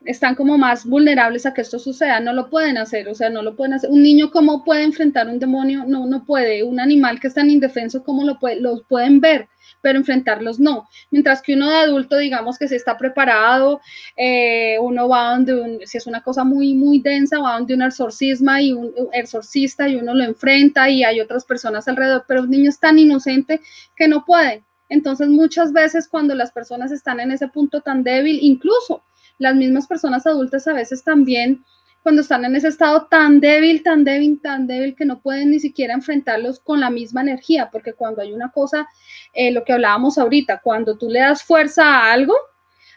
están 0.05 0.35
como 0.35 0.59
más 0.59 0.85
vulnerables 0.85 1.47
a 1.47 1.55
que 1.55 1.61
esto 1.61 1.79
suceda, 1.79 2.21
no 2.21 2.33
lo 2.33 2.51
pueden 2.51 2.79
hacer, 2.79 3.09
o 3.09 3.15
sea, 3.15 3.31
no 3.31 3.43
lo 3.43 3.57
pueden 3.57 3.75
hacer. 3.75 3.91
Un 3.91 4.03
niño, 4.03 4.31
¿cómo 4.31 4.65
puede 4.65 4.83
enfrentar 4.83 5.29
un 5.29 5.39
demonio? 5.39 5.85
No, 5.87 6.07
no 6.07 6.25
puede. 6.25 6.63
Un 6.63 6.81
animal 6.81 7.21
que 7.21 7.29
es 7.29 7.35
tan 7.35 7.51
indefenso, 7.51 8.03
¿cómo 8.03 8.25
lo 8.25 8.39
puede? 8.39 8.61
Los 8.61 8.83
pueden 8.85 9.21
ver, 9.21 9.49
pero 9.81 9.99
enfrentarlos 9.99 10.59
no. 10.59 10.89
Mientras 11.11 11.43
que 11.43 11.55
uno 11.55 11.69
de 11.69 11.77
adulto, 11.77 12.19
digamos 12.19 12.59
que 12.59 12.69
se 12.69 12.77
está 12.77 12.97
preparado, 12.97 13.81
eh, 14.17 14.79
uno 14.81 15.09
va 15.09 15.31
donde, 15.31 15.55
un, 15.55 15.79
si 15.85 15.99
es 15.99 16.07
una 16.07 16.23
cosa 16.23 16.45
muy, 16.45 16.75
muy 16.75 17.01
densa, 17.01 17.41
va 17.41 17.55
donde 17.55 17.75
un 17.75 17.83
exorcisma 17.83 18.61
y 18.63 18.73
un 18.73 18.93
exorcista 19.13 19.89
y 19.89 19.97
uno 19.97 20.15
lo 20.15 20.25
enfrenta 20.25 20.89
y 20.89 21.05
hay 21.05 21.21
otras 21.21 21.45
personas 21.45 21.87
alrededor, 21.89 22.25
pero 22.27 22.43
un 22.43 22.51
niño 22.51 22.71
es 22.71 22.81
tan 22.81 22.99
inocente 22.99 23.61
que 23.97 24.09
no 24.09 24.25
puede. 24.25 24.65
Entonces, 24.89 25.29
muchas 25.29 25.73
veces 25.73 26.07
cuando 26.07 26.35
las 26.35 26.53
personas 26.53 26.93
están 26.93 27.19
en 27.19 27.33
ese 27.33 27.49
punto 27.49 27.81
tan 27.81 28.03
débil, 28.03 28.39
incluso 28.43 29.03
las 29.43 29.57
mismas 29.57 29.87
personas 29.87 30.27
adultas 30.27 30.67
a 30.69 30.73
veces 30.73 31.03
también 31.05 31.65
cuando 32.03 32.23
están 32.23 32.45
en 32.45 32.57
ese 32.57 32.69
estado 32.69 33.07
tan 33.07 33.41
débil, 33.41 33.83
tan 33.83 34.05
débil, 34.05 34.41
tan 34.41 34.67
débil 34.67 34.97
que 34.97 35.05
no 35.05 35.21
pueden 35.21 35.51
ni 35.51 35.61
siquiera 35.61 35.95
enfrentarlos 35.95 36.59
con 36.59 36.81
la 36.81 36.91
misma 36.91 37.21
energía, 37.21 37.69
porque 37.71 37.93
cuando 37.93 38.23
hay 38.23 38.33
una 38.33 38.51
cosa, 38.51 38.89
eh, 39.33 39.53
lo 39.53 39.65
que 39.65 39.73
hablábamos 39.73 40.19
ahorita, 40.19 40.61
cuando 40.63 40.97
tú 40.97 41.09
le 41.09 41.21
das 41.21 41.45
fuerza 41.45 41.85
a 41.85 42.13
algo, 42.13 42.35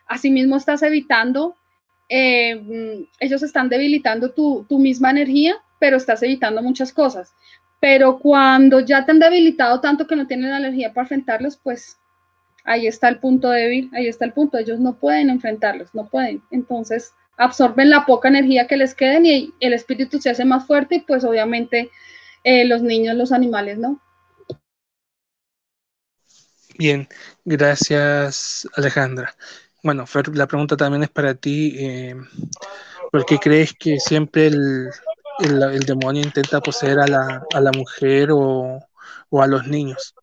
asimismo 0.08 0.56
estás 0.56 0.82
evitando, 0.82 1.56
eh, 2.10 2.56
mm, 2.56 3.08
ellos 3.20 3.44
están 3.44 3.70
debilitando 3.70 4.32
tu, 4.32 4.66
tu 4.68 4.80
misma 4.80 5.12
energía, 5.12 5.56
pero 5.80 5.98
estás 5.98 6.24
evitando 6.24 6.64
muchas 6.64 6.92
cosas. 6.92 7.34
Pero 7.80 8.18
cuando 8.18 8.80
ya 8.80 9.06
te 9.06 9.12
han 9.12 9.20
debilitado 9.20 9.82
tanto 9.82 10.08
que 10.08 10.16
no 10.16 10.26
tienen 10.26 10.50
la 10.50 10.58
energía 10.58 10.94
para 10.94 11.04
enfrentarlos, 11.04 11.58
pues 11.58 12.00
ahí 12.66 12.88
está 12.88 13.08
el 13.08 13.20
punto 13.20 13.50
débil, 13.50 13.90
ahí 13.94 14.08
está 14.08 14.26
el 14.26 14.34
punto, 14.34 14.58
ellos 14.58 14.80
no 14.80 15.00
pueden 15.00 15.30
enfrentarlos, 15.30 15.94
no 15.94 16.10
pueden. 16.10 16.42
Entonces 16.52 17.14
absorben 17.38 17.90
la 17.90 18.06
poca 18.06 18.28
energía 18.28 18.68
que 18.68 18.78
les 18.78 18.96
queden 18.96 19.26
y 19.26 19.54
el 19.60 19.74
espíritu 19.74 20.20
se 20.20 20.32
hace 20.32 20.46
más 20.46 20.66
fuerte 20.66 20.96
y 20.96 21.00
pues 21.02 21.24
obviamente 21.24 21.92
eh, 22.44 22.66
los 22.66 22.82
niños, 22.82 23.16
los 23.16 23.32
animales, 23.32 23.78
¿no? 23.78 24.02
Bien, 26.78 27.08
gracias 27.46 28.68
Alejandra. 28.76 29.34
Bueno, 29.84 30.06
la 30.34 30.48
pregunta 30.48 30.76
también 30.76 31.04
es 31.04 31.10
para 31.10 31.36
ti. 31.36 31.76
Eh, 31.78 32.16
¿Por 33.12 33.26
qué 33.26 33.38
crees 33.38 33.74
que 33.74 34.00
siempre 34.00 34.48
el, 34.48 34.90
demonio 35.86 36.24
intenta 36.24 36.60
poseer 36.60 37.00
a 37.00 37.08
la, 37.08 37.72
mujer 37.72 38.30
o 38.32 38.82
a 39.32 39.48
los 39.48 39.68
niños? 39.68 40.16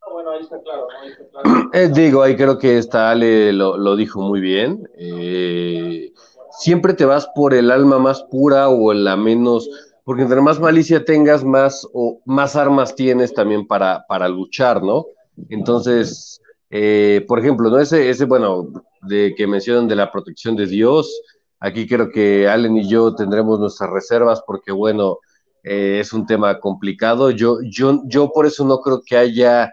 Eh, 1.72 1.88
digo, 1.92 2.22
ahí 2.22 2.36
creo 2.36 2.58
que 2.58 2.78
esta 2.78 3.10
Ale 3.10 3.52
lo, 3.52 3.96
dijo 3.96 4.20
muy 4.20 4.40
bien. 4.40 4.88
Eh, 4.98 6.12
siempre 6.50 6.92
te 6.94 7.04
vas 7.04 7.28
por 7.34 7.54
el 7.54 7.70
alma 7.70 7.98
más 7.98 8.22
pura 8.24 8.68
o 8.68 8.92
la 8.92 9.16
menos, 9.16 9.70
porque 10.04 10.22
entre 10.22 10.40
más 10.40 10.60
malicia 10.60 11.04
tengas, 11.04 11.44
más, 11.44 11.86
o, 11.94 12.20
más 12.26 12.56
armas 12.56 12.94
tienes 12.94 13.32
también 13.32 13.66
para, 13.66 14.04
para 14.06 14.28
luchar, 14.28 14.82
¿no? 14.82 15.06
Entonces, 15.48 16.42
eh, 16.70 17.24
por 17.26 17.38
ejemplo, 17.38 17.70
¿no? 17.70 17.78
Ese, 17.78 18.10
ese, 18.10 18.26
bueno, 18.26 18.68
de 19.02 19.34
que 19.34 19.46
mencionan 19.46 19.88
de 19.88 19.96
la 19.96 20.12
protección 20.12 20.56
de 20.56 20.66
Dios, 20.66 21.22
aquí 21.58 21.86
creo 21.88 22.10
que 22.10 22.48
Allen 22.48 22.76
y 22.76 22.88
yo 22.88 23.14
tendremos 23.14 23.58
nuestras 23.58 23.88
reservas 23.90 24.42
porque, 24.46 24.72
bueno, 24.72 25.18
es 25.62 26.12
un 26.12 26.26
tema 26.26 26.58
complicado. 26.58 27.30
Yo, 27.30 27.58
yo, 27.62 28.02
yo 28.06 28.30
por 28.32 28.46
eso 28.46 28.64
no 28.64 28.80
creo 28.80 29.00
que 29.06 29.16
haya 29.16 29.72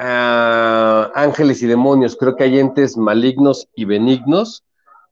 ángeles 0.00 1.62
y 1.62 1.66
demonios, 1.66 2.16
creo 2.16 2.36
que 2.36 2.44
hay 2.44 2.58
entes 2.58 2.96
malignos 2.96 3.68
y 3.74 3.84
benignos. 3.84 4.64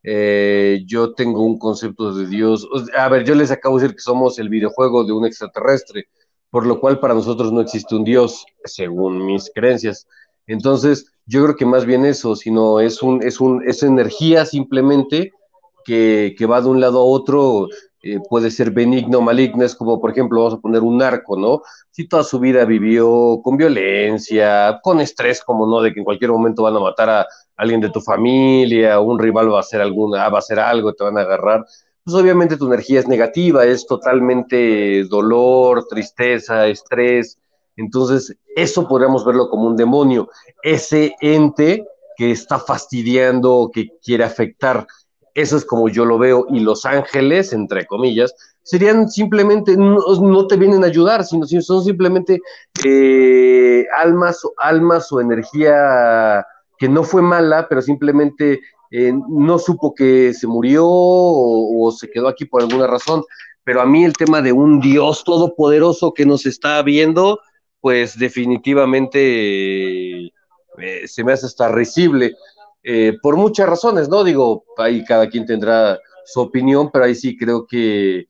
Eh, 0.03 0.83
yo 0.87 1.13
tengo 1.13 1.45
un 1.45 1.59
concepto 1.59 2.15
de 2.15 2.27
Dios. 2.27 2.67
A 2.97 3.09
ver, 3.09 3.25
yo 3.25 3.35
les 3.35 3.51
acabo 3.51 3.77
de 3.77 3.83
decir 3.83 3.97
que 3.97 4.03
somos 4.03 4.39
el 4.39 4.49
videojuego 4.49 5.05
de 5.05 5.13
un 5.13 5.27
extraterrestre, 5.27 6.09
por 6.51 6.67
lo 6.67 6.81
cual 6.81 7.01
para 7.01 7.15
nosotros 7.15 7.53
no 7.53 7.61
existe 7.61 7.95
un 7.95 8.05
Dios, 8.05 8.47
según 8.65 9.27
mis 9.27 9.51
creencias. 9.55 10.07
Entonces, 10.47 11.13
yo 11.27 11.45
creo 11.45 11.57
que 11.57 11.67
más 11.67 11.85
bien 11.85 12.07
eso, 12.07 12.35
sino 12.37 12.81
es 12.81 13.03
un, 13.03 13.23
es 13.23 13.41
un, 13.41 13.69
es 13.69 13.83
energía 13.83 14.47
simplemente 14.47 15.33
que, 15.85 16.35
que 16.39 16.47
va 16.47 16.63
de 16.63 16.69
un 16.69 16.81
lado 16.81 17.01
a 17.01 17.05
otro 17.05 17.69
eh, 18.03 18.19
puede 18.29 18.51
ser 18.51 18.71
benigno 18.71 19.19
o 19.19 19.23
maligno, 19.23 19.65
es 19.65 19.75
como, 19.75 20.01
por 20.01 20.13
ejemplo, 20.13 20.41
vamos 20.41 20.59
a 20.59 20.61
poner 20.61 20.83
un 20.83 20.99
narco, 20.99 21.37
¿no? 21.37 21.63
Si 21.91 22.07
toda 22.07 22.23
su 22.23 22.39
vida 22.39 22.65
vivió 22.65 23.41
con 23.43 23.57
violencia, 23.57 24.79
con 24.83 25.01
estrés, 25.01 25.43
como 25.43 25.67
no, 25.67 25.81
de 25.81 25.93
que 25.93 26.01
en 26.01 26.05
cualquier 26.05 26.31
momento 26.31 26.63
van 26.63 26.77
a 26.77 26.81
matar 26.81 27.11
a 27.11 27.27
alguien 27.57 27.81
de 27.81 27.91
tu 27.91 28.01
familia, 28.01 29.01
un 29.01 29.19
rival 29.19 29.53
va 29.53 29.59
a 29.59 29.61
hacer 29.61 29.81
alguna, 29.81 30.29
va 30.29 30.37
a 30.37 30.39
hacer 30.39 30.61
algo, 30.61 30.95
te 30.95 31.03
van 31.03 31.19
a 31.19 31.23
agarrar, 31.23 31.65
pues 32.05 32.23
obviamente 32.23 32.57
tu 32.57 32.67
energía 32.69 33.01
es 33.01 33.07
negativa, 33.09 33.67
es 33.67 33.87
totalmente 33.87 35.05
dolor, 35.05 35.87
tristeza, 35.89 36.67
estrés. 36.67 37.39
Entonces, 37.77 38.35
eso 38.57 38.89
podríamos 38.89 39.27
verlo 39.27 39.51
como 39.51 39.67
un 39.67 39.77
demonio, 39.77 40.31
ese 40.63 41.15
ente 41.21 41.85
que 42.17 42.31
está 42.31 42.59
fastidiando, 42.59 43.71
que 43.73 43.91
quiere 44.03 44.25
afectar. 44.25 44.87
Eso 45.39 45.57
es 45.57 45.65
como 45.65 45.89
yo 45.89 46.05
lo 46.05 46.19
veo. 46.19 46.47
Y 46.51 46.59
los 46.59 46.85
ángeles, 46.85 47.53
entre 47.53 47.87
comillas, 47.87 48.35
serían 48.65 49.09
simplemente, 49.09 49.77
no, 49.77 50.47
te 50.49 50.57
vienen 50.57 50.83
a 50.83 50.89
ayudar, 50.89 51.25
sino, 51.25 51.47
son 51.47 51.85
simplemente 51.85 52.41
eh, 52.85 53.87
almas, 53.97 54.43
almas 54.57 55.13
o 55.13 55.21
energía 55.21 56.45
que 56.77 56.89
no 56.89 57.05
fue 57.05 57.23
mala, 57.23 57.69
pero 57.69 57.81
simplemente 57.83 58.59
eh, 58.91 59.13
no 59.29 59.61
supo 59.61 59.95
que 59.95 60.35
se 60.35 60.49
murió 60.49 60.85
o, 60.85 61.93
se 61.93 62.11
quedó 62.11 62.27
aquí 62.27 62.45
por 62.45 62.63
alguna 62.63 62.89
razón. 62.89 63.23
Pero 63.63 63.81
a 63.81 63.87
mí 63.87 64.05
el 64.05 64.15
tema 64.15 64.43
de 64.43 64.51
un 64.51 64.81
Dios 64.81 65.23
todopoderoso 65.23 66.15
que 66.15 66.27
nos 66.27 66.47
está 66.47 66.83
viendo, 66.83 67.39
pues 67.81 68.19
definitivamente 68.19 70.27
eh, 70.27 71.07
se 71.07 71.23
me 71.23 71.33
hace 71.33 71.47
hasta 71.47 71.69
risible. 71.69 72.35
Eh, 72.91 73.19
por 73.21 73.37
muchas 73.37 73.69
razones, 73.69 74.09
¿no? 74.09 74.25
Digo, 74.25 74.65
ahí 74.79 75.05
cada 75.05 75.29
quien 75.29 75.45
tendrá 75.45 75.99
su 76.25 76.41
opinión, 76.41 76.91
pero 76.91 77.05
ahí 77.05 77.15
sí 77.15 77.37
creo 77.37 77.67
que, 77.67 78.29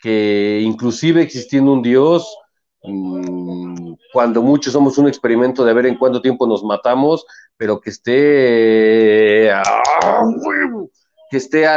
que 0.00 0.58
inclusive 0.64 1.22
existiendo 1.22 1.72
un 1.72 1.80
Dios, 1.80 2.36
mm, 2.82 3.92
cuando 4.12 4.42
muchos 4.42 4.72
somos 4.72 4.98
un 4.98 5.06
experimento 5.06 5.64
de 5.64 5.72
ver 5.74 5.86
en 5.86 5.96
cuánto 5.96 6.20
tiempo 6.20 6.44
nos 6.44 6.64
matamos, 6.64 7.24
pero 7.56 7.80
que 7.80 7.90
esté, 7.90 9.52
¡ah, 9.52 10.24
que 11.30 11.36
esté 11.36 11.68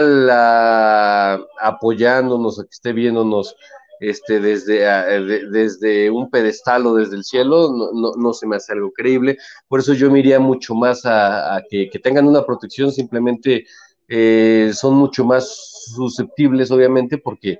apoyándonos, 1.61 2.57
que 2.57 2.67
esté 2.71 2.93
viéndonos 2.93 3.55
este, 4.03 4.41
desde, 4.41 4.83
eh, 4.83 5.47
desde 5.49 6.11
un 6.11 6.29
pedestal 6.29 6.85
o 6.85 6.95
desde 6.95 7.15
el 7.15 7.23
cielo, 7.23 7.71
no, 7.93 8.33
se 8.33 8.45
me 8.45 8.57
hace 8.57 8.73
algo 8.73 8.91
creíble. 8.91 9.37
Por 9.69 9.79
eso 9.79 9.93
yo 9.93 10.11
me 10.11 10.39
mucho 10.39 10.75
más 10.75 11.03
a, 11.05 11.63
que, 11.69 11.89
tengan 12.03 12.27
una 12.27 12.45
protección, 12.45 12.91
simplemente 12.91 13.65
eh, 14.09 14.71
son 14.73 14.95
mucho 14.95 15.23
más 15.23 15.93
susceptibles, 15.95 16.69
obviamente, 16.71 17.17
porque 17.17 17.59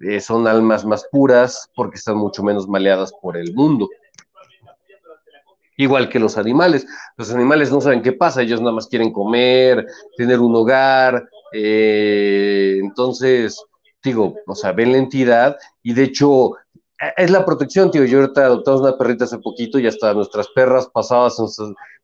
eh, 0.00 0.20
son 0.20 0.48
almas 0.48 0.84
más 0.84 1.06
puras, 1.12 1.70
porque 1.76 1.96
están 1.96 2.16
mucho 2.16 2.42
menos 2.42 2.66
maleadas 2.66 3.12
por 3.22 3.36
el 3.36 3.54
mundo. 3.54 3.88
Igual 5.76 6.08
que 6.08 6.18
los 6.18 6.36
animales. 6.36 6.86
Los 7.16 7.32
animales 7.32 7.70
no 7.70 7.80
saben 7.80 8.02
qué 8.02 8.12
pasa, 8.12 8.42
ellos 8.42 8.60
nada 8.60 8.72
más 8.72 8.88
quieren 8.88 9.12
comer, 9.12 9.86
tener 10.16 10.40
un 10.40 10.56
hogar. 10.56 11.28
entonces, 11.52 13.64
digo, 14.04 14.36
o 14.46 14.54
sea, 14.54 14.72
ven 14.72 14.92
la 14.92 14.98
entidad 14.98 15.56
y 15.82 15.94
de 15.94 16.04
hecho 16.04 16.52
es 17.16 17.30
la 17.30 17.44
protección, 17.44 17.90
tío. 17.90 18.04
Yo 18.04 18.20
ahorita 18.20 18.46
adoptamos 18.46 18.80
una 18.82 18.96
perrita 18.96 19.24
hace 19.24 19.38
poquito 19.38 19.78
y 19.78 19.86
hasta 19.86 20.14
nuestras 20.14 20.48
perras 20.48 20.86
pasadas, 20.86 21.36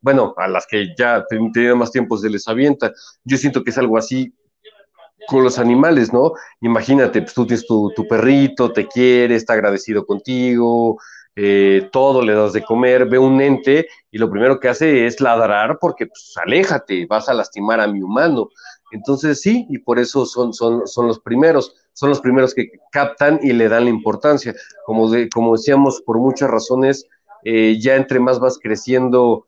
bueno, 0.00 0.34
a 0.36 0.48
las 0.48 0.66
que 0.66 0.94
ya 0.98 1.24
tenían 1.28 1.78
más 1.78 1.92
tiempo 1.92 2.16
se 2.16 2.30
les 2.30 2.46
avienta. 2.48 2.92
Yo 3.24 3.36
siento 3.36 3.62
que 3.62 3.70
es 3.70 3.78
algo 3.78 3.98
así 3.98 4.34
con 5.26 5.44
los 5.44 5.58
animales, 5.58 6.12
¿no? 6.12 6.32
Imagínate, 6.60 7.22
pues 7.22 7.34
tú 7.34 7.46
tienes 7.46 7.66
tu, 7.66 7.92
perrito, 8.08 8.72
te 8.72 8.86
quiere, 8.86 9.36
está 9.36 9.52
agradecido 9.52 10.04
contigo, 10.04 10.98
eh, 11.36 11.88
todo 11.92 12.22
le 12.22 12.34
das 12.34 12.52
de 12.52 12.64
comer, 12.64 13.06
ve 13.06 13.18
un 13.18 13.40
ente 13.40 13.86
y 14.10 14.18
lo 14.18 14.30
primero 14.30 14.58
que 14.58 14.68
hace 14.68 15.06
es 15.06 15.20
ladrar 15.20 15.78
porque, 15.80 16.06
pues, 16.06 16.32
aléjate, 16.36 17.06
vas 17.06 17.28
a 17.28 17.34
lastimar 17.34 17.80
a 17.80 17.86
mi 17.86 18.02
humano. 18.02 18.48
Entonces, 18.92 19.40
sí, 19.40 19.66
y 19.68 19.78
por 19.78 19.98
eso 19.98 20.26
son, 20.26 20.52
son, 20.52 20.86
son 20.86 21.06
los 21.06 21.20
primeros, 21.20 21.74
son 21.92 22.08
los 22.08 22.20
primeros 22.20 22.54
que 22.54 22.70
captan 22.90 23.40
y 23.42 23.52
le 23.52 23.68
dan 23.68 23.84
la 23.84 23.90
importancia. 23.90 24.54
Como, 24.84 25.08
de, 25.10 25.28
como 25.28 25.56
decíamos, 25.56 26.02
por 26.02 26.18
muchas 26.18 26.50
razones, 26.50 27.06
eh, 27.44 27.78
ya 27.80 27.96
entre 27.96 28.20
más 28.20 28.40
vas 28.40 28.58
creciendo, 28.60 29.46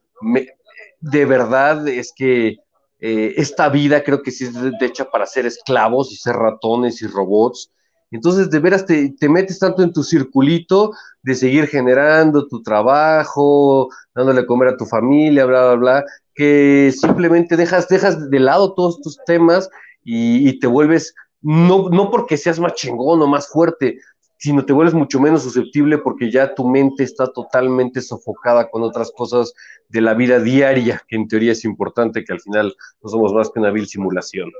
de 1.01 1.25
verdad 1.25 1.87
es 1.89 2.13
que 2.15 2.59
eh, 3.01 3.35
esta 3.37 3.69
vida 3.69 4.05
creo 4.05 4.23
que 4.23 4.31
sí 4.31 4.45
es 4.45 4.55
de 4.55 4.87
hecha 4.87 5.11
para 5.11 5.27
ser 5.27 5.45
esclavos 5.47 6.13
y 6.13 6.17
ser 6.17 6.37
ratones 6.37 7.03
y 7.03 7.07
robots. 7.09 7.71
Entonces, 8.13 8.51
de 8.51 8.59
veras, 8.61 8.87
te, 8.87 9.11
te, 9.19 9.29
metes 9.29 9.59
tanto 9.59 9.83
en 9.83 9.93
tu 9.93 10.05
circulito 10.05 10.93
de 11.23 11.35
seguir 11.35 11.67
generando 11.67 12.47
tu 12.47 12.63
trabajo, 12.63 13.89
dándole 14.15 14.47
comer 14.47 14.69
a 14.69 14.77
tu 14.77 14.85
familia, 14.85 15.47
bla, 15.47 15.75
bla, 15.75 15.75
bla, 15.77 16.05
que 16.35 16.93
simplemente 16.99 17.57
dejas, 17.57 17.89
dejas 17.89 18.31
de 18.31 18.41
lado 18.41 18.75
todos 18.75 19.01
tus 19.01 19.19
temas 19.25 19.69
y, 20.05 20.59
te 20.59 20.67
vuelves, 20.67 21.15
no, 21.41 21.89
no 21.91 22.11
porque 22.11 22.37
seas 22.37 22.59
más 22.59 22.75
chingón 22.75 23.23
o 23.23 23.27
más 23.27 23.49
fuerte, 23.49 23.99
sino 24.39 24.65
te 24.65 24.73
vuelves 24.73 24.95
mucho 24.95 25.21
menos 25.21 25.45
susceptible 25.45 25.99
porque 25.99 26.31
ya 26.31 26.55
tu 26.55 26.69
mente 26.69 27.05
está 27.05 27.33
totalmente 27.33 28.01
sofocada 28.01 28.69
con 28.71 28.83
otras 28.83 29.13
cosas 29.13 29.53
de 29.89 30.01
la 30.01 30.15
vida 30.15 30.41
diaria, 30.41 31.01
que 31.07 31.17
en 31.17 31.29
teoría 31.29 31.53
es 31.53 31.65
importante, 31.65 32.25
que 32.25 32.33
al 32.33 32.41
final 32.41 32.75
no 33.03 33.09
somos 33.09 33.33
más 33.33 33.51
que 33.51 33.61
una 33.61 33.71
vil 33.71 33.87
simulación. 33.87 34.51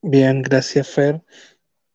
Bien, 0.00 0.42
gracias 0.42 0.88
Fer. 0.88 1.22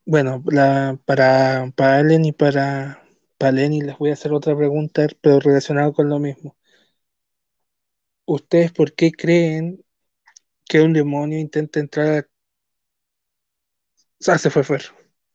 Bueno, 0.06 0.42
la, 0.46 0.98
para, 1.04 1.70
para 1.76 1.98
Allen 1.98 2.24
y 2.24 2.32
para, 2.32 3.04
para 3.38 3.52
Lenny 3.52 3.82
les 3.82 3.98
voy 3.98 4.12
a 4.12 4.14
hacer 4.14 4.32
otra 4.32 4.56
pregunta, 4.56 5.06
pero 5.20 5.42
relacionado 5.42 5.92
con 5.92 6.08
lo 6.08 6.18
mismo. 6.18 6.57
¿Ustedes 8.28 8.72
por 8.72 8.94
qué 8.94 9.12
creen 9.12 9.84
que 10.66 10.82
un 10.82 10.94
demonio 10.94 11.40
intenta 11.40 11.80
entrar 11.80 12.08
a 12.08 12.28
Ah, 14.26 14.38
se 14.38 14.50
fue 14.50 14.64
Fer. 14.64 14.84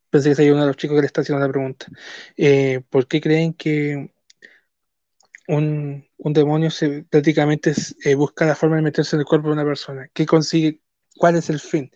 Pensé 0.09 0.29
que 0.29 0.35
sería 0.35 0.53
uno 0.53 0.61
de 0.61 0.67
los 0.67 0.77
chicos 0.77 0.95
que 0.95 1.01
le 1.01 1.07
está 1.07 1.21
haciendo 1.21 1.45
la 1.45 1.51
pregunta. 1.51 1.87
Eh, 2.37 2.81
¿Por 2.89 3.07
qué 3.07 3.21
creen 3.21 3.53
que 3.53 4.13
un, 5.47 6.05
demonio 6.17 6.69
se, 6.69 7.03
prácticamente 7.03 7.73
eh, 8.03 8.15
busca 8.15 8.45
la 8.45 8.55
forma 8.55 8.75
de 8.75 8.81
meterse 8.81 9.15
en 9.15 9.21
el 9.21 9.25
cuerpo 9.25 9.47
de 9.47 9.53
una 9.53 9.65
persona? 9.65 10.09
¿Qué 10.13 10.25
consigue? 10.25 10.81
¿Cuál 11.17 11.37
es 11.37 11.49
el 11.49 11.59
fin? 11.59 11.91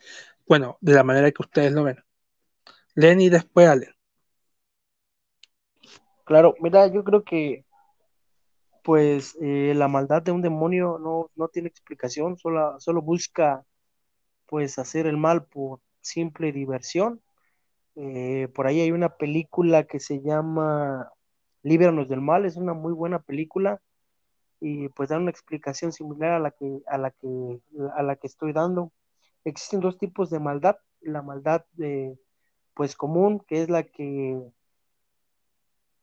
Bueno, 0.47 0.77
de 0.81 0.93
la 0.93 1.03
manera 1.03 1.31
que 1.31 1.41
ustedes 1.41 1.73
lo 1.73 1.83
ven. 1.83 1.97
Lenny 2.95 3.25
y 3.25 3.29
después 3.29 3.67
Allen. 3.67 3.93
Claro, 6.23 6.55
mira, 6.59 6.87
yo 6.87 7.03
creo 7.03 7.23
que 7.23 7.65
pues 8.87 9.37
eh, 9.41 9.73
la 9.75 9.89
maldad 9.89 10.21
de 10.23 10.31
un 10.31 10.41
demonio 10.41 10.97
no, 10.97 11.29
no 11.35 11.49
tiene 11.49 11.67
explicación, 11.67 12.37
solo, 12.37 12.79
solo 12.79 13.01
busca 13.01 13.65
pues 14.45 14.79
hacer 14.79 15.07
el 15.07 15.17
mal 15.17 15.45
por, 15.45 15.81
simple 15.99 16.53
diversión. 16.53 17.21
Eh, 17.95 18.47
por 18.55 18.65
ahí 18.65 18.79
hay 18.79 18.91
una 18.93 19.17
película 19.17 19.83
que 19.83 19.99
se 19.99 20.21
llama 20.21 21.11
Líbranos 21.63 22.07
del 22.07 22.21
Mal, 22.21 22.45
es 22.45 22.55
una 22.55 22.73
muy 22.73 22.93
buena 22.93 23.19
película 23.19 23.81
y 24.61 24.87
pues 24.89 25.09
da 25.09 25.17
una 25.17 25.31
explicación 25.31 25.91
similar 25.91 26.31
a 26.31 26.39
la 26.39 26.51
que, 26.51 26.79
a 26.87 26.97
la 26.97 27.11
que, 27.11 27.59
a 27.93 28.03
la 28.03 28.15
que 28.15 28.27
estoy 28.27 28.53
dando. 28.53 28.93
Existen 29.43 29.81
dos 29.81 29.97
tipos 29.97 30.29
de 30.29 30.39
maldad, 30.39 30.77
la 31.01 31.21
maldad 31.21 31.65
de, 31.73 32.17
pues 32.73 32.95
común, 32.95 33.43
que 33.47 33.63
es 33.63 33.69
la 33.69 33.83
que, 33.83 34.41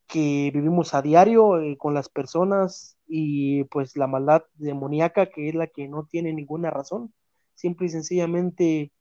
que 0.06 0.50
vivimos 0.52 0.94
a 0.94 1.02
diario 1.02 1.60
eh, 1.60 1.76
con 1.78 1.94
las 1.94 2.08
personas 2.08 2.96
y 3.06 3.64
pues 3.64 3.96
la 3.96 4.06
maldad 4.06 4.44
demoníaca, 4.54 5.26
que 5.26 5.48
es 5.48 5.54
la 5.54 5.66
que 5.66 5.88
no 5.88 6.06
tiene 6.06 6.32
ninguna 6.32 6.70
razón, 6.70 7.12
simple 7.54 7.86
y 7.86 7.90
sencillamente 7.90 8.92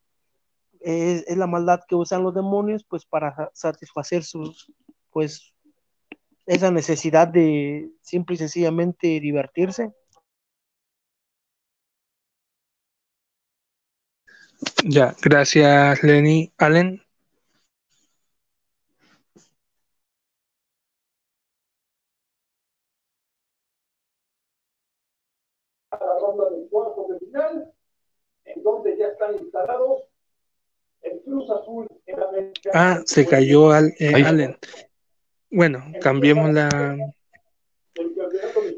es, 0.80 1.38
la 1.38 1.48
maldad 1.48 1.82
que 1.88 1.96
usan 1.96 2.24
los 2.24 2.34
demonios 2.34 2.84
pues 2.84 3.06
para 3.06 3.52
satisfacer 3.54 4.24
sus 4.24 4.72
pues 5.12 5.54
esa 6.46 6.72
necesidad 6.72 7.28
de 7.28 7.90
simple 8.02 8.36
y 8.36 8.38
sencillamente 8.38 9.20
divertirse. 9.20 9.94
Ya, 14.84 15.16
gracias 15.22 16.04
Lenny. 16.04 16.52
Allen. 16.58 17.02
en 28.46 28.64
donde 29.28 29.40
ya 29.40 29.44
están 29.44 29.46
instalados 29.46 30.04
Ah, 32.74 33.02
se 33.06 33.26
cayó 33.26 33.72
al, 33.72 33.94
eh, 34.00 34.24
Allen. 34.26 34.56
Bueno, 35.52 35.84
cambiemos 36.02 36.52
la, 36.52 36.70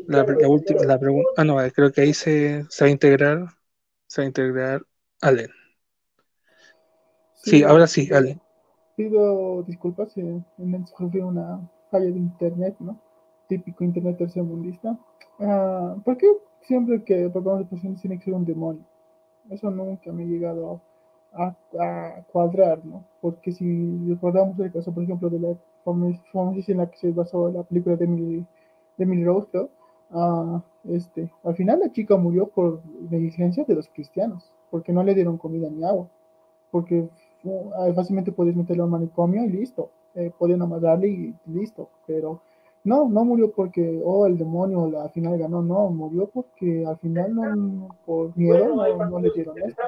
la, 0.07 0.47
última 0.47 0.83
la 0.83 0.99
pregunta. 0.99 1.29
Ah, 1.37 1.43
no, 1.43 1.57
creo 1.73 1.91
que 1.91 2.01
ahí 2.01 2.13
se, 2.13 2.65
se 2.69 2.83
va 2.83 2.87
a 2.87 2.91
integrar, 2.91 3.45
se 4.07 4.21
va 4.21 4.23
a 4.23 4.27
integrar 4.27 4.81
Allen. 5.21 5.49
Sí, 7.35 7.63
ahora 7.63 7.87
sí, 7.87 8.09
Allen. 8.11 8.41
Pido 8.97 9.63
disculpas 9.63 10.13
si 10.13 10.21
sufrí 10.97 11.19
una 11.19 11.69
falla 11.91 12.05
de 12.05 12.17
internet, 12.17 12.75
¿no? 12.79 13.01
Típico 13.47 13.83
internet 13.83 14.17
tercermundista. 14.17 14.97
Uh, 15.37 16.01
¿Por 16.01 16.17
qué 16.17 16.27
siempre 16.61 17.03
que 17.03 17.15
de 17.15 17.29
posiciones 17.29 18.01
tiene 18.01 18.17
que 18.17 18.25
ser 18.25 18.33
un 18.33 18.45
demonio? 18.45 18.85
Eso 19.49 19.69
nunca 19.71 20.11
me 20.11 20.23
ha 20.23 20.27
llegado 20.27 20.71
a 20.71 20.95
a, 21.35 22.23
cuadrar, 22.31 22.83
¿no? 22.85 23.03
Porque 23.21 23.51
si 23.51 24.07
recordamos 24.07 24.59
el 24.59 24.71
caso, 24.71 24.93
por 24.93 25.03
ejemplo, 25.03 25.29
de 25.29 25.39
la 25.39 25.55
famosísima 25.83 26.53
en 26.67 26.77
la 26.77 26.89
que 26.89 26.97
se 26.97 27.11
basó 27.11 27.51
la 27.51 27.63
película 27.63 27.95
de 27.95 28.05
Emily, 28.05 28.45
de 28.97 29.03
Emily 29.03 29.23
Rose, 29.25 29.69
uh, 30.11 30.61
este, 30.85 31.31
al 31.43 31.55
final 31.55 31.79
la 31.79 31.91
chica 31.91 32.15
murió 32.15 32.47
por 32.47 32.81
negligencia 33.09 33.65
de 33.65 33.75
los 33.75 33.89
cristianos, 33.89 34.51
porque 34.71 34.93
no 34.93 35.03
le 35.03 35.13
dieron 35.13 35.37
comida 35.37 35.69
ni 35.69 35.83
agua, 35.83 36.07
porque 36.71 37.07
uh, 37.43 37.93
fácilmente 37.93 38.31
puedes 38.31 38.55
meterlo 38.55 38.83
al 38.83 38.89
manicomio 38.89 39.43
y 39.43 39.49
listo, 39.49 39.89
eh, 40.15 40.31
podían 40.37 40.61
amarrarle 40.61 41.09
y 41.09 41.35
listo, 41.47 41.89
pero 42.07 42.41
no, 42.85 43.09
no 43.09 43.25
murió 43.25 43.51
porque, 43.51 43.99
oh, 44.05 44.27
el 44.27 44.37
demonio 44.37 45.01
al 45.01 45.09
final 45.09 45.39
ganó, 45.39 45.63
no, 45.63 45.89
murió 45.89 46.27
porque 46.27 46.85
al 46.85 46.97
final 46.99 47.33
no, 47.33 47.89
por 48.05 48.37
miedo 48.37 48.75
no, 48.75 49.09
no 49.09 49.19
le 49.19 49.31
dieron 49.31 49.57
esto, 49.57 49.81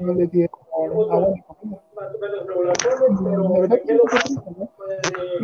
no 0.00 0.14
le 0.14 0.26
dieron 0.28 0.54
agua 0.72 1.34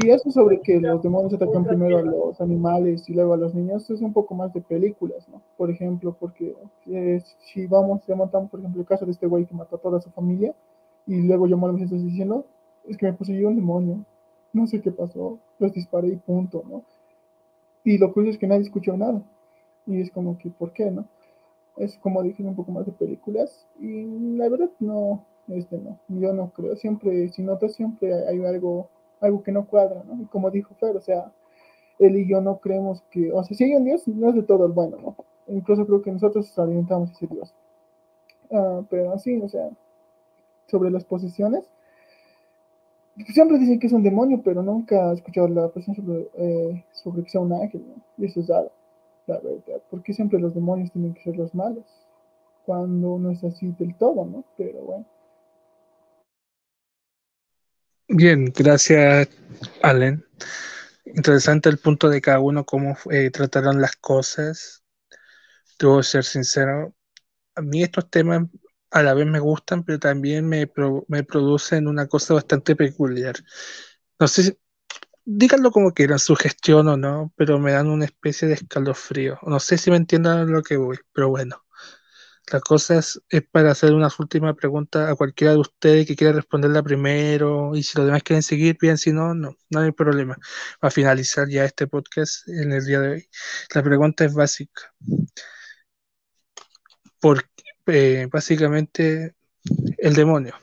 Y 0.01 0.11
eso 0.11 0.31
sobre 0.31 0.61
que 0.61 0.81
los 0.81 1.03
demonios 1.03 1.35
atacan 1.35 1.65
primero 1.65 1.99
a 1.99 2.03
los 2.03 2.41
animales 2.41 3.09
y 3.09 3.15
luego 3.15 3.35
a 3.35 3.37
los 3.37 3.53
niños 3.53 3.91
es 3.91 4.01
un 4.01 4.13
poco 4.13 4.37
más 4.37 4.55
de 4.55 4.61
películas, 4.61 5.29
¿no? 5.29 5.43
Por 5.57 5.71
ejemplo, 5.71 6.17
porque 6.19 6.55
eh, 6.87 7.21
si 7.53 7.67
vamos, 7.67 8.07
remontamos, 8.07 8.49
por 8.49 8.61
ejemplo, 8.61 8.81
el 8.81 8.87
caso 8.87 9.05
de 9.05 9.11
este 9.11 9.27
güey 9.27 9.45
que 9.45 9.55
mató 9.55 9.75
a 9.75 9.81
toda 9.81 10.01
su 10.01 10.11
familia 10.11 10.55
y 11.05 11.23
luego 11.23 11.49
llamó 11.49 11.67
a 11.67 11.73
los 11.73 11.91
diciendo, 11.91 12.45
es 12.89 12.97
que 12.97 13.07
me 13.07 13.13
poseyó 13.13 13.49
un 13.49 13.57
demonio, 13.57 14.05
no 14.57 14.67
sé 14.67 14.81
qué 14.81 14.91
pasó, 14.91 15.39
los 15.59 15.73
disparé 15.73 16.09
y 16.09 16.17
punto, 16.17 16.65
¿no? 16.69 16.83
Y 17.85 17.99
lo 17.99 18.13
curioso 18.13 18.35
es 18.35 18.39
que 18.39 18.47
nadie 18.47 18.63
escuchó 18.63 18.97
nada. 18.97 19.23
Y 19.87 20.01
es 20.01 20.11
como 20.11 20.39
que, 20.39 20.51
¿por 20.51 20.73
qué, 20.73 20.91
no? 20.91 21.07
Es 21.77 21.97
como 21.99 22.23
dije, 22.23 22.43
un 22.43 22.57
poco 22.57 22.73
más 22.73 22.87
de 22.87 22.93
películas. 22.93 23.67
Y 23.79 24.05
la 24.37 24.49
verdad, 24.49 24.71
no, 24.81 25.25
este 25.49 25.79
no, 25.79 25.99
yo 26.09 26.33
no 26.33 26.51
creo. 26.51 26.75
Siempre, 26.77 27.29
si 27.29 27.43
notas, 27.43 27.75
siempre 27.75 28.13
hay 28.27 28.45
algo, 28.45 28.89
algo 29.21 29.43
que 29.43 29.53
no 29.53 29.67
cuadra, 29.67 30.03
¿no? 30.05 30.21
Y 30.23 30.27
como 30.27 30.51
dijo 30.51 30.75
Fer, 30.81 30.97
o 30.97 31.01
sea, 31.01 31.33
él 31.99 32.17
y 32.17 32.29
yo 32.29 32.41
no 32.41 32.59
creemos 32.59 33.03
que, 33.11 33.33
o 33.33 33.43
sea, 33.45 33.57
si 33.57 33.65
hay 33.65 33.75
un 33.75 33.85
Dios, 33.85 34.09
no 34.09 34.31
es 34.31 34.35
de 34.35 34.43
todo 34.43 34.67
el 34.67 34.73
bueno, 34.73 34.97
¿no? 34.99 35.17
Incluso 35.49 35.87
creo 35.87 36.03
que 36.03 36.11
nosotros 36.11 36.59
alimentamos 36.59 37.13
ese 37.13 37.27
Dios. 37.27 37.55
Ah, 38.51 38.83
pero 38.91 39.13
así, 39.13 39.41
o 39.41 39.49
sea, 39.49 39.71
sobre 40.67 40.91
las 40.91 41.05
posesiones, 41.05 41.71
siempre 43.33 43.59
dicen 43.59 43.79
que 43.79 43.87
es 43.87 43.93
un 43.93 44.03
demonio, 44.03 44.43
pero 44.45 44.63
nunca 44.63 45.11
he 45.11 45.15
escuchado 45.15 45.49
la 45.49 45.69
cuestión 45.69 45.97
sobre, 45.97 46.29
eh, 46.35 46.85
sobre 46.93 47.23
que 47.23 47.31
sea 47.31 47.41
un 47.41 47.53
ángel, 47.53 47.85
¿no? 47.87 48.03
Y 48.19 48.27
eso 48.27 48.41
es 48.41 48.49
raro, 48.49 48.73
la 49.27 49.39
verdad. 49.39 49.83
Porque 49.91 50.13
siempre 50.13 50.39
los 50.39 50.55
demonios 50.55 50.93
tienen 50.93 51.15
que 51.15 51.23
ser 51.23 51.37
los 51.37 51.55
malos, 51.55 51.85
cuando 52.65 53.19
no 53.19 53.31
es 53.31 53.43
así 53.45 53.75
del 53.79 53.95
todo, 53.97 54.25
¿no? 54.25 54.45
Pero 54.57 54.81
bueno. 54.81 55.07
Bien, 58.09 58.53
gracias, 58.55 59.29
Allen. 59.83 60.25
Interesante 61.05 61.69
el 61.69 61.79
punto 61.79 62.09
de 62.09 62.21
cada 62.21 62.41
uno, 62.41 62.65
cómo 62.65 62.97
eh, 63.11 63.31
trataron 63.31 63.81
las 63.81 63.97
cosas. 63.97 64.85
Debo 65.79 66.03
ser 66.03 66.25
sincero, 66.25 66.95
a 67.55 67.63
mí 67.63 67.83
estos 67.83 68.09
temas 68.11 68.43
a 68.91 69.03
la 69.03 69.15
vez 69.15 69.27
me 69.27 69.41
gustan, 69.41 69.85
pero 69.85 69.99
también 69.99 70.49
me, 70.49 70.71
me 71.09 71.25
producen 71.25 71.89
una 71.89 72.07
cosa 72.07 72.35
bastante 72.35 72.77
peculiar. 72.77 73.37
No 74.21 74.29
sé, 74.29 74.43
si- 74.45 74.59
díganlo 75.25 75.71
como 75.73 75.93
quieran, 75.95 76.19
sugestión 76.21 76.89
o 76.89 76.97
no, 76.97 77.33
pero 77.37 77.59
me 77.61 77.73
dan 77.73 77.89
una 77.89 78.07
especie 78.07 78.49
de 78.49 78.55
escalofrío. 78.55 79.39
No 79.45 79.61
sé 79.61 79.79
si 79.79 79.91
me 79.91 79.97
entiendan 79.99 80.39
a 80.41 80.45
lo 80.47 80.63
que 80.63 80.77
voy, 80.79 80.99
pero 81.13 81.31
bueno. 81.31 81.63
La 82.53 82.61
cosa 82.61 82.99
es, 82.99 83.21
para 83.53 83.73
hacer 83.73 83.93
una 83.93 84.09
última 84.19 84.55
pregunta 84.55 85.11
a 85.11 85.17
cualquiera 85.17 85.53
de 85.55 85.59
ustedes 85.59 86.07
que 86.07 86.15
quiera 86.15 86.33
responderla 86.33 86.83
primero 86.83 87.75
y 87.75 87.83
si 87.83 87.99
los 87.99 88.07
demás 88.07 88.23
quieren 88.23 88.43
seguir, 88.45 88.77
bien, 88.81 88.99
si 88.99 89.13
no, 89.13 89.35
no, 89.35 89.57
no 89.71 89.81
hay 89.81 89.91
problema. 89.93 90.37
Para 90.81 90.93
finalizar 90.93 91.49
ya 91.49 91.65
este 91.65 91.89
podcast 91.89 92.47
en 92.49 92.73
el 92.73 92.85
día 92.87 93.01
de 93.01 93.09
hoy, 93.11 93.29
la 93.75 93.83
pregunta 93.83 94.25
es 94.25 94.33
básica. 94.35 94.93
¿Por 97.21 97.45
eh, 97.87 98.29
básicamente 98.31 99.35
el 99.99 100.15
demonio? 100.15 100.55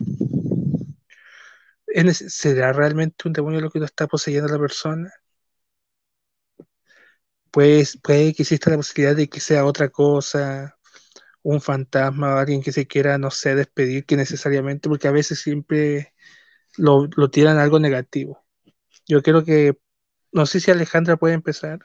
¿Es 1.88 2.04
nece- 2.06 2.30
¿Será 2.30 2.74
realmente 2.74 3.28
un 3.28 3.34
demonio 3.34 3.62
lo 3.62 3.70
que 3.70 3.80
lo 3.80 3.86
está 3.86 4.08
poseyendo 4.08 4.50
a 4.50 4.54
la 4.54 4.60
persona? 4.60 5.12
Pues 7.52 7.98
puede 8.02 8.34
que 8.34 8.41
exista 8.44 8.72
la 8.72 8.78
posibilidad 8.78 9.16
de 9.16 9.30
que 9.30 9.40
sea 9.40 9.66
otra 9.66 9.90
cosa, 9.90 10.76
un 11.44 11.62
fantasma, 11.62 12.40
alguien 12.40 12.64
que 12.64 12.72
se 12.72 12.88
quiera, 12.88 13.18
no 13.18 13.32
sé, 13.32 13.56
despedir, 13.56 14.06
que 14.06 14.18
necesariamente, 14.18 14.90
porque 14.90 15.08
a 15.08 15.12
veces 15.12 15.40
siempre 15.40 16.14
lo, 16.78 17.08
lo 17.16 17.30
tiran 17.32 17.60
algo 17.60 17.80
negativo. 17.80 18.44
Yo 19.08 19.22
creo 19.24 19.44
que, 19.45 19.78
no 20.32 20.45
sé 20.48 20.60
si 20.60 20.72
Alejandra 20.72 21.18
puede 21.18 21.36
empezar. 21.36 21.80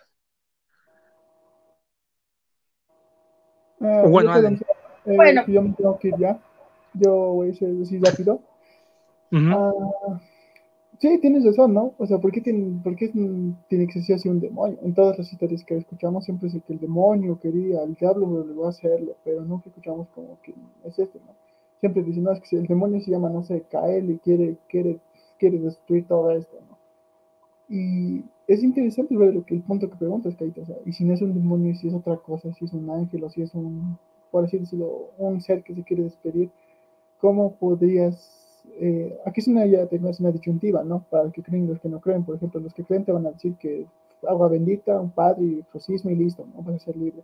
Ah, 3.80 4.02
O 4.06 4.10
bueno, 4.10 4.32
Eh, 5.08 5.16
Bueno. 5.16 5.42
yo 5.46 5.62
me 5.62 5.72
tengo 5.72 5.98
que 5.98 6.08
ir 6.08 6.16
ya. 6.18 6.38
Yo 6.92 7.32
voy 7.32 7.50
a 7.50 7.54
ser 7.54 7.70
así 7.82 7.98
rápido. 7.98 8.40
Ah, 9.32 10.20
sí, 10.98 11.18
tienes 11.20 11.44
razón, 11.44 11.74
¿no? 11.74 11.94
O 11.98 12.06
sea, 12.06 12.18
¿por 12.18 12.30
qué, 12.32 12.40
tiene, 12.40 12.80
por 12.82 12.94
qué 12.96 13.08
tiene 13.08 13.86
que 13.86 14.02
ser 14.02 14.16
así 14.16 14.28
un 14.28 14.40
demonio? 14.40 14.78
En 14.82 14.94
todas 14.94 15.18
las 15.18 15.32
historias 15.32 15.64
que 15.64 15.76
escuchamos 15.76 16.24
siempre 16.24 16.48
es 16.48 16.54
que 16.62 16.72
el 16.72 16.80
demonio 16.80 17.38
quería, 17.40 17.82
el 17.82 17.94
diablo 17.94 18.44
lo 18.44 18.60
va 18.60 18.66
a 18.66 18.70
hacerlo, 18.70 19.16
pero 19.24 19.42
nunca 19.44 19.68
escuchamos 19.68 20.08
como 20.14 20.38
que 20.42 20.54
es 20.84 20.98
esto, 20.98 21.18
¿no? 21.26 21.32
Siempre 21.80 22.02
dicen, 22.02 22.24
no, 22.24 22.32
es 22.32 22.40
que 22.40 22.48
si 22.48 22.56
el 22.56 22.66
demonio 22.66 23.00
se 23.00 23.10
llama, 23.10 23.30
no 23.30 23.42
sé, 23.44 23.62
Kael 23.70 24.10
y 24.10 24.18
quiere, 24.18 24.56
quiere, 24.68 24.98
quiere 25.38 25.58
destruir 25.58 26.06
todo 26.06 26.30
esto, 26.32 26.56
¿no? 26.68 26.76
Y 27.68 28.24
es 28.46 28.62
interesante 28.62 29.16
ver 29.16 29.34
lo 29.34 29.44
que 29.44 29.54
el 29.54 29.62
punto 29.62 29.88
que 29.88 29.96
preguntas, 29.96 30.34
Kaito, 30.36 30.62
o 30.62 30.66
sea, 30.66 30.76
y 30.84 30.92
si 30.92 31.04
no 31.04 31.14
es 31.14 31.22
un 31.22 31.34
demonio, 31.34 31.70
y 31.70 31.76
si 31.76 31.88
es 31.88 31.94
otra 31.94 32.16
cosa, 32.16 32.52
si 32.54 32.64
es 32.64 32.72
un 32.72 32.90
ángel 32.90 33.22
o 33.24 33.30
si 33.30 33.42
es 33.42 33.54
un, 33.54 33.98
por 34.30 34.44
así 34.44 34.58
decirlo, 34.58 35.10
un 35.18 35.40
ser 35.40 35.62
que 35.62 35.74
se 35.74 35.82
quiere 35.84 36.04
despedir, 36.04 36.50
¿cómo 37.20 37.52
podrías, 37.54 38.62
eh, 38.80 39.18
aquí 39.26 39.40
es 39.40 39.48
una, 39.48 39.66
ya 39.66 39.86
tengo, 39.86 40.08
es 40.08 40.20
una 40.20 40.30
disyuntiva, 40.30 40.84
¿no? 40.84 41.04
Para 41.10 41.24
los 41.24 41.32
que 41.32 41.42
creen 41.42 41.64
y 41.64 41.68
los 41.68 41.80
que 41.80 41.88
no 41.88 42.00
creen, 42.00 42.24
por 42.24 42.36
ejemplo, 42.36 42.60
los 42.60 42.74
que 42.74 42.84
creen 42.84 43.04
te 43.04 43.12
van 43.12 43.26
a 43.26 43.32
decir 43.32 43.54
que 43.56 43.86
agua 44.28 44.48
bendita, 44.48 45.00
un 45.00 45.10
padre 45.10 45.44
y 45.44 45.58
exorcismo 45.60 46.10
y 46.10 46.16
listo, 46.16 46.46
¿no? 46.54 46.62
Vas 46.62 46.76
a 46.76 46.84
ser 46.86 46.96
libre. 46.96 47.22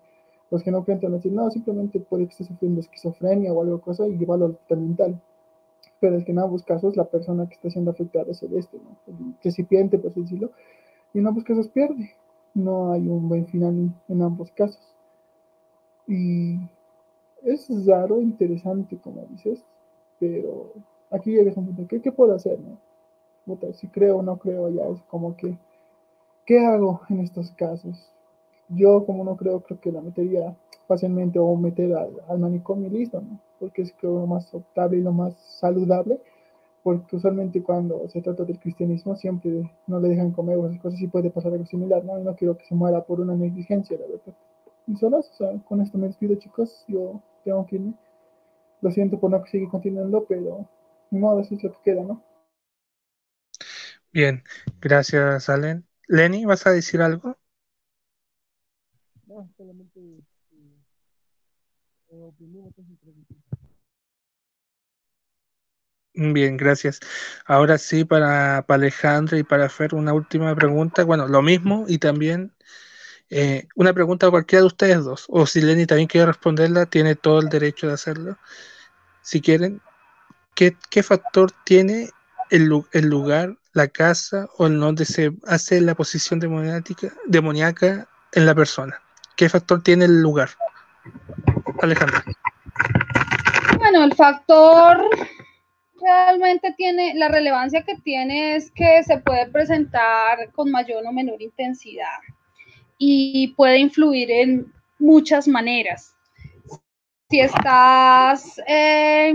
Los 0.50 0.62
que 0.62 0.70
no 0.70 0.84
creen 0.84 1.00
te 1.00 1.06
van 1.06 1.14
a 1.14 1.16
decir, 1.16 1.32
no, 1.32 1.50
simplemente 1.50 2.00
puede 2.00 2.26
que 2.26 2.32
esté 2.32 2.44
sufriendo 2.44 2.80
esquizofrenia 2.80 3.52
o 3.52 3.62
algo 3.62 3.80
cosa 3.80 4.06
y 4.06 4.16
llevarlo 4.16 4.46
al 4.46 4.52
hospital 4.52 4.80
mental. 4.80 5.20
Pero 6.00 6.16
es 6.16 6.24
que 6.24 6.32
en 6.32 6.38
ambos 6.38 6.62
casos 6.62 6.96
la 6.96 7.04
persona 7.04 7.48
que 7.48 7.54
está 7.54 7.70
siendo 7.70 7.90
afectada 7.90 8.30
es 8.30 8.42
el 8.42 8.54
este, 8.56 8.78
¿no? 8.78 8.96
El 9.06 9.34
recipiente, 9.42 9.98
por 9.98 10.10
así 10.10 10.20
decirlo, 10.20 10.50
y 11.14 11.20
en 11.20 11.26
ambos 11.26 11.44
casos 11.44 11.68
pierde. 11.68 12.12
No 12.54 12.92
hay 12.92 13.08
un 13.08 13.28
buen 13.28 13.46
final 13.46 13.92
en, 14.08 14.22
ambos 14.22 14.50
casos. 14.52 14.80
Y 16.06 16.58
es 17.44 17.68
raro, 17.86 18.20
interesante, 18.20 18.98
como 18.98 19.26
dices, 19.30 19.64
pero 20.18 20.72
aquí 21.10 21.32
llegas 21.32 21.56
a 21.56 21.60
un 21.60 21.66
punto, 21.66 21.86
¿qué, 21.88 22.00
qué 22.00 22.12
puedo 22.12 22.34
hacer? 22.34 22.58
No? 22.60 22.78
Si 23.74 23.88
creo 23.88 24.18
o 24.18 24.22
no 24.22 24.38
creo, 24.38 24.70
ya 24.70 24.86
es 24.86 25.02
como 25.02 25.36
que, 25.36 25.56
¿qué 26.46 26.58
hago 26.60 27.02
en 27.10 27.20
estos 27.20 27.50
casos? 27.52 28.10
Yo, 28.70 29.04
como 29.04 29.22
no 29.24 29.36
creo, 29.36 29.60
creo 29.60 29.78
que 29.80 29.92
la 29.92 30.00
metería 30.00 30.56
fácilmente 30.88 31.38
o 31.38 31.54
meter 31.56 31.94
al, 31.94 32.20
al 32.28 32.38
manicomio 32.38 32.88
y 32.88 32.90
listo, 32.90 33.20
¿no? 33.20 33.38
Porque 33.60 33.82
es 33.82 33.94
lo 34.02 34.26
más 34.26 34.52
optable 34.54 34.98
y 34.98 35.02
lo 35.02 35.12
más 35.12 35.34
saludable, 35.36 36.20
porque 36.82 37.16
usualmente 37.16 37.62
cuando 37.62 38.08
se 38.08 38.22
trata 38.22 38.44
del 38.44 38.58
cristianismo 38.58 39.16
siempre 39.16 39.70
no 39.86 40.00
le 40.00 40.08
dejan 40.08 40.32
comer 40.32 40.56
o 40.58 40.66
esas 40.66 40.80
cosas 40.80 41.00
y 41.00 41.06
puede 41.08 41.30
pasar 41.30 41.52
algo 41.52 41.66
similar, 41.66 42.04
¿no? 42.04 42.18
No 42.18 42.34
quiero 42.36 42.56
que 42.56 42.64
se 42.64 42.74
muera 42.74 43.02
por 43.04 43.20
una 43.20 43.34
negligencia, 43.34 43.98
la 43.98 44.06
verdad. 44.06 44.34
Y 44.86 44.96
solo, 44.96 45.18
o 45.18 45.22
sea, 45.22 45.52
con 45.66 45.80
esto 45.80 45.98
me 45.98 46.08
despido, 46.08 46.34
chicos. 46.36 46.84
Yo 46.88 47.20
tengo 47.44 47.66
que 47.66 47.76
irme. 47.76 47.94
Lo 48.80 48.90
siento 48.90 49.20
por 49.20 49.30
no 49.30 49.44
seguir 49.46 49.68
continuando, 49.68 50.26
pero 50.26 50.68
no, 51.10 51.40
eso 51.40 51.54
es 51.54 51.62
lo 51.62 51.72
que 51.72 51.78
queda, 51.84 52.02
¿no? 52.02 52.22
Bien, 54.12 54.42
gracias, 54.80 55.48
Allen. 55.48 55.86
Lenny, 56.06 56.44
¿vas 56.44 56.66
a 56.66 56.70
decir 56.70 57.02
algo? 57.02 57.36
No, 59.26 59.48
solamente 59.56 60.00
eh, 60.00 60.22
eh. 62.10 62.32
Bien, 66.16 66.56
gracias. 66.56 67.00
Ahora 67.44 67.76
sí, 67.76 68.04
para, 68.04 68.64
para 68.66 68.76
Alejandra 68.76 69.36
y 69.38 69.42
para 69.42 69.68
Fer, 69.68 69.94
una 69.94 70.12
última 70.12 70.54
pregunta. 70.54 71.02
Bueno, 71.04 71.26
lo 71.26 71.42
mismo 71.42 71.86
y 71.88 71.98
también 71.98 72.52
eh, 73.36 73.66
una 73.74 73.92
pregunta 73.92 74.28
a 74.28 74.30
cualquiera 74.30 74.60
de 74.60 74.68
ustedes 74.68 75.02
dos. 75.02 75.26
O 75.28 75.44
si 75.44 75.60
Lenny 75.60 75.86
también 75.86 76.06
quiere 76.06 76.28
responderla, 76.28 76.86
tiene 76.86 77.16
todo 77.16 77.40
el 77.40 77.48
derecho 77.48 77.88
de 77.88 77.94
hacerlo. 77.94 78.38
Si 79.22 79.40
quieren, 79.40 79.80
¿qué, 80.54 81.02
factor 81.02 81.50
tiene 81.64 82.10
el, 82.50 82.70
el 82.92 83.06
lugar, 83.08 83.56
la 83.72 83.88
casa 83.88 84.46
o 84.56 84.68
en 84.68 84.78
donde 84.78 85.04
se 85.04 85.32
hace 85.48 85.80
la 85.80 85.96
posición 85.96 86.38
demoníaca 86.38 88.08
en 88.30 88.46
la 88.46 88.54
persona? 88.54 89.02
¿Qué 89.34 89.48
factor 89.48 89.82
tiene 89.82 90.04
el 90.04 90.20
lugar? 90.20 90.50
Alejandra. 91.82 92.22
Bueno, 93.78 94.04
el 94.04 94.14
factor 94.14 95.10
realmente 96.00 96.72
tiene, 96.76 97.14
la 97.16 97.26
relevancia 97.26 97.82
que 97.82 97.96
tiene 97.96 98.54
es 98.54 98.70
que 98.70 99.02
se 99.02 99.18
puede 99.18 99.48
presentar 99.48 100.52
con 100.52 100.70
mayor 100.70 101.04
o 101.04 101.10
menor 101.10 101.42
intensidad 101.42 102.20
y 102.98 103.48
puede 103.56 103.78
influir 103.78 104.30
en 104.30 104.72
muchas 104.98 105.48
maneras. 105.48 106.14
Si 107.30 107.40
estás, 107.40 108.60
eh, 108.66 109.34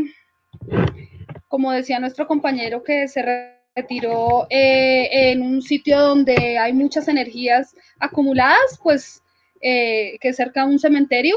como 1.48 1.72
decía 1.72 1.99
nuestro 1.99 2.27
compañero 2.27 2.84
que 2.84 3.07
se 3.07 3.56
retiró 3.76 4.48
eh, 4.49 5.31
en 5.31 5.41
un 5.41 5.61
sitio 5.61 5.99
donde 5.99 6.57
hay 6.57 6.73
muchas 6.73 7.07
energías 7.07 7.76
acumuladas, 7.99 8.80
pues 8.81 9.23
eh, 9.61 10.18
que 10.22 10.34
cerca 10.34 10.65
de 10.65 10.72
un 10.72 10.80
cementerio, 10.80 11.36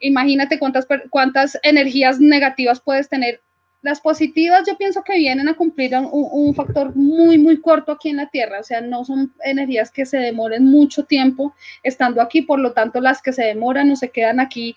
imagínate 0.00 0.60
cuántas, 0.60 0.86
cuántas 1.10 1.58
energías 1.64 2.20
negativas 2.20 2.80
puedes 2.80 3.08
tener. 3.08 3.40
Las 3.82 4.00
positivas 4.00 4.62
yo 4.66 4.76
pienso 4.78 5.02
que 5.02 5.18
vienen 5.18 5.48
a 5.48 5.54
cumplir 5.54 5.94
un, 5.96 6.08
un 6.10 6.54
factor 6.54 6.94
muy, 6.94 7.36
muy 7.36 7.60
corto 7.60 7.92
aquí 7.92 8.10
en 8.10 8.16
la 8.16 8.30
Tierra, 8.30 8.60
o 8.60 8.64
sea, 8.64 8.80
no 8.80 9.04
son 9.04 9.34
energías 9.44 9.90
que 9.90 10.06
se 10.06 10.18
demoren 10.18 10.64
mucho 10.64 11.04
tiempo 11.04 11.54
estando 11.82 12.22
aquí, 12.22 12.42
por 12.42 12.60
lo 12.60 12.72
tanto 12.72 13.00
las 13.00 13.20
que 13.20 13.32
se 13.32 13.42
demoran 13.42 13.90
o 13.90 13.96
se 13.96 14.10
quedan 14.10 14.40
aquí 14.40 14.76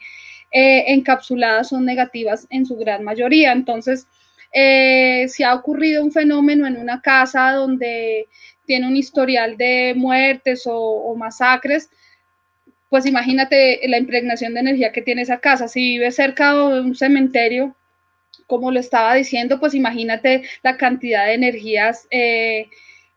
eh, 0.52 0.94
encapsuladas 0.94 1.70
son 1.70 1.86
negativas 1.86 2.48
en 2.50 2.66
su 2.66 2.78
gran 2.78 3.04
mayoría. 3.04 3.52
Entonces, 3.52 4.08
eh, 4.54 5.28
si 5.28 5.44
ha 5.44 5.54
ocurrido 5.54 6.02
un 6.02 6.14
fenómeno 6.14 6.66
en 6.66 6.78
una 6.78 7.02
casa 7.02 7.52
donde 7.52 8.28
tiene 8.66 8.88
un 8.88 8.96
historial 8.96 9.58
de 9.58 9.94
muertes 9.98 10.64
o, 10.66 11.14
masacres, 11.18 11.90
pues 12.90 13.06
imagínate 13.06 13.82
la 13.90 13.98
impregnación 13.98 14.54
de 14.54 14.62
energía 14.62 14.94
que 14.94 15.02
tiene 15.02 15.24
esa 15.24 15.40
casa. 15.40 15.68
Si 15.68 15.82
vive 15.82 16.12
cerca 16.12 16.54
de 16.54 16.80
un 16.80 16.96
cementerio, 16.96 17.76
como 18.48 18.72
lo 18.72 18.80
estaba 18.80 19.16
diciendo, 19.16 19.60
pues 19.60 19.74
imagínate 19.74 20.44
la 20.64 20.78
cantidad 20.78 21.26
de 21.26 21.34
energías 21.34 22.08
eh, 22.12 22.70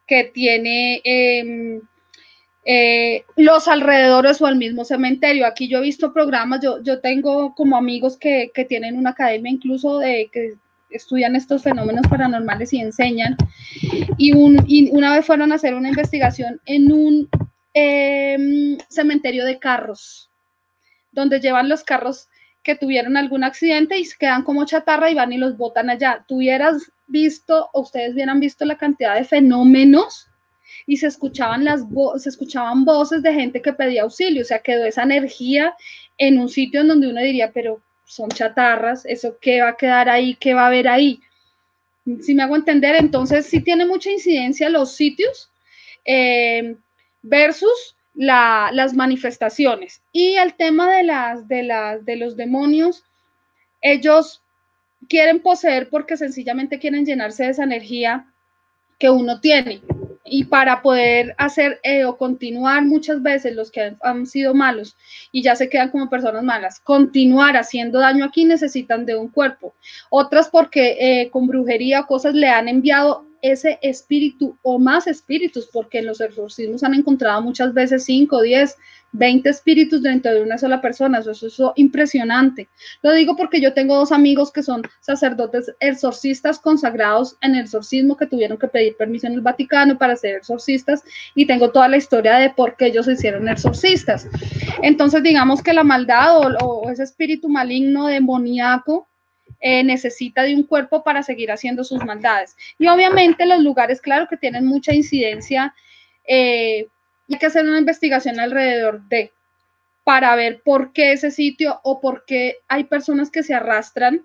que 0.06 0.24
tiene 0.24 1.00
eh, 1.04 1.80
eh, 2.64 3.24
los 3.36 3.68
alrededores 3.68 4.42
o 4.42 4.46
al 4.46 4.56
mismo 4.56 4.84
cementerio. 4.84 5.46
Aquí 5.46 5.68
yo 5.68 5.78
he 5.78 5.82
visto 5.82 6.12
programas, 6.12 6.60
yo, 6.62 6.82
yo 6.82 7.00
tengo 7.00 7.54
como 7.54 7.76
amigos 7.76 8.16
que, 8.18 8.50
que 8.54 8.64
tienen 8.64 8.96
una 8.96 9.10
academia 9.10 9.50
incluso 9.50 9.98
de 9.98 10.28
que 10.32 10.54
estudian 10.90 11.36
estos 11.36 11.62
fenómenos 11.62 12.06
paranormales 12.08 12.72
y 12.72 12.80
enseñan. 12.80 13.36
Y, 14.16 14.32
un, 14.32 14.64
y 14.66 14.90
una 14.90 15.14
vez 15.14 15.24
fueron 15.24 15.52
a 15.52 15.56
hacer 15.56 15.74
una 15.74 15.88
investigación 15.88 16.60
en 16.66 16.92
un 16.92 17.28
eh, 17.74 18.78
cementerio 18.88 19.44
de 19.44 19.58
carros, 19.58 20.30
donde 21.12 21.40
llevan 21.40 21.68
los 21.68 21.84
carros 21.84 22.28
tuvieron 22.76 23.16
algún 23.16 23.44
accidente 23.44 23.98
y 23.98 24.04
se 24.04 24.16
quedan 24.16 24.42
como 24.42 24.64
chatarra 24.64 25.10
y 25.10 25.14
van 25.14 25.32
y 25.32 25.38
los 25.38 25.56
botan 25.56 25.90
allá. 25.90 26.24
Tuvieras 26.26 26.90
visto, 27.06 27.70
o 27.72 27.80
ustedes 27.80 28.14
hubieran 28.14 28.40
visto 28.40 28.64
la 28.64 28.76
cantidad 28.76 29.14
de 29.14 29.24
fenómenos 29.24 30.28
y 30.86 30.96
se 30.96 31.06
escuchaban 31.06 31.64
las 31.64 31.84
se 32.18 32.28
escuchaban 32.28 32.84
voces 32.84 33.22
de 33.22 33.34
gente 33.34 33.60
que 33.60 33.72
pedía 33.72 34.02
auxilio, 34.02 34.42
o 34.42 34.44
sea, 34.44 34.60
quedó 34.60 34.84
esa 34.84 35.02
energía 35.02 35.74
en 36.16 36.38
un 36.38 36.48
sitio 36.48 36.80
en 36.80 36.88
donde 36.88 37.08
uno 37.08 37.20
diría, 37.20 37.52
pero 37.52 37.82
son 38.04 38.30
chatarras, 38.30 39.04
eso 39.04 39.36
qué 39.40 39.60
va 39.60 39.70
a 39.70 39.76
quedar 39.76 40.08
ahí, 40.08 40.34
qué 40.36 40.54
va 40.54 40.64
a 40.64 40.66
haber 40.68 40.88
ahí. 40.88 41.20
Si 42.22 42.34
me 42.34 42.42
hago 42.42 42.56
entender, 42.56 42.96
entonces 42.96 43.46
sí 43.46 43.60
tiene 43.60 43.84
mucha 43.84 44.10
incidencia 44.10 44.70
los 44.70 44.96
sitios 44.96 45.50
eh, 46.06 46.76
versus 47.20 47.97
las 48.18 48.94
manifestaciones. 48.94 50.02
Y 50.12 50.34
el 50.34 50.54
tema 50.54 50.90
de, 50.92 51.04
las, 51.04 51.46
de, 51.46 51.62
las, 51.62 52.04
de 52.04 52.16
los 52.16 52.36
demonios, 52.36 53.04
ellos 53.80 54.42
quieren 55.08 55.40
poseer 55.40 55.88
porque 55.88 56.16
sencillamente 56.16 56.80
quieren 56.80 57.06
llenarse 57.06 57.44
de 57.44 57.50
esa 57.50 57.62
energía 57.62 58.26
que 58.98 59.08
uno 59.08 59.40
tiene 59.40 59.80
y 60.24 60.44
para 60.44 60.82
poder 60.82 61.36
hacer 61.38 61.78
eh, 61.84 62.04
o 62.04 62.16
continuar 62.16 62.84
muchas 62.84 63.22
veces 63.22 63.54
los 63.54 63.70
que 63.70 63.94
han, 64.02 64.26
sido 64.26 64.52
malos 64.52 64.96
y 65.30 65.42
ya 65.42 65.54
se 65.54 65.68
quedan 65.68 65.90
como 65.90 66.10
personas 66.10 66.42
malas, 66.42 66.80
continuar 66.80 67.56
haciendo 67.56 68.00
daño 68.00 68.24
aquí 68.24 68.44
necesitan 68.44 69.06
de 69.06 69.16
un 69.16 69.28
cuerpo. 69.28 69.74
Otras 70.10 70.48
porque 70.48 70.96
eh, 70.98 71.30
con 71.30 71.46
brujería 71.46 72.00
o 72.00 72.06
cosas 72.06 72.34
le 72.34 72.48
han 72.48 72.66
enviado 72.66 73.27
ese 73.43 73.78
espíritu 73.82 74.56
o 74.62 74.78
más 74.78 75.06
espíritus, 75.06 75.69
porque 75.73 75.98
en 75.98 76.06
los 76.06 76.20
exorcismos 76.20 76.82
han 76.82 76.94
encontrado 76.94 77.43
muchas 77.43 77.73
veces 77.74 78.05
5, 78.05 78.43
10, 78.43 78.77
20 79.12 79.48
espíritus 79.48 80.02
dentro 80.02 80.32
de 80.32 80.43
una 80.43 80.59
sola 80.59 80.81
persona. 80.81 81.19
Eso, 81.19 81.31
es 81.31 81.59
impresionante. 81.77 82.69
Lo 83.02 83.12
digo 83.12 83.36
porque 83.36 83.60
yo 83.60 83.73
tengo 83.74 83.97
dos 83.97 84.12
amigos 84.12 84.52
que 84.52 84.62
son 84.62 84.82
sacerdotes 85.01 85.73
exorcistas 85.81 86.59
consagrados 86.59 87.36
en 87.40 87.55
el 87.55 87.65
exorcismo 87.65 88.16
que 88.16 88.27
tuvieron 88.27 88.59
que 88.59 88.69
pedir 88.69 88.97
permiso 88.97 89.27
en 89.27 89.35
el 89.35 89.40
Vaticano 89.40 89.98
para 89.98 90.16
ser 90.16 90.36
exorcistas 90.36 91.02
y 91.35 91.47
tengo 91.47 91.70
toda 91.70 91.89
la 91.89 91.97
historia 91.97 92.36
de 92.36 92.51
por 92.51 92.77
qué 92.77 92.86
ellos 92.86 93.06
se 93.06 93.12
hicieron 93.12 93.48
exorcistas. 93.48 94.27
Entonces, 94.82 95.23
digamos 95.23 95.62
que 95.62 95.73
la 95.73 95.85
maldad 95.85 96.39
o, 96.39 96.65
o 96.65 96.90
ese 96.90 97.02
espíritu 97.02 97.48
maligno, 97.48 98.06
demoníaco, 98.06 99.09
eh, 99.60 99.82
necesita 99.85 100.43
de 100.43 100.55
un 100.55 100.62
cuerpo 100.62 101.02
para 101.02 101.22
seguir 101.22 101.51
haciendo 101.51 101.85
sus 101.85 102.05
maldades. 102.05 102.56
Y 102.78 102.89
obviamente 102.89 103.47
los 103.47 103.60
lugares, 103.60 104.01
claro 104.01 104.28
que 104.28 104.36
tienen 104.36 104.66
mucha 104.66 104.94
incidencia, 104.94 105.74
eh, 106.26 106.86
hay 107.30 107.39
que 107.39 107.47
hacer 107.47 107.64
una 107.64 107.78
investigación 107.78 108.40
alrededor 108.40 109.02
de, 109.09 109.32
para 110.05 110.35
ver 110.36 110.62
por 110.62 110.93
qué 110.93 111.12
ese 111.12 111.30
sitio 111.30 111.80
o 111.82 112.01
por 112.01 112.24
qué 112.24 112.59
hay 112.68 112.85
personas 112.85 113.30
que 113.30 113.43
se 113.43 113.55
arrastran, 113.55 114.22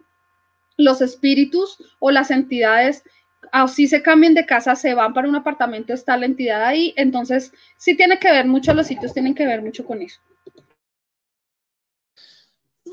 los 0.77 1.01
espíritus 1.01 1.77
o 1.99 2.11
las 2.11 2.31
entidades 2.31 3.03
así 3.51 3.87
se 3.87 4.01
cambian 4.01 4.33
de 4.33 4.45
casa, 4.45 4.75
se 4.75 4.93
van 4.93 5.13
para 5.13 5.29
un 5.29 5.35
apartamento, 5.35 5.93
está 5.93 6.17
la 6.17 6.25
entidad 6.25 6.63
ahí. 6.63 6.93
Entonces, 6.97 7.51
sí 7.77 7.95
tiene 7.95 8.19
que 8.19 8.31
ver 8.31 8.45
mucho, 8.45 8.73
los 8.73 8.87
sitios 8.87 9.13
tienen 9.13 9.35
que 9.35 9.45
ver 9.45 9.61
mucho 9.61 9.85
con 9.85 10.01
eso. 10.01 10.19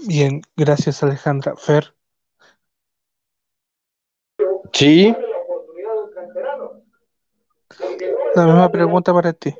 Bien, 0.06 0.40
gracias 0.56 1.02
Alejandra. 1.02 1.56
Fer. 1.56 1.94
Sí. 4.72 5.14
La 8.34 8.46
misma 8.46 8.70
pregunta 8.70 9.12
para 9.12 9.32
ti. 9.32 9.54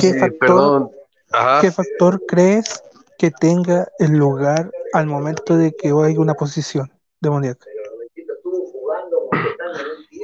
¿Qué, 0.00 0.14
factor, 0.14 0.90
¿Qué 1.60 1.70
factor 1.70 2.22
crees 2.26 2.82
que 3.18 3.30
tenga 3.30 3.88
el 3.98 4.12
lugar 4.12 4.70
al 4.92 5.06
momento 5.06 5.56
de 5.56 5.72
que 5.72 5.88
haya 5.88 6.20
una 6.20 6.34
posición 6.34 6.90
demoníaca? 7.20 7.66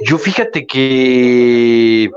Yo 0.03 0.17
fíjate 0.17 0.65
que 0.65 2.09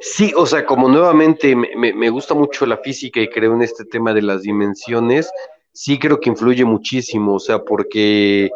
sí, 0.00 0.32
o 0.36 0.46
sea, 0.46 0.64
como 0.64 0.88
nuevamente 0.88 1.54
me, 1.54 1.92
me, 1.92 2.10
gusta 2.10 2.34
mucho 2.34 2.64
la 2.66 2.78
física 2.78 3.20
y 3.20 3.28
creo 3.28 3.54
en 3.54 3.62
este 3.62 3.84
tema 3.84 4.14
de 4.14 4.22
las 4.22 4.42
dimensiones, 4.42 5.30
sí 5.72 5.98
creo 5.98 6.20
que 6.20 6.30
influye 6.30 6.64
muchísimo, 6.64 7.34
o 7.34 7.40
sea, 7.40 7.64
porque 7.64 8.50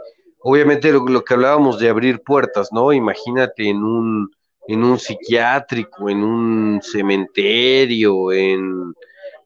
obviamente 0.45 0.93
lo, 0.93 1.25
que 1.25 1.35
hablábamos 1.35 1.79
de 1.79 1.89
abrir 1.89 2.23
puertas, 2.23 2.69
¿no? 2.71 2.93
Imagínate 2.93 3.69
en 3.69 3.83
un, 3.83 4.31
en 4.69 4.85
un 4.85 4.99
psiquiátrico, 4.99 6.11
en 6.11 6.23
un 6.23 6.81
cementerio, 6.83 8.31
en, 8.31 8.95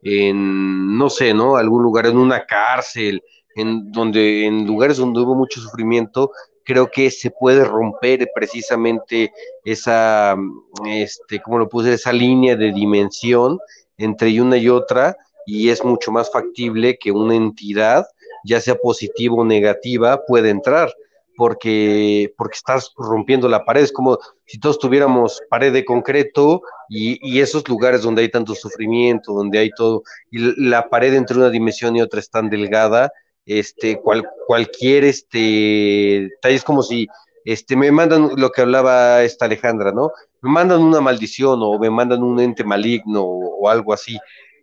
en, 0.02 0.98
no 0.98 1.08
sé, 1.08 1.32
¿no? 1.32 1.56
Algún 1.56 1.84
lugar, 1.84 2.06
en 2.06 2.16
una 2.16 2.44
cárcel, 2.44 3.22
en 3.54 3.92
donde, 3.92 4.46
en 4.46 4.66
lugares 4.66 4.96
donde 4.96 5.20
hubo 5.20 5.36
mucho 5.36 5.60
sufrimiento, 5.60 6.32
creo 6.64 6.90
que 6.90 7.12
se 7.12 7.30
puede 7.30 7.64
romper 7.64 8.28
precisamente 8.34 9.32
esa, 9.64 10.36
este, 10.84 11.40
¿cómo 11.40 11.60
lo 11.60 11.68
puse? 11.68 11.94
Esa 11.94 12.12
línea 12.12 12.56
de 12.56 12.72
dimensión 12.72 13.58
entre 13.98 14.40
una 14.40 14.56
y 14.56 14.68
otra, 14.68 15.16
y 15.46 15.68
es 15.68 15.84
mucho 15.84 16.10
más 16.10 16.30
factible 16.32 16.98
que 16.98 17.12
una 17.12 17.36
entidad 17.36 18.04
ya 18.48 18.60
sea 18.60 18.76
positiva 18.76 19.36
o 19.36 19.44
negativa, 19.44 20.24
puede 20.26 20.50
entrar, 20.50 20.92
porque, 21.36 22.32
porque 22.36 22.56
estás 22.56 22.92
rompiendo 22.96 23.48
la 23.48 23.64
pared. 23.64 23.82
Es 23.82 23.92
como 23.92 24.18
si 24.46 24.58
todos 24.58 24.78
tuviéramos 24.78 25.40
pared 25.50 25.72
de 25.72 25.84
concreto 25.84 26.62
y, 26.88 27.40
esos 27.40 27.68
lugares 27.68 28.02
donde 28.02 28.22
hay 28.22 28.30
tanto 28.30 28.54
sufrimiento, 28.54 29.32
donde 29.32 29.58
hay 29.58 29.70
todo, 29.70 30.02
y 30.30 30.68
la 30.68 30.88
pared 30.88 31.14
entre 31.14 31.36
una 31.36 31.50
dimensión 31.50 31.94
y 31.94 32.00
otra 32.00 32.20
es 32.20 32.30
tan 32.30 32.48
delgada, 32.48 33.12
este, 33.46 34.00
cual, 34.00 34.28
cualquier, 34.46 35.04
este, 35.04 36.28
es 36.42 36.64
como 36.64 36.82
si, 36.82 37.06
este, 37.44 37.76
me 37.76 37.92
mandan 37.92 38.30
lo 38.36 38.50
que 38.50 38.62
hablaba 38.62 39.22
esta 39.22 39.44
Alejandra, 39.44 39.92
¿no? 39.92 40.10
Me 40.42 40.50
mandan 40.50 40.82
una 40.82 41.00
maldición 41.00 41.60
o 41.62 41.78
me 41.78 41.90
mandan 41.90 42.22
un 42.22 42.40
ente 42.40 42.64
maligno 42.64 43.22
o 43.22 43.68
algo 43.68 43.92
así 43.92 44.18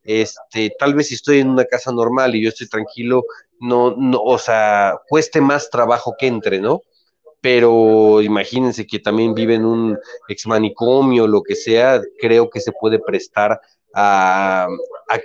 este, 0.06 0.72
tal 0.77 0.94
vez 0.94 1.07
si 1.07 1.15
estoy 1.15 1.40
en 1.40 1.49
una 1.49 1.65
casa 1.65 1.91
normal 1.91 2.36
y 2.36 2.44
yo 2.44 2.49
estoy 2.49 2.68
tranquilo, 2.68 3.23
no, 3.60 3.95
no, 3.98 4.22
o 4.22 4.38
sea, 4.38 4.99
cueste 5.10 5.41
más 5.41 5.69
trabajo 5.69 6.15
que 6.18 6.27
entre, 6.27 6.60
¿no? 6.60 6.82
Pero 7.41 8.22
imagínense 8.22 8.88
que 8.88 8.99
también 8.99 9.34
vive 9.34 9.56
en 9.56 9.65
un 9.65 9.98
ex 10.27 10.48
manicomio, 10.48 11.27
lo 11.27 11.41
que 11.41 11.56
sea, 11.56 12.02
creo 12.19 12.49
que 12.49 12.61
se 12.61 12.72
puede 12.72 12.99
prestar 12.99 13.60
a, 13.96 14.68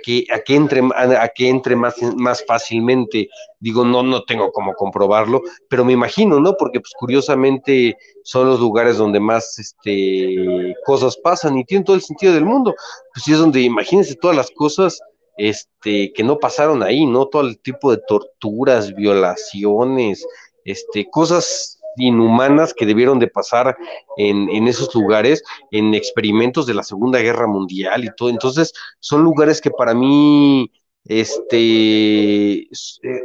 que, 0.01 0.25
a 0.33 0.39
que 0.39 0.55
entre, 0.55 0.81
a, 0.95 1.27
que 1.27 1.49
entre 1.49 1.75
más, 1.75 1.95
más 2.15 2.43
fácilmente. 2.45 3.29
Digo, 3.59 3.83
no, 3.85 4.01
no 4.01 4.23
tengo 4.23 4.51
cómo 4.51 4.73
comprobarlo, 4.73 5.41
pero 5.69 5.85
me 5.85 5.93
imagino, 5.93 6.39
¿no? 6.39 6.55
Porque 6.57 6.79
pues 6.79 6.93
curiosamente 6.97 7.97
son 8.23 8.47
los 8.47 8.59
lugares 8.59 8.97
donde 8.97 9.19
más 9.19 9.59
este, 9.59 10.73
cosas 10.85 11.17
pasan 11.17 11.57
y 11.57 11.65
tienen 11.65 11.83
todo 11.83 11.95
el 11.95 12.01
sentido 12.01 12.33
del 12.33 12.45
mundo. 12.45 12.73
Pues 13.13 13.27
es 13.27 13.37
donde, 13.37 13.61
imagínense 13.61 14.15
todas 14.15 14.37
las 14.37 14.49
cosas 14.51 14.99
este, 15.37 16.13
que 16.13 16.23
no 16.23 16.39
pasaron 16.39 16.81
ahí, 16.81 17.05
¿no? 17.05 17.27
Todo 17.27 17.43
el 17.43 17.59
tipo 17.59 17.91
de 17.91 18.01
torturas, 18.07 18.95
violaciones, 18.95 20.25
este, 20.63 21.09
cosas 21.09 21.80
inhumanas 21.97 22.73
que 22.73 22.85
debieron 22.85 23.19
de 23.19 23.27
pasar 23.27 23.77
en, 24.17 24.49
en, 24.49 24.67
esos 24.67 24.93
lugares, 24.95 25.43
en 25.71 25.93
experimentos 25.93 26.65
de 26.65 26.73
la 26.73 26.83
Segunda 26.83 27.19
Guerra 27.19 27.47
Mundial 27.47 28.05
y 28.05 28.09
todo. 28.15 28.29
Entonces, 28.29 28.73
son 28.99 29.23
lugares 29.23 29.61
que 29.61 29.71
para 29.71 29.93
mí, 29.93 30.71
este, 31.05 32.61
eh, 32.61 32.67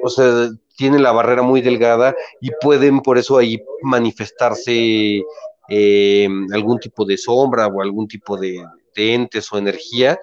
o 0.03 0.09
sea, 0.09 0.51
tienen 0.77 1.03
la 1.03 1.13
barrera 1.13 1.43
muy 1.43 1.61
delgada 1.63 2.15
y 2.41 2.51
pueden 2.61 3.01
por 3.01 3.19
eso 3.19 3.39
ahí 3.39 3.63
manifestarse 3.83 5.23
eh, 5.69 6.29
algún 6.53 6.79
tipo 6.79 7.05
de 7.05 7.17
sombra 7.17 7.67
o 7.67 7.83
algún 7.83 8.07
tipo 8.07 8.37
de, 8.37 8.63
entes 8.95 9.53
o 9.53 9.59
energía. 9.59 10.19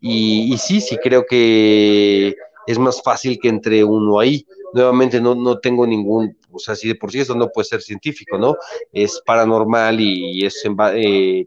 Y, 0.00 0.52
y 0.52 0.58
sí, 0.58 0.80
sí 0.80 0.96
creo 1.02 1.24
que 1.26 2.36
es 2.66 2.78
más 2.78 3.02
fácil 3.02 3.38
que 3.40 3.48
entre 3.48 3.84
uno 3.84 4.18
ahí. 4.18 4.46
Nuevamente 4.74 5.20
no, 5.20 5.34
no 5.34 5.58
tengo 5.58 5.86
ningún, 5.86 6.36
o 6.56 6.58
sea, 6.58 6.74
si 6.74 6.88
de 6.88 6.94
por 6.94 7.12
sí 7.12 7.20
eso 7.20 7.34
no 7.34 7.48
puede 7.48 7.66
ser 7.66 7.82
científico, 7.82 8.38
¿no? 8.38 8.56
Es 8.92 9.20
paranormal 9.24 10.00
y, 10.00 10.44
es 10.44 10.62
eh, 10.94 11.46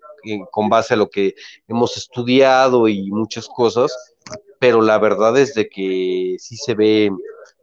con 0.51 0.69
base 0.69 0.93
a 0.93 0.97
lo 0.97 1.09
que 1.09 1.35
hemos 1.67 1.97
estudiado 1.97 2.87
y 2.87 3.11
muchas 3.11 3.47
cosas, 3.47 4.15
pero 4.59 4.81
la 4.81 4.97
verdad 4.97 5.37
es 5.37 5.53
de 5.53 5.67
que 5.67 6.37
sí 6.39 6.55
se 6.57 6.73
ve, 6.75 7.11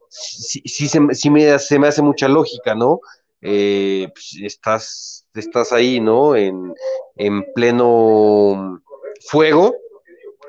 sí, 0.08 0.62
sí, 0.64 0.88
se, 0.88 1.00
me, 1.30 1.50
hace 1.50 2.02
mucha 2.02 2.28
lógica, 2.28 2.74
¿no? 2.74 3.00
Eh, 3.40 4.08
pues, 4.12 4.36
estás, 4.42 5.72
ahí, 5.72 6.00
¿no? 6.00 6.36
En, 6.36 6.74
en 7.16 7.52
pleno 7.54 8.82
fuego, 9.28 9.74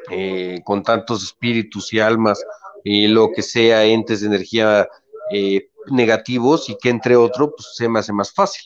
eh, 0.09 0.61
con 0.63 0.83
tantos 0.83 1.23
espíritus 1.23 1.93
y 1.93 1.99
almas 1.99 2.41
y 2.83 3.07
lo 3.07 3.31
que 3.33 3.41
sea 3.41 3.83
entes 3.83 4.21
de 4.21 4.27
energía 4.27 4.87
eh, 5.33 5.67
negativos 5.91 6.69
y 6.69 6.77
que 6.77 6.89
entre 6.89 7.15
otro, 7.15 7.51
pues 7.55 7.75
se 7.75 7.89
me 7.89 7.99
hace 7.99 8.13
más 8.13 8.33
fácil. 8.33 8.63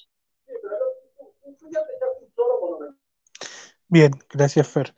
Bien, 3.88 4.12
gracias 4.30 4.68
Fer. 4.70 4.96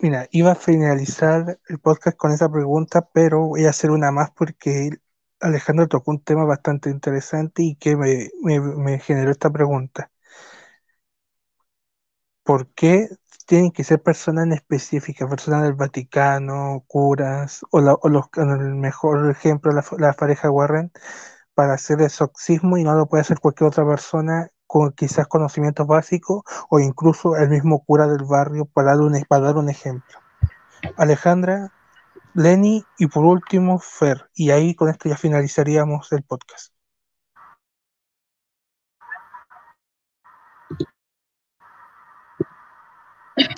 Mira, 0.00 0.28
iba 0.30 0.52
a 0.52 0.54
finalizar 0.54 1.58
el 1.68 1.78
podcast 1.80 2.16
con 2.16 2.30
esa 2.32 2.48
pregunta, 2.50 3.08
pero 3.12 3.48
voy 3.48 3.64
a 3.66 3.70
hacer 3.70 3.90
una 3.90 4.12
más 4.12 4.30
porque 4.30 4.90
Alejandro 5.40 5.88
tocó 5.88 6.12
un 6.12 6.22
tema 6.22 6.44
bastante 6.44 6.90
interesante 6.90 7.62
y 7.64 7.74
que 7.76 7.96
me, 7.96 8.30
me, 8.42 8.60
me 8.60 8.98
generó 9.00 9.30
esta 9.32 9.50
pregunta. 9.50 10.10
¿Por 12.42 12.72
qué 12.74 13.08
tienen 13.48 13.72
que 13.72 13.82
ser 13.82 14.02
personas 14.02 14.44
en 14.44 14.52
específica, 14.52 15.26
personas 15.26 15.62
del 15.62 15.72
Vaticano, 15.72 16.84
curas, 16.86 17.62
o, 17.70 17.80
la, 17.80 17.96
los, 18.04 18.26
el 18.36 18.74
mejor 18.74 19.30
ejemplo, 19.30 19.72
la, 19.72 19.82
la, 19.98 20.12
pareja 20.12 20.50
Warren, 20.50 20.92
para 21.54 21.74
hacer 21.74 22.02
exorcismo 22.02 22.76
y 22.76 22.84
no 22.84 22.94
lo 22.94 23.06
puede 23.08 23.22
hacer 23.22 23.40
cualquier 23.40 23.68
otra 23.68 23.86
persona 23.86 24.50
con 24.66 24.92
quizás 24.92 25.26
conocimientos 25.28 25.86
básicos 25.86 26.42
o 26.68 26.78
incluso 26.78 27.36
el 27.36 27.48
mismo 27.48 27.82
cura 27.84 28.06
del 28.06 28.24
barrio 28.26 28.66
para 28.66 28.90
dar 28.90 29.00
un, 29.00 29.24
para 29.26 29.46
dar 29.46 29.56
un 29.56 29.70
ejemplo. 29.70 30.18
Alejandra, 30.98 31.72
Lenny 32.34 32.84
y 32.98 33.06
por 33.06 33.24
último 33.24 33.78
Fer. 33.78 34.28
Y 34.34 34.50
ahí 34.50 34.74
con 34.74 34.90
esto 34.90 35.08
ya 35.08 35.16
finalizaríamos 35.16 36.12
el 36.12 36.22
podcast. 36.22 36.77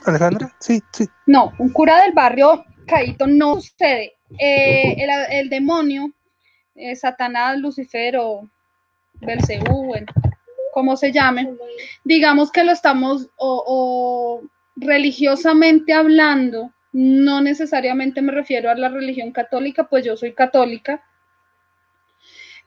Alejandra, 0.04 0.54
sí, 0.60 0.82
sí. 0.92 1.06
No, 1.26 1.52
un 1.58 1.70
cura 1.70 2.02
del 2.02 2.12
barrio 2.12 2.64
Caíto 2.86 3.26
no 3.26 3.60
sucede. 3.60 4.14
Eh, 4.38 4.96
el, 5.30 5.48
demonio, 5.48 6.12
eh, 6.74 6.94
Satanás, 6.96 7.58
Lucifer 7.58 8.16
o 8.16 8.48
Belcebú, 9.14 9.86
bueno, 9.86 10.06
como 10.72 10.96
se 10.96 11.12
llame, 11.12 11.54
digamos 12.04 12.50
que 12.50 12.64
lo 12.64 12.72
estamos 12.72 13.28
o, 13.36 14.42
religiosamente 14.76 15.92
hablando, 15.92 16.72
no 16.92 17.40
necesariamente 17.40 18.22
me 18.22 18.32
refiero 18.32 18.70
a 18.70 18.74
la 18.74 18.88
religión 18.88 19.32
católica, 19.32 19.88
pues 19.88 20.04
yo 20.04 20.16
soy 20.16 20.32
católica. 20.32 21.04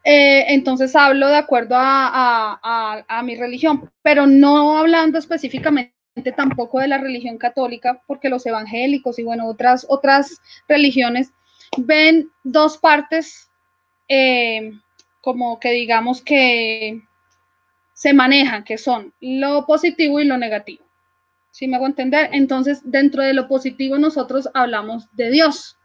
Eh, 0.06 0.54
entonces 0.54 0.96
hablo 0.96 1.28
de 1.30 1.38
acuerdo 1.38 1.76
a, 1.78 3.22
mi 3.24 3.36
religión, 3.36 3.90
pero 4.02 4.28
no 4.28 4.78
hablando 4.78 5.18
específicamente 5.18 5.94
tampoco 6.36 6.80
de 6.80 6.88
la 6.88 7.00
religión 7.00 7.38
católica, 7.38 8.02
porque 8.08 8.30
los 8.30 8.46
evangélicos 8.46 9.18
y 9.20 9.24
bueno, 9.24 9.48
otras, 9.48 9.86
otras 9.90 10.40
religiones 10.68 11.34
ven 11.78 12.30
dos 12.44 12.78
partes 12.78 13.50
eh, 14.08 14.72
como 15.22 15.60
que 15.60 15.72
digamos 15.72 16.22
que 16.22 17.02
se 17.94 18.14
manejan, 18.14 18.64
que 18.64 18.78
son 18.78 19.14
lo 19.22 19.66
positivo 19.66 20.20
y 20.20 20.26
lo 20.26 20.38
negativo. 20.38 20.86
¿Sí 21.52 21.68
me 21.68 21.78
hago 21.78 21.86
entender? 21.86 22.30
Entonces, 22.34 22.82
dentro 22.84 23.24
de 23.24 23.34
lo 23.34 23.48
positivo 23.48 23.98
nosotros 23.98 24.50
hablamos 24.54 25.08
de 25.16 25.30
Dios. 25.30 25.78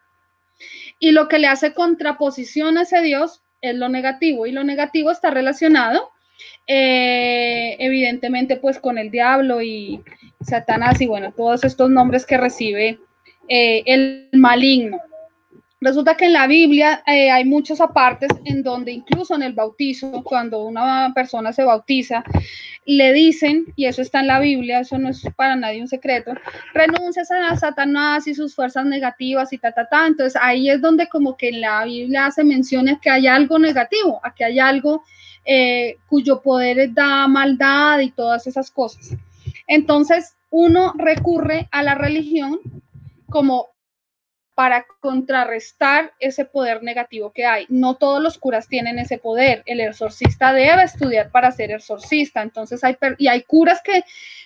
Y 0.99 1.13
lo 1.13 1.29
que 1.29 1.39
le 1.39 1.47
hace 1.47 1.75
contraposición 1.75 2.79
a 2.79 2.83
ese 2.83 3.03
Dios 3.03 3.43
es 3.61 3.77
lo 3.77 3.89
negativo. 3.89 4.47
Y 4.47 4.53
lo 4.53 4.65
negativo 4.65 5.11
está 5.11 5.31
relacionado, 5.31 6.11
eh, 6.67 7.77
evidentemente, 7.79 8.57
pues 8.57 8.79
con 8.79 8.99
el 8.99 9.11
diablo 9.11 9.63
y 9.63 10.03
Satanás 10.41 11.01
y 11.01 11.07
bueno, 11.07 11.33
todos 11.33 11.65
estos 11.65 11.91
nombres 11.91 12.27
que 12.27 12.37
recibe 12.37 12.99
eh, 13.49 13.83
el 13.87 14.29
maligno. 14.33 14.99
Resulta 15.81 16.17
que 16.17 16.25
en 16.25 16.33
la 16.33 16.49
Biblia 16.49 17.05
eh, 17.07 17.31
hay 17.31 17.45
muchos 17.45 17.81
apartes 17.81 18.31
en 18.45 18.65
donde 18.65 18.91
incluso 18.91 19.37
en 19.37 19.45
el 19.45 19.53
bautizo, 19.53 20.25
cuando 20.25 20.65
una 20.65 21.13
persona 21.15 21.53
se 21.53 21.63
bautiza, 21.63 22.25
le 22.85 23.13
dicen, 23.13 23.67
y 23.77 23.85
eso 23.85 24.03
está 24.03 24.21
en 24.21 24.27
la 24.27 24.41
Biblia, 24.41 24.81
eso 24.81 24.99
no 24.99 25.09
es 25.09 25.23
para 25.37 25.55
nadie 25.55 25.81
un 25.81 25.87
secreto, 25.87 26.33
renuncias 26.75 27.31
a 27.31 27.57
Satanás 27.57 28.27
y 28.27 28.35
sus 28.35 28.57
fuerzas 28.57 28.87
negativas 28.87 29.53
y 29.53 29.59
ta, 29.59 29.71
ta, 29.71 29.89
ta. 29.89 30.09
Entonces 30.09 30.41
ahí 30.43 30.69
es 30.69 30.81
donde 30.81 31.07
como 31.09 31.37
que 31.37 31.51
en 31.51 31.61
la 31.61 31.85
Biblia 31.85 32.27
hace 32.27 32.43
mención 32.43 32.89
a 32.89 32.99
que 33.01 33.11
hay 33.11 33.29
algo 33.29 33.59
negativo, 33.61 34.21
a 34.25 34.35
que 34.35 34.45
hay 34.45 34.59
algo 34.59 35.05
eh, 35.51 35.97
cuyo 36.11 36.43
poder 36.43 36.93
da 36.93 37.27
maldad 37.27 38.01
y 38.01 38.11
todas 38.11 38.47
esas 38.47 38.71
cosas. 38.71 39.17
Entonces 39.67 40.35
uno 40.51 40.93
recurre 40.99 41.69
a 41.73 41.83
la 41.83 41.95
religión 41.95 42.61
como 43.31 43.69
para 44.55 44.85
contrarrestar 45.01 46.13
ese 46.21 46.45
poder 46.45 46.83
negativo 46.83 47.33
que 47.33 47.47
hay. 47.47 47.65
No 47.71 47.95
todos 47.95 48.23
los 48.23 48.37
curas 48.37 48.69
tienen 48.69 48.99
ese 48.99 49.17
poder. 49.17 49.63
El 49.65 49.81
exorcista 49.81 50.53
debe 50.53 50.83
estudiar 50.83 51.31
para 51.31 51.51
ser 51.51 51.71
exorcista. 51.71 52.43
Entonces 52.43 52.85
hay, 52.85 52.99
y 53.17 53.29
hay 53.29 53.43
curas 53.45 53.81
que 53.83 54.03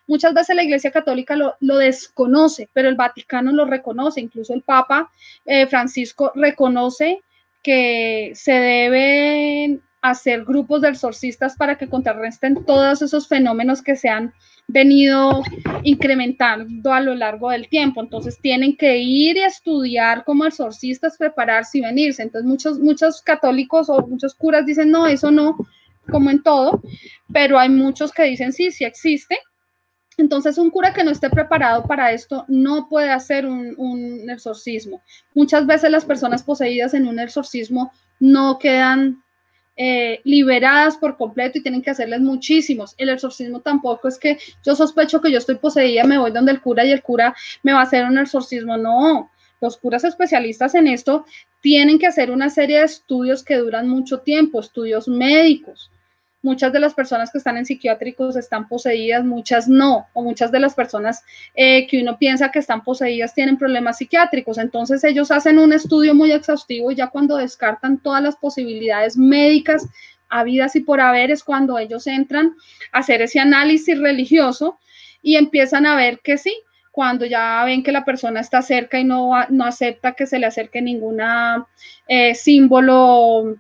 muchas 0.07 0.35
veces 0.35 0.55
la 0.55 0.63
Iglesia 0.63 0.93
Católica 0.93 1.35
lo, 1.35 1.77
desconoce, 1.79 2.69
pero 2.73 2.89
el 2.89 2.95
Vaticano 2.95 3.51
lo 3.51 3.65
reconoce. 3.65 4.21
Incluso 4.21 4.55
el 4.55 4.63
Papa 4.63 5.11
eh, 5.47 5.67
Francisco 5.67 6.31
reconoce 6.37 7.23
que 7.61 8.31
se 8.37 8.53
deben 8.53 9.83
hacer 10.03 10.45
grupos 10.45 10.83
de 10.83 10.89
exorcistas 10.89 11.57
para 11.57 11.79
que 11.79 11.89
contrarresten 11.89 12.65
todos 12.65 13.01
esos 13.03 13.29
fenómenos 13.29 13.83
que 13.83 13.95
se 13.95 14.09
han 14.09 14.35
venido 14.67 15.43
incrementando 15.85 16.93
a 16.93 17.01
lo 17.01 17.15
largo 17.15 17.51
del 17.51 17.69
tiempo. 17.69 18.03
Entonces 18.03 18.39
tienen 18.41 18.77
que 18.77 18.99
ir 18.99 19.37
y 19.37 19.43
estudiar 19.43 20.25
como 20.25 20.45
exorcistas, 20.45 21.17
prepararse 21.17 21.79
y 21.79 21.83
venirse. 21.83 22.23
Entonces 22.23 22.49
muchos, 22.49 22.79
muchos 22.81 23.23
católicos 23.23 23.89
o 23.89 24.05
muchos 24.07 24.35
curas 24.35 24.67
dicen, 24.67 24.91
no, 24.91 25.07
eso 25.07 25.31
no, 25.31 25.57
como 26.11 26.31
en 26.31 26.43
todo, 26.43 26.83
pero 27.33 27.59
hay 27.59 27.69
muchos 27.69 28.13
que 28.13 28.25
dicen, 28.25 28.53
sí, 28.53 28.73
sí 28.73 28.85
existe. 28.85 29.39
Entonces 30.19 30.59
un 30.59 30.71
cura 30.71 30.93
que 30.93 31.05
no 31.05 31.13
esté 31.13 31.31
preparado 31.31 31.85
para 31.85 32.13
esto 32.13 32.45
no 32.49 32.89
puede 32.89 33.11
hacer 33.11 33.47
un, 33.47 33.75
un 33.79 34.29
exorcismo. 34.29 35.01
Muchas 35.35 35.65
veces 35.65 35.91
las 35.91 36.05
personas 36.05 36.43
poseídas 36.43 36.93
en 36.93 37.07
un 37.07 37.21
exorcismo 37.21 37.93
no 38.19 38.59
quedan 38.59 39.23
eh, 39.77 40.21
liberadas 40.25 40.97
por 40.97 41.17
completo 41.17 41.59
y 41.59 41.63
tienen 41.63 41.83
que 41.83 41.91
hacerles 41.91 42.21
muchísimos. 42.21 42.95
El 42.99 43.09
exorcismo 43.09 43.61
tampoco 43.61 44.09
es 44.09 44.19
que 44.19 44.39
yo 44.65 44.75
sospecho 44.75 45.21
que 45.21 45.33
yo 45.33 45.39
estoy 45.39 45.57
poseída, 45.57 46.05
me 46.05 46.19
voy 46.19 46.31
donde 46.31 46.53
el 46.53 46.61
cura 46.61 46.85
y 46.85 46.93
el 46.93 47.03
cura 47.03 47.35
me 47.63 47.73
va 47.73 47.81
a 47.81 47.85
hacer 47.85 48.05
un 48.05 48.19
exorcismo. 48.19 48.77
No, 48.77 49.31
los 49.61 49.77
curas 49.77 50.05
especialistas 50.05 50.75
en 50.75 50.89
esto 50.89 51.25
tienen 51.61 51.99
que 51.99 52.07
hacer 52.07 52.31
una 52.31 52.51
serie 52.51 52.81
de 52.81 52.85
estudios 52.85 53.45
que 53.45 53.57
duran 53.57 53.89
mucho 53.89 54.19
tiempo, 54.19 54.61
estudios 54.61 55.09
médicos. 55.09 55.91
Muchas 56.43 56.73
de 56.73 56.81
las 56.81 56.93
personas 56.93 57.31
que 57.31 57.39
están 57.39 57.57
en 57.57 57.65
psiquiátricos 57.65 58.37
están 58.37 58.69
poseídas, 58.69 59.25
muchas 59.25 59.69
no, 59.69 60.09
o 60.13 60.23
muchas 60.23 60.51
de 60.51 60.59
las 60.59 60.75
personas 60.75 61.23
eh, 61.55 61.87
que 61.87 62.03
uno 62.03 62.19
piensa 62.19 62.51
que 62.51 62.59
están 62.59 62.83
poseídas 62.83 63.33
tienen 63.33 63.57
problemas 63.57 63.99
psiquiátricos. 63.99 64.59
Entonces 64.59 65.05
ellos 65.05 65.31
hacen 65.31 65.59
un 65.59 65.73
estudio 65.73 66.15
muy 66.15 66.33
exhaustivo 66.33 66.91
y 66.91 66.97
ya 66.97 67.07
cuando 67.09 67.37
descartan 67.37 67.99
todas 67.99 68.23
las 68.23 68.37
posibilidades 68.37 69.17
médicas 69.17 69.87
habidas 70.29 70.75
y 70.75 70.81
por 70.81 71.01
haber 71.01 71.31
es 71.31 71.45
cuando 71.45 71.79
ellos 71.79 72.07
entran 72.07 72.57
a 72.91 72.99
hacer 73.01 73.23
ese 73.23 73.39
análisis 73.39 73.99
religioso 73.99 74.79
y 75.23 75.37
empiezan 75.37 75.87
a 75.87 75.95
ver 75.95 76.21
que 76.21 76.39
sí, 76.39 76.55
cuando 76.91 77.25
ya 77.25 77.63
ven 77.65 77.83
que 77.83 77.93
la 77.93 78.05
persona 78.05 78.41
está 78.41 78.63
cerca 78.63 78.99
y 78.99 79.05
no, 79.05 79.33
no 79.49 79.65
acepta 79.65 80.13
que 80.13 80.27
se 80.27 80.39
le 80.39 80.47
acerque 80.47 80.83
ninguna 80.83 81.67
eh, 82.09 82.35
símbolo 82.35 83.57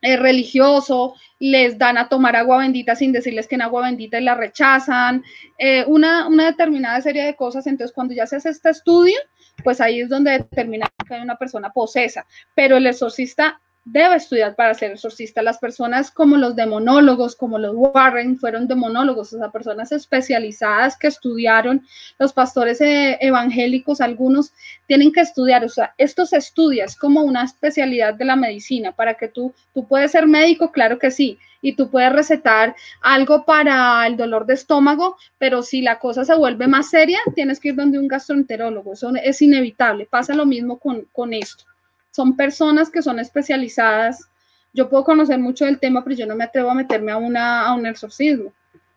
eh, 0.00 0.16
religioso, 0.16 1.14
les 1.40 1.76
dan 1.78 1.98
a 1.98 2.08
tomar 2.08 2.36
agua 2.36 2.58
bendita 2.58 2.94
sin 2.94 3.12
decirles 3.12 3.48
que 3.48 3.56
en 3.56 3.62
agua 3.62 3.82
bendita 3.82 4.20
y 4.20 4.24
la 4.24 4.34
rechazan, 4.34 5.24
eh, 5.58 5.84
una, 5.86 6.28
una, 6.28 6.46
determinada 6.46 7.00
serie 7.00 7.24
de 7.24 7.34
cosas. 7.34 7.66
Entonces, 7.66 7.94
cuando 7.94 8.14
ya 8.14 8.26
se 8.26 8.36
hace 8.36 8.50
este 8.50 8.70
estudio, 8.70 9.18
pues 9.64 9.80
ahí 9.80 10.00
es 10.00 10.08
donde 10.08 10.32
determina 10.32 10.86
que 11.06 11.14
hay 11.14 11.22
una 11.22 11.36
persona 11.36 11.72
posesa. 11.72 12.26
Pero 12.54 12.76
el 12.76 12.86
exorcista 12.86 13.60
debe 13.90 14.16
estudiar 14.16 14.54
para 14.54 14.74
ser 14.74 14.92
exorcista. 14.92 15.42
Las 15.42 15.58
personas 15.58 16.10
como 16.10 16.36
los 16.36 16.54
demonólogos, 16.54 17.36
como 17.36 17.58
los 17.58 17.74
Warren, 17.74 18.38
fueron 18.38 18.68
demonólogos, 18.68 19.32
o 19.32 19.38
sea, 19.38 19.50
personas 19.50 19.92
especializadas 19.92 20.98
que 20.98 21.06
estudiaron, 21.06 21.86
los 22.18 22.32
pastores 22.32 22.80
eh, 22.80 23.18
evangélicos, 23.20 24.00
algunos 24.00 24.52
tienen 24.86 25.12
que 25.12 25.20
estudiar, 25.20 25.64
o 25.64 25.68
sea, 25.68 25.94
esto 25.96 26.26
se 26.26 26.36
estudia, 26.36 26.84
es 26.84 26.96
como 26.96 27.22
una 27.22 27.44
especialidad 27.44 28.14
de 28.14 28.24
la 28.24 28.36
medicina, 28.36 28.92
para 28.92 29.14
que 29.14 29.28
tú, 29.28 29.54
tú 29.72 29.86
puedes 29.86 30.12
ser 30.12 30.26
médico, 30.26 30.70
claro 30.70 30.98
que 30.98 31.10
sí, 31.10 31.38
y 31.62 31.74
tú 31.74 31.90
puedes 31.90 32.12
recetar 32.12 32.76
algo 33.00 33.44
para 33.44 34.06
el 34.06 34.16
dolor 34.16 34.46
de 34.46 34.54
estómago, 34.54 35.16
pero 35.38 35.62
si 35.62 35.82
la 35.82 35.98
cosa 35.98 36.24
se 36.24 36.36
vuelve 36.36 36.68
más 36.68 36.90
seria, 36.90 37.18
tienes 37.34 37.58
que 37.58 37.68
ir 37.68 37.74
donde 37.74 37.98
un 37.98 38.08
gastroenterólogo, 38.08 38.92
eso 38.92 39.12
es 39.22 39.40
inevitable, 39.40 40.06
pasa 40.06 40.34
lo 40.34 40.46
mismo 40.46 40.78
con, 40.78 41.06
con 41.12 41.32
esto 41.32 41.64
son 42.10 42.36
personas 42.36 42.90
que 42.90 43.02
son 43.02 43.18
especializadas. 43.18 44.28
Yo 44.72 44.88
puedo 44.88 45.04
conocer 45.04 45.38
mucho 45.38 45.64
del 45.64 45.78
tema, 45.78 46.04
pero 46.04 46.16
yo 46.16 46.26
no 46.26 46.36
me 46.36 46.44
atrevo 46.44 46.70
a 46.70 46.74
meterme 46.74 47.12
a, 47.12 47.16
una, 47.16 47.66
a 47.66 47.74
un 47.74 47.86
exorcismo, 47.86 48.52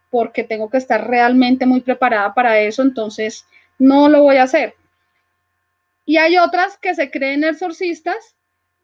porque 0.09 0.43
tengo 0.43 0.69
que 0.69 0.77
estar 0.77 1.07
realmente 1.07 1.65
muy 1.65 1.81
preparada 1.81 2.33
para 2.33 2.59
eso, 2.59 2.81
entonces 2.81 3.45
no 3.79 4.09
lo 4.09 4.23
voy 4.23 4.37
a 4.37 4.43
hacer. 4.43 4.75
Y 6.05 6.17
hay 6.17 6.37
otras 6.37 6.77
que 6.77 6.93
se 6.95 7.09
creen 7.09 7.43
exorcistas 7.43 8.35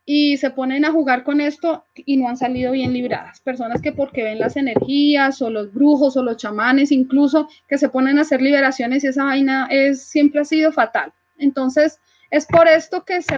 y 0.10 0.38
se 0.38 0.52
ponen 0.52 0.86
a 0.86 0.92
jugar 0.92 1.24
con 1.26 1.42
esto 1.42 1.84
y 1.94 2.16
no 2.16 2.30
han 2.30 2.38
salido 2.38 2.72
bien 2.72 2.94
libradas. 2.94 3.42
Personas 3.42 3.82
que 3.82 3.92
porque 3.92 4.24
ven 4.24 4.40
las 4.40 4.56
energías 4.56 5.42
o 5.42 5.50
los 5.50 5.74
brujos 5.74 6.16
o 6.16 6.24
los 6.24 6.38
chamanes 6.38 6.94
incluso 6.94 7.50
que 7.68 7.78
se 7.78 7.90
ponen 7.90 8.18
a 8.18 8.22
hacer 8.22 8.42
liberaciones 8.42 9.04
y 9.04 9.08
esa 9.08 9.26
vaina 9.26 9.68
es 9.70 10.02
siempre 10.04 10.40
ha 10.40 10.46
sido 10.46 10.72
fatal. 10.72 11.12
Entonces, 11.38 12.00
es 12.32 12.46
por 12.46 12.70
esto 12.70 13.04
que 13.04 13.22
se 13.22 13.38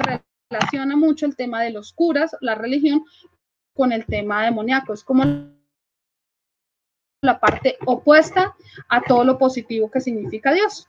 relaciona 0.50 0.96
mucho 0.96 1.26
el 1.26 1.36
tema 1.36 1.62
de 1.62 1.72
los 1.72 1.94
curas, 1.94 2.36
la 2.42 2.56
religión, 2.56 3.06
con 3.76 3.92
el 3.92 4.06
tema 4.06 4.46
demoníaco. 4.46 4.94
Es 4.94 5.04
como 5.04 5.24
la 7.22 7.40
parte 7.40 7.78
opuesta 7.86 8.56
a 8.88 9.02
todo 9.02 9.24
lo 9.24 9.38
positivo 9.38 9.92
que 9.92 10.02
significa 10.02 10.54
Dios. 10.54 10.88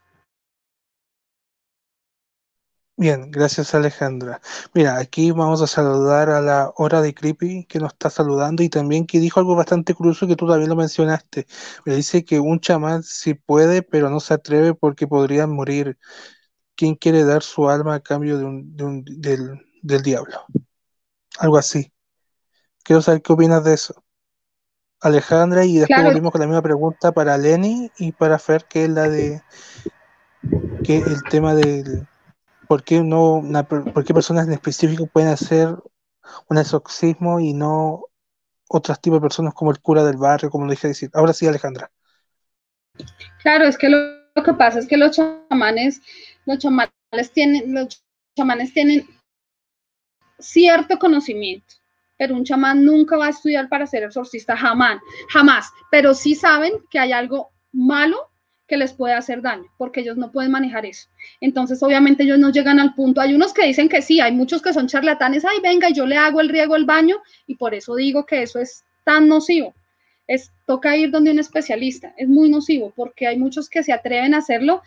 Bien, 2.96 3.30
gracias 3.30 3.74
Alejandra. 3.74 4.42
Mira, 4.74 4.98
aquí 4.98 5.30
vamos 5.30 5.62
a 5.62 5.66
saludar 5.66 6.28
a 6.28 6.42
la 6.42 6.70
hora 6.76 7.00
de 7.00 7.14
Creepy 7.14 7.64
que 7.64 7.78
nos 7.78 7.92
está 7.94 8.10
saludando 8.10 8.62
y 8.62 8.68
también 8.68 9.06
que 9.06 9.18
dijo 9.18 9.40
algo 9.40 9.56
bastante 9.56 9.94
curioso 9.94 10.26
que 10.26 10.36
tú 10.36 10.46
también 10.46 10.68
lo 10.68 10.76
mencionaste. 10.76 11.46
Me 11.86 11.94
dice 11.94 12.26
que 12.26 12.40
un 12.40 12.60
chamán 12.60 13.02
sí 13.02 13.32
puede, 13.32 13.82
pero 13.82 14.10
no 14.10 14.20
se 14.20 14.34
atreve 14.34 14.74
porque 14.74 15.06
podrían 15.06 15.50
morir. 15.50 15.96
¿Quién 16.80 16.94
quiere 16.94 17.24
dar 17.24 17.42
su 17.42 17.68
alma 17.68 17.96
a 17.96 18.00
cambio 18.00 18.38
de 18.38 18.44
un, 18.46 19.04
del, 19.04 19.60
del 19.82 20.02
diablo? 20.02 20.46
Algo 21.38 21.58
así. 21.58 21.92
Quiero 22.82 23.02
saber 23.02 23.20
qué 23.20 23.34
opinas 23.34 23.62
de 23.64 23.74
eso. 23.74 24.02
Alejandra, 25.02 25.66
y 25.66 25.76
después 25.76 26.02
volvimos 26.02 26.32
con 26.32 26.40
la 26.40 26.46
misma 26.46 26.62
pregunta 26.62 27.12
para 27.12 27.36
Lenny 27.36 27.90
y 27.98 28.12
para 28.12 28.38
Fer, 28.38 28.64
que 28.64 28.84
es 28.84 28.90
la 28.90 29.10
de 29.10 29.42
que 30.82 30.96
el 30.96 31.22
tema 31.24 31.54
del 31.54 32.08
por 32.66 32.82
qué 32.82 33.02
no 33.02 33.42
por 33.68 34.02
qué 34.02 34.14
personas 34.14 34.46
en 34.46 34.54
específico 34.54 35.06
pueden 35.06 35.28
hacer 35.28 35.76
un 36.48 36.56
exorcismo 36.56 37.40
y 37.40 37.52
no 37.52 38.06
otros 38.70 38.98
tipos 39.02 39.18
de 39.18 39.24
personas 39.24 39.52
como 39.52 39.70
el 39.70 39.80
cura 39.80 40.02
del 40.02 40.16
barrio, 40.16 40.48
como 40.48 40.64
lo 40.64 40.70
dije 40.70 40.88
decir. 40.88 41.10
Ahora 41.12 41.34
sí, 41.34 41.46
Alejandra. 41.46 41.90
Claro, 43.42 43.66
es 43.66 43.76
que 43.76 43.90
lo, 43.90 43.98
que 44.42 44.54
pasa 44.54 44.78
es 44.78 44.86
que 44.86 44.96
los 44.96 45.10
chamanes, 45.10 46.00
los 46.46 46.58
chamanes 46.58 47.32
tienen, 47.32 47.74
los 47.74 48.02
chamanes 48.36 48.72
tienen 48.72 49.06
cierto 50.38 50.98
conocimiento 50.98 51.80
pero 52.20 52.34
un 52.34 52.44
chamán 52.44 52.84
nunca 52.84 53.16
va 53.16 53.28
a 53.28 53.30
estudiar 53.30 53.70
para 53.70 53.86
ser 53.86 54.02
exorcista, 54.02 54.54
jamás, 54.54 55.00
jamás, 55.30 55.70
pero 55.90 56.12
sí 56.12 56.34
saben 56.34 56.74
que 56.90 56.98
hay 56.98 57.12
algo 57.12 57.48
malo 57.72 58.28
que 58.68 58.76
les 58.76 58.92
puede 58.92 59.14
hacer 59.14 59.40
daño, 59.40 59.64
porque 59.78 60.00
ellos 60.00 60.18
no 60.18 60.30
pueden 60.30 60.50
manejar 60.50 60.84
eso. 60.84 61.08
Entonces, 61.40 61.82
obviamente, 61.82 62.24
ellos 62.24 62.38
no 62.38 62.50
llegan 62.50 62.78
al 62.78 62.94
punto. 62.94 63.22
Hay 63.22 63.34
unos 63.34 63.54
que 63.54 63.64
dicen 63.64 63.88
que 63.88 64.02
sí, 64.02 64.20
hay 64.20 64.32
muchos 64.32 64.60
que 64.60 64.74
son 64.74 64.86
charlatanes, 64.86 65.46
ay, 65.46 65.60
venga, 65.62 65.88
yo 65.88 66.04
le 66.04 66.18
hago 66.18 66.42
el 66.42 66.50
riego 66.50 66.76
el 66.76 66.84
baño, 66.84 67.22
y 67.46 67.54
por 67.54 67.74
eso 67.74 67.96
digo 67.96 68.26
que 68.26 68.42
eso 68.42 68.58
es 68.58 68.84
tan 69.04 69.26
nocivo. 69.26 69.74
Es, 70.26 70.52
toca 70.66 70.98
ir 70.98 71.10
donde 71.10 71.30
un 71.30 71.38
especialista, 71.38 72.12
es 72.18 72.28
muy 72.28 72.50
nocivo, 72.50 72.92
porque 72.94 73.26
hay 73.26 73.38
muchos 73.38 73.70
que 73.70 73.82
se 73.82 73.94
atreven 73.94 74.34
a 74.34 74.38
hacerlo, 74.38 74.82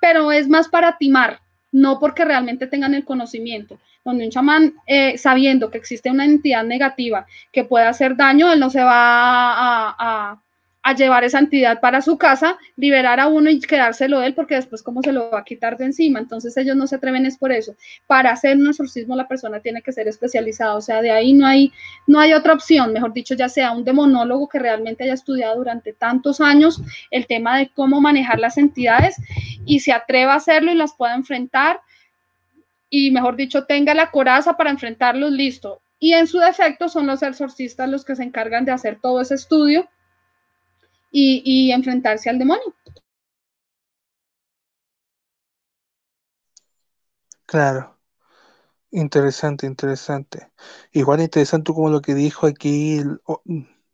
pero 0.00 0.32
es 0.32 0.48
más 0.48 0.68
para 0.68 0.98
timar, 0.98 1.40
no 1.72 1.98
porque 2.00 2.24
realmente 2.24 2.66
tengan 2.66 2.94
el 2.94 3.04
conocimiento. 3.04 3.78
Donde 4.04 4.24
un 4.24 4.30
chamán, 4.30 4.74
eh, 4.86 5.18
sabiendo 5.18 5.70
que 5.70 5.78
existe 5.78 6.10
una 6.10 6.24
entidad 6.24 6.64
negativa 6.64 7.26
que 7.52 7.64
puede 7.64 7.86
hacer 7.86 8.16
daño, 8.16 8.50
él 8.50 8.58
no 8.58 8.70
se 8.70 8.82
va 8.82 9.94
a, 9.98 10.42
llevar 10.96 11.24
esa 11.24 11.38
entidad 11.38 11.80
para 11.80 12.00
su 12.00 12.18
casa, 12.18 12.58
liberar 12.76 13.20
a 13.20 13.28
uno 13.28 13.50
y 13.50 13.60
quedárselo 13.60 14.22
él, 14.22 14.34
porque 14.34 14.54
después 14.54 14.82
cómo 14.82 15.02
se 15.02 15.12
lo 15.12 15.30
va 15.30 15.40
a 15.40 15.44
quitar 15.44 15.76
de 15.76 15.84
encima. 15.84 16.18
Entonces 16.18 16.56
ellos 16.56 16.76
no 16.76 16.86
se 16.86 16.96
atreven 16.96 17.26
es 17.26 17.36
por 17.36 17.52
eso. 17.52 17.74
Para 18.06 18.32
hacer 18.32 18.56
un 18.56 18.68
exorcismo 18.68 19.14
la 19.14 19.28
persona 19.28 19.60
tiene 19.60 19.82
que 19.82 19.92
ser 19.92 20.08
especializada, 20.08 20.74
o 20.74 20.80
sea, 20.80 21.02
de 21.02 21.10
ahí 21.10 21.32
no 21.32 21.46
hay, 21.46 21.72
no 22.06 22.18
hay 22.18 22.32
otra 22.32 22.54
opción, 22.54 22.92
mejor 22.92 23.12
dicho, 23.12 23.34
ya 23.34 23.48
sea 23.48 23.72
un 23.72 23.84
demonólogo 23.84 24.48
que 24.48 24.58
realmente 24.58 25.04
haya 25.04 25.14
estudiado 25.14 25.56
durante 25.56 25.92
tantos 25.92 26.40
años 26.40 26.82
el 27.10 27.26
tema 27.26 27.58
de 27.58 27.70
cómo 27.74 28.00
manejar 28.00 28.38
las 28.38 28.56
entidades 28.56 29.16
y 29.64 29.80
se 29.80 29.92
atreva 29.92 30.34
a 30.34 30.36
hacerlo 30.36 30.72
y 30.72 30.76
las 30.76 30.94
pueda 30.94 31.14
enfrentar 31.14 31.80
y, 32.88 33.12
mejor 33.12 33.36
dicho, 33.36 33.66
tenga 33.66 33.94
la 33.94 34.10
coraza 34.10 34.56
para 34.56 34.70
enfrentarlos, 34.70 35.30
listo. 35.30 35.80
Y 36.00 36.14
en 36.14 36.26
su 36.26 36.38
defecto 36.38 36.88
son 36.88 37.06
los 37.06 37.22
exorcistas 37.22 37.88
los 37.88 38.04
que 38.04 38.16
se 38.16 38.24
encargan 38.24 38.64
de 38.64 38.72
hacer 38.72 38.98
todo 39.00 39.20
ese 39.20 39.34
estudio 39.34 39.88
y, 41.10 41.72
enfrentarse 41.72 42.30
al 42.30 42.38
demonio. 42.38 42.74
Claro. 47.46 47.98
Interesante, 48.92 49.66
interesante. 49.66 50.50
Igual 50.92 51.20
interesante 51.20 51.72
como 51.72 51.90
lo 51.90 52.00
que 52.00 52.14
dijo 52.14 52.46
aquí 52.46 53.00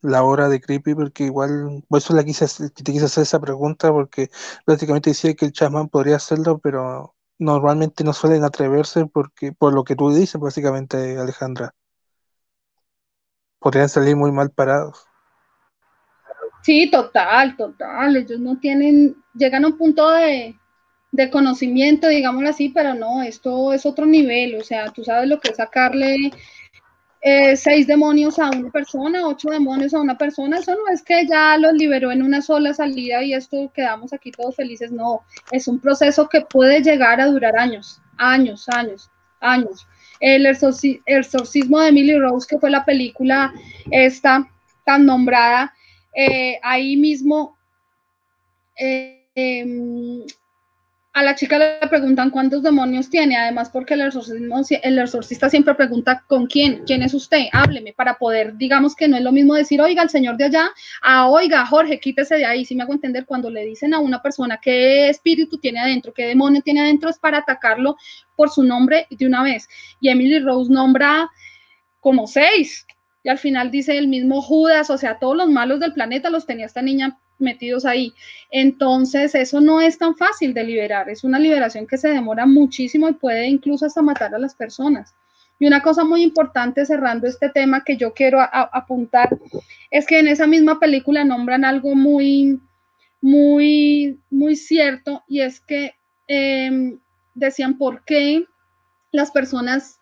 la 0.00 0.22
hora 0.24 0.48
de 0.48 0.60
Creepy, 0.60 0.94
porque 0.94 1.24
igual, 1.24 1.84
por 1.88 1.98
eso 1.98 2.14
la 2.14 2.24
quise, 2.24 2.46
te 2.70 2.82
quise 2.84 3.06
hacer 3.06 3.22
esa 3.24 3.40
pregunta, 3.40 3.92
porque 3.92 4.30
prácticamente 4.64 5.10
decía 5.10 5.34
que 5.34 5.46
el 5.46 5.52
chamán 5.52 5.88
podría 5.88 6.16
hacerlo, 6.16 6.58
pero 6.58 7.14
normalmente 7.38 8.04
no 8.04 8.12
suelen 8.12 8.44
atreverse 8.44 9.06
porque 9.06 9.52
por 9.52 9.74
lo 9.74 9.84
que 9.84 9.96
tú 9.96 10.12
dices, 10.14 10.40
básicamente, 10.40 11.18
Alejandra. 11.18 11.74
Podrían 13.58 13.88
salir 13.90 14.16
muy 14.16 14.32
mal 14.32 14.50
parados. 14.50 15.06
Sí, 16.66 16.90
total, 16.90 17.56
total. 17.56 18.16
Ellos 18.16 18.40
no 18.40 18.58
tienen, 18.58 19.14
llegan 19.34 19.64
a 19.64 19.68
un 19.68 19.78
punto 19.78 20.10
de, 20.10 20.58
de 21.12 21.30
conocimiento, 21.30 22.08
digámoslo 22.08 22.48
así, 22.48 22.70
pero 22.70 22.92
no, 22.92 23.22
esto 23.22 23.72
es 23.72 23.86
otro 23.86 24.04
nivel. 24.04 24.56
O 24.56 24.64
sea, 24.64 24.90
tú 24.90 25.04
sabes 25.04 25.28
lo 25.28 25.38
que 25.38 25.50
es 25.50 25.58
sacarle 25.58 26.32
eh, 27.20 27.56
seis 27.56 27.86
demonios 27.86 28.40
a 28.40 28.50
una 28.50 28.70
persona, 28.72 29.28
ocho 29.28 29.50
demonios 29.50 29.94
a 29.94 30.00
una 30.00 30.18
persona, 30.18 30.58
eso 30.58 30.72
no 30.72 30.92
es 30.92 31.02
que 31.02 31.24
ya 31.28 31.56
los 31.56 31.72
liberó 31.72 32.10
en 32.10 32.22
una 32.22 32.42
sola 32.42 32.74
salida 32.74 33.22
y 33.22 33.32
esto 33.32 33.70
quedamos 33.72 34.12
aquí 34.12 34.32
todos 34.32 34.56
felices, 34.56 34.90
no, 34.90 35.20
es 35.52 35.68
un 35.68 35.78
proceso 35.78 36.28
que 36.28 36.40
puede 36.40 36.82
llegar 36.82 37.20
a 37.20 37.26
durar 37.26 37.56
años, 37.56 38.00
años, 38.16 38.68
años, 38.68 39.08
años. 39.38 39.86
El 40.18 40.46
exorcismo 40.46 41.80
de 41.80 41.88
Emily 41.90 42.18
Rose, 42.18 42.48
que 42.50 42.58
fue 42.58 42.70
la 42.70 42.84
película 42.84 43.52
esta 43.92 44.48
tan 44.84 45.06
nombrada, 45.06 45.72
eh, 46.16 46.58
ahí 46.62 46.96
mismo 46.96 47.56
eh, 48.78 50.26
a 51.12 51.22
la 51.22 51.34
chica 51.34 51.58
le 51.58 51.88
preguntan 51.88 52.28
cuántos 52.28 52.62
demonios 52.62 53.08
tiene, 53.08 53.38
además 53.38 53.70
porque 53.70 53.94
el, 53.94 54.02
el 54.02 54.98
exorcista 54.98 55.48
siempre 55.48 55.74
pregunta 55.74 56.22
con 56.26 56.46
quién, 56.46 56.84
quién 56.84 57.02
es 57.02 57.14
usted, 57.14 57.46
hábleme, 57.52 57.94
para 57.94 58.18
poder, 58.18 58.56
digamos 58.58 58.94
que 58.94 59.08
no 59.08 59.16
es 59.16 59.22
lo 59.22 59.32
mismo 59.32 59.54
decir, 59.54 59.80
oiga, 59.80 60.02
el 60.02 60.10
señor 60.10 60.36
de 60.36 60.44
allá, 60.44 60.70
a 61.00 61.28
oiga, 61.28 61.64
Jorge, 61.64 62.00
quítese 62.00 62.36
de 62.36 62.44
ahí, 62.44 62.66
si 62.66 62.74
me 62.74 62.82
hago 62.82 62.92
entender, 62.92 63.24
cuando 63.24 63.48
le 63.48 63.64
dicen 63.64 63.94
a 63.94 63.98
una 63.98 64.20
persona 64.20 64.58
qué 64.60 65.08
espíritu 65.08 65.56
tiene 65.56 65.80
adentro, 65.80 66.12
qué 66.12 66.26
demonio 66.26 66.60
tiene 66.60 66.82
adentro, 66.82 67.08
es 67.08 67.18
para 67.18 67.38
atacarlo 67.38 67.96
por 68.36 68.50
su 68.50 68.62
nombre 68.62 69.06
de 69.08 69.26
una 69.26 69.42
vez. 69.42 69.68
Y 70.00 70.10
Emily 70.10 70.38
Rose 70.40 70.70
nombra 70.70 71.30
como 72.00 72.26
seis, 72.26 72.86
y 73.26 73.28
al 73.28 73.38
final 73.38 73.72
dice 73.72 73.98
el 73.98 74.06
mismo 74.06 74.40
Judas, 74.40 74.88
o 74.88 74.96
sea, 74.96 75.18
todos 75.18 75.36
los 75.36 75.48
malos 75.48 75.80
del 75.80 75.92
planeta 75.92 76.30
los 76.30 76.46
tenía 76.46 76.64
esta 76.64 76.80
niña 76.80 77.18
metidos 77.40 77.84
ahí. 77.84 78.14
Entonces, 78.52 79.34
eso 79.34 79.60
no 79.60 79.80
es 79.80 79.98
tan 79.98 80.14
fácil 80.14 80.54
de 80.54 80.62
liberar, 80.62 81.10
es 81.10 81.24
una 81.24 81.40
liberación 81.40 81.88
que 81.88 81.98
se 81.98 82.08
demora 82.08 82.46
muchísimo 82.46 83.08
y 83.08 83.14
puede 83.14 83.48
incluso 83.48 83.84
hasta 83.84 84.00
matar 84.00 84.32
a 84.32 84.38
las 84.38 84.54
personas. 84.54 85.12
Y 85.58 85.66
una 85.66 85.82
cosa 85.82 86.04
muy 86.04 86.22
importante 86.22 86.86
cerrando 86.86 87.26
este 87.26 87.48
tema 87.48 87.82
que 87.82 87.96
yo 87.96 88.14
quiero 88.14 88.38
apuntar 88.40 89.36
es 89.90 90.06
que 90.06 90.20
en 90.20 90.28
esa 90.28 90.46
misma 90.46 90.78
película 90.78 91.24
nombran 91.24 91.64
algo 91.64 91.96
muy, 91.96 92.60
muy, 93.20 94.20
muy 94.30 94.54
cierto 94.54 95.24
y 95.26 95.40
es 95.40 95.58
que 95.58 95.96
em, 96.28 97.00
decían 97.34 97.76
por 97.76 98.04
qué 98.04 98.44
las 99.10 99.32
personas 99.32 99.95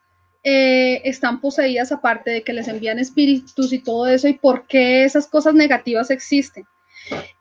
eh, 0.45 1.01
están 1.05 1.41
poseídas 1.41 1.91
aparte 1.91 2.31
de 2.31 2.43
que 2.43 2.53
les 2.53 2.69
envían 2.69 2.99
espíritus 2.99 3.73
y 3.73 3.79
todo 3.79 4.07
eso 4.07 4.29
y 4.29 4.35
por 4.35 4.67
qué 4.67 5.05
esas 5.05 5.27
cosas 5.27 5.55
negativas 5.55 6.11
existen 6.11 6.67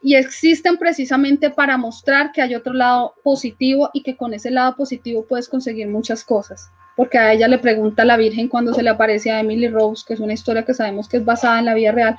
y 0.02 0.16
existen 0.16 0.78
precisamente 0.78 1.50
para 1.50 1.78
mostrar 1.78 2.32
que 2.32 2.42
hay 2.42 2.56
otro 2.56 2.74
lado 2.74 3.16
positivo 3.24 3.90
y 3.94 4.04
que 4.04 4.18
con 4.18 4.34
ese 4.34 4.52
lado 4.52 4.76
positivo 4.76 5.26
puedes 5.26 5.48
conseguir 5.48 5.88
muchas 5.88 6.24
cosas. 6.24 6.70
Porque 6.96 7.18
a 7.18 7.34
ella 7.34 7.48
le 7.48 7.58
pregunta 7.58 8.04
a 8.04 8.06
la 8.06 8.18
Virgen 8.18 8.50
cuando 8.50 8.74
se 8.74 8.84
le 8.84 8.90
aparece 8.90 9.32
a 9.32 9.40
Emily 9.40 9.68
Rose, 9.68 10.04
que 10.08 10.14
es 10.14 10.20
una 10.20 10.34
historia 10.34 10.64
que 10.64 10.74
sabemos 10.74 11.08
que 11.08 11.18
es 11.18 11.26
basada 11.26 11.60
en 11.60 11.66
la 11.66 11.74
vida 11.74 11.92
real, 11.92 12.18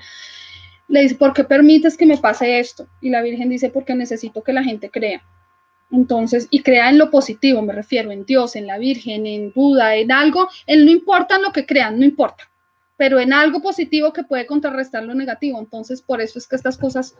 le 0.89 1.01
dice, 1.01 1.15
¿por 1.15 1.32
qué 1.32 1.44
permites 1.44 1.97
que 1.97 2.06
me 2.06 2.19
pase 2.19 2.59
esto? 2.59 2.86
Y 3.01 3.11
la 3.11 3.23
Virgen 3.23 3.48
dice, 3.48 3.70
porque 3.70 3.94
necesito 3.94 4.43
que 4.43 4.52
la 4.52 4.65
gente 4.65 4.90
crea. 4.90 5.23
Entonces, 5.95 6.49
y 6.51 6.62
crea 6.62 6.91
en 6.91 6.99
lo 6.99 7.11
positivo, 7.11 7.62
me 7.62 7.73
refiero, 7.73 8.11
en 8.11 8.25
Dios, 8.25 8.57
en 8.57 8.66
la 8.66 8.79
Virgen, 8.79 9.27
en 9.27 9.53
Buda, 9.53 9.95
en 9.95 10.11
algo, 10.12 10.49
él 10.66 10.85
no 10.85 10.91
importa 10.91 11.39
lo 11.39 11.53
que 11.53 11.65
crean, 11.65 11.99
no 11.99 12.05
importa 12.05 12.51
pero 12.97 13.19
en 13.19 13.33
algo 13.33 13.61
positivo 13.61 14.12
que 14.12 14.25
puede 14.25 14.47
contrarrestar 14.47 15.03
lo 15.05 15.15
negativo. 15.15 15.59
Entonces, 15.59 16.01
por 16.03 16.21
eso 16.21 16.39
es 16.39 16.47
que 16.47 16.57
estas 16.57 16.79
cosas 16.79 17.16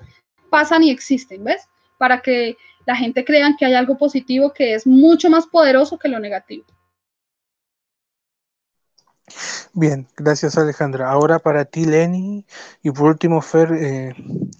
pasan 0.51 0.83
y 0.85 0.91
existen, 0.91 1.43
¿ves? 1.45 1.69
Para 1.99 2.21
que 2.21 2.57
la 2.87 2.97
gente 2.97 3.25
crea 3.25 3.57
que 3.59 3.65
hay 3.65 3.75
algo 3.75 3.97
positivo 3.99 4.53
que 4.53 4.75
es 4.75 4.87
mucho 4.87 5.31
más 5.31 5.47
poderoso 5.47 5.99
que 5.99 6.09
lo 6.09 6.21
negativo. 6.21 6.65
Bien, 9.73 10.07
gracias 10.17 10.57
Alejandra. 10.57 11.11
Ahora 11.11 11.39
para 11.39 11.65
ti, 11.65 11.85
Lenny, 11.85 12.47
y 12.83 12.91
por 12.91 13.07
último, 13.11 13.41
Fer, 13.41 13.73
eh, 13.73 14.15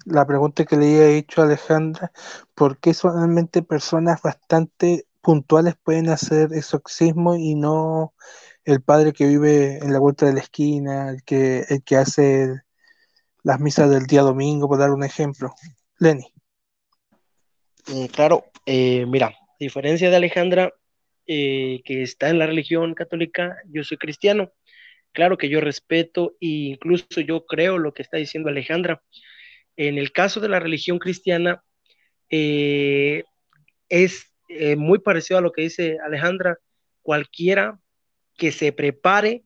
la 0.05 0.25
pregunta 0.25 0.65
que 0.65 0.75
le 0.75 0.87
he 0.87 1.17
hecho 1.17 1.41
a 1.41 1.45
Alejandra, 1.45 2.11
¿por 2.53 2.77
qué 2.79 2.93
solamente 2.93 3.61
personas 3.61 4.21
bastante 4.21 5.05
puntuales 5.21 5.75
pueden 5.83 6.09
hacer 6.09 6.53
exorcismo 6.53 7.35
y 7.35 7.55
no 7.55 8.13
el 8.63 8.81
padre 8.81 9.13
que 9.13 9.27
vive 9.27 9.77
en 9.77 9.93
la 9.93 9.99
vuelta 9.99 10.25
de 10.25 10.33
la 10.33 10.39
esquina, 10.39 11.09
el 11.09 11.23
que, 11.23 11.65
el 11.69 11.83
que 11.83 11.97
hace 11.97 12.61
las 13.43 13.59
misas 13.59 13.89
del 13.89 14.07
día 14.07 14.21
domingo, 14.21 14.67
por 14.67 14.79
dar 14.79 14.91
un 14.91 15.03
ejemplo. 15.03 15.53
Lenny. 15.99 16.31
Mm, 17.87 18.05
claro, 18.05 18.45
eh, 18.65 19.05
mira, 19.07 19.27
a 19.27 19.55
diferencia 19.59 20.09
de 20.09 20.15
Alejandra, 20.15 20.73
eh, 21.27 21.81
que 21.83 22.01
está 22.03 22.29
en 22.29 22.39
la 22.39 22.47
religión 22.47 22.93
católica, 22.93 23.57
yo 23.69 23.83
soy 23.83 23.97
cristiano. 23.97 24.51
Claro 25.11 25.37
que 25.37 25.49
yo 25.49 25.61
respeto 25.61 26.35
e 26.41 26.73
incluso 26.73 27.21
yo 27.21 27.45
creo 27.45 27.77
lo 27.77 27.93
que 27.93 28.01
está 28.01 28.17
diciendo 28.17 28.49
Alejandra. 28.49 29.01
En 29.77 29.97
el 29.97 30.11
caso 30.11 30.39
de 30.39 30.49
la 30.49 30.59
religión 30.59 30.99
cristiana, 30.99 31.63
eh, 32.29 33.23
es 33.89 34.31
muy 34.77 34.99
parecido 34.99 35.39
a 35.39 35.41
lo 35.41 35.51
que 35.51 35.63
dice 35.63 35.97
Alejandra. 36.05 36.57
Cualquiera 37.01 37.79
que 38.37 38.51
se 38.51 38.71
prepare 38.71 39.43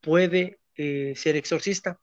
puede 0.00 0.58
ser 0.74 1.36
exorcista, 1.36 2.00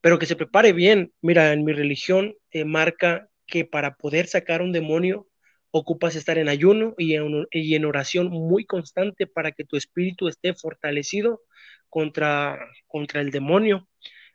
pero 0.00 0.18
que 0.18 0.26
se 0.26 0.36
prepare 0.36 0.72
bien. 0.72 1.12
Mira, 1.22 1.52
en 1.52 1.64
mi 1.64 1.72
religión 1.72 2.36
marca 2.66 3.28
que 3.46 3.64
para 3.64 3.94
poder 3.94 4.26
sacar 4.26 4.60
un 4.62 4.72
demonio 4.72 5.26
ocupas 5.70 6.16
estar 6.16 6.38
en 6.38 6.48
ayuno 6.48 6.94
y 6.98 7.14
en, 7.14 7.84
oración 7.84 8.28
muy 8.28 8.64
constante 8.64 9.26
para 9.26 9.52
que 9.52 9.64
tu 9.64 9.76
espíritu 9.76 10.28
esté 10.28 10.54
fortalecido 10.54 11.42
contra, 11.88 12.58
contra 12.86 13.20
el 13.20 13.30
demonio. 13.30 13.88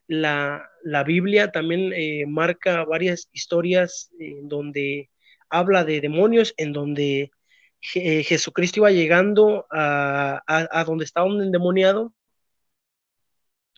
La, 0.08 0.70
Biblia 1.06 1.52
también 1.52 1.94
eh, 1.94 2.26
marca 2.28 2.84
varias 2.86 3.30
historias 3.32 4.12
en 4.20 4.48
donde 4.48 5.10
habla 5.50 5.84
de 5.84 6.02
demonios, 6.02 6.54
en 6.58 6.74
donde 6.74 7.32
eh, 7.96 8.24
Jesucristo 8.24 8.82
iba 8.82 8.92
llegando 8.92 9.66
a, 9.72 10.42
a, 10.48 10.84
donde 10.84 11.06
estaba 11.06 11.28
un 11.28 11.42
endemoniado 11.42 12.14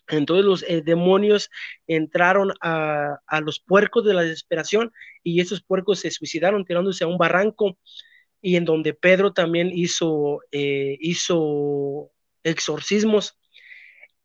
entonces 0.08 0.44
los 0.44 0.62
eh, 0.64 0.82
demonios 0.82 1.50
entraron 1.86 2.52
a, 2.60 3.18
los 3.40 3.60
puercos 3.60 4.04
de 4.04 4.14
la 4.14 4.22
desesperación 4.22 4.92
y 5.22 5.40
esos 5.40 5.62
puercos 5.62 6.00
se 6.00 6.10
suicidaron 6.10 6.64
tirándose 6.64 7.04
a 7.04 7.06
un 7.06 7.18
barranco 7.18 7.78
y 8.42 8.56
en 8.56 8.64
donde 8.64 8.92
Pedro 8.92 9.32
también 9.32 9.70
hizo, 9.72 10.40
eh, 10.52 10.98
hizo 11.00 12.10
exorcismos. 12.42 13.38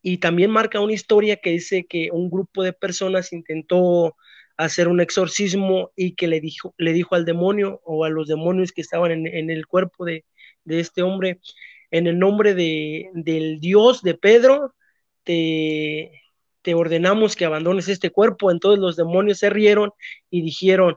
Y 0.02 0.18
también 0.18 0.50
marca 0.50 0.80
una 0.80 0.92
historia 0.92 1.36
que 1.36 1.50
dice 1.50 1.86
que 1.86 2.10
un 2.10 2.30
grupo 2.30 2.62
de 2.62 2.72
personas 2.72 3.32
intentó 3.32 4.16
hacer 4.56 4.88
un 4.88 5.00
exorcismo 5.00 5.90
y 5.96 6.14
que 6.14 6.28
le 6.28 6.40
dijo, 6.40 6.74
le 6.76 6.92
dijo 6.92 7.14
al 7.14 7.24
demonio 7.24 7.80
o 7.84 8.04
a 8.04 8.10
los 8.10 8.28
demonios 8.28 8.72
que 8.72 8.82
estaban 8.82 9.10
en, 9.26 9.50
el 9.50 9.66
cuerpo 9.66 10.04
de, 10.04 10.24
este 10.66 11.02
hombre, 11.02 11.40
en 11.90 12.06
el 12.06 12.18
nombre 12.18 12.54
de, 12.54 13.10
del 13.14 13.58
Dios 13.58 14.02
de 14.02 14.14
Pedro, 14.14 14.74
te, 16.62 16.74
ordenamos 16.74 17.36
que 17.36 17.44
abandones 17.44 17.88
este 17.88 18.10
cuerpo. 18.10 18.50
Entonces 18.50 18.80
los 18.80 18.96
demonios 18.96 19.38
se 19.38 19.50
rieron 19.50 19.92
y 20.30 20.42
dijeron, 20.42 20.96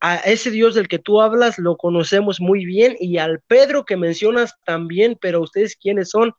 a 0.00 0.16
ese 0.16 0.50
Dios 0.50 0.74
del 0.74 0.88
que 0.88 0.98
tú 0.98 1.22
hablas 1.22 1.58
lo 1.58 1.76
conocemos 1.76 2.40
muy 2.40 2.66
bien 2.66 2.96
y 3.00 3.16
al 3.16 3.40
Pedro 3.40 3.84
que 3.84 3.96
mencionas 3.96 4.54
también, 4.64 5.16
pero 5.20 5.40
ustedes 5.40 5.76
quiénes 5.76 6.10
son. 6.10 6.32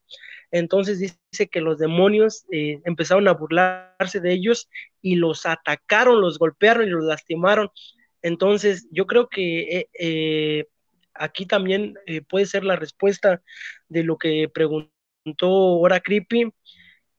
Entonces 0.52 1.00
dice 1.00 1.48
que 1.52 1.60
los 1.60 1.78
demonios 1.78 2.46
eh, 2.52 2.82
empezaron 2.86 3.28
a 3.28 3.34
burlarse 3.34 4.20
de 4.22 4.32
ellos 4.32 4.70
y 5.02 5.16
los 5.16 5.46
atacaron, 5.46 6.22
los 6.22 6.38
golpearon 6.38 6.88
y 6.88 6.92
los 6.92 7.04
lastimaron. 7.04 7.70
Entonces 8.22 8.88
yo 8.92 9.08
creo 9.08 9.28
que 9.28 9.78
eh, 9.78 9.90
eh, 10.00 10.66
aquí 11.14 11.46
también 11.46 11.96
puede 12.30 12.46
ser 12.46 12.64
la 12.64 12.76
respuesta 12.76 13.42
de 13.90 14.04
lo 14.04 14.18
que 14.18 14.50
preguntó 14.54 14.94
ahora 15.42 16.00
Creepy 16.00 16.54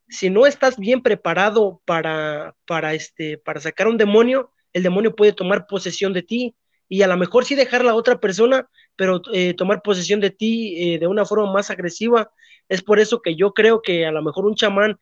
si 0.08 0.30
no 0.30 0.46
estás 0.46 0.78
bien 0.78 1.02
preparado 1.02 1.82
para, 1.84 2.56
para, 2.66 2.94
este, 2.94 3.38
para 3.38 3.60
sacar 3.60 3.88
un 3.88 3.98
demonio, 3.98 4.52
el 4.72 4.82
demonio 4.82 5.14
puede 5.14 5.32
tomar 5.32 5.66
posesión 5.66 6.12
de 6.12 6.22
ti 6.22 6.56
y 6.88 7.02
a 7.02 7.06
lo 7.06 7.16
mejor 7.16 7.44
sí 7.44 7.54
dejar 7.54 7.82
a 7.82 7.84
la 7.84 7.94
otra 7.94 8.18
persona, 8.18 8.68
pero 8.96 9.20
eh, 9.32 9.54
tomar 9.54 9.82
posesión 9.82 10.20
de 10.20 10.30
ti 10.30 10.94
eh, 10.94 10.98
de 10.98 11.06
una 11.06 11.24
forma 11.26 11.52
más 11.52 11.70
agresiva. 11.70 12.30
Es 12.68 12.82
por 12.82 12.98
eso 12.98 13.20
que 13.20 13.36
yo 13.36 13.52
creo 13.52 13.82
que 13.82 14.06
a 14.06 14.12
lo 14.12 14.22
mejor 14.22 14.46
un 14.46 14.54
chamán 14.54 14.98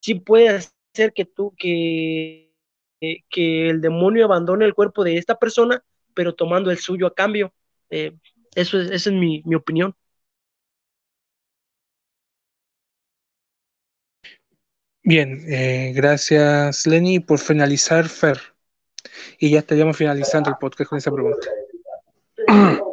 sí 0.00 0.14
puede 0.14 0.48
hacer 0.50 1.12
que 1.14 1.24
tú, 1.24 1.54
que, 1.58 2.52
eh, 3.00 3.18
que 3.28 3.70
el 3.70 3.80
demonio 3.80 4.24
abandone 4.24 4.64
el 4.64 4.74
cuerpo 4.74 5.02
de 5.04 5.16
esta 5.18 5.36
persona, 5.36 5.82
pero 6.14 6.34
tomando 6.34 6.70
el 6.70 6.78
suyo 6.78 7.06
a 7.06 7.14
cambio. 7.14 7.52
eso 8.54 8.80
es, 8.80 8.90
esa 8.90 9.10
es 9.10 9.16
mi, 9.16 9.42
mi 9.44 9.54
opinión. 9.56 9.94
Bien, 15.10 15.42
eh, 15.48 15.92
gracias 15.92 16.86
Lenny 16.86 17.18
por 17.18 17.40
finalizar 17.40 18.08
Fer. 18.08 18.38
Y 19.40 19.50
ya 19.50 19.58
estaríamos 19.58 19.96
finalizando 19.96 20.50
el 20.50 20.56
podcast 20.56 20.88
con 20.88 20.98
esa 20.98 21.10
pregunta. 21.10 21.48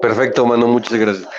Perfecto, 0.01 0.43
mano, 0.43 0.67
muchas 0.67 0.97
gracias. 0.97 1.29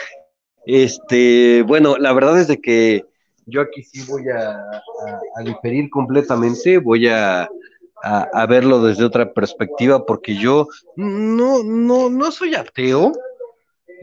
Este, 0.65 1.63
bueno, 1.63 1.97
la 1.99 2.13
verdad 2.13 2.39
es 2.39 2.47
de 2.47 2.61
que 2.61 3.05
yo 3.47 3.61
aquí 3.61 3.83
sí 3.83 4.05
voy 4.09 4.23
a, 4.29 5.43
diferir 5.45 5.91
completamente, 5.91 6.79
voy 6.79 7.09
a, 7.09 7.51
a, 8.01 8.47
verlo 8.47 8.81
desde 8.81 9.03
otra 9.03 9.33
perspectiva, 9.33 10.07
porque 10.07 10.37
yo 10.37 10.69
no, 10.95 11.65
no, 11.65 12.09
no 12.09 12.31
soy 12.31 12.55
ateo, 12.55 13.11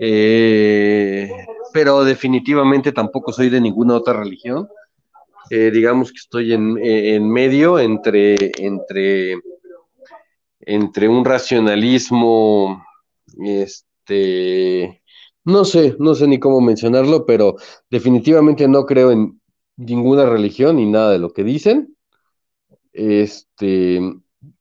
eh, 0.02 1.32
pero 1.72 2.04
definitivamente 2.04 2.92
tampoco 2.92 3.32
soy 3.32 3.48
de 3.48 3.62
ninguna 3.62 3.94
otra 3.96 4.12
religión. 4.12 4.68
Eh, 5.50 5.72
digamos 5.72 6.12
que 6.12 6.18
estoy 6.18 6.54
en, 6.54 7.30
medio 7.30 7.78
entre, 7.80 8.36
entre, 8.58 9.36
entre 10.60 11.08
un 11.08 11.24
racionalismo, 11.24 12.84
este, 13.38 15.02
no 15.44 15.66
sé, 15.66 15.96
no 16.00 16.16
sé 16.16 16.28
ni 16.28 16.40
cómo 16.40 16.62
mencionarlo, 16.62 17.26
pero 17.26 17.56
definitivamente 17.90 18.68
no 18.68 18.86
creo 18.86 19.12
en 19.12 19.40
ninguna 19.78 20.26
religión 20.26 20.78
ni 20.78 20.86
nada 20.86 21.12
de 21.12 21.20
lo 21.20 21.32
que 21.34 21.44
dicen. 21.44 21.96
Este, 22.94 24.00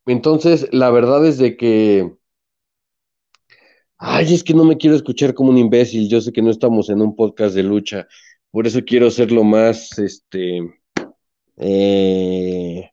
entonces, 0.06 0.68
la 0.72 0.90
verdad 0.90 1.24
es 1.24 1.38
de 1.38 1.56
que, 1.56 2.14
ay, 3.98 4.34
es 4.34 4.44
que 4.44 4.54
no 4.54 4.64
me 4.64 4.76
quiero 4.76 4.96
escuchar 4.96 5.34
como 5.34 5.50
un 5.50 5.58
imbécil, 5.58 6.08
yo 6.08 6.20
sé 6.20 6.32
que 6.32 6.42
no 6.42 6.50
estamos 6.50 6.90
en 6.90 7.00
un 7.00 7.16
podcast 7.16 7.54
de 7.54 7.62
lucha, 7.62 8.06
por 8.54 8.68
eso 8.68 8.84
quiero 8.86 9.10
ser 9.10 9.32
lo 9.32 9.42
más, 9.42 9.98
este, 9.98 10.60
eh, 11.56 12.88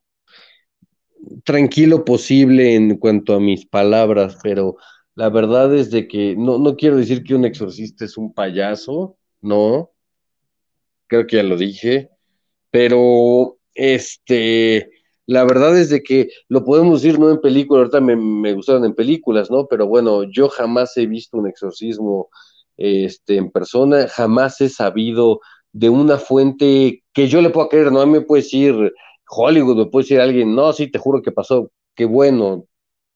tranquilo 1.44 2.04
posible 2.04 2.74
en 2.74 2.96
cuanto 2.96 3.32
a 3.32 3.38
mis 3.38 3.64
palabras, 3.64 4.38
pero 4.42 4.74
la 5.14 5.28
verdad 5.28 5.72
es 5.72 5.92
de 5.92 6.08
que 6.08 6.34
no, 6.36 6.58
no 6.58 6.74
quiero 6.74 6.96
decir 6.96 7.22
que 7.22 7.36
un 7.36 7.44
exorcista 7.44 8.04
es 8.04 8.16
un 8.18 8.34
payaso, 8.34 9.16
no, 9.40 9.92
creo 11.06 11.28
que 11.28 11.36
ya 11.36 11.44
lo 11.44 11.56
dije, 11.56 12.10
pero 12.72 13.56
este, 13.72 14.90
la 15.26 15.44
verdad 15.44 15.78
es 15.78 15.90
de 15.90 16.02
que 16.02 16.28
lo 16.48 16.64
podemos 16.64 17.02
decir 17.02 17.20
no 17.20 17.30
en 17.30 17.40
películas, 17.40 17.82
ahorita 17.82 18.00
me, 18.00 18.16
me 18.16 18.52
gustaron 18.52 18.84
en 18.84 18.96
películas, 18.96 19.48
¿no? 19.48 19.68
Pero 19.68 19.86
bueno, 19.86 20.24
yo 20.24 20.48
jamás 20.48 20.96
he 20.96 21.06
visto 21.06 21.38
un 21.38 21.46
exorcismo 21.46 22.30
este, 22.76 23.36
en 23.36 23.50
persona, 23.50 24.08
jamás 24.08 24.60
he 24.60 24.68
sabido 24.68 25.40
de 25.72 25.88
una 25.88 26.18
fuente 26.18 27.04
que 27.12 27.28
yo 27.28 27.40
le 27.42 27.50
puedo 27.50 27.68
creer, 27.68 27.92
no 27.92 28.06
me 28.06 28.20
puede 28.20 28.42
decir 28.42 28.92
Hollywood, 29.28 29.76
me 29.76 29.86
puede 29.86 30.04
decir 30.04 30.20
alguien, 30.20 30.54
no, 30.54 30.72
sí, 30.72 30.90
te 30.90 30.98
juro 30.98 31.22
que 31.22 31.32
pasó, 31.32 31.70
qué 31.94 32.04
bueno, 32.04 32.66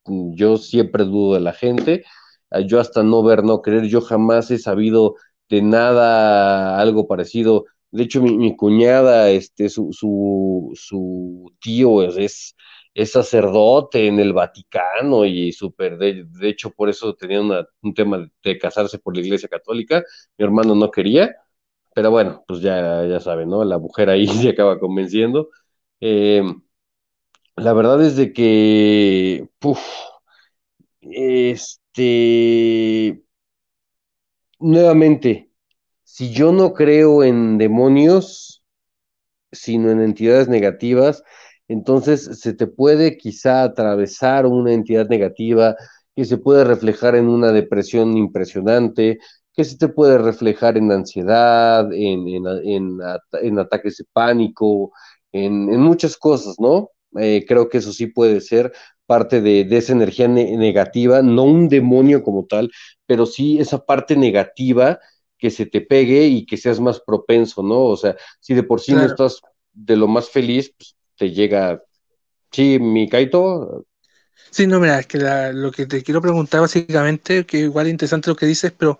yo 0.07 0.57
siempre 0.57 1.05
dudo 1.05 1.35
de 1.35 1.41
la 1.41 1.53
gente, 1.53 2.05
ah, 2.51 2.61
yo 2.61 2.81
hasta 2.81 3.03
no 3.03 3.23
ver, 3.23 3.45
no 3.45 3.63
creer, 3.63 3.85
yo 3.87 4.01
jamás 4.01 4.51
he 4.51 4.59
sabido 4.59 5.17
de 5.49 5.63
nada 5.63 6.79
algo 6.81 7.07
parecido. 7.07 7.67
De 7.91 8.05
hecho, 8.05 8.23
mi, 8.23 8.57
cuñada, 8.57 9.31
este, 9.31 9.69
su, 9.69 9.91
su, 9.93 10.73
su 10.75 11.53
tío 11.61 12.03
es, 12.03 12.55
es, 12.95 13.13
sacerdote 13.13 14.07
en 14.09 14.19
el 14.19 14.33
Vaticano 14.33 15.25
y 15.25 15.53
súper, 15.53 15.97
de, 15.99 16.27
hecho, 16.43 16.71
por 16.71 16.89
eso 16.89 17.15
tenía 17.15 17.41
un 17.41 17.95
tema 17.95 18.29
de 18.43 18.59
casarse 18.59 18.99
por 18.99 19.15
la 19.17 19.23
Iglesia 19.23 19.49
Católica. 19.49 20.05
Mi 20.37 20.45
hermano 20.45 20.75
no 20.75 20.91
quería, 20.91 21.37
pero 21.97 22.11
bueno, 22.11 22.45
pues 22.47 22.61
ya, 22.61 23.07
ya 23.07 23.21
saben, 23.21 23.49
¿no? 23.49 23.65
La 23.65 23.79
mujer 23.79 24.11
ahí 24.11 24.27
se 24.29 24.51
acaba 24.51 24.79
convenciendo. 24.79 25.49
Eh, 26.01 26.43
la 27.57 27.73
verdad 27.73 28.03
es 28.05 28.17
de 28.17 28.33
que, 28.33 29.49
este, 31.01 33.23
nuevamente, 34.61 35.51
si 36.05 36.33
yo 36.33 36.53
no 36.53 36.73
creo 36.75 37.25
en 37.25 37.59
demonios, 37.59 38.65
sino 39.53 39.91
en 39.91 40.01
entidades 40.03 40.49
negativas, 40.49 41.23
entonces 41.69 42.41
se 42.41 42.55
te 42.55 42.67
puede 42.67 43.17
quizá 43.19 43.63
atravesar 43.65 44.47
una 44.47 44.73
entidad 44.73 45.09
negativa 45.09 45.77
que 46.17 46.25
se 46.27 46.39
puede 46.39 46.65
reflejar 46.65 47.15
en 47.17 47.29
una 47.29 47.53
depresión 47.53 48.17
impresionante, 48.17 49.19
que 49.57 49.65
sí 49.65 49.79
te 49.79 49.89
puede 49.89 50.19
reflejar 50.19 50.77
en 50.77 50.93
ansiedad, 50.93 51.91
en, 51.93 52.29
en, 52.29 52.47
en, 52.65 52.99
en 53.43 53.59
ataques 53.59 53.97
de 53.97 54.05
pánico, 54.13 54.93
en, 55.33 55.81
muchas 55.81 56.17
cosas, 56.17 56.57
¿no? 56.61 56.91
Eh, 57.19 57.45
creo 57.49 57.69
que 57.69 57.79
eso 57.79 57.93
sí 57.93 58.07
puede 58.07 58.41
ser 58.43 58.73
parte 59.07 59.41
de, 59.41 59.65
de 59.65 59.77
esa 59.79 59.93
energía 59.93 60.29
ne 60.29 60.57
negativa, 60.57 61.23
no 61.23 61.45
un 61.45 61.69
demonio 61.69 62.23
como 62.23 62.45
tal, 62.45 62.71
pero 63.07 63.25
sí 63.25 63.59
esa 63.59 63.85
parte 63.85 64.17
negativa 64.17 64.99
que 65.39 65.51
se 65.51 65.67
te 65.67 65.81
pegue 65.81 66.27
y 66.27 66.45
que 66.45 66.57
seas 66.57 66.81
más 66.81 67.01
propenso, 67.01 67.63
¿no? 67.63 67.85
O 67.85 67.97
sea, 67.97 68.17
si 68.41 68.55
de 68.55 68.63
por 68.63 68.81
sí 68.81 68.93
claro. 68.93 69.07
no 69.07 69.11
estás 69.13 69.41
de 69.73 69.97
lo 69.97 70.09
más 70.09 70.29
feliz, 70.29 70.75
pues 70.77 70.97
te 71.17 71.31
llega. 71.31 71.83
Sí, 72.51 72.79
mi 72.79 73.09
Kaito. 73.09 73.87
Sí, 74.51 74.67
no, 74.67 74.81
mira, 74.81 75.01
es 75.01 75.07
que 75.07 75.19
la, 75.19 75.53
lo 75.53 75.71
que 75.71 75.87
te 75.87 76.03
quiero 76.03 76.23
preguntar 76.23 76.61
básicamente, 76.61 77.45
que 77.45 77.59
igual 77.59 77.87
es 77.87 77.93
interesante 77.93 78.31
lo 78.31 78.37
que 78.37 78.47
dices, 78.47 78.73
pero, 78.77 78.99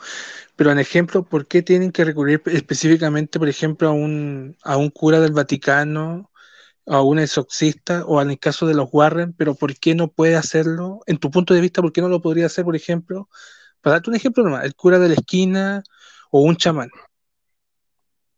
pero 0.57 0.73
en 0.73 0.79
ejemplo, 0.79 1.23
¿por 1.25 1.47
qué 1.47 1.63
tienen 1.63 1.93
que 1.93 2.05
recurrir 2.05 2.43
específicamente, 2.47 3.39
por 3.39 3.49
ejemplo, 3.49 3.89
a 3.89 3.93
un, 3.93 4.57
a 4.65 4.79
un 4.79 4.91
cura 4.91 5.21
del 5.21 5.33
Vaticano, 5.33 6.31
a 6.87 7.03
un 7.03 7.19
exorcista, 7.19 8.05
o 8.07 8.23
en 8.23 8.31
el 8.31 8.39
caso 8.39 8.67
de 8.67 8.75
los 8.75 8.89
Warren, 8.91 9.35
pero 9.35 9.55
¿por 9.55 9.77
qué 9.77 9.95
no 9.95 10.09
puede 10.09 10.35
hacerlo? 10.37 11.01
En 11.07 11.19
tu 11.19 11.31
punto 11.31 11.53
de 11.53 11.61
vista, 11.61 11.83
¿por 11.83 11.93
qué 11.93 12.01
no 12.01 12.09
lo 12.09 12.23
podría 12.23 12.47
hacer, 12.47 12.65
por 12.65 12.75
ejemplo? 12.75 13.29
Para 13.83 13.97
darte 13.97 14.11
un 14.11 14.17
ejemplo 14.17 14.45
nomás, 14.45 14.65
el 14.65 14.75
cura 14.75 14.99
de 14.99 15.09
la 15.09 15.15
esquina 15.15 15.83
o 16.31 16.41
un 16.41 16.57
chamán. 16.57 16.89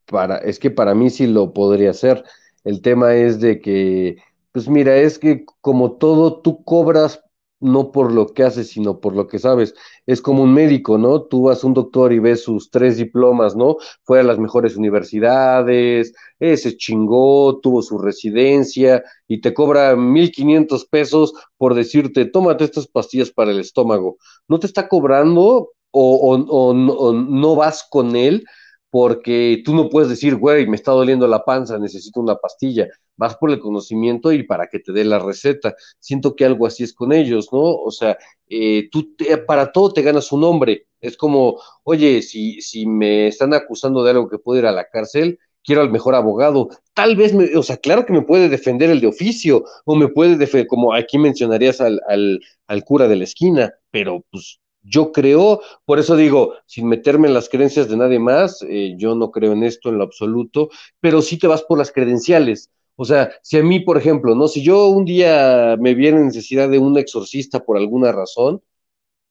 Para, 0.07 0.39
es 0.39 0.59
que 0.59 0.71
para 0.71 0.95
mí 0.95 1.11
sí 1.11 1.27
lo 1.27 1.53
podría 1.53 1.91
hacer. 1.91 2.25
El 2.65 2.83
tema 2.83 3.15
es 3.15 3.39
de 3.39 3.61
que, 3.61 4.17
pues 4.53 4.69
mira, 4.69 4.97
es 4.97 5.19
que 5.19 5.45
como 5.61 5.93
todo, 5.93 6.41
tú 6.41 6.65
cobras 6.65 7.23
no 7.61 7.91
por 7.93 8.13
lo 8.13 8.29
que 8.29 8.45
haces, 8.45 8.69
sino 8.71 9.01
por 9.01 9.15
lo 9.15 9.27
que 9.27 9.39
sabes. 9.39 9.75
Es 10.07 10.23
como 10.23 10.45
un 10.45 10.55
médico, 10.55 10.99
¿no? 10.99 11.23
Tú 11.23 11.43
vas 11.45 11.63
a 11.63 11.67
un 11.67 11.75
doctor 11.75 12.13
y 12.13 12.19
ves 12.19 12.43
sus 12.45 12.71
tres 12.71 12.97
diplomas, 12.97 13.57
¿no? 13.57 13.77
Fue 14.05 14.21
a 14.21 14.23
las 14.23 14.39
mejores 14.39 14.77
universidades, 14.77 16.13
ese 16.39 16.77
chingó, 16.77 17.59
tuvo 17.61 17.83
su 17.83 17.99
residencia 17.99 19.03
y 19.27 19.41
te 19.41 19.53
cobra 19.55 19.97
1500 19.97 20.85
pesos 20.87 21.33
por 21.57 21.75
decirte, 21.75 22.27
tómate 22.27 22.65
estas 22.65 22.87
pastillas 22.87 23.31
para 23.31 23.51
el 23.51 23.61
estómago. 23.61 24.19
No 24.49 24.59
te 24.59 24.67
está 24.67 24.89
cobrando 24.89 25.73
o, 25.91 26.17
o, 26.17 26.37
o, 26.37 26.71
o 26.71 27.13
no 27.13 27.57
vas 27.57 27.87
con 27.91 28.15
él 28.17 28.45
porque 28.91 29.63
tú 29.65 29.75
no 29.75 29.89
puedes 29.89 30.09
decir, 30.09 30.37
güey, 30.37 30.67
me 30.67 30.77
está 30.77 30.93
doliendo 30.93 31.27
la 31.27 31.45
panza, 31.45 31.79
necesito 31.79 32.21
una 32.21 32.37
pastilla. 32.37 32.89
Vas 33.17 33.37
por 33.37 33.51
el 33.51 33.61
conocimiento 33.61 34.33
y 34.33 34.45
para 34.45 34.69
que 34.69 34.79
te 34.79 34.93
dé 34.93 35.05
la 35.05 35.19
receta. 35.19 35.75
Siento 35.99 36.35
que 36.35 36.45
algo 36.45 36.67
así 36.67 36.85
es 36.85 36.95
con 36.95 37.13
ellos, 37.13 37.49
¿no? 37.53 37.61
O 37.61 37.91
sea, 37.91 38.17
eh, 38.49 38.89
tú 38.91 39.15
te, 39.17 39.37
para 39.39 39.73
todo 39.73 39.93
te 39.93 40.03
ganas 40.03 40.33
un 40.33 40.41
nombre. 40.43 40.87
Es 41.01 41.17
como, 41.17 41.61
oye, 41.85 42.23
si, 42.23 42.61
si 42.61 42.87
me 42.87 43.29
están 43.29 43.55
acusando 43.55 44.03
de 44.05 44.13
algo 44.13 44.29
que 44.29 44.39
puedo 44.39 44.61
ir 44.61 44.67
a 44.67 44.73
la 44.73 44.89
cárcel, 44.89 45.39
quiero 45.63 45.83
al 45.83 45.91
mejor 45.91 46.15
abogado. 46.15 46.69
Tal 46.95 47.17
vez, 47.17 47.35
me, 47.35 47.55
o 47.57 47.63
sea, 47.63 47.77
claro 47.77 48.07
que 48.07 48.13
me 48.13 48.23
puede 48.23 48.49
defender 48.49 48.91
el 48.91 49.01
de 49.01 49.09
oficio, 49.09 49.65
o 49.85 49.97
me 49.97 50.09
puede 50.09 50.37
defender, 50.37 50.67
como 50.67 50.95
aquí 50.95 51.19
mencionarías 51.19 51.81
al, 51.81 52.01
al, 52.09 52.41
al 52.67 52.85
cura 52.85 53.07
de 53.09 53.17
la 53.17 53.25
esquina, 53.25 53.75
pero 53.91 54.25
pues 54.31 54.61
yo 54.89 55.13
creo, 55.13 55.61
por 55.85 55.99
eso 55.99 56.17
digo, 56.17 56.55
sin 56.67 56.89
meterme 56.89 57.29
en 57.29 57.35
las 57.35 57.49
creencias 57.49 57.89
de 57.89 57.97
nadie 57.97 58.19
más, 58.19 58.63
eh, 58.69 58.95
yo 58.99 59.15
no 59.15 59.31
creo 59.31 59.53
en 59.53 59.65
esto 59.65 59.89
en 59.89 59.99
lo 59.99 60.05
absoluto, 60.05 60.71
pero 61.01 61.23
sí 61.23 61.39
te 61.39 61.47
vas 61.47 61.63
por 61.63 61.79
las 61.79 61.93
credenciales. 61.93 62.71
O 62.97 63.05
sea, 63.05 63.31
si 63.43 63.59
a 63.59 63.63
mí, 63.63 63.81
por 63.81 63.97
ejemplo, 63.97 64.35
¿no? 64.35 64.49
Si 64.49 64.63
yo 64.63 64.89
un 64.89 65.05
día 65.05 65.77
me 65.79 65.95
viene 65.95 66.21
necesidad 66.21 66.69
de 66.69 66.79
un 66.79 66.99
exorcista 66.99 67.61
por 67.65 67.77
alguna 67.77 68.13
razón, 68.13 68.63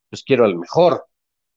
pues 0.09 0.23
quiero 0.23 0.45
al 0.45 0.57
mejor. 0.57 1.05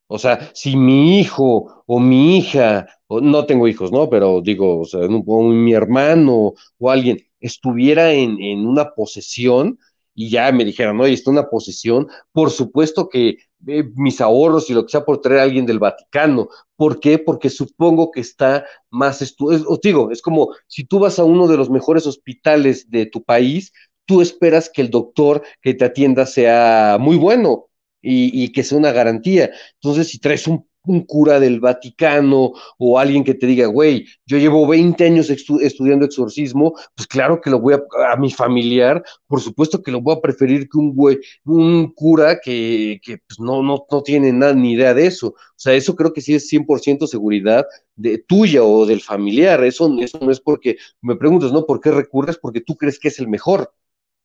O 0.08 0.18
sea, 0.18 0.50
si 0.54 0.76
mi 0.76 1.20
hijo 1.20 1.84
o 1.86 2.00
mi 2.00 2.38
hija, 2.38 2.88
o 3.08 3.20
no 3.20 3.46
tengo 3.46 3.68
hijos, 3.68 3.92
¿no? 3.92 4.10
Pero 4.10 4.40
digo, 4.42 4.80
o 4.80 4.84
sea, 4.84 5.00
o 5.02 5.42
mi 5.44 5.72
hermano 5.72 6.54
o 6.78 6.90
alguien 6.90 7.18
estuviera 7.40 8.12
en, 8.12 8.40
en 8.42 8.66
una 8.66 8.94
posesión, 8.94 9.78
y 10.20 10.28
ya 10.28 10.52
me 10.52 10.66
dijeron, 10.66 11.00
oye, 11.00 11.14
está 11.14 11.30
una 11.30 11.48
posesión, 11.48 12.06
por 12.32 12.50
supuesto 12.50 13.08
que 13.08 13.38
eh, 13.66 13.84
mis 13.94 14.20
ahorros 14.20 14.68
y 14.68 14.74
lo 14.74 14.84
que 14.84 14.90
sea 14.90 15.02
por 15.06 15.22
traer 15.22 15.40
a 15.40 15.42
alguien 15.44 15.64
del 15.64 15.78
Vaticano. 15.78 16.50
¿Por 16.76 17.00
qué? 17.00 17.18
Porque 17.18 17.48
supongo 17.48 18.10
que 18.10 18.20
está 18.20 18.66
más 18.90 19.22
estudiado. 19.22 19.64
Os 19.66 19.80
digo, 19.80 20.10
es 20.10 20.20
como 20.20 20.50
si 20.66 20.84
tú 20.84 20.98
vas 20.98 21.18
a 21.18 21.24
uno 21.24 21.48
de 21.48 21.56
los 21.56 21.70
mejores 21.70 22.06
hospitales 22.06 22.90
de 22.90 23.06
tu 23.06 23.24
país, 23.24 23.72
tú 24.04 24.20
esperas 24.20 24.68
que 24.68 24.82
el 24.82 24.90
doctor 24.90 25.42
que 25.62 25.72
te 25.72 25.86
atienda 25.86 26.26
sea 26.26 26.98
muy 27.00 27.16
bueno 27.16 27.68
y, 28.02 28.44
y 28.44 28.52
que 28.52 28.62
sea 28.62 28.76
una 28.76 28.92
garantía. 28.92 29.50
Entonces, 29.80 30.08
si 30.08 30.18
traes 30.18 30.46
un 30.46 30.68
un 30.84 31.02
cura 31.02 31.38
del 31.38 31.60
Vaticano 31.60 32.52
o 32.78 32.98
alguien 32.98 33.24
que 33.24 33.34
te 33.34 33.46
diga, 33.46 33.66
güey, 33.66 34.06
yo 34.26 34.38
llevo 34.38 34.66
20 34.66 35.04
años 35.04 35.30
estu 35.30 35.60
estudiando 35.60 36.06
exorcismo, 36.06 36.74
pues 36.94 37.06
claro 37.06 37.40
que 37.40 37.50
lo 37.50 37.60
voy 37.60 37.74
a, 37.74 38.12
a 38.12 38.16
mi 38.16 38.30
familiar, 38.30 39.02
por 39.26 39.40
supuesto 39.40 39.82
que 39.82 39.90
lo 39.90 40.00
voy 40.00 40.16
a 40.16 40.20
preferir 40.20 40.68
que 40.68 40.78
un 40.78 40.94
güey, 40.94 41.18
un 41.44 41.92
cura 41.92 42.40
que, 42.40 43.00
que 43.02 43.18
pues 43.18 43.38
no, 43.40 43.62
no, 43.62 43.86
no 43.90 44.02
tiene 44.02 44.32
nada 44.32 44.54
ni 44.54 44.72
idea 44.72 44.94
de 44.94 45.06
eso. 45.06 45.28
O 45.28 45.62
sea, 45.62 45.74
eso 45.74 45.94
creo 45.94 46.12
que 46.12 46.22
sí 46.22 46.34
es 46.34 46.48
100% 46.48 47.06
seguridad 47.06 47.66
de 47.96 48.18
tuya 48.18 48.62
o 48.64 48.86
del 48.86 49.02
familiar. 49.02 49.62
Eso, 49.64 49.94
eso 50.00 50.18
no 50.22 50.30
es 50.30 50.40
porque 50.40 50.76
me 51.02 51.16
preguntas, 51.16 51.52
¿no? 51.52 51.66
¿Por 51.66 51.80
qué 51.80 51.90
recurres? 51.90 52.38
Porque 52.38 52.60
tú 52.62 52.76
crees 52.76 52.98
que 52.98 53.08
es 53.08 53.18
el 53.18 53.28
mejor 53.28 53.72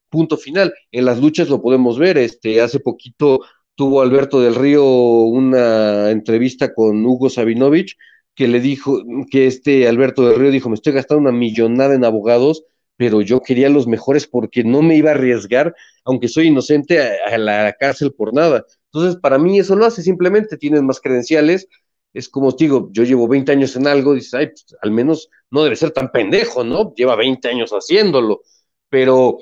punto 0.09 0.37
final. 0.37 0.73
En 0.91 1.05
las 1.05 1.19
luchas 1.19 1.49
lo 1.49 1.61
podemos 1.61 1.99
ver, 1.99 2.17
este, 2.17 2.61
hace 2.61 2.79
poquito 2.79 3.41
tuvo 3.75 4.01
Alberto 4.01 4.41
del 4.41 4.55
Río 4.55 4.85
una 4.85 6.09
entrevista 6.09 6.73
con 6.73 7.05
Hugo 7.05 7.29
Sabinovich, 7.29 7.97
que 8.33 8.47
le 8.47 8.59
dijo, 8.59 9.01
que 9.29 9.47
este 9.47 9.87
Alberto 9.87 10.27
del 10.27 10.39
Río 10.39 10.51
dijo, 10.51 10.69
me 10.69 10.75
estoy 10.75 10.93
gastando 10.93 11.21
una 11.21 11.31
millonada 11.31 11.95
en 11.95 12.03
abogados, 12.03 12.63
pero 12.97 13.21
yo 13.21 13.41
quería 13.41 13.69
los 13.69 13.87
mejores 13.87 14.27
porque 14.27 14.63
no 14.63 14.81
me 14.81 14.95
iba 14.95 15.11
a 15.11 15.13
arriesgar, 15.13 15.75
aunque 16.05 16.27
soy 16.27 16.47
inocente, 16.47 16.99
a, 17.01 17.37
la 17.37 17.73
cárcel 17.79 18.13
por 18.13 18.33
nada. 18.33 18.65
Entonces, 18.91 19.19
para 19.19 19.37
mí 19.37 19.59
eso 19.59 19.75
lo 19.75 19.85
hace, 19.85 20.01
simplemente 20.01 20.57
tienes 20.57 20.81
más 20.81 20.99
credenciales, 20.99 21.67
es 22.13 22.29
como 22.29 22.47
os 22.47 22.57
digo, 22.57 22.89
yo 22.93 23.03
llevo 23.03 23.27
20 23.27 23.51
años 23.51 23.75
en 23.75 23.87
algo, 23.87 24.13
dices, 24.13 24.33
ay, 24.33 24.47
pues, 24.47 24.65
al 24.81 24.91
menos 24.91 25.29
no 25.51 25.63
debe 25.63 25.75
ser 25.75 25.91
tan 25.91 26.11
pendejo, 26.11 26.63
¿no? 26.63 26.93
Lleva 26.95 27.17
20 27.17 27.49
años 27.49 27.71
haciéndolo, 27.71 28.41
pero 28.89 29.39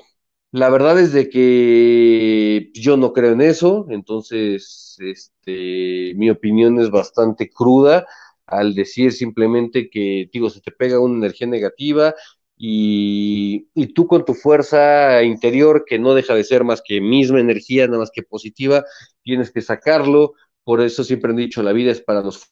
la 0.54 0.70
verdad 0.70 1.00
es 1.00 1.12
de 1.12 1.28
que 1.28 2.70
yo 2.74 2.96
no 2.96 3.12
creo 3.12 3.32
en 3.32 3.40
eso, 3.40 3.86
entonces 3.90 4.96
este, 5.00 6.12
mi 6.14 6.30
opinión 6.30 6.78
es 6.78 6.90
bastante 6.90 7.50
cruda 7.50 8.06
al 8.46 8.76
decir 8.76 9.10
simplemente 9.10 9.90
que, 9.90 10.30
digo, 10.32 10.50
se 10.50 10.60
te 10.60 10.70
pega 10.70 11.00
una 11.00 11.16
energía 11.16 11.48
negativa 11.48 12.14
y, 12.56 13.66
y, 13.74 13.88
tú 13.94 14.06
con 14.06 14.24
tu 14.24 14.34
fuerza 14.34 15.24
interior, 15.24 15.84
que 15.84 15.98
no 15.98 16.14
deja 16.14 16.34
de 16.36 16.44
ser 16.44 16.62
más 16.62 16.82
que 16.86 17.00
misma 17.00 17.40
energía, 17.40 17.88
nada 17.88 17.98
más 17.98 18.12
que 18.14 18.22
positiva, 18.22 18.84
tienes 19.24 19.50
que 19.50 19.60
sacarlo. 19.60 20.34
Por 20.62 20.80
eso 20.80 21.02
siempre 21.02 21.30
han 21.30 21.36
dicho, 21.36 21.64
la 21.64 21.72
vida 21.72 21.90
es 21.90 22.00
para 22.00 22.22
los 22.22 22.44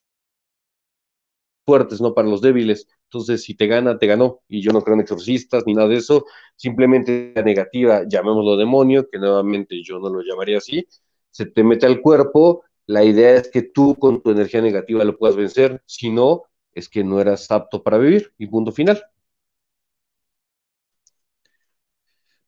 fuertes, 1.65 2.01
no 2.01 2.15
para 2.15 2.29
los 2.29 2.41
débiles. 2.41 2.89
Entonces, 3.05 3.43
si 3.45 3.55
te 3.55 3.67
gana, 3.67 3.99
te 3.99 4.07
ganó. 4.07 4.41
Y 4.49 4.63
yo 4.63 4.73
no 4.73 4.83
creo 4.83 4.95
en 4.95 5.01
exorcistas 5.03 5.65
ni 5.67 5.75
nada 5.75 5.89
de 5.89 5.97
eso. 5.97 6.25
Simplemente 6.57 7.33
la 7.35 7.43
negativa, 7.43 8.03
llamémoslo 8.09 8.57
demonio, 8.57 9.09
que 9.11 9.19
nuevamente 9.19 9.83
yo 9.83 9.99
no 9.99 10.09
lo 10.11 10.23
llamaría 10.23 10.59
así, 10.59 10.87
se 11.31 11.47
te 11.47 11.65
mete 11.65 11.87
al 11.87 12.01
cuerpo. 12.01 12.65
La 12.87 13.05
idea 13.05 13.37
es 13.37 13.49
que 13.49 13.63
tú 13.63 13.97
con 13.99 14.23
tu 14.23 14.31
energía 14.31 14.61
negativa 14.63 15.05
lo 15.05 15.17
puedas 15.17 15.37
vencer. 15.37 15.83
Si 15.87 16.11
no, 16.11 16.45
es 16.73 16.89
que 16.89 17.05
no 17.05 17.21
eras 17.21 17.51
apto 17.51 17.83
para 17.83 17.99
vivir. 17.99 18.33
Y 18.39 18.47
punto 18.47 18.73
final. 18.73 19.03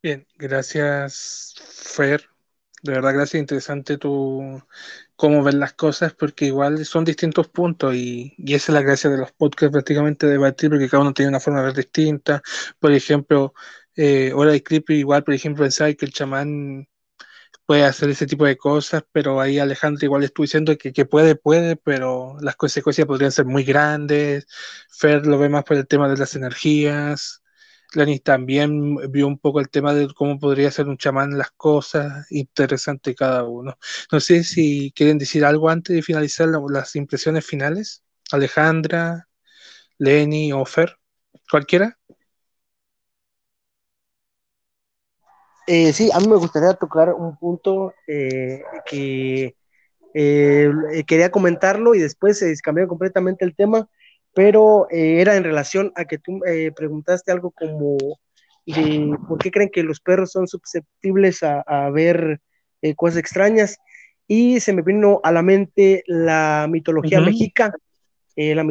Bien, 0.01 0.25
gracias, 0.37 1.55
Fer. 1.59 2.34
De 2.85 2.91
verdad, 2.93 3.13
gracias. 3.15 3.39
Interesante 3.41 3.97
tu 3.97 4.61
cómo 5.15 5.43
ver 5.43 5.55
las 5.55 5.73
cosas, 5.73 6.13
porque 6.13 6.45
igual 6.45 6.85
son 6.85 7.03
distintos 7.03 7.47
puntos 7.49 7.95
y, 7.95 8.33
y, 8.37 8.53
esa 8.53 8.71
es 8.71 8.75
la 8.75 8.81
gracia 8.83 9.09
de 9.09 9.17
los 9.17 9.31
podcasts, 9.31 9.71
prácticamente 9.71 10.27
debatir, 10.27 10.69
porque 10.69 10.87
cada 10.89 11.01
uno 11.01 11.13
tiene 11.13 11.29
una 11.29 11.39
forma 11.39 11.61
de 11.61 11.65
ver 11.67 11.75
distinta. 11.75 12.43
Por 12.79 12.91
ejemplo, 12.91 13.53
eh, 13.95 14.31
Hora 14.35 14.51
de 14.51 14.61
Clip, 14.63 14.87
igual, 14.91 15.23
por 15.23 15.33
ejemplo, 15.33 15.63
pensaba 15.63 15.91
que 15.93 16.05
el 16.05 16.13
chamán 16.13 16.87
puede 17.65 17.85
hacer 17.85 18.09
ese 18.11 18.27
tipo 18.27 18.45
de 18.45 18.57
cosas, 18.57 19.03
pero 19.11 19.41
ahí 19.41 19.59
Alejandro 19.59 20.05
igual 20.05 20.23
estuvo 20.23 20.45
diciendo 20.45 20.77
que, 20.77 20.93
que 20.93 21.05
puede, 21.05 21.35
puede, 21.35 21.77
pero 21.77 22.37
las 22.41 22.55
consecuencias 22.57 23.07
podrían 23.07 23.31
ser 23.33 23.45
muy 23.45 23.63
grandes. 23.65 24.47
Fer 24.89 25.25
lo 25.27 25.39
ve 25.39 25.49
más 25.49 25.63
por 25.65 25.77
el 25.77 25.87
tema 25.87 26.09
de 26.09 26.17
las 26.17 26.35
energías. 26.35 27.43
Lenny 27.95 28.19
también 28.19 28.95
vio 29.11 29.27
un 29.27 29.37
poco 29.39 29.59
el 29.59 29.69
tema 29.69 29.93
de 29.93 30.07
cómo 30.13 30.39
podría 30.39 30.71
ser 30.71 30.87
un 30.87 30.97
chamán 30.97 31.37
las 31.37 31.51
cosas, 31.51 32.27
interesante 32.31 33.15
cada 33.15 33.43
uno. 33.43 33.77
No 34.11 34.19
sé 34.19 34.43
si 34.43 34.91
quieren 34.95 35.17
decir 35.17 35.45
algo 35.45 35.69
antes 35.69 35.95
de 35.95 36.01
finalizar 36.01 36.47
la, 36.49 36.61
las 36.69 36.95
impresiones 36.95 37.45
finales. 37.45 38.03
Alejandra, 38.31 39.27
Lenny 39.97 40.51
o 40.53 40.65
cualquiera. 41.49 41.97
Eh, 45.67 45.93
sí, 45.93 46.09
a 46.13 46.19
mí 46.19 46.27
me 46.27 46.35
gustaría 46.35 46.73
tocar 46.73 47.13
un 47.13 47.37
punto 47.37 47.93
eh, 48.07 48.61
que 48.85 49.55
eh, 50.13 50.71
quería 51.07 51.31
comentarlo 51.31 51.95
y 51.95 51.99
después 51.99 52.39
se 52.39 52.55
cambió 52.63 52.87
completamente 52.87 53.45
el 53.45 53.55
tema, 53.55 53.89
pero 54.35 54.87
era 54.91 55.35
en 55.35 55.43
relación 55.43 55.91
a 55.95 56.05
que 56.05 56.17
tú 56.17 56.41
preguntaste 56.75 57.31
algo 57.31 57.51
como 57.51 57.97
de 58.65 59.17
por 59.27 59.37
qué 59.39 59.49
creen 59.49 59.69
que 59.71 59.81
los 59.81 59.99
perros 59.99 60.31
son 60.31 60.47
susceptibles 60.47 61.41
a, 61.41 61.89
ver 61.89 62.41
cosas 62.95 63.19
extrañas. 63.19 63.77
Y 64.27 64.59
se 64.59 64.73
me 64.73 64.81
vino 64.81 65.21
a 65.23 65.31
la 65.31 65.41
mente 65.41 66.03
la 66.07 66.67
mitología 66.69 67.21
mexica, 67.21 67.73
la, 68.35 68.63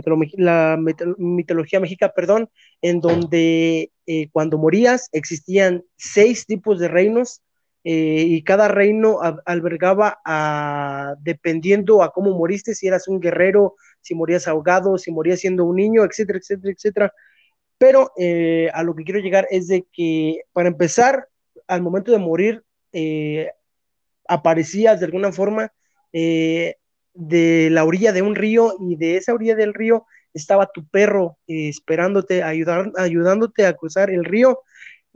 mitología 1.17 1.81
mexica, 1.81 2.13
perdón, 2.13 2.51
en 2.83 3.01
donde 3.01 3.91
cuando 4.33 4.59
morías 4.59 5.09
existían 5.13 5.83
seis 5.97 6.45
tipos 6.45 6.79
de 6.79 6.89
reinos 6.89 7.41
eh, 7.87 8.25
y 8.27 8.43
cada 8.43 8.69
reino 8.69 9.19
albergaba 9.45 10.19
a, 10.25 11.17
dependiendo 11.21 12.03
a 12.03 12.13
cómo 12.13 12.31
moriste, 12.31 12.75
si 12.75 12.87
eras 12.87 13.09
un 13.09 13.21
guerrero, 13.21 13.77
si 14.05 14.15
morías 14.15 14.47
ahogado, 14.47 14.99
si 14.99 15.11
morías 15.11 15.41
siendo 15.41 15.65
un 15.65 15.77
niño, 15.77 16.05
etcétera, 16.05 16.39
etcétera, 16.39 16.73
etcétera. 16.73 17.13
Pero 17.79 18.13
eh, 18.19 18.71
a 18.73 18.83
lo 18.85 18.95
que 18.95 19.05
quiero 19.05 19.21
llegar 19.21 19.47
es 19.51 19.67
de 19.69 19.87
que, 19.93 20.43
para 20.53 20.69
empezar, 20.69 21.29
al 21.67 21.83
momento 21.83 22.13
de 22.13 22.19
morir, 22.19 22.63
eh, 22.93 23.51
aparecías 24.29 25.01
de 25.01 25.07
alguna 25.07 25.33
forma 25.33 25.73
de 26.13 27.69
la 27.73 27.85
orilla 27.85 28.13
de 28.13 28.23
un 28.23 28.37
río 28.37 28.77
y 28.79 28.95
de 28.95 29.17
esa 29.17 29.35
orilla 29.35 29.57
del 29.57 29.75
río 29.75 30.07
estaba 30.33 30.71
tu 30.73 30.87
perro 30.87 31.39
esperándote, 31.49 32.45
ayudar, 32.45 32.93
ayudándote 32.97 33.67
a 33.67 33.73
cruzar 33.73 34.11
el 34.11 34.25
río 34.25 34.61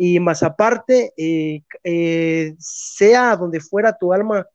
y 0.01 0.21
más 0.21 0.45
aparte, 0.45 1.13
eh, 1.17 1.65
eh, 1.83 2.55
sea 2.61 3.37
donde 3.37 3.59
fuera 3.61 3.99
tu 3.99 4.13
alma 4.13 4.47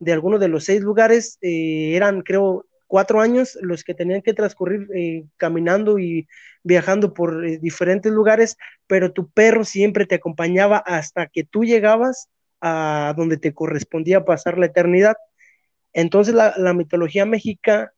de 0.00 0.12
alguno 0.12 0.40
de 0.40 0.48
los 0.48 0.64
seis 0.64 0.82
lugares, 0.82 1.38
eh, 1.40 1.92
eran 1.94 2.22
creo 2.22 2.66
cuatro 2.88 3.20
años 3.20 3.56
los 3.60 3.84
que 3.84 3.94
tenían 3.94 4.22
que 4.22 4.34
transcurrir 4.34 4.88
caminando 5.36 6.00
y 6.00 6.26
viajando 6.64 7.14
por 7.14 7.60
diferentes 7.60 8.10
lugares, 8.10 8.56
pero 8.88 9.12
tu 9.12 9.30
perro 9.30 9.64
siempre 9.64 10.06
te 10.06 10.16
acompañaba 10.16 10.78
hasta 10.78 11.26
que 11.26 11.44
tú 11.44 11.64
llegabas 11.64 12.28
a 12.60 13.14
donde 13.16 13.36
te 13.36 13.54
correspondía 13.54 14.24
pasar 14.24 14.58
la 14.58 14.66
eternidad. 14.66 15.16
Entonces 15.92 16.34
la, 16.34 16.74
mitología 16.74 17.24
mexica 17.24 17.92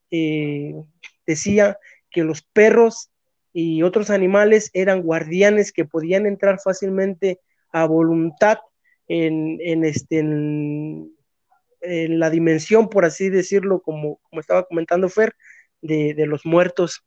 decía 1.27 1.79
que 2.11 2.25
los 2.25 2.43
perros 2.43 3.11
y 3.53 3.83
otros 3.83 4.11
animales 4.11 4.71
eran 4.75 5.03
guardianes 5.03 5.73
que 5.73 5.85
podían 5.85 6.27
entrar 6.27 6.61
fácilmente 6.63 7.41
a 7.73 7.87
voluntad 7.87 8.59
en, 9.09 9.85
este, 9.85 10.19
en, 10.19 11.13
la 11.83 12.31
dimensión, 12.31 12.89
por 12.89 13.05
así 13.05 13.29
decirlo, 13.31 13.81
como, 13.83 14.19
como 14.31 14.41
estaba 14.41 14.65
comentando 14.67 15.09
Fer, 15.09 15.35
de, 15.83 16.15
de 16.15 16.27
los 16.27 16.45
muertos. 16.47 17.05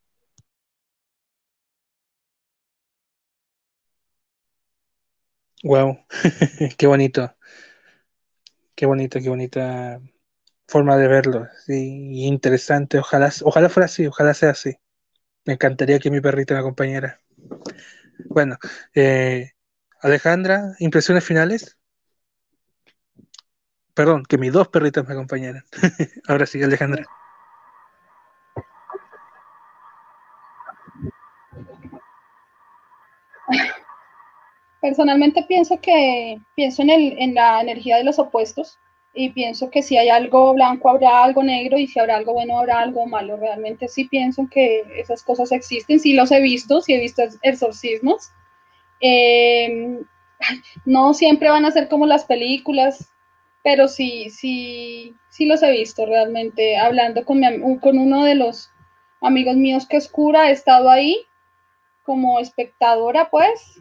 Wow, 5.64 5.98
qué 6.78 6.86
bonito, 6.86 7.34
qué 8.74 8.86
bonito, 8.86 9.18
qué 9.20 9.28
bonita 9.28 10.00
forma 10.68 10.96
de 10.98 11.08
verlo, 11.08 11.48
sí, 11.66 12.24
interesante, 12.26 12.98
ojalá, 12.98 13.32
ojalá 13.44 13.68
fuera 13.70 13.86
así, 13.86 14.06
ojalá 14.08 14.34
sea 14.34 14.50
así. 14.50 14.76
Me 15.46 15.54
encantaría 15.54 15.98
que 16.00 16.10
mi 16.12 16.20
perrita 16.22 16.54
me 16.54 16.60
acompañara. 16.60 17.20
Bueno, 18.28 18.58
eh, 18.94 19.52
Alejandra, 20.00 20.74
impresiones 20.78 21.24
finales. 21.24 21.78
Perdón, 23.94 24.24
que 24.28 24.38
mis 24.38 24.52
dos 24.52 24.68
perritas 24.68 25.06
me 25.06 25.14
acompañaran. 25.14 25.64
Ahora 26.28 26.46
sí, 26.46 26.62
Alejandra. 26.62 27.04
Personalmente 34.80 35.44
pienso 35.48 35.80
que 35.80 36.38
pienso 36.56 36.82
en, 36.82 36.90
el, 36.90 37.18
en 37.18 37.34
la 37.34 37.60
energía 37.60 37.96
de 37.96 38.04
los 38.04 38.18
opuestos 38.18 38.78
y 39.14 39.30
pienso 39.30 39.70
que 39.70 39.82
si 39.82 39.96
hay 39.96 40.08
algo 40.08 40.52
blanco 40.52 40.90
habrá 40.90 41.22
algo 41.22 41.42
negro 41.42 41.78
y 41.78 41.86
si 41.86 42.00
habrá 42.00 42.16
algo 42.16 42.32
bueno 42.34 42.58
habrá 42.58 42.80
algo 42.80 43.06
malo. 43.06 43.36
Realmente 43.36 43.88
sí 43.88 44.06
pienso 44.06 44.48
que 44.50 44.84
esas 44.96 45.22
cosas 45.22 45.52
existen, 45.52 46.00
sí 46.00 46.14
los 46.14 46.32
he 46.32 46.40
visto, 46.40 46.80
sí 46.80 46.94
he 46.94 47.00
visto 47.00 47.22
exorcismos. 47.42 48.32
Eh, 49.00 50.00
no 50.84 51.14
siempre 51.14 51.48
van 51.48 51.64
a 51.64 51.70
ser 51.70 51.88
como 51.88 52.06
las 52.06 52.24
películas, 52.24 53.13
pero 53.64 53.88
sí, 53.88 54.28
sí, 54.28 55.16
sí 55.30 55.46
los 55.46 55.62
he 55.62 55.72
visto 55.72 56.04
realmente. 56.04 56.76
Hablando 56.76 57.24
con, 57.24 57.40
con 57.80 57.98
uno 57.98 58.24
de 58.24 58.34
los 58.34 58.70
amigos 59.22 59.56
míos 59.56 59.86
que 59.88 59.96
es 59.96 60.06
cura, 60.06 60.50
he 60.50 60.52
estado 60.52 60.90
ahí 60.90 61.16
como 62.02 62.38
espectadora, 62.38 63.30
pues, 63.30 63.80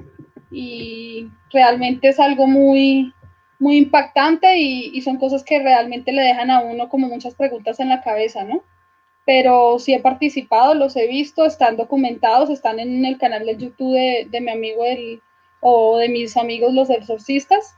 y 0.49 1.27
realmente 1.51 2.07
es 2.07 2.19
algo 2.21 2.47
muy, 2.47 3.13
muy 3.59 3.77
impactante 3.77 4.57
y, 4.57 5.01
son 5.01 5.17
cosas 5.17 5.43
que 5.43 5.59
realmente 5.61 6.13
le 6.13 6.21
dejan 6.21 6.49
a 6.49 6.61
uno 6.61 6.87
como 6.87 7.09
muchas 7.09 7.35
preguntas 7.35 7.81
en 7.81 7.89
la 7.89 8.01
cabeza, 8.01 8.45
¿no? 8.45 8.63
Pero 9.25 9.79
sí 9.79 9.93
he 9.93 9.99
participado, 9.99 10.75
los 10.75 10.95
he 10.95 11.07
visto, 11.07 11.45
están 11.45 11.75
documentados, 11.75 12.49
están 12.49 12.79
en 12.79 13.03
el 13.03 13.17
canal 13.17 13.45
de 13.45 13.57
YouTube 13.57 14.29
de, 14.29 14.41
mi 14.41 14.51
amigo 14.51 14.85
el, 14.85 15.21
o 15.59 15.97
de 15.97 16.07
mis 16.07 16.37
amigos 16.37 16.73
los 16.73 16.89
exorcistas. 16.89 17.75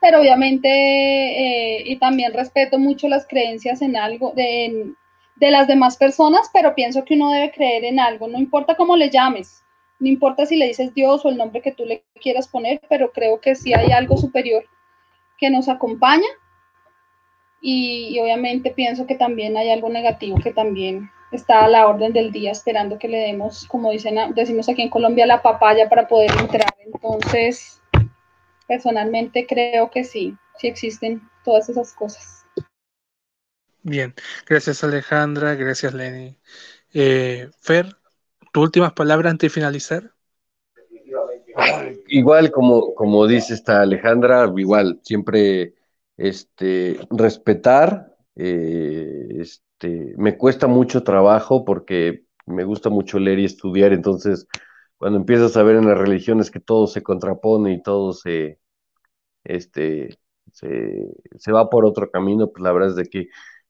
Pero 0.00 0.20
obviamente, 0.20 0.68
eh, 0.68 1.82
y 1.86 1.96
también 1.96 2.32
respeto 2.32 2.78
mucho 2.78 3.08
las 3.08 3.26
creencias 3.26 3.82
en 3.82 3.96
algo, 3.96 4.32
de, 4.32 4.92
de 5.36 5.50
las 5.50 5.66
demás 5.66 5.96
personas, 5.96 6.50
pero 6.52 6.74
pienso 6.74 7.04
que 7.04 7.14
uno 7.14 7.30
debe 7.30 7.50
creer 7.50 7.84
en 7.84 8.00
algo, 8.00 8.28
no 8.28 8.38
importa 8.38 8.76
cómo 8.76 8.96
le 8.96 9.10
llames, 9.10 9.64
no 9.98 10.08
importa 10.08 10.46
si 10.46 10.56
le 10.56 10.66
dices 10.66 10.94
Dios 10.94 11.24
o 11.24 11.28
el 11.28 11.36
nombre 11.36 11.60
que 11.60 11.72
tú 11.72 11.84
le 11.84 12.04
quieras 12.20 12.48
poner, 12.48 12.80
pero 12.88 13.10
creo 13.12 13.40
que 13.40 13.54
sí 13.54 13.74
hay 13.74 13.90
algo 13.90 14.16
superior 14.16 14.64
que 15.36 15.50
nos 15.50 15.68
acompaña 15.68 16.28
y, 17.60 18.18
obviamente 18.20 18.70
pienso 18.70 19.06
que 19.06 19.16
también 19.16 19.56
hay 19.56 19.70
algo 19.70 19.88
negativo 19.88 20.38
que 20.38 20.52
también 20.52 21.10
está 21.32 21.64
a 21.64 21.68
la 21.68 21.86
orden 21.86 22.12
del 22.12 22.32
día 22.32 22.52
esperando 22.52 22.98
que 22.98 23.08
le 23.08 23.18
demos, 23.18 23.66
como 23.66 23.90
dicen, 23.90 24.16
decimos 24.34 24.68
aquí 24.68 24.82
en 24.82 24.90
Colombia, 24.90 25.26
la 25.26 25.42
papaya 25.42 25.88
para 25.88 26.06
poder 26.06 26.30
entrar. 26.38 26.72
Entonces, 26.84 27.82
personalmente 28.68 29.46
creo 29.48 29.90
que 29.90 30.04
sí, 30.04 30.36
sí 30.58 30.68
existen 30.68 31.22
todas 31.44 31.68
esas 31.68 31.92
cosas. 31.94 32.44
Bien, 33.82 34.14
gracias 34.46 34.84
Alejandra, 34.84 35.54
gracias 35.54 35.94
Lenny. 35.94 36.36
Eh, 36.92 37.48
Fer, 37.60 37.86
¿tus 38.52 38.62
últimas 38.62 38.92
palabras 38.92 39.30
antes 39.32 39.50
de 39.50 39.54
finalizar? 39.54 40.12
igual 42.08 42.50
como, 42.50 42.94
como 42.94 43.26
dice 43.26 43.54
esta 43.54 43.82
Alejandra, 43.82 44.50
igual 44.56 45.00
siempre 45.02 45.74
este, 46.16 47.00
respetar, 47.10 48.14
eh, 48.36 49.26
este, 49.40 50.14
me 50.16 50.36
cuesta 50.36 50.66
mucho 50.66 51.02
trabajo 51.02 51.64
porque 51.64 52.24
me 52.46 52.64
gusta 52.64 52.90
mucho 52.90 53.18
leer 53.18 53.40
y 53.40 53.44
estudiar, 53.44 53.92
entonces 53.92 54.46
cuando 54.98 55.18
empiezas 55.18 55.56
a 55.56 55.62
ver 55.62 55.76
en 55.76 55.86
las 55.88 55.98
religiones 55.98 56.50
que 56.50 56.60
todo 56.60 56.86
se 56.86 57.02
contrapone 57.02 57.72
y 57.74 57.82
todo 57.82 58.12
se, 58.12 58.60
este, 59.44 60.18
se, 60.52 61.06
se 61.38 61.52
va 61.52 61.70
por 61.70 61.86
otro 61.86 62.10
camino, 62.10 62.50
pues 62.50 62.62
la 62.62 62.72
verdad 62.72 62.90
es 62.90 62.96
de 62.96 63.06
que 63.06 63.28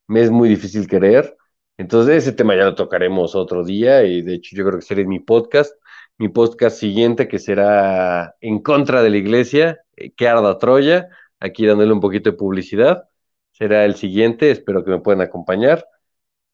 me 0.09 0.22
es 0.22 0.30
muy 0.30 0.48
difícil 0.48 0.88
creer. 0.88 1.36
Entonces 1.78 2.24
ese 2.24 2.32
tema 2.32 2.56
ya 2.56 2.64
lo 2.64 2.74
tocaremos 2.74 3.34
otro 3.36 3.64
día 3.64 4.05
y 4.05 4.22
de 4.22 4.34
hecho 4.34 4.56
yo 4.56 4.64
creo 4.66 4.78
que 4.80 4.84
será 4.84 5.05
mi 5.05 5.20
podcast 5.20 5.72
mi 6.18 6.28
podcast 6.28 6.78
siguiente, 6.78 7.28
que 7.28 7.38
será 7.38 8.36
En 8.40 8.60
contra 8.60 9.02
de 9.02 9.10
la 9.10 9.16
iglesia, 9.18 9.80
eh, 9.96 10.12
que 10.12 10.28
arda 10.28 10.59
Troya, 10.59 11.09
aquí 11.40 11.66
dándole 11.66 11.92
un 11.92 12.00
poquito 12.00 12.30
de 12.30 12.36
publicidad. 12.36 13.09
Será 13.52 13.84
el 13.84 13.94
siguiente, 13.96 14.50
espero 14.50 14.84
que 14.84 14.90
me 14.90 15.00
puedan 15.00 15.20
acompañar. 15.22 15.86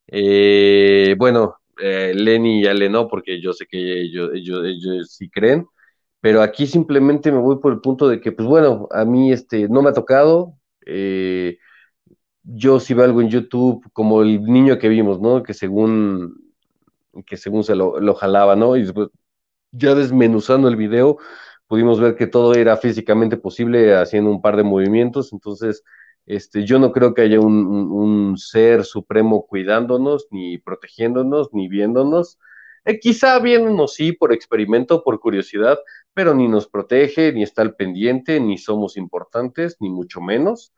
Eh, 0.08 1.16
bueno, 1.18 1.56
eh, 1.80 2.12
Lenny 2.14 2.62
ya 2.64 2.74
le 2.74 2.88
no, 2.88 3.08
porque 3.08 3.40
yo 3.40 3.52
sé 3.52 3.66
que 3.66 4.00
ellos, 4.02 4.30
ellos, 4.34 5.12
sí 5.12 5.30
creen, 5.30 5.66
pero 6.20 6.42
aquí 6.42 6.66
simplemente 6.66 7.32
me 7.32 7.38
voy 7.38 7.58
por 7.60 7.72
el 7.72 7.80
punto 7.80 8.08
de 8.08 8.20
que, 8.20 8.32
pues 8.32 8.48
bueno, 8.48 8.88
a 8.90 9.04
mí 9.04 9.32
este, 9.32 9.68
no 9.68 9.82
me 9.82 9.90
ha 9.90 9.92
tocado. 9.94 10.56
yo 12.42 12.80
sí 12.80 12.94
veo 12.94 13.04
algo 13.04 13.20
en 13.22 13.28
YouTube, 13.30 13.84
como 13.92 14.22
el 14.22 14.42
niño 14.44 14.78
que 14.78 14.88
vimos, 14.88 15.20
¿no? 15.20 15.42
Que 15.42 15.54
según 15.54 16.44
que 17.26 17.36
según 17.36 17.64
se 17.64 17.74
lo, 17.76 18.00
lo 18.00 18.14
jalaba, 18.14 18.56
¿no? 18.56 18.76
Y 18.76 18.82
después 18.82 19.08
ya 19.72 19.94
desmenuzando 19.94 20.68
el 20.68 20.76
video, 20.76 21.18
pudimos 21.66 22.00
ver 22.00 22.16
que 22.16 22.26
todo 22.26 22.54
era 22.54 22.76
físicamente 22.76 23.36
posible 23.36 23.94
haciendo 23.96 24.30
un 24.30 24.42
par 24.42 24.56
de 24.56 24.64
movimientos, 24.64 25.32
entonces 25.32 25.84
este, 26.26 26.64
yo 26.64 26.78
no 26.78 26.92
creo 26.92 27.14
que 27.14 27.22
haya 27.22 27.40
un, 27.40 28.36
ser 28.38 28.84
supremo 28.84 29.46
cuidándonos, 29.46 30.26
ni 30.30 30.58
protegiéndonos, 30.58 31.50
ni 31.52 31.68
viéndonos. 31.68 32.38
Eh, 32.84 32.98
quizá 33.00 33.38
viéndonos 33.38 33.94
sí 33.94 34.12
por 34.12 34.32
experimento, 34.32 35.02
por 35.04 35.20
curiosidad, 35.20 35.78
pero 36.14 36.34
ni 36.34 36.48
nos 36.48 36.68
protege, 36.68 37.32
ni 37.32 37.42
está 37.42 37.62
al 37.62 37.74
pendiente, 37.76 38.40
ni 38.40 38.58
somos 38.58 38.96
importantes, 38.96 39.76
ni 39.80 39.90
mucho 39.90 40.20
menos. 40.20 40.72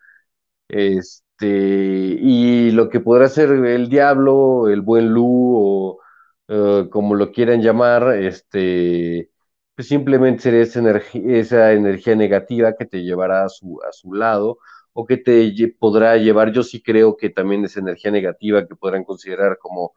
Este, 0.69 1.47
y 1.47 2.71
lo 2.73 2.89
que 2.91 3.01
podrá 3.01 3.29
ser 3.29 3.51
el 3.51 3.89
diablo, 3.89 4.69
el 4.69 4.81
buen 4.83 5.09
Lu, 5.11 5.25
o 5.57 6.01
eh, 6.49 6.89
como 6.91 7.15
lo 7.15 7.33
quieran 7.33 7.63
llamar, 7.63 8.15
este, 8.17 9.31
pues 9.75 9.89
simplemente 9.89 10.43
sería 10.43 10.63
esa 10.63 10.81
esa 11.15 11.73
energía 11.73 12.17
negativa 12.17 12.75
que 12.77 12.87
te 12.87 13.03
llevará 13.03 13.45
a 13.45 13.49
su 13.49 14.13
lado, 14.15 14.59
o 14.99 15.07
que 15.07 15.19
te 15.19 15.53
podrá 15.79 16.17
llevar, 16.17 16.53
yo 16.53 16.63
sí 16.63 16.83
creo 16.83 17.17
que 17.19 17.29
también 17.31 17.65
esa 17.65 17.81
energía 17.81 18.11
negativa 18.11 18.67
que 18.67 18.77
podrán 18.77 19.05
considerar 19.05 19.59
como 19.59 19.93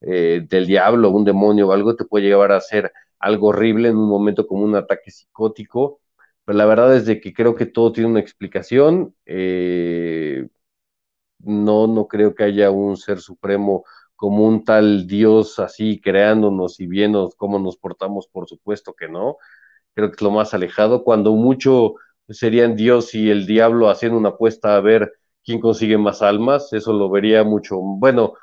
eh, 0.00 0.44
del 0.48 0.66
diablo, 0.66 1.10
un 1.10 1.24
demonio 1.24 1.68
o 1.68 1.72
algo, 1.72 1.96
te 1.96 2.04
puede 2.04 2.26
llevar 2.26 2.52
a 2.52 2.60
ser 2.60 2.92
algo 3.20 3.48
horrible 3.48 3.88
en 3.90 3.96
un 3.96 4.08
momento 4.08 4.46
como 4.48 4.64
un 4.64 4.74
ataque 4.76 5.10
psicótico, 5.12 6.00
pero 6.44 6.58
la 6.58 6.66
verdad 6.66 6.96
es 6.96 7.06
de 7.06 7.20
que 7.20 7.32
creo 7.34 7.54
que 7.54 7.66
todo 7.66 7.92
tiene 7.92 8.10
una 8.10 8.20
explicación, 8.20 9.14
eh, 9.26 10.48
no, 11.38 11.86
no 11.86 12.06
creo 12.08 12.34
que 12.34 12.44
haya 12.44 12.70
un 12.70 12.96
ser 12.96 13.20
supremo 13.20 13.84
como 14.16 14.44
un 14.46 14.64
tal 14.64 15.06
Dios 15.06 15.58
así 15.58 16.00
creándonos 16.00 16.80
y 16.80 16.86
viendo 16.86 17.30
cómo 17.36 17.58
nos 17.58 17.76
portamos, 17.78 18.28
por 18.28 18.48
supuesto 18.48 18.94
que 18.94 19.08
no, 19.08 19.36
creo 19.94 20.10
que 20.10 20.16
es 20.16 20.22
lo 20.22 20.30
más 20.32 20.54
alejado, 20.54 21.04
cuando 21.04 21.32
mucho 21.34 21.94
serían 22.30 22.76
Dios 22.76 23.14
y 23.14 23.30
el 23.30 23.46
diablo 23.46 23.88
haciendo 23.90 24.18
una 24.18 24.30
apuesta 24.30 24.76
a 24.76 24.80
ver 24.80 25.12
quién 25.44 25.60
consigue 25.60 25.98
más 25.98 26.22
almas, 26.22 26.72
eso 26.72 26.92
lo 26.92 27.10
vería 27.10 27.44
mucho, 27.44 27.78
bueno, 27.80 28.34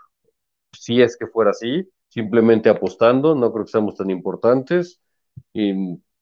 si 0.74 1.02
es 1.02 1.18
que 1.18 1.28
fuera 1.28 1.52
así, 1.52 1.90
simplemente 2.10 2.70
apostando, 2.70 3.36
no 3.36 3.52
creo 3.52 3.66
que 3.66 3.72
seamos 3.72 3.96
tan 3.96 4.10
importantes. 4.10 5.02
Y 5.54 5.74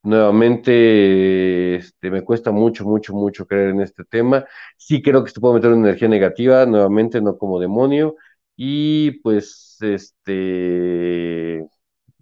nuevamente, 0.03 1.75
este, 1.75 2.11
me 2.11 2.23
cuesta 2.23 2.51
mucho, 2.51 2.85
mucho, 2.85 3.13
mucho 3.13 3.45
creer 3.47 3.69
en 3.71 3.81
este 3.81 4.03
tema. 4.05 4.45
Sí 4.77 5.01
creo 5.01 5.23
que 5.23 5.31
se 5.31 5.39
puede 5.39 5.55
meter 5.55 5.71
una 5.71 5.87
energía 5.89 6.07
negativa, 6.07 6.65
nuevamente, 6.65 7.21
no 7.21 7.37
como 7.37 7.59
demonio. 7.59 8.15
Y 8.55 9.11
pues, 9.21 9.77
este, 9.81 11.65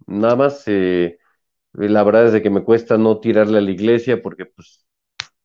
nada 0.08 0.36
más, 0.36 0.64
eh, 0.68 1.18
la 1.74 2.04
verdad 2.04 2.36
es 2.36 2.42
que 2.44 2.50
me 2.50 2.64
cuesta 2.64 2.98
no 2.98 3.20
tirarle 3.20 3.58
a 3.60 3.62
la 3.62 3.72
iglesia 3.72 4.22
porque 4.22 4.46
pues 4.46 4.86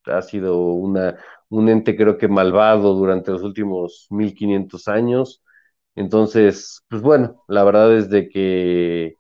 ha 0.07 0.23
sido 0.23 0.59
una, 0.61 1.17
un 1.49 1.69
ente 1.69 1.97
creo 1.97 2.19
que 2.19 2.29
malvado 2.29 2.95
durante 2.95 3.31
los 3.31 3.43
últimos 3.43 4.07
1500 4.11 4.89
años 4.89 5.43
entonces, 5.99 6.85
pues 6.89 7.03
bueno, 7.03 7.43
la 7.49 7.65
verdad 7.65 7.97
es 7.97 8.09
de 8.09 8.29
que... 8.29 9.15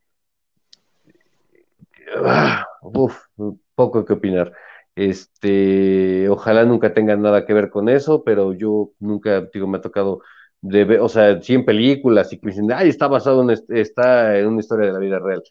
Ah, 2.24 2.64
uf, 2.82 3.16
poco 3.74 4.05
que 4.05 4.12
opinar. 4.12 4.52
Este, 4.94 6.28
ojalá 6.28 6.64
nunca 6.64 6.94
tenga 6.94 7.16
nada 7.16 7.44
que 7.44 7.52
ver 7.52 7.68
con 7.70 7.88
eso, 7.88 8.22
pero 8.24 8.52
yo 8.52 8.92
nunca, 9.00 9.40
digo, 9.52 9.66
me 9.66 9.78
ha 9.78 9.80
tocado 9.80 10.22
de 10.60 10.84
ver, 10.84 11.00
o 11.00 11.09
sea, 11.09 11.40
sí 11.42 11.55
en 11.55 11.64
películas 11.64 12.32
y 12.32 12.38
que 12.38 12.46
me 12.46 12.52
dicen, 12.52 12.72
ay, 12.72 12.88
está 12.90 13.09
basado 13.09 13.42
en, 13.42 13.59
está 13.70 14.38
en 14.38 14.46
una 14.46 14.60
historia 14.60 14.86
de 14.86 14.92
la 14.92 14.98
vida 15.00 15.18
real. 15.18 15.42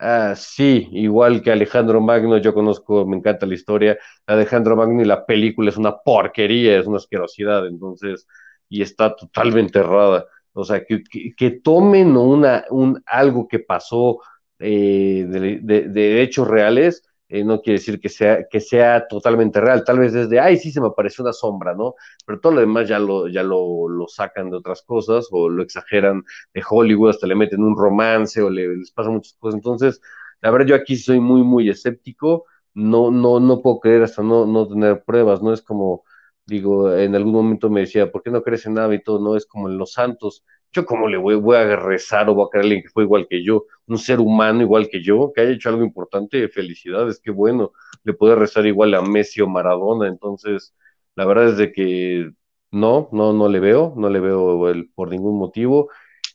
Ah, 0.00 0.34
sí, 0.36 0.88
igual 0.92 1.42
que 1.42 1.50
Alejandro 1.50 2.00
Magno, 2.00 2.38
yo 2.38 2.54
conozco, 2.54 3.04
me 3.04 3.16
encanta 3.16 3.46
la 3.46 3.54
historia. 3.54 3.98
Alejandro 4.26 4.76
Magno 4.76 5.02
y 5.02 5.04
la 5.04 5.26
película 5.26 5.70
es 5.70 5.76
una 5.76 5.96
porquería, 5.98 6.78
es 6.78 6.86
una 6.86 6.98
asquerosidad, 6.98 7.66
entonces, 7.66 8.26
y 8.68 8.82
está 8.82 9.16
totalmente 9.16 9.80
errada. 9.80 10.26
O 10.52 10.64
sea, 10.64 10.84
que, 10.84 11.02
que, 11.36 11.50
tomen 11.50 12.16
una, 12.16 12.64
un, 12.70 13.02
algo 13.06 13.48
que 13.48 13.58
pasó 13.58 14.20
eh, 14.60 15.24
de, 15.28 15.60
de, 15.88 16.22
hechos 16.22 16.46
reales, 16.46 17.02
eh, 17.28 17.44
no 17.44 17.60
quiere 17.60 17.78
decir 17.78 18.00
que 18.00 18.08
sea, 18.08 18.46
que 18.48 18.60
sea 18.60 19.06
totalmente 19.08 19.60
real. 19.60 19.84
Tal 19.84 19.98
vez 19.98 20.12
desde, 20.12 20.40
ay, 20.40 20.56
sí, 20.56 20.72
se 20.72 20.80
me 20.80 20.88
apareció 20.88 21.22
una 21.24 21.32
sombra, 21.32 21.74
¿no? 21.74 21.94
Pero 22.26 22.40
todo 22.40 22.54
lo 22.54 22.60
demás 22.60 22.88
ya 22.88 22.98
lo, 22.98 23.28
ya 23.28 23.42
lo, 23.42 23.88
lo 23.88 24.08
sacan 24.08 24.50
de 24.50 24.56
otras 24.56 24.82
cosas 24.82 25.28
o 25.30 25.48
lo 25.48 25.62
exageran 25.62 26.22
de 26.54 26.62
Hollywood, 26.68 27.10
hasta 27.10 27.26
le 27.26 27.34
meten 27.34 27.62
un 27.62 27.76
romance 27.76 28.40
o 28.42 28.50
le, 28.50 28.76
les 28.76 28.90
pasan 28.92 29.14
muchas 29.14 29.34
cosas. 29.34 29.56
Entonces, 29.56 30.00
la 30.40 30.50
verdad, 30.50 30.66
yo 30.68 30.74
aquí 30.76 30.96
soy 30.96 31.20
muy, 31.20 31.42
muy 31.42 31.68
escéptico. 31.68 32.46
No, 32.74 33.10
no, 33.10 33.40
no 33.40 33.60
puedo 33.60 33.80
creer 33.80 34.02
hasta 34.04 34.22
no, 34.22 34.46
no 34.46 34.68
tener 34.68 35.02
pruebas, 35.04 35.42
¿no? 35.42 35.52
Es 35.52 35.62
como 35.62 36.04
Digo, 36.48 36.96
en 36.96 37.14
algún 37.14 37.34
momento 37.34 37.68
me 37.68 37.80
decía, 37.80 38.10
¿por 38.10 38.22
qué 38.22 38.30
no 38.30 38.42
crees 38.42 38.64
en 38.64 38.72
nada 38.74 38.94
y 38.94 39.02
todo? 39.02 39.20
No 39.20 39.36
es 39.36 39.44
como 39.44 39.68
en 39.68 39.76
los 39.76 39.92
santos. 39.92 40.44
Yo 40.72 40.86
como 40.86 41.06
le 41.06 41.18
voy, 41.18 41.56
a 41.56 41.76
rezar 41.76 42.30
o 42.30 42.34
voy 42.34 42.46
a 42.46 42.50
creer 42.50 42.78
a 42.78 42.82
que 42.82 42.88
fue 42.88 43.02
igual 43.04 43.26
que 43.28 43.44
yo, 43.44 43.66
un 43.86 43.98
ser 43.98 44.18
humano 44.18 44.62
igual 44.62 44.88
que 44.88 45.02
yo, 45.02 45.30
que 45.34 45.42
haya 45.42 45.50
hecho 45.52 45.68
algo 45.68 45.84
importante, 45.84 46.48
felicidades, 46.48 47.20
qué 47.22 47.30
bueno. 47.30 47.72
Le 48.02 48.14
puede 48.14 48.34
rezar 48.34 48.64
igual 48.66 48.94
a 48.94 49.02
Messi 49.02 49.42
o 49.42 49.46
Maradona, 49.46 50.08
entonces 50.08 50.74
la 51.16 51.26
verdad 51.26 51.48
es 51.50 51.58
de 51.58 51.70
que 51.72 52.30
no, 52.70 53.10
no, 53.12 53.34
no 53.34 53.48
le 53.48 53.60
veo, 53.60 53.92
no 53.98 54.08
le 54.08 54.20
veo 54.20 54.72
por 54.94 55.10
ningún 55.10 55.38
motivo. 55.38 55.90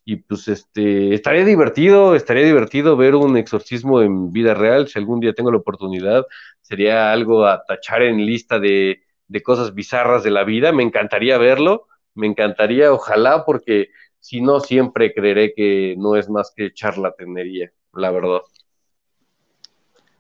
Y 0.06 0.18
pues 0.18 0.48
este, 0.48 1.14
estaría 1.16 1.44
divertido, 1.46 2.14
estaría 2.16 2.46
divertido 2.46 2.96
ver 2.98 3.16
un 3.16 3.36
exorcismo 3.38 4.02
en 4.04 4.32
vida 4.32 4.54
real, 4.54 4.88
si 4.88 5.00
algún 5.00 5.20
día 5.20 5.34
tengo 5.34 5.52
la 5.52 5.58
oportunidad, 5.58 6.26
sería 6.62 7.12
algo 7.12 7.46
a 7.48 7.64
tachar 7.66 8.04
en 8.04 8.26
lista 8.26 8.60
de 8.60 9.02
de 9.34 9.42
cosas 9.42 9.74
bizarras 9.74 10.24
de 10.24 10.30
la 10.30 10.44
vida. 10.44 10.72
Me 10.72 10.84
encantaría 10.84 11.40
verlo, 11.40 11.88
me 12.14 12.28
encantaría, 12.28 12.94
ojalá, 12.94 13.46
porque 13.46 13.90
si 14.20 14.42
no, 14.42 14.60
siempre 14.60 15.12
creeré 15.12 15.56
que 15.56 15.96
no 15.98 16.16
es 16.16 16.30
más 16.30 16.54
que 16.56 16.72
charlatanería, 16.72 17.74
la 17.94 18.12
verdad. 18.12 18.42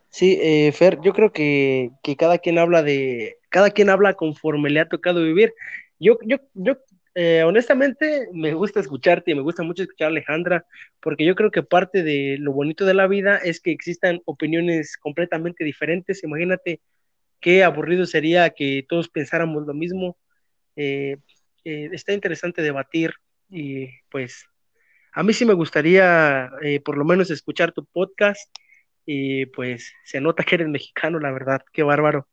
Sí, 0.10 0.40
eh, 0.42 0.72
Fer, 0.72 1.00
yo 1.02 1.14
creo 1.14 1.32
que, 1.32 1.92
cada 2.18 2.40
quien 2.40 2.58
habla 2.58 2.82
de, 2.82 3.38
cada 3.50 3.70
quien 3.70 3.92
habla 3.92 4.16
conforme 4.16 4.72
le 4.72 4.80
ha 4.80 4.90
tocado 4.90 5.22
vivir. 5.22 5.54
Yo, 6.00 6.18
yo, 6.26 6.38
yo 6.56 6.78
eh, 7.14 7.44
honestamente 7.44 8.30
me 8.34 8.56
gusta 8.56 8.80
escucharte 8.80 9.30
y 9.30 9.36
me 9.36 9.42
gusta 9.42 9.62
mucho 9.62 9.84
escuchar 9.84 10.08
a 10.08 10.10
Alejandra, 10.10 10.66
porque 11.00 11.24
yo 11.24 11.36
creo 11.36 11.52
que 11.52 11.62
parte 11.62 12.02
de 12.02 12.38
lo 12.40 12.52
bonito 12.52 12.84
de 12.84 12.96
la 12.96 13.06
vida 13.06 13.38
es 13.38 13.60
que 13.60 13.72
existan 13.72 14.22
opiniones 14.26 14.98
completamente 14.98 15.64
diferentes. 15.64 16.24
Imagínate 16.24 16.82
qué 17.44 17.64
aburrido 17.64 18.06
sería 18.06 18.50
que 18.52 18.86
todos 18.88 19.10
pensáramos 19.10 19.68
lo 19.68 19.74
mismo. 19.74 20.18
Eh, 20.78 21.18
eh, 21.66 21.90
está 21.92 22.14
interesante 22.14 22.62
debatir 22.62 23.14
y 23.50 23.90
pues 24.10 24.48
a 25.12 25.22
mí 25.24 25.34
sí 25.34 25.46
me 25.46 25.54
gustaría 25.54 26.50
eh, 26.64 26.80
por 26.80 26.98
lo 26.98 27.04
menos 27.04 27.30
escuchar 27.30 27.74
tu 27.74 27.86
podcast 27.86 28.50
y 29.06 29.46
pues 29.48 29.92
se 30.06 30.22
nota 30.22 30.44
que 30.44 30.56
eres 30.56 30.70
mexicano, 30.70 31.20
la 31.20 31.32
verdad, 31.32 31.62
qué 31.74 31.84
bárbaro. 31.84 32.28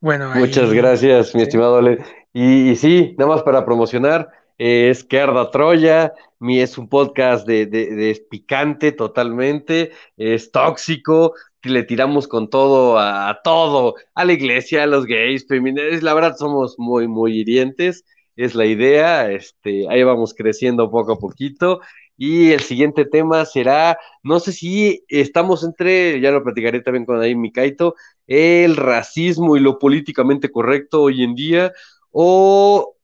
bueno, 0.00 0.32
muchas 0.34 0.72
gracias, 0.72 1.34
mi 1.34 1.42
estimado 1.42 1.76
Ale. 1.76 1.98
Y, 2.32 2.70
y, 2.70 2.76
sí, 2.76 3.14
nada 3.18 3.32
más 3.32 3.42
para 3.42 3.64
promocionar, 3.66 4.30
es 4.58 5.04
que 5.04 5.20
arda 5.20 5.50
Troya, 5.50 6.12
mi, 6.40 6.60
es 6.60 6.78
un 6.78 6.88
podcast 6.88 7.46
de, 7.46 7.66
de, 7.66 8.26
picante 8.28 8.92
totalmente, 8.92 9.92
es 10.16 10.50
tóxico, 10.52 11.34
le 11.62 11.84
tiramos 11.84 12.28
con 12.28 12.50
todo 12.50 12.98
a, 12.98 13.40
todo, 13.42 13.94
a 14.14 14.24
la 14.24 14.32
iglesia, 14.32 14.82
a 14.82 14.86
los 14.86 15.06
gays, 15.06 15.46
feministas, 15.46 16.02
la 16.02 16.14
verdad 16.14 16.36
somos 16.36 16.76
muy, 16.78 17.08
muy 17.08 17.38
hirientes, 17.38 18.04
es 18.36 18.54
la 18.54 18.66
idea, 18.66 19.30
este, 19.30 19.88
ahí 19.88 20.02
vamos 20.02 20.34
creciendo 20.34 20.90
poco 20.90 21.12
a 21.14 21.18
poquito. 21.18 21.80
Y 22.20 22.50
el 22.50 22.60
siguiente 22.60 23.04
tema 23.04 23.44
será, 23.44 23.96
no 24.24 24.40
sé 24.40 24.52
si 24.52 25.04
estamos 25.08 25.62
entre, 25.64 26.20
ya 26.20 26.32
lo 26.32 26.42
platicaré 26.42 26.80
también 26.80 27.04
con 27.04 27.20
ahí 27.20 27.36
Mikaito, 27.36 27.94
el 28.26 28.76
racismo 28.76 29.56
y 29.56 29.60
lo 29.60 29.78
políticamente 29.78 30.50
correcto 30.50 31.02
hoy 31.02 31.22
en 31.22 31.36
día, 31.36 31.72
o 32.10 32.96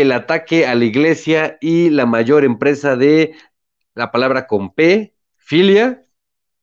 el 0.00 0.12
ataque 0.12 0.66
a 0.66 0.74
la 0.74 0.84
iglesia 0.84 1.58
y 1.60 1.90
la 1.90 2.06
mayor 2.06 2.44
empresa 2.44 2.96
de 2.96 3.34
la 3.94 4.10
palabra 4.10 4.46
con 4.46 4.74
P, 4.74 5.14
filia, 5.36 6.04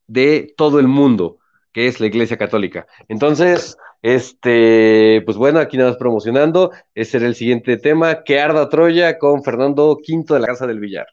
de 0.07 0.53
todo 0.57 0.79
el 0.79 0.87
mundo, 0.87 1.39
que 1.71 1.87
es 1.87 1.99
la 1.99 2.07
iglesia 2.07 2.37
católica. 2.37 2.87
Entonces, 3.07 3.77
este, 4.01 5.21
pues 5.25 5.37
bueno, 5.37 5.59
aquí 5.59 5.77
nada 5.77 5.89
más 5.89 5.97
promocionando, 5.97 6.71
ese 6.93 7.17
era 7.17 7.27
el 7.27 7.35
siguiente 7.35 7.77
tema, 7.77 8.23
que 8.23 8.39
arda 8.39 8.69
Troya 8.69 9.17
con 9.17 9.43
Fernando 9.43 9.91
V 9.93 10.33
de 10.33 10.39
la 10.39 10.47
Casa 10.47 10.67
del 10.67 10.79
Villar. 10.79 11.07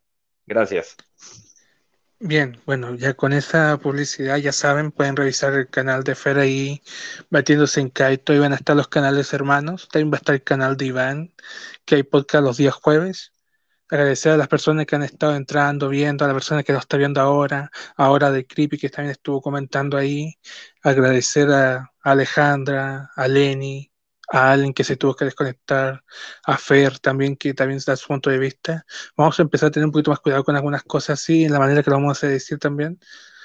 Gracias. 0.47 0.97
Bien, 2.25 2.57
bueno, 2.67 2.95
ya 2.95 3.15
con 3.15 3.33
esa 3.33 3.77
publicidad 3.79 4.37
ya 4.37 4.53
saben, 4.53 4.93
pueden 4.93 5.17
revisar 5.17 5.55
el 5.55 5.69
canal 5.69 6.05
de 6.05 6.15
Fer 6.15 6.39
ahí, 6.39 6.81
batiéndose 7.31 7.81
en 7.81 7.91
Kaito, 7.91 8.33
ahí 8.33 8.39
van 8.39 8.53
a 8.53 8.57
estar 8.57 8.77
los 8.77 8.87
canales 8.89 9.33
hermanos, 9.33 9.89
también 9.89 10.13
va 10.13 10.17
a 10.17 10.19
estar 10.19 10.35
el 10.37 10.45
canal 10.45 10.77
de 10.77 10.87
Iván, 10.87 11.35
que 11.85 11.97
hay 11.97 12.03
podcast 12.05 12.45
los 12.45 12.57
días 12.59 12.75
jueves. 12.75 13.33
Agradecer 13.91 14.33
a 14.33 14.37
las 14.39 14.49
personas 14.49 14.87
que 14.87 14.97
han 14.97 15.03
estado 15.03 15.37
entrando, 15.37 15.89
viendo, 15.89 16.25
a 16.25 16.29
la 16.29 16.35
persona 16.35 16.63
que 16.63 16.73
lo 16.73 16.79
está 16.79 16.97
viendo 16.97 17.21
ahora, 17.21 17.71
ahora 17.97 18.31
de 18.31 18.47
Creepy 18.47 18.79
que 18.79 18.89
también 18.91 19.13
estuvo 19.13 19.43
comentando 19.43 19.97
ahí. 19.99 20.39
Agradecer 20.83 21.51
a 21.51 21.93
Alejandra, 22.03 23.11
a 23.17 23.29
Lenny, 23.29 23.92
a 24.33 24.53
alguien 24.53 24.73
que 24.73 24.83
se 24.83 24.97
tuvo 24.97 25.15
que 25.15 25.27
desconectar, 25.27 26.03
a 26.45 26.57
Fer 26.57 26.99
también, 26.99 27.37
que 27.37 27.53
también 27.55 27.81
da 27.87 27.97
su 27.97 28.09
punto 28.09 28.31
de 28.31 28.39
vista. 28.39 28.87
Vamos 29.17 29.39
a 29.39 29.43
empezar 29.43 29.69
a 29.69 29.71
tener 29.71 29.87
un 29.87 29.93
poquito 29.93 30.11
más 30.11 30.21
cuidado 30.21 30.43
con 30.45 30.57
algunas 30.57 30.83
cosas 30.85 31.21
así, 31.21 31.45
en 31.45 31.53
la 31.53 31.59
manera 31.59 31.83
que 31.83 31.91
lo 31.91 31.97
vamos 31.97 32.25
a 32.25 32.29
decir 32.29 32.59
también, 32.59 32.99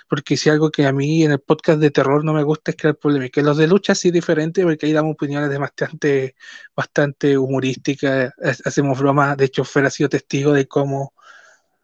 porque 0.09 0.37
si 0.37 0.49
algo 0.49 0.71
que 0.71 0.85
a 0.85 0.93
mí 0.93 1.23
en 1.23 1.31
el 1.31 1.39
podcast 1.41 1.79
de 1.81 1.91
terror 1.91 2.23
no 2.23 2.33
me 2.33 2.43
gusta 2.43 2.71
es 2.71 2.77
crear 2.77 2.95
polémica. 2.95 3.41
Los 3.41 3.57
de 3.57 3.67
lucha 3.67 3.95
sí 3.95 4.09
es 4.09 4.13
diferente 4.13 4.63
porque 4.63 4.85
ahí 4.85 4.93
damos 4.93 5.13
opiniones 5.15 5.57
bastante, 5.59 6.35
bastante 6.75 7.37
humorísticas, 7.37 8.33
hacemos 8.65 8.97
bromas, 8.99 9.35
de 9.37 9.45
hecho 9.45 9.65
Fer 9.65 9.85
ha 9.85 9.89
sido 9.89 10.09
testigo 10.09 10.53
de 10.53 10.67
cómo 10.67 11.13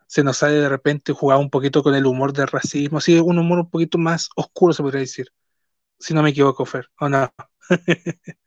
se 0.08 0.24
nos 0.24 0.38
sale 0.38 0.56
de 0.56 0.70
repente 0.70 1.14
jugar 1.14 1.40
un 1.40 1.50
poquito 1.50 1.84
con 1.84 1.96
el 1.96 2.06
humor 2.06 2.34
del 2.34 2.48
racismo, 2.48 3.02
sí, 3.02 3.20
un 3.20 3.40
humor 3.40 3.60
un 3.60 3.70
poquito 3.70 3.98
más 3.98 4.30
oscuro 4.36 4.74
se 4.74 4.84
podría 4.84 5.02
decir, 5.02 5.28
si 6.00 6.14
no 6.14 6.24
me 6.24 6.30
equivoco 6.32 6.66
Fer, 6.66 6.90
o 7.00 7.10
no. 7.10 7.34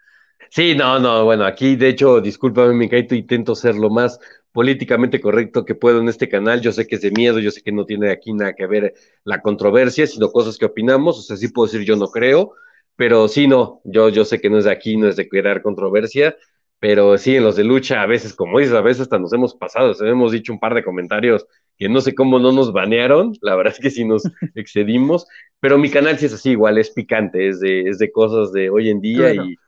Sí, 0.56 0.74
no, 0.74 0.98
no, 0.98 1.22
bueno, 1.26 1.44
aquí 1.44 1.76
de 1.76 1.88
hecho, 1.88 2.18
discúlpame, 2.22 2.72
Mikaito, 2.72 3.14
intento 3.14 3.54
ser 3.54 3.74
lo 3.74 3.90
más 3.90 4.18
políticamente 4.52 5.20
correcto 5.20 5.66
que 5.66 5.74
puedo 5.74 6.00
en 6.00 6.08
este 6.08 6.30
canal. 6.30 6.62
Yo 6.62 6.72
sé 6.72 6.86
que 6.86 6.94
es 6.94 7.02
de 7.02 7.10
miedo, 7.10 7.38
yo 7.40 7.50
sé 7.50 7.60
que 7.60 7.72
no 7.72 7.84
tiene 7.84 8.10
aquí 8.10 8.32
nada 8.32 8.54
que 8.54 8.66
ver 8.66 8.94
la 9.24 9.42
controversia, 9.42 10.06
sino 10.06 10.32
cosas 10.32 10.56
que 10.56 10.64
opinamos. 10.64 11.18
O 11.18 11.20
sea, 11.20 11.36
sí 11.36 11.48
puedo 11.48 11.70
decir 11.70 11.86
yo 11.86 11.96
no 11.96 12.06
creo, 12.08 12.54
pero 12.96 13.28
sí, 13.28 13.46
no, 13.46 13.82
yo, 13.84 14.08
yo 14.08 14.24
sé 14.24 14.40
que 14.40 14.48
no 14.48 14.56
es 14.56 14.64
de 14.64 14.70
aquí, 14.70 14.96
no 14.96 15.08
es 15.08 15.16
de 15.16 15.28
crear 15.28 15.60
controversia, 15.60 16.34
pero 16.78 17.18
sí, 17.18 17.36
en 17.36 17.44
los 17.44 17.56
de 17.56 17.64
lucha, 17.64 18.00
a 18.00 18.06
veces, 18.06 18.32
como 18.32 18.58
dices, 18.58 18.74
a 18.74 18.80
veces 18.80 19.02
hasta 19.02 19.18
nos 19.18 19.34
hemos 19.34 19.54
pasado, 19.54 19.92
hemos 20.06 20.32
dicho 20.32 20.54
un 20.54 20.58
par 20.58 20.72
de 20.72 20.82
comentarios 20.82 21.46
que 21.76 21.90
no 21.90 22.00
sé 22.00 22.14
cómo 22.14 22.38
no 22.38 22.52
nos 22.52 22.72
banearon, 22.72 23.34
la 23.42 23.56
verdad 23.56 23.74
es 23.74 23.80
que 23.80 23.90
sí 23.90 24.06
nos 24.06 24.22
excedimos, 24.54 25.26
pero 25.60 25.76
mi 25.76 25.90
canal 25.90 26.18
sí 26.18 26.24
es 26.24 26.32
así, 26.32 26.52
igual 26.52 26.78
es 26.78 26.92
picante, 26.92 27.46
es 27.46 27.60
de, 27.60 27.82
es 27.82 27.98
de 27.98 28.10
cosas 28.10 28.52
de 28.52 28.70
hoy 28.70 28.88
en 28.88 29.02
día 29.02 29.34
y 29.34 29.58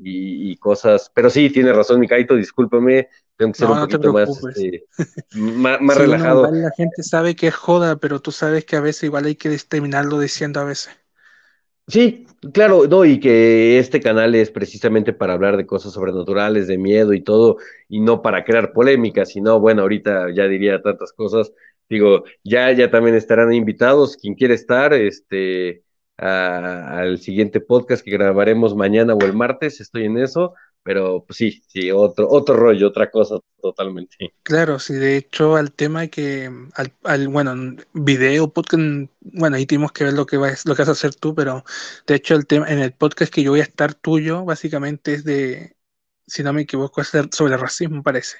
y, 0.00 0.56
cosas. 0.56 1.10
Pero 1.14 1.30
sí, 1.30 1.50
tiene 1.50 1.72
razón, 1.72 2.00
Mikaito, 2.00 2.34
discúlpame, 2.36 3.08
tengo 3.36 3.52
que 3.52 3.58
ser 3.58 3.70
un 3.70 3.80
poquito 3.80 4.12
más, 4.12 4.28
este, 4.44 4.84
más, 5.34 5.96
relajado. 5.96 6.50
la 6.50 6.70
gente 6.76 7.02
sabe 7.02 7.34
que 7.36 7.48
es 7.48 7.54
joda, 7.54 7.96
pero 7.96 8.20
tú 8.20 8.32
sabes 8.32 8.64
que 8.64 8.76
a 8.76 8.80
veces 8.80 9.04
igual 9.04 9.24
hay 9.26 9.36
que 9.36 9.56
terminarlo 9.68 10.20
diciendo 10.20 10.60
a 10.60 10.64
veces. 10.64 10.90
Sí, 11.86 12.26
claro, 12.52 12.86
no, 12.86 13.06
y 13.06 13.18
que 13.18 13.78
este 13.78 14.00
canal 14.00 14.34
es 14.34 14.50
precisamente 14.50 15.14
para 15.14 15.32
hablar 15.32 15.56
de 15.56 15.66
cosas 15.66 15.94
sobrenaturales, 15.94 16.66
de 16.66 16.76
miedo 16.76 17.14
y 17.14 17.22
todo, 17.22 17.56
y 17.88 18.00
no 18.00 18.20
para 18.20 18.44
crear 18.44 18.74
polémica, 18.74 19.24
sino, 19.24 19.58
bueno, 19.58 19.82
ahorita 19.82 20.30
ya 20.34 20.46
diría 20.46 20.82
tantas 20.82 21.12
cosas. 21.12 21.50
Digo, 21.88 22.24
ya, 22.44 22.70
ya 22.72 22.90
también 22.90 23.16
estarán 23.16 23.54
invitados, 23.54 24.18
quien 24.18 24.34
quiere 24.34 24.52
estar, 24.52 24.92
este, 24.92 25.82
al 26.18 27.18
siguiente 27.18 27.60
podcast 27.60 28.04
que 28.04 28.10
grabaremos 28.10 28.74
mañana 28.74 29.14
o 29.14 29.20
el 29.20 29.34
martes, 29.34 29.80
estoy 29.80 30.04
en 30.04 30.18
eso, 30.18 30.54
pero 30.82 31.24
pues 31.24 31.36
sí, 31.36 31.62
sí, 31.68 31.90
otro, 31.90 32.28
otro 32.28 32.56
rollo, 32.56 32.88
otra 32.88 33.10
cosa 33.10 33.36
totalmente. 33.60 34.16
Claro, 34.42 34.78
sí, 34.78 34.94
de 34.94 35.16
hecho 35.16 35.56
al 35.56 35.72
tema 35.72 36.08
que, 36.08 36.50
al, 36.74 36.92
al 37.04 37.28
bueno, 37.28 37.76
video, 37.92 38.52
podcast, 38.52 39.10
bueno, 39.20 39.56
ahí 39.56 39.66
tenemos 39.66 39.92
que 39.92 40.04
ver 40.04 40.14
lo 40.14 40.26
que, 40.26 40.36
vas, 40.38 40.66
lo 40.66 40.74
que 40.74 40.82
vas 40.82 40.88
a 40.88 40.92
hacer 40.92 41.14
tú, 41.14 41.34
pero 41.34 41.64
de 42.06 42.14
hecho 42.16 42.34
el 42.34 42.46
tema, 42.46 42.66
en 42.68 42.80
el 42.80 42.92
podcast 42.92 43.32
que 43.32 43.42
yo 43.42 43.52
voy 43.52 43.60
a 43.60 43.64
estar 43.64 43.94
tuyo, 43.94 44.44
básicamente 44.44 45.14
es 45.14 45.24
de, 45.24 45.76
si 46.26 46.42
no 46.42 46.52
me 46.52 46.62
equivoco, 46.62 47.00
es 47.00 47.12
sobre 47.30 47.56
racismo, 47.56 48.02
parece. 48.02 48.38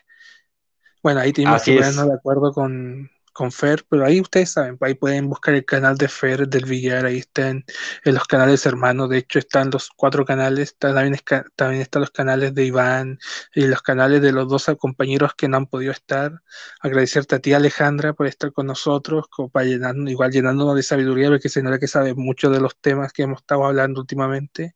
Bueno, 1.02 1.20
ahí 1.20 1.32
tenemos 1.32 1.62
que 1.62 1.76
ponernos 1.76 2.08
de 2.08 2.14
acuerdo 2.14 2.52
con, 2.52 3.08
con 3.38 3.52
Fer, 3.52 3.84
pero 3.88 4.04
ahí 4.04 4.20
ustedes 4.20 4.50
saben, 4.50 4.76
ahí 4.80 4.94
pueden 4.94 5.28
buscar 5.28 5.54
el 5.54 5.64
canal 5.64 5.96
de 5.96 6.08
Fer 6.08 6.48
del 6.48 6.64
Villar, 6.64 7.06
ahí 7.06 7.18
están 7.18 7.64
en 8.04 8.14
los 8.14 8.24
canales 8.24 8.66
hermanos, 8.66 9.08
de 9.10 9.18
hecho 9.18 9.38
están 9.38 9.70
los 9.70 9.90
cuatro 9.90 10.24
canales, 10.24 10.76
también, 10.76 11.16
también 11.54 11.82
están 11.82 12.00
los 12.02 12.10
canales 12.10 12.52
de 12.52 12.64
Iván 12.64 13.20
y 13.54 13.68
los 13.68 13.80
canales 13.80 14.22
de 14.22 14.32
los 14.32 14.48
dos 14.48 14.66
compañeros 14.76 15.34
que 15.36 15.46
no 15.46 15.56
han 15.56 15.66
podido 15.66 15.92
estar. 15.92 16.32
Agradecerte 16.80 17.36
a 17.36 17.38
ti 17.38 17.52
Alejandra 17.52 18.12
por 18.12 18.26
estar 18.26 18.52
con 18.52 18.66
nosotros, 18.66 19.26
como 19.30 19.50
para 19.50 19.66
llenarnos, 19.66 20.10
igual 20.10 20.32
llenándonos 20.32 20.74
de 20.74 20.82
sabiduría, 20.82 21.28
porque 21.28 21.48
señora 21.48 21.78
que 21.78 21.86
sabe 21.86 22.14
mucho 22.14 22.50
de 22.50 22.60
los 22.60 22.76
temas 22.80 23.12
que 23.12 23.22
hemos 23.22 23.38
estado 23.42 23.64
hablando 23.66 24.00
últimamente. 24.00 24.74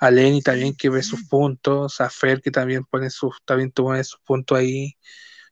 A 0.00 0.10
Lenny 0.10 0.40
también 0.40 0.74
que 0.74 0.88
ve 0.88 1.02
sus 1.02 1.24
puntos, 1.28 2.00
a 2.00 2.08
Fer 2.08 2.40
que 2.40 2.50
también 2.50 2.84
pone 2.86 3.10
sus, 3.10 3.36
también 3.44 3.70
pone 3.72 4.02
sus 4.04 4.20
puntos 4.20 4.56
ahí 4.58 4.96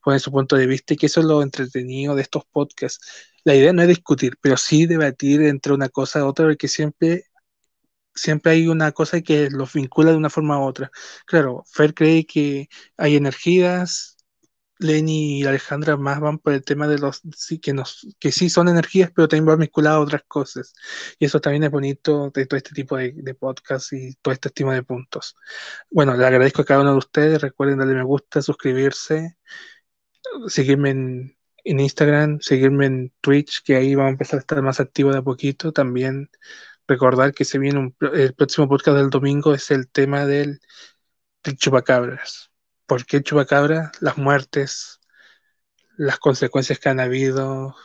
poner 0.08 0.20
su 0.20 0.32
punto 0.32 0.56
de 0.56 0.66
vista 0.66 0.94
y 0.94 0.96
que 0.96 1.06
eso 1.06 1.20
es 1.20 1.26
lo 1.26 1.42
entretenido 1.42 2.14
de 2.14 2.22
estos 2.22 2.44
podcasts. 2.46 3.06
La 3.44 3.54
idea 3.54 3.72
no 3.74 3.82
es 3.82 3.88
discutir, 3.88 4.38
pero 4.40 4.56
sí 4.56 4.86
debatir 4.86 5.42
entre 5.42 5.74
una 5.74 5.90
cosa 5.90 6.20
y 6.20 6.22
otra, 6.22 6.46
porque 6.46 6.66
siempre, 6.68 7.24
siempre 8.14 8.52
hay 8.52 8.68
una 8.68 8.92
cosa 8.92 9.20
que 9.22 9.50
los 9.50 9.72
vincula 9.74 10.12
de 10.12 10.16
una 10.16 10.30
forma 10.30 10.58
u 10.60 10.64
otra. 10.64 10.90
Claro, 11.26 11.64
Fer 11.72 11.94
cree 11.94 12.26
que 12.26 12.68
hay 12.96 13.16
energías, 13.16 14.16
Lenny 14.78 15.40
y 15.40 15.44
Alejandra 15.44 15.96
más 15.96 16.20
van 16.20 16.38
por 16.38 16.52
el 16.54 16.64
tema 16.64 16.88
de 16.88 16.98
los 16.98 17.20
sí, 17.36 17.58
que 17.58 17.74
nos 17.74 18.06
que 18.20 18.32
sí 18.32 18.48
son 18.50 18.68
energías, 18.68 19.10
pero 19.14 19.28
también 19.28 19.46
van 19.46 19.58
vinculadas 19.60 19.98
a 19.98 20.00
otras 20.00 20.22
cosas. 20.28 20.72
Y 21.18 21.26
eso 21.26 21.40
también 21.40 21.64
es 21.64 21.70
bonito 21.70 22.30
de 22.34 22.46
todo 22.46 22.56
este 22.56 22.74
tipo 22.74 22.96
de, 22.96 23.12
de 23.14 23.34
podcasts 23.34 23.92
y 23.92 24.14
todo 24.22 24.32
este 24.34 24.50
tipo 24.50 24.72
de 24.72 24.82
puntos. 24.84 25.36
Bueno, 25.90 26.16
le 26.16 26.26
agradezco 26.26 26.62
a 26.62 26.64
cada 26.64 26.80
uno 26.82 26.92
de 26.92 26.98
ustedes. 26.98 27.42
Recuerden 27.42 27.78
darle 27.78 27.94
me 27.94 28.04
gusta, 28.04 28.40
suscribirse 28.42 29.36
seguirme 30.48 30.90
en, 30.90 31.36
Instagram, 31.64 32.40
seguirme 32.40 32.86
en 32.86 33.12
Twitch, 33.20 33.62
que 33.62 33.76
ahí 33.76 33.94
vamos 33.94 34.10
a 34.10 34.12
empezar 34.12 34.38
a 34.38 34.40
estar 34.40 34.62
más 34.62 34.80
activo 34.80 35.12
de 35.12 35.18
a 35.18 35.22
poquito. 35.22 35.72
También 35.72 36.30
recordar 36.86 37.34
que 37.34 37.44
se 37.44 37.58
viene 37.58 37.94
el 38.14 38.34
próximo 38.34 38.68
podcast 38.68 38.96
del 38.96 39.10
domingo 39.10 39.54
es 39.54 39.70
el 39.70 39.88
tema 39.88 40.26
del, 40.26 40.60
chupacabras. 41.56 42.50
¿Por 42.86 43.04
qué 43.06 43.22
chupacabras? 43.22 43.90
Las 44.00 44.16
muertes, 44.18 45.00
las 45.96 46.18
consecuencias 46.18 46.78
que 46.78 46.88
han 46.88 47.00
habido, 47.00 47.76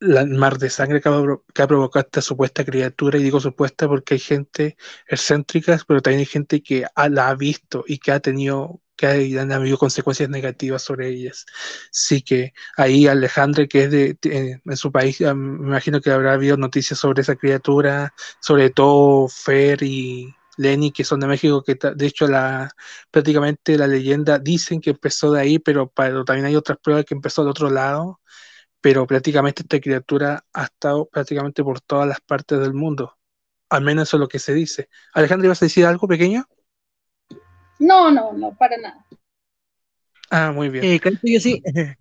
el 0.00 0.34
mar 0.34 0.58
de 0.58 0.70
sangre 0.70 1.00
que 1.00 1.08
ha, 1.08 1.66
provocado 1.66 2.04
esta 2.04 2.22
supuesta 2.22 2.64
criatura, 2.64 3.18
y 3.18 3.22
digo 3.22 3.40
supuesta 3.40 3.88
porque 3.88 4.14
hay 4.14 4.20
gente 4.20 4.76
excéntrica, 5.06 5.78
pero 5.86 6.02
también 6.02 6.20
hay 6.20 6.26
gente 6.26 6.62
que 6.62 6.86
la 7.10 7.28
ha 7.28 7.34
visto 7.34 7.84
y 7.86 7.98
que 7.98 8.12
ha 8.12 8.20
tenido 8.20 8.82
que 8.96 9.06
han 9.38 9.52
habido 9.52 9.78
consecuencias 9.78 10.28
negativas 10.28 10.82
sobre 10.82 11.08
ellas. 11.08 11.46
Sí 11.90 12.22
que 12.22 12.52
ahí 12.76 13.06
Alejandro, 13.06 13.66
que 13.68 13.84
es 13.84 13.90
de, 13.90 14.18
en 14.64 14.76
su 14.76 14.92
país, 14.92 15.20
me 15.20 15.28
imagino 15.68 16.00
que 16.00 16.10
habrá 16.10 16.34
habido 16.34 16.56
noticias 16.56 16.98
sobre 16.98 17.22
esa 17.22 17.36
criatura, 17.36 18.14
sobre 18.40 18.70
todo 18.70 19.28
Fer 19.28 19.82
y 19.82 20.34
Lenny, 20.56 20.92
que 20.92 21.04
son 21.04 21.20
de 21.20 21.26
México, 21.26 21.62
que 21.62 21.74
de 21.74 22.06
hecho 22.06 22.26
la 22.28 22.70
prácticamente 23.10 23.76
la 23.78 23.86
leyenda 23.86 24.38
dicen 24.38 24.80
que 24.80 24.90
empezó 24.90 25.32
de 25.32 25.40
ahí, 25.40 25.58
pero, 25.58 25.92
también 26.24 26.46
hay 26.46 26.56
otras 26.56 26.78
pruebas 26.78 27.04
que 27.04 27.14
empezó 27.14 27.44
de 27.44 27.50
otro 27.50 27.70
lado, 27.70 28.20
pero 28.80 29.06
prácticamente 29.06 29.62
esta 29.62 29.80
criatura 29.80 30.44
ha 30.52 30.64
estado 30.64 31.08
prácticamente 31.08 31.64
por 31.64 31.80
todas 31.80 32.08
las 32.08 32.20
partes 32.20 32.60
del 32.60 32.74
mundo. 32.74 33.16
Al 33.70 33.82
menos 33.84 34.08
eso 34.08 34.18
es 34.18 34.20
lo 34.22 34.28
que 34.28 34.38
se 34.38 34.54
dice. 34.54 34.88
Alejandro, 35.14 35.46
¿ibas 35.46 35.62
a 35.62 35.66
decir 35.66 35.86
algo 35.86 36.08
pequeño? 36.08 36.46
No, 37.78 38.10
no, 38.10 38.32
no, 38.32 38.54
para 38.54 38.76
nada. 38.76 39.04
Ah, 40.30 40.52
muy 40.52 40.68
bien. 40.68 40.84
Eh, 40.84 41.00
Caito, 41.00 41.20
yo 41.24 41.40
sí. 41.40 41.62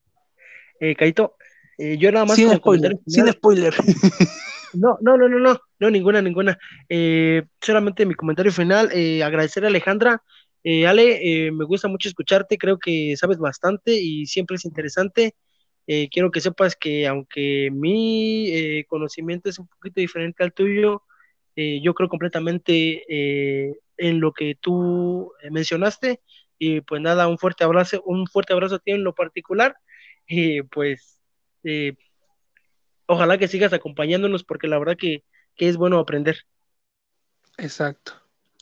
Eh, 0.80 0.96
Caito, 0.96 1.38
eh, 1.78 1.98
yo 1.98 2.12
nada 2.12 2.26
más. 2.26 2.36
Sin 2.36 2.54
spoiler. 2.54 3.00
Sin 3.08 3.32
spoiler. 3.32 3.74
No, 4.74 4.98
no, 5.02 5.18
no, 5.18 5.30
no, 5.30 5.38
no, 5.38 5.60
no, 5.78 5.90
ninguna, 5.92 6.20
ninguna. 6.20 6.58
Eh, 6.90 7.44
solamente 7.62 8.08
mi 8.08 8.16
comentario 8.16 8.52
final, 8.52 8.90
eh, 8.92 9.24
agradecer 9.24 9.64
a 9.64 9.68
Alejandra. 9.68 10.24
Eh, 10.64 10.88
Ale, 10.88 11.52
me 11.52 11.64
gusta 11.66 11.88
mucho 11.88 12.10
escucharte, 12.10 12.58
creo 12.58 12.80
que 12.80 13.16
sabes 13.16 13.38
bastante 13.38 13.94
y 13.94 14.26
siempre 14.26 14.56
es 14.56 14.66
interesante. 14.66 15.36
quiero 15.86 16.32
que 16.32 16.42
sepas 16.42 16.76
que 16.76 17.06
aunque 17.06 17.70
mi 17.72 18.84
conocimiento 18.88 19.48
es 19.48 19.60
un 19.60 19.68
poquito 19.68 20.02
diferente 20.02 20.44
al 20.44 20.54
tuyo, 20.54 21.04
yo 21.56 21.94
creo 21.94 22.10
completamente 22.10 23.04
en 23.98 24.20
lo 24.20 24.34
que 24.34 24.56
tú 24.60 25.34
eh, 25.42 25.52
mencionaste. 25.52 26.22
Y 26.58 26.82
pues 26.82 27.02
nada, 27.02 27.28
un 27.28 27.38
fuerte 27.38 27.64
abrazo, 27.64 28.02
un 28.06 28.28
fuerte 28.28 28.54
abrazo 28.54 28.76
a 28.76 28.80
ti 28.80 28.92
en 28.92 29.04
lo 29.04 29.14
particular. 29.14 29.76
Y 30.28 30.62
pues 30.64 31.20
eh, 31.64 31.96
ojalá 33.06 33.38
que 33.38 33.48
sigas 33.48 33.74
acompañándonos 33.74 34.44
porque 34.44 34.68
la 34.68 34.80
verdad 34.80 34.98
que, 34.98 35.24
es 35.58 35.78
bueno 35.78 36.00
aprender. 36.00 36.38
Exacto. 37.58 38.14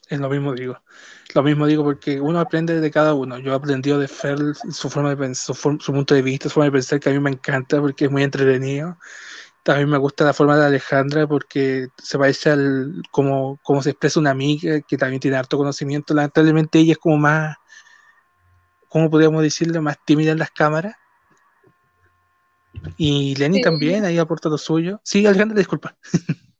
Es 0.08 0.20
lo 0.20 0.28
mismo 0.28 0.52
digo. 0.54 0.82
Lo 1.34 1.42
mismo 1.42 1.66
digo 1.66 1.84
porque 1.84 2.20
uno 2.20 2.38
aprende 2.38 2.80
de 2.80 2.90
cada 2.90 3.14
uno. 3.14 3.38
Yo 3.38 3.52
he 3.52 3.54
aprendido 3.54 3.98
de 3.98 4.08
Fer 4.08 4.38
su 4.70 4.90
forma 4.90 5.10
de 5.10 5.16
pensar, 5.16 5.56
su, 5.56 5.78
su, 5.80 5.92
punto 5.92 6.14
de 6.14 6.22
vista, 6.22 6.48
su 6.48 6.54
forma 6.54 6.66
de 6.66 6.72
pensar 6.72 7.00
que 7.00 7.08
a 7.08 7.12
mí 7.12 7.18
me 7.18 7.30
encanta 7.30 7.80
porque 7.80 8.04
es 8.04 8.10
muy 8.10 8.22
entretenido. 8.22 8.98
También 9.62 9.88
me 9.88 9.98
gusta 9.98 10.24
la 10.24 10.32
forma 10.32 10.56
de 10.56 10.66
Alejandra 10.66 11.26
porque 11.26 11.88
se 11.96 12.18
parece 12.18 12.50
al 12.50 13.02
como, 13.10 13.58
como 13.62 13.82
se 13.82 13.90
expresa 13.90 14.18
una 14.18 14.30
amiga 14.30 14.80
que 14.80 14.96
también 14.96 15.20
tiene 15.20 15.36
harto 15.36 15.56
conocimiento. 15.56 16.14
Lamentablemente 16.14 16.80
ella 16.80 16.92
es 16.92 16.98
como 16.98 17.16
más, 17.16 17.56
¿cómo 18.88 19.08
podríamos 19.08 19.42
decirlo? 19.42 19.80
Más 19.80 19.98
tímida 20.04 20.32
en 20.32 20.38
las 20.38 20.50
cámaras. 20.50 20.96
Y 22.96 23.36
Lenny 23.36 23.60
también, 23.60 24.04
ahí 24.04 24.18
aporta 24.18 24.48
lo 24.48 24.58
suyo. 24.58 25.00
Sí, 25.04 25.24
Alejandra, 25.26 25.58
disculpa. 25.58 25.96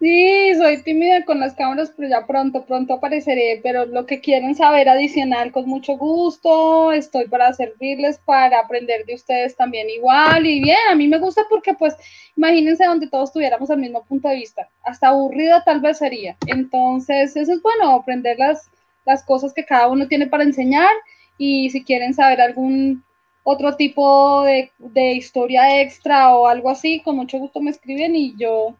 Sí, 0.00 0.54
soy 0.54 0.80
tímida 0.84 1.24
con 1.24 1.40
las 1.40 1.54
cámaras, 1.54 1.92
pero 1.96 2.08
ya 2.08 2.24
pronto, 2.24 2.64
pronto 2.64 2.94
apareceré. 2.94 3.58
Pero 3.62 3.84
lo 3.84 4.06
que 4.06 4.20
quieran 4.20 4.54
saber 4.54 4.88
adicional, 4.88 5.50
con 5.50 5.66
mucho 5.68 5.96
gusto, 5.96 6.92
estoy 6.92 7.26
para 7.26 7.52
servirles, 7.52 8.18
para 8.24 8.60
aprender 8.60 9.04
de 9.06 9.14
ustedes 9.14 9.56
también 9.56 9.90
igual. 9.90 10.46
Y 10.46 10.60
bien, 10.60 10.76
a 10.88 10.94
mí 10.94 11.08
me 11.08 11.18
gusta 11.18 11.42
porque, 11.50 11.74
pues, 11.74 11.96
imagínense 12.36 12.84
donde 12.84 13.08
todos 13.08 13.32
tuviéramos 13.32 13.70
el 13.70 13.78
mismo 13.78 14.04
punto 14.04 14.28
de 14.28 14.36
vista. 14.36 14.68
Hasta 14.84 15.08
aburrida 15.08 15.64
tal 15.64 15.80
vez 15.80 15.98
sería. 15.98 16.36
Entonces, 16.46 17.34
eso 17.36 17.52
es 17.52 17.60
bueno, 17.62 17.90
aprender 17.90 18.38
las, 18.38 18.70
las 19.04 19.24
cosas 19.24 19.52
que 19.52 19.64
cada 19.64 19.88
uno 19.88 20.06
tiene 20.06 20.28
para 20.28 20.44
enseñar. 20.44 20.90
Y 21.38 21.70
si 21.70 21.82
quieren 21.82 22.14
saber 22.14 22.40
algún 22.40 23.02
otro 23.42 23.74
tipo 23.76 24.44
de, 24.44 24.70
de 24.78 25.14
historia 25.14 25.80
extra 25.82 26.36
o 26.36 26.46
algo 26.46 26.70
así, 26.70 27.00
con 27.00 27.16
mucho 27.16 27.38
gusto 27.38 27.60
me 27.60 27.70
escriben 27.72 28.14
y 28.14 28.36
yo 28.36 28.76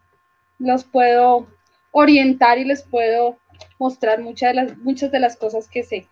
los 0.58 0.84
puedo 0.84 1.46
orientar 1.92 2.58
y 2.58 2.64
les 2.64 2.82
puedo 2.82 3.38
mostrar 3.78 4.20
muchas 4.20 4.50
de 4.50 4.54
las, 4.54 4.78
muchas 4.78 5.10
de 5.10 5.20
las 5.20 5.36
cosas 5.36 5.68
que 5.68 5.82
sé. 5.82 6.06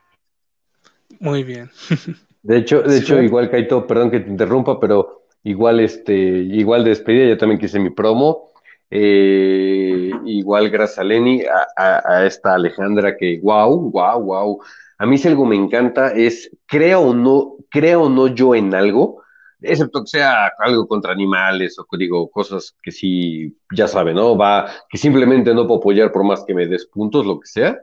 Muy 1.21 1.45
bien. 1.45 1.71
De 2.43 2.59
hecho, 2.59 2.81
de 2.81 2.99
hecho, 2.99 3.21
igual 3.21 3.51
Kaito, 3.51 3.89
perdón 3.89 4.09
que 4.09 4.21
te 4.21 4.31
interrumpa, 4.31 4.79
pero 4.79 5.25
igual 5.43 5.81
este, 5.81 6.15
igual 6.15 6.85
de 6.85 6.91
despedida, 6.91 7.27
yo 7.27 7.37
también 7.37 7.59
quise 7.59 7.81
mi 7.81 7.91
promo. 7.91 8.53
Eh, 8.89 10.13
igual 10.25 10.71
gracias 10.71 11.01
a 11.01 11.03
Lenny, 11.03 11.43
a, 11.77 12.25
esta 12.25 12.55
Alejandra 12.55 13.17
que 13.17 13.41
wow, 13.43 13.91
wow, 13.91 14.23
wow. 14.23 14.61
A 14.99 15.07
mí 15.07 15.19
si 15.19 15.27
algo 15.27 15.45
me 15.45 15.57
encanta 15.57 16.13
es, 16.13 16.49
crea 16.67 17.01
o 17.01 17.13
no, 17.13 17.57
crea 17.69 17.99
o 17.99 18.09
no 18.09 18.29
yo 18.29 18.55
en 18.55 18.73
algo, 18.77 19.23
excepto 19.69 20.03
que 20.03 20.09
sea 20.09 20.51
algo 20.59 20.87
contra 20.87 21.13
animales 21.13 21.79
o 21.79 21.87
digo 21.97 22.31
cosas 22.31 22.75
que 22.83 22.91
sí, 22.91 23.57
ya 23.75 23.89
sabe, 23.89 24.15
¿no? 24.15 24.37
Va, 24.37 24.71
que 24.89 24.99
simplemente 24.99 25.55
no 25.55 25.67
puedo 25.67 25.81
apoyar 25.81 26.13
por 26.13 26.25
más 26.25 26.45
que 26.45 26.55
me 26.55 26.67
des 26.67 26.87
puntos, 26.87 27.27
lo 27.27 27.41
que 27.41 27.47
sea, 27.47 27.79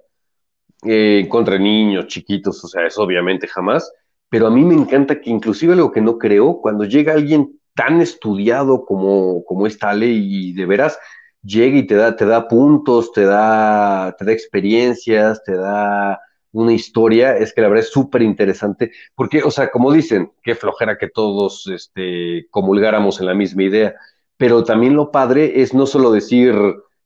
eh, 0.86 1.28
contra 1.30 1.58
niños 1.58 2.08
chiquitos, 2.08 2.64
o 2.64 2.68
sea, 2.68 2.86
eso 2.86 3.04
obviamente 3.04 3.48
jamás, 3.48 3.92
pero 4.30 4.48
a 4.48 4.52
mí 4.52 4.64
me 4.64 4.76
encanta 4.76 5.22
que 5.22 5.30
inclusive 5.30 5.74
algo 5.74 5.92
que 5.92 6.02
no 6.02 6.18
creo, 6.18 6.60
cuando 6.62 6.86
llega 6.86 7.14
alguien 7.14 7.60
tan 7.76 8.02
estudiado 8.02 8.86
como, 8.86 9.44
como 9.46 9.68
esta 9.68 9.90
Ale 9.90 10.08
y 10.08 10.54
de 10.54 10.66
veras 10.66 10.98
llega 11.44 11.78
y 11.78 11.86
te 11.86 11.96
da, 11.96 12.16
te 12.16 12.26
da 12.26 12.48
puntos, 12.48 13.12
te 13.12 13.26
da, 13.26 14.16
te 14.18 14.26
da 14.26 14.32
experiencias, 14.32 15.44
te 15.44 15.56
da 15.56 16.20
una 16.54 16.74
historia, 16.74 17.38
es 17.38 17.54
que 17.54 17.62
la 17.62 17.68
verdad 17.68 17.84
es 17.86 17.92
súper 17.92 18.22
interesante, 18.22 18.92
porque, 19.16 19.44
o 19.44 19.52
sea, 19.52 19.70
como 19.72 19.92
dicen, 19.92 20.32
qué 20.44 20.56
flojera 20.56 20.98
que 20.98 21.10
todos 21.10 21.68
este, 21.68 22.48
comulgáramos 22.50 23.20
en 23.20 23.28
la 23.28 23.34
misma 23.34 23.64
idea, 23.64 23.96
pero 24.38 24.64
también 24.64 24.96
lo 24.96 25.12
padre 25.12 25.62
es 25.62 25.74
no 25.74 25.86
solo 25.86 26.12
decir, 26.12 26.56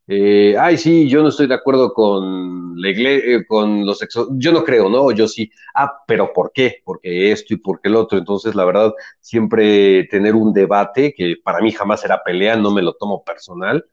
eh, 0.07 0.55
ay, 0.57 0.77
sí, 0.77 1.09
yo 1.09 1.21
no 1.21 1.29
estoy 1.29 1.47
de 1.47 1.55
acuerdo 1.55 1.93
con 1.93 2.79
la 2.81 2.89
iglesia, 2.89 3.37
eh, 3.37 3.45
con 3.45 3.85
los 3.85 3.99
sexos, 3.99 4.29
yo 4.33 4.51
no 4.53 4.63
creo, 4.63 4.89
¿no? 4.89 5.11
Yo 5.11 5.27
sí, 5.27 5.51
ah, 5.75 5.91
pero 6.07 6.31
¿por 6.33 6.51
qué? 6.53 6.81
Porque 6.85 7.31
esto 7.31 7.53
y 7.53 7.57
porque 7.57 7.89
el 7.89 7.95
otro. 7.95 8.17
Entonces, 8.17 8.55
la 8.55 8.63
verdad, 8.65 8.93
siempre 9.19 10.05
tener 10.09 10.35
un 10.35 10.53
debate, 10.53 11.13
que 11.15 11.35
para 11.43 11.59
mí 11.61 11.71
jamás 11.73 12.05
era 12.05 12.23
pelea, 12.23 12.55
no 12.55 12.71
me 12.71 12.81
lo 12.81 12.93
tomo 12.93 13.23
personal. 13.23 13.85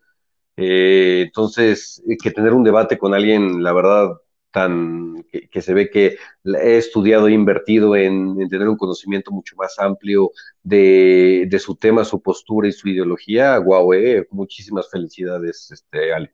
Eh, 0.57 1.23
entonces, 1.27 2.03
que 2.23 2.31
tener 2.31 2.53
un 2.53 2.65
debate 2.65 2.99
con 2.99 3.15
alguien, 3.15 3.63
la 3.63 3.73
verdad, 3.73 4.11
tan 4.55 5.27
que, 5.51 5.61
se 5.61 5.75
ve 5.75 5.91
que 5.91 6.17
he 6.45 6.77
estudiado 6.77 7.27
e 7.27 7.33
invertido 7.33 7.97
en, 7.97 8.49
tener 8.49 8.69
un 8.69 8.77
conocimiento 8.77 9.33
mucho 9.33 9.57
más 9.57 9.77
amplio 9.81 10.31
de, 10.63 11.59
su 11.61 11.75
tema, 11.75 12.05
su 12.05 12.23
postura 12.23 12.69
y 12.69 12.73
su 12.73 12.89
ideología. 12.89 13.57
Guau, 13.59 13.93
eh, 13.95 14.29
muchísimas 14.31 14.89
felicidades, 14.89 15.73
este, 15.73 16.15
Ale. 16.15 16.33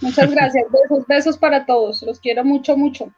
Muchas 0.00 0.30
gracias, 0.30 0.64
besos, 0.70 1.06
besos 1.08 1.38
para 1.38 1.66
todos, 1.66 2.02
los 2.02 2.20
quiero 2.20 2.44
mucho, 2.44 2.76
mucho. 2.76 3.12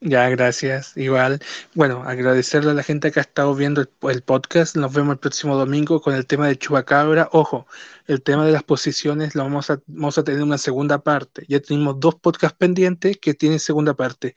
Ya, 0.00 0.28
gracias. 0.28 0.96
Igual, 0.96 1.40
bueno, 1.74 2.04
agradecerle 2.04 2.70
a 2.70 2.74
la 2.74 2.84
gente 2.84 3.10
que 3.10 3.18
ha 3.18 3.22
estado 3.22 3.54
viendo 3.56 3.80
el, 3.80 4.22
podcast. 4.22 4.76
Nos 4.76 4.92
vemos 4.94 5.14
el 5.14 5.18
próximo 5.18 5.56
domingo 5.56 6.00
con 6.00 6.14
el 6.14 6.24
tema 6.24 6.46
de 6.46 6.56
Chubacabra. 6.56 7.28
Ojo, 7.32 7.66
el 8.06 8.22
tema 8.22 8.46
de 8.46 8.52
las 8.52 8.62
posiciones 8.62 9.34
lo 9.34 9.42
vamos 9.42 9.70
a, 9.70 9.82
vamos 9.86 10.16
a 10.16 10.22
tener 10.22 10.42
una 10.42 10.56
segunda 10.58 11.02
parte. 11.02 11.44
Ya 11.48 11.58
tenemos 11.60 11.98
dos 11.98 12.14
podcasts 12.14 12.56
pendientes 12.56 13.18
que 13.18 13.34
tienen 13.34 13.58
segunda 13.58 13.94
parte. 13.94 14.36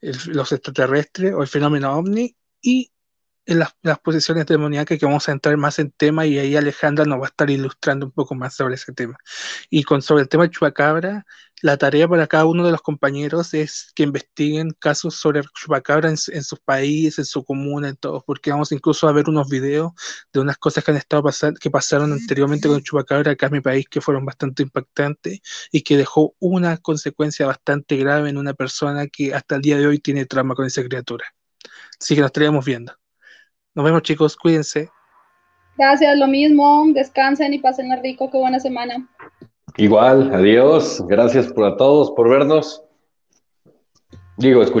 los 0.00 0.52
extraterrestres 0.52 1.34
o 1.34 1.42
el 1.42 1.48
fenómeno 1.48 1.92
ovni 1.94 2.36
y 2.62 2.90
en 3.46 3.58
las, 3.58 3.76
las 3.82 3.98
posiciones 3.98 4.46
demoníacas 4.46 4.98
que 4.98 5.06
vamos 5.06 5.28
a 5.28 5.32
entrar 5.32 5.56
más 5.56 5.78
en 5.78 5.90
tema 5.90 6.26
y 6.26 6.38
ahí 6.38 6.56
Alejandra 6.56 7.04
nos 7.04 7.20
va 7.20 7.24
a 7.24 7.28
estar 7.28 7.50
ilustrando 7.50 8.06
un 8.06 8.12
poco 8.12 8.34
más 8.34 8.54
sobre 8.54 8.76
ese 8.76 8.92
tema. 8.92 9.16
Y 9.70 9.82
con 9.84 10.02
sobre 10.02 10.22
el 10.22 10.28
tema 10.28 10.44
de 10.44 10.50
Chupacabra, 10.50 11.26
la 11.62 11.76
tarea 11.76 12.08
para 12.08 12.26
cada 12.26 12.44
uno 12.44 12.64
de 12.66 12.72
los 12.72 12.82
compañeros 12.82 13.54
es 13.54 13.92
que 13.94 14.02
investiguen 14.02 14.72
casos 14.78 15.14
sobre 15.14 15.42
Chupacabra 15.54 16.08
en, 16.10 16.16
en 16.32 16.42
sus 16.42 16.58
países, 16.60 17.20
en 17.20 17.24
su 17.24 17.44
comuna, 17.44 17.88
en 17.88 17.96
todos, 17.96 18.24
porque 18.26 18.50
vamos 18.50 18.72
incluso 18.72 19.08
a 19.08 19.12
ver 19.12 19.28
unos 19.28 19.48
videos 19.48 19.92
de 20.32 20.40
unas 20.40 20.58
cosas 20.58 20.84
que 20.84 20.90
han 20.90 20.96
estado 20.96 21.22
pasando, 21.22 21.58
que 21.60 21.70
pasaron 21.70 22.12
anteriormente 22.12 22.68
con 22.68 22.82
Chupacabra 22.82 23.32
acá 23.32 23.46
en 23.46 23.52
mi 23.52 23.60
país 23.60 23.86
que 23.88 24.00
fueron 24.00 24.24
bastante 24.24 24.64
impactantes 24.64 25.40
y 25.70 25.82
que 25.82 25.96
dejó 25.96 26.34
una 26.40 26.76
consecuencia 26.78 27.46
bastante 27.46 27.96
grave 27.96 28.28
en 28.30 28.38
una 28.38 28.54
persona 28.54 29.06
que 29.06 29.32
hasta 29.32 29.56
el 29.56 29.62
día 29.62 29.78
de 29.78 29.86
hoy 29.86 29.98
tiene 30.00 30.26
trauma 30.26 30.56
con 30.56 30.66
esa 30.66 30.82
criatura. 30.82 31.24
Así 32.00 32.16
que 32.16 32.20
nos 32.20 32.28
estaríamos 32.28 32.64
viendo. 32.64 32.92
Nos 33.74 33.84
vemos 33.84 34.02
chicos, 34.02 34.36
cuídense. 34.36 34.90
Gracias, 35.78 36.18
lo 36.18 36.26
mismo. 36.26 36.86
Descansen 36.92 37.54
y 37.54 37.58
pasen 37.58 37.90
rico. 38.02 38.30
Qué 38.30 38.38
buena 38.38 38.58
semana. 38.58 39.08
Igual, 39.76 40.34
adiós. 40.34 41.02
Gracias 41.06 41.52
por 41.52 41.64
a 41.64 41.76
todos 41.76 42.10
por 42.12 42.28
vernos. 42.28 42.82
Digo, 44.36 44.62
escuchar. 44.62 44.80